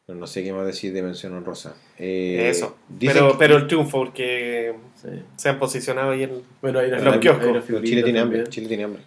Pero 0.05 0.19
no 0.19 0.27
sé 0.27 0.43
qué 0.43 0.53
más 0.53 0.67
decir 0.67 0.93
de 0.93 1.01
mención 1.01 1.33
honrosa. 1.33 1.73
Eh, 1.97 2.47
Eso. 2.49 2.75
Pero, 2.99 3.31
que- 3.31 3.37
pero 3.39 3.57
el 3.57 3.65
triunfo, 3.67 3.97
porque 3.99 4.75
Sí. 5.01 5.07
se 5.35 5.49
han 5.49 5.57
posicionado 5.57 6.11
ahí 6.11 6.23
en. 6.23 6.43
Bueno, 6.61 6.77
hay 6.79 6.91
En 6.91 7.03
los 7.03 7.17
kioscos. 7.17 7.65
Chile 7.83 8.03
tiene 8.03 8.19
hambre. 8.19 8.43
Chile 8.49 8.67
tiene 8.67 8.83
hambre. 8.83 9.01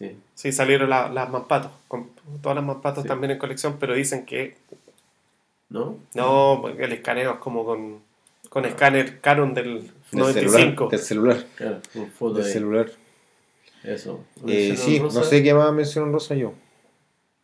Sí. 0.00 0.16
Sí, 0.34 0.50
salieron 0.50 0.88
la- 0.90 1.08
las 1.10 1.28
mampatos. 1.30 1.70
Con 1.86 2.08
todas 2.42 2.56
las 2.56 2.64
mampatos 2.64 3.02
Sí. 3.02 3.08
también 3.08 3.32
en 3.32 3.38
colección, 3.38 3.76
pero 3.78 3.94
dicen 3.94 4.24
que 4.26 4.56
¿No? 5.68 5.98
no, 6.14 6.58
porque 6.62 6.82
el 6.84 6.92
escaneo 6.92 7.34
es 7.34 7.38
como 7.38 7.64
con, 7.64 8.00
con 8.48 8.64
escáner 8.64 9.20
Canon 9.20 9.54
del 9.54 9.82
Del 9.82 9.90
95. 10.12 10.88
celular. 10.90 10.90
Del 10.90 11.00
celular. 11.00 11.46
Claro, 11.54 11.80
Del 11.94 12.34
de 12.44 12.50
celular. 12.50 12.90
eso. 13.84 14.24
Eh, 14.48 14.74
sí, 14.76 14.98
no 15.00 15.10
sé 15.22 15.42
qué 15.42 15.54
más 15.54 15.72
mención 15.72 16.06
honrosa 16.06 16.34
yo. 16.34 16.54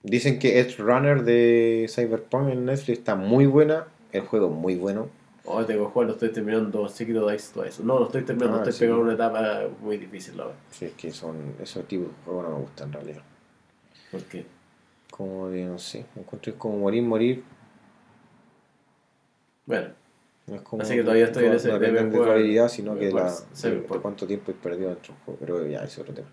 Dicen 0.03 0.39
que 0.39 0.59
Edge 0.61 0.77
Runner 0.79 1.23
de 1.25 1.87
Cyberpunk 1.89 2.49
en 2.51 2.65
Netflix 2.65 2.99
está 3.01 3.15
muy 3.17 3.47
buena. 3.47 3.87
El 4.13 4.23
juego 4.23 4.47
es 4.47 4.53
muy 4.53 4.77
bueno. 4.77 5.09
Oh, 5.49 5.65
tengo 5.65 5.87
que 5.87 5.93
jugar, 5.93 6.07
lo 6.09 6.13
estoy 6.15 6.31
terminando 6.31 6.89
Secret 6.89 7.23
Dice 7.31 7.53
Twice. 7.55 7.83
No, 7.85 7.99
lo 8.01 8.07
estoy 8.07 8.23
terminando, 8.23 8.57
Ah, 8.59 8.61
estoy 8.63 8.73
sí. 8.73 8.81
pegando 8.81 9.03
una 9.03 9.13
etapa 9.15 9.61
muy 9.81 9.97
difícil, 9.97 10.37
la 10.37 10.45
verdad. 10.47 10.59
Sí, 10.71 10.87
es 10.87 10.93
que 10.95 11.13
son 11.13 11.37
esos 11.63 11.87
tipos 11.87 12.09
de 12.09 12.13
juegos 12.25 12.45
no 12.45 12.51
me 12.57 12.63
gustan 12.63 12.89
en 12.89 12.93
realidad. 12.95 13.23
¿Por 14.11 14.23
qué? 14.25 14.45
Como 15.11 15.49
de, 15.49 15.65
no 15.65 15.79
sé, 15.79 16.05
me 16.15 16.23
encuentro 16.23 16.53
como 16.59 16.79
morir, 16.79 17.03
morir. 17.03 17.45
Bueno, 19.67 19.89
No 20.49 20.55
es 20.57 20.63
como, 20.63 20.83
Así 20.83 20.95
que 20.95 21.03
todavía 21.03 21.25
estoy 21.25 21.45
en 21.45 21.51
no- 21.51 21.57
ese- 21.57 21.69
No 21.69 21.79
depende 21.81 22.11
debe 22.19 22.25
de 22.27 22.33
habilidad, 22.33 22.69
sino 22.69 22.95
que 22.97 23.07
de, 23.07 23.13
la, 23.13 23.33
de- 23.63 23.71
de 23.81 23.83
cuánto 24.01 24.27
tiempo 24.29 24.53
he 24.53 24.55
perdido 24.55 24.91
dentro 24.91 25.13
del 25.15 25.23
juego. 25.25 25.39
Pero 25.41 25.67
ya, 25.67 25.79
ese 25.79 25.87
es 25.87 25.99
otro 25.99 26.15
tema. 26.15 26.29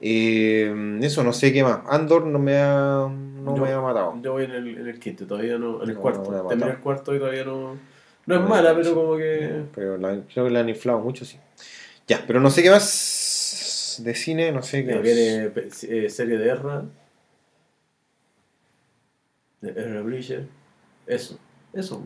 Eh, 0.00 0.98
eso, 1.02 1.22
no 1.24 1.32
sé 1.34 1.52
qué 1.52 1.62
más. 1.62 1.80
Andor 1.88 2.24
no 2.24 2.38
me 2.38 2.56
ha, 2.56 3.06
no 3.10 3.56
Yo- 3.56 3.62
me 3.62 3.70
ha 3.72 3.80
matado. 3.82 4.14
yo 4.22 4.32
voy 4.32 4.44
en 4.44 4.52
el, 4.52 4.78
en 4.78 4.86
el 4.86 4.98
quinto, 4.98 5.26
todavía 5.26 5.58
no, 5.58 5.82
en 5.82 5.90
el 5.90 5.94
No, 5.96 6.00
cuarto. 6.00 6.30
no 6.30 6.46
Terminé 6.46 6.70
el 6.70 6.78
cuarto 6.78 7.14
y 7.14 7.18
todavía 7.18 7.44
no. 7.44 7.76
No 8.28 8.34
es 8.44 8.48
mala, 8.48 8.74
pero 8.74 8.94
como 8.94 9.16
que. 9.16 9.62
Pero 9.74 9.96
la- 9.96 10.20
creo 10.32 10.44
que 10.44 10.50
la 10.50 10.60
han 10.60 10.68
inflado 10.68 10.98
mucho, 11.00 11.24
sí. 11.24 11.38
Ya, 12.06 12.22
pero 12.26 12.40
no 12.40 12.50
sé 12.50 12.62
qué 12.62 12.70
más 12.70 14.00
de 14.04 14.14
cine, 14.14 14.52
no 14.52 14.62
sé 14.62 14.84
qué 14.86 14.94
más. 14.94 15.02
viene 15.02 15.50
eh, 16.04 16.08
serie 16.10 16.38
de 16.38 16.48
Erra. 16.48 16.84
De 19.60 19.70
Erra 19.70 20.02
Bridger. 20.02 20.46
Eso, 21.06 21.38
eso. 21.72 22.02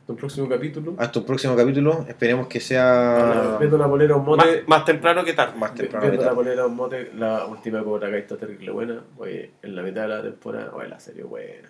Hasta 0.00 0.12
un 0.12 0.18
próximo 0.18 0.48
capítulo. 0.48 0.94
Hasta 0.98 1.18
un 1.18 1.26
próximo 1.26 1.56
capítulo, 1.56 2.04
esperemos 2.08 2.46
que 2.46 2.60
sea 2.60 3.56
Viendo 3.58 3.76
la 3.76 3.88
polera 3.88 4.14
un 4.14 4.24
Más, 4.24 4.36
mote. 4.46 4.64
más 4.68 4.84
temprano 4.84 5.24
que 5.24 5.32
tarde. 5.32 5.58
más 5.58 5.74
temprano 5.74 6.04
que 6.04 6.10
Viendo 6.10 6.26
la 6.30 6.34
polera 6.34 6.66
un 6.66 6.76
mote. 6.76 7.10
La 7.14 7.46
última 7.46 7.82
Cobra 7.82 8.08
Kai 8.10 8.20
está 8.20 8.36
terrible 8.36 8.70
buena. 8.70 9.02
Oye, 9.18 9.50
en 9.62 9.74
la 9.74 9.82
mitad 9.82 10.02
de 10.02 10.08
la 10.08 10.22
temporada. 10.22 10.72
Oye, 10.74 10.88
la 10.88 11.00
serie 11.00 11.24
buena. 11.24 11.68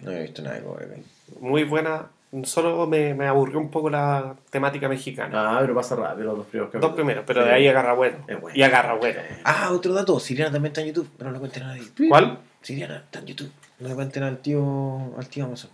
No 0.00 0.10
he 0.10 0.22
visto 0.22 0.42
nada 0.42 0.56
de 0.56 0.62
Cobra 0.64 0.88
Kai. 0.88 1.04
Muy 1.40 1.62
buena. 1.64 2.08
Solo 2.44 2.86
me, 2.86 3.12
me 3.14 3.26
aburrió 3.26 3.58
un 3.58 3.70
poco 3.70 3.90
la 3.90 4.36
temática 4.50 4.88
mexicana. 4.88 5.56
Ah, 5.56 5.58
pero 5.60 5.74
pasa 5.74 5.96
rápido 5.96 6.26
los 6.26 6.36
dos 6.38 6.46
primeros 6.46 6.68
capítulos. 6.70 6.90
Dos 6.90 6.94
primeros, 6.96 7.24
pero 7.26 7.42
Sí. 7.42 7.48
de 7.48 7.54
ahí 7.54 7.66
agarra 7.68 7.92
bueno. 7.94 8.18
Es 8.28 8.40
bueno. 8.40 8.56
Y 8.56 8.62
agarra 8.62 8.94
bueno. 8.94 9.20
Ah, 9.44 9.70
otro 9.72 9.92
dato, 9.92 10.20
Siriana 10.20 10.52
también 10.52 10.70
está 10.70 10.80
en 10.82 10.88
YouTube, 10.88 11.10
pero 11.18 11.30
no 11.30 11.34
le 11.34 11.40
cuenten 11.40 11.62
a 11.64 11.66
nadie. 11.68 11.82
¿Cuál? 12.08 12.38
Siriana 12.62 12.96
está 12.98 13.18
en 13.18 13.26
YouTube, 13.26 13.50
no 13.80 13.88
le 13.88 13.94
cuenten 13.96 14.22
al 14.22 14.38
tío, 14.38 15.12
al 15.18 15.26
tío 15.28 15.44
Amazon. 15.46 15.70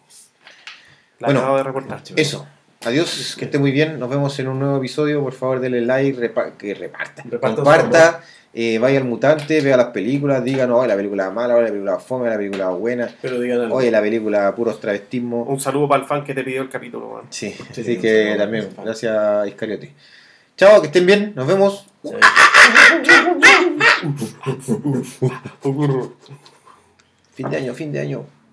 La 1.19 1.27
Bueno. 1.29 1.41
acabo 1.41 1.57
de 1.59 1.63
reportar. 1.63 2.01
Eso, 2.17 2.47
adiós, 2.87 3.35
que 3.39 3.45
esté 3.47 3.59
muy 3.59 3.73
bien, 3.73 3.99
nos 3.99 4.09
vemos 4.09 4.39
en 4.39 4.49
un 4.49 4.59
nuevo 4.59 4.77
episodio, 4.79 5.23
por 5.23 5.33
favor 5.33 5.61
denle 5.61 5.81
like, 5.83 6.19
repa- 6.19 6.53
que 6.57 6.75
reparta, 6.75 7.23
Reparta 7.29 7.57
comparta, 7.57 8.21
eh, 8.55 8.79
vaya 8.79 8.99
al 8.99 9.05
mutante, 9.05 9.61
vea 9.61 9.77
las 9.77 9.89
películas, 9.89 10.43
digan, 10.45 10.71
oye, 10.71 10.89
la 10.89 10.97
película 10.97 11.31
mala, 11.31 11.55
oye, 11.57 11.65
la 11.65 11.69
película 11.71 11.99
fome, 11.99 12.31
la 12.31 12.37
película 12.37 12.69
buena, 12.71 13.15
Pero 13.21 13.39
digan 13.41 13.61
algo. 13.63 13.75
oye, 13.77 13.91
la 13.91 14.01
película 14.01 14.55
puros 14.55 14.81
travestismo. 14.81 15.43
Un 15.45 15.61
saludo 15.61 15.89
para 15.89 16.03
el 16.03 16.09
fan 16.09 16.25
que 16.25 16.33
te 16.35 16.43
pidió 16.43 16.63
el 16.63 16.69
capítulo. 16.71 17.11
man. 17.11 17.25
Sí, 17.31 17.55
Sí, 17.73 17.81
así 17.83 17.99
que 17.99 18.35
también, 18.39 18.69
gracias 18.83 19.49
Iscariote. 19.49 19.93
Chao, 20.57 20.81
que 20.81 20.87
estén 20.87 21.05
bien, 21.05 21.33
nos 21.35 21.47
vemos. 21.47 21.87
Sí. 22.03 22.11
Fin 27.35 27.51
de 27.51 27.57
año, 27.59 27.75
fin 27.75 27.93
de 27.93 28.01
año. 28.01 28.25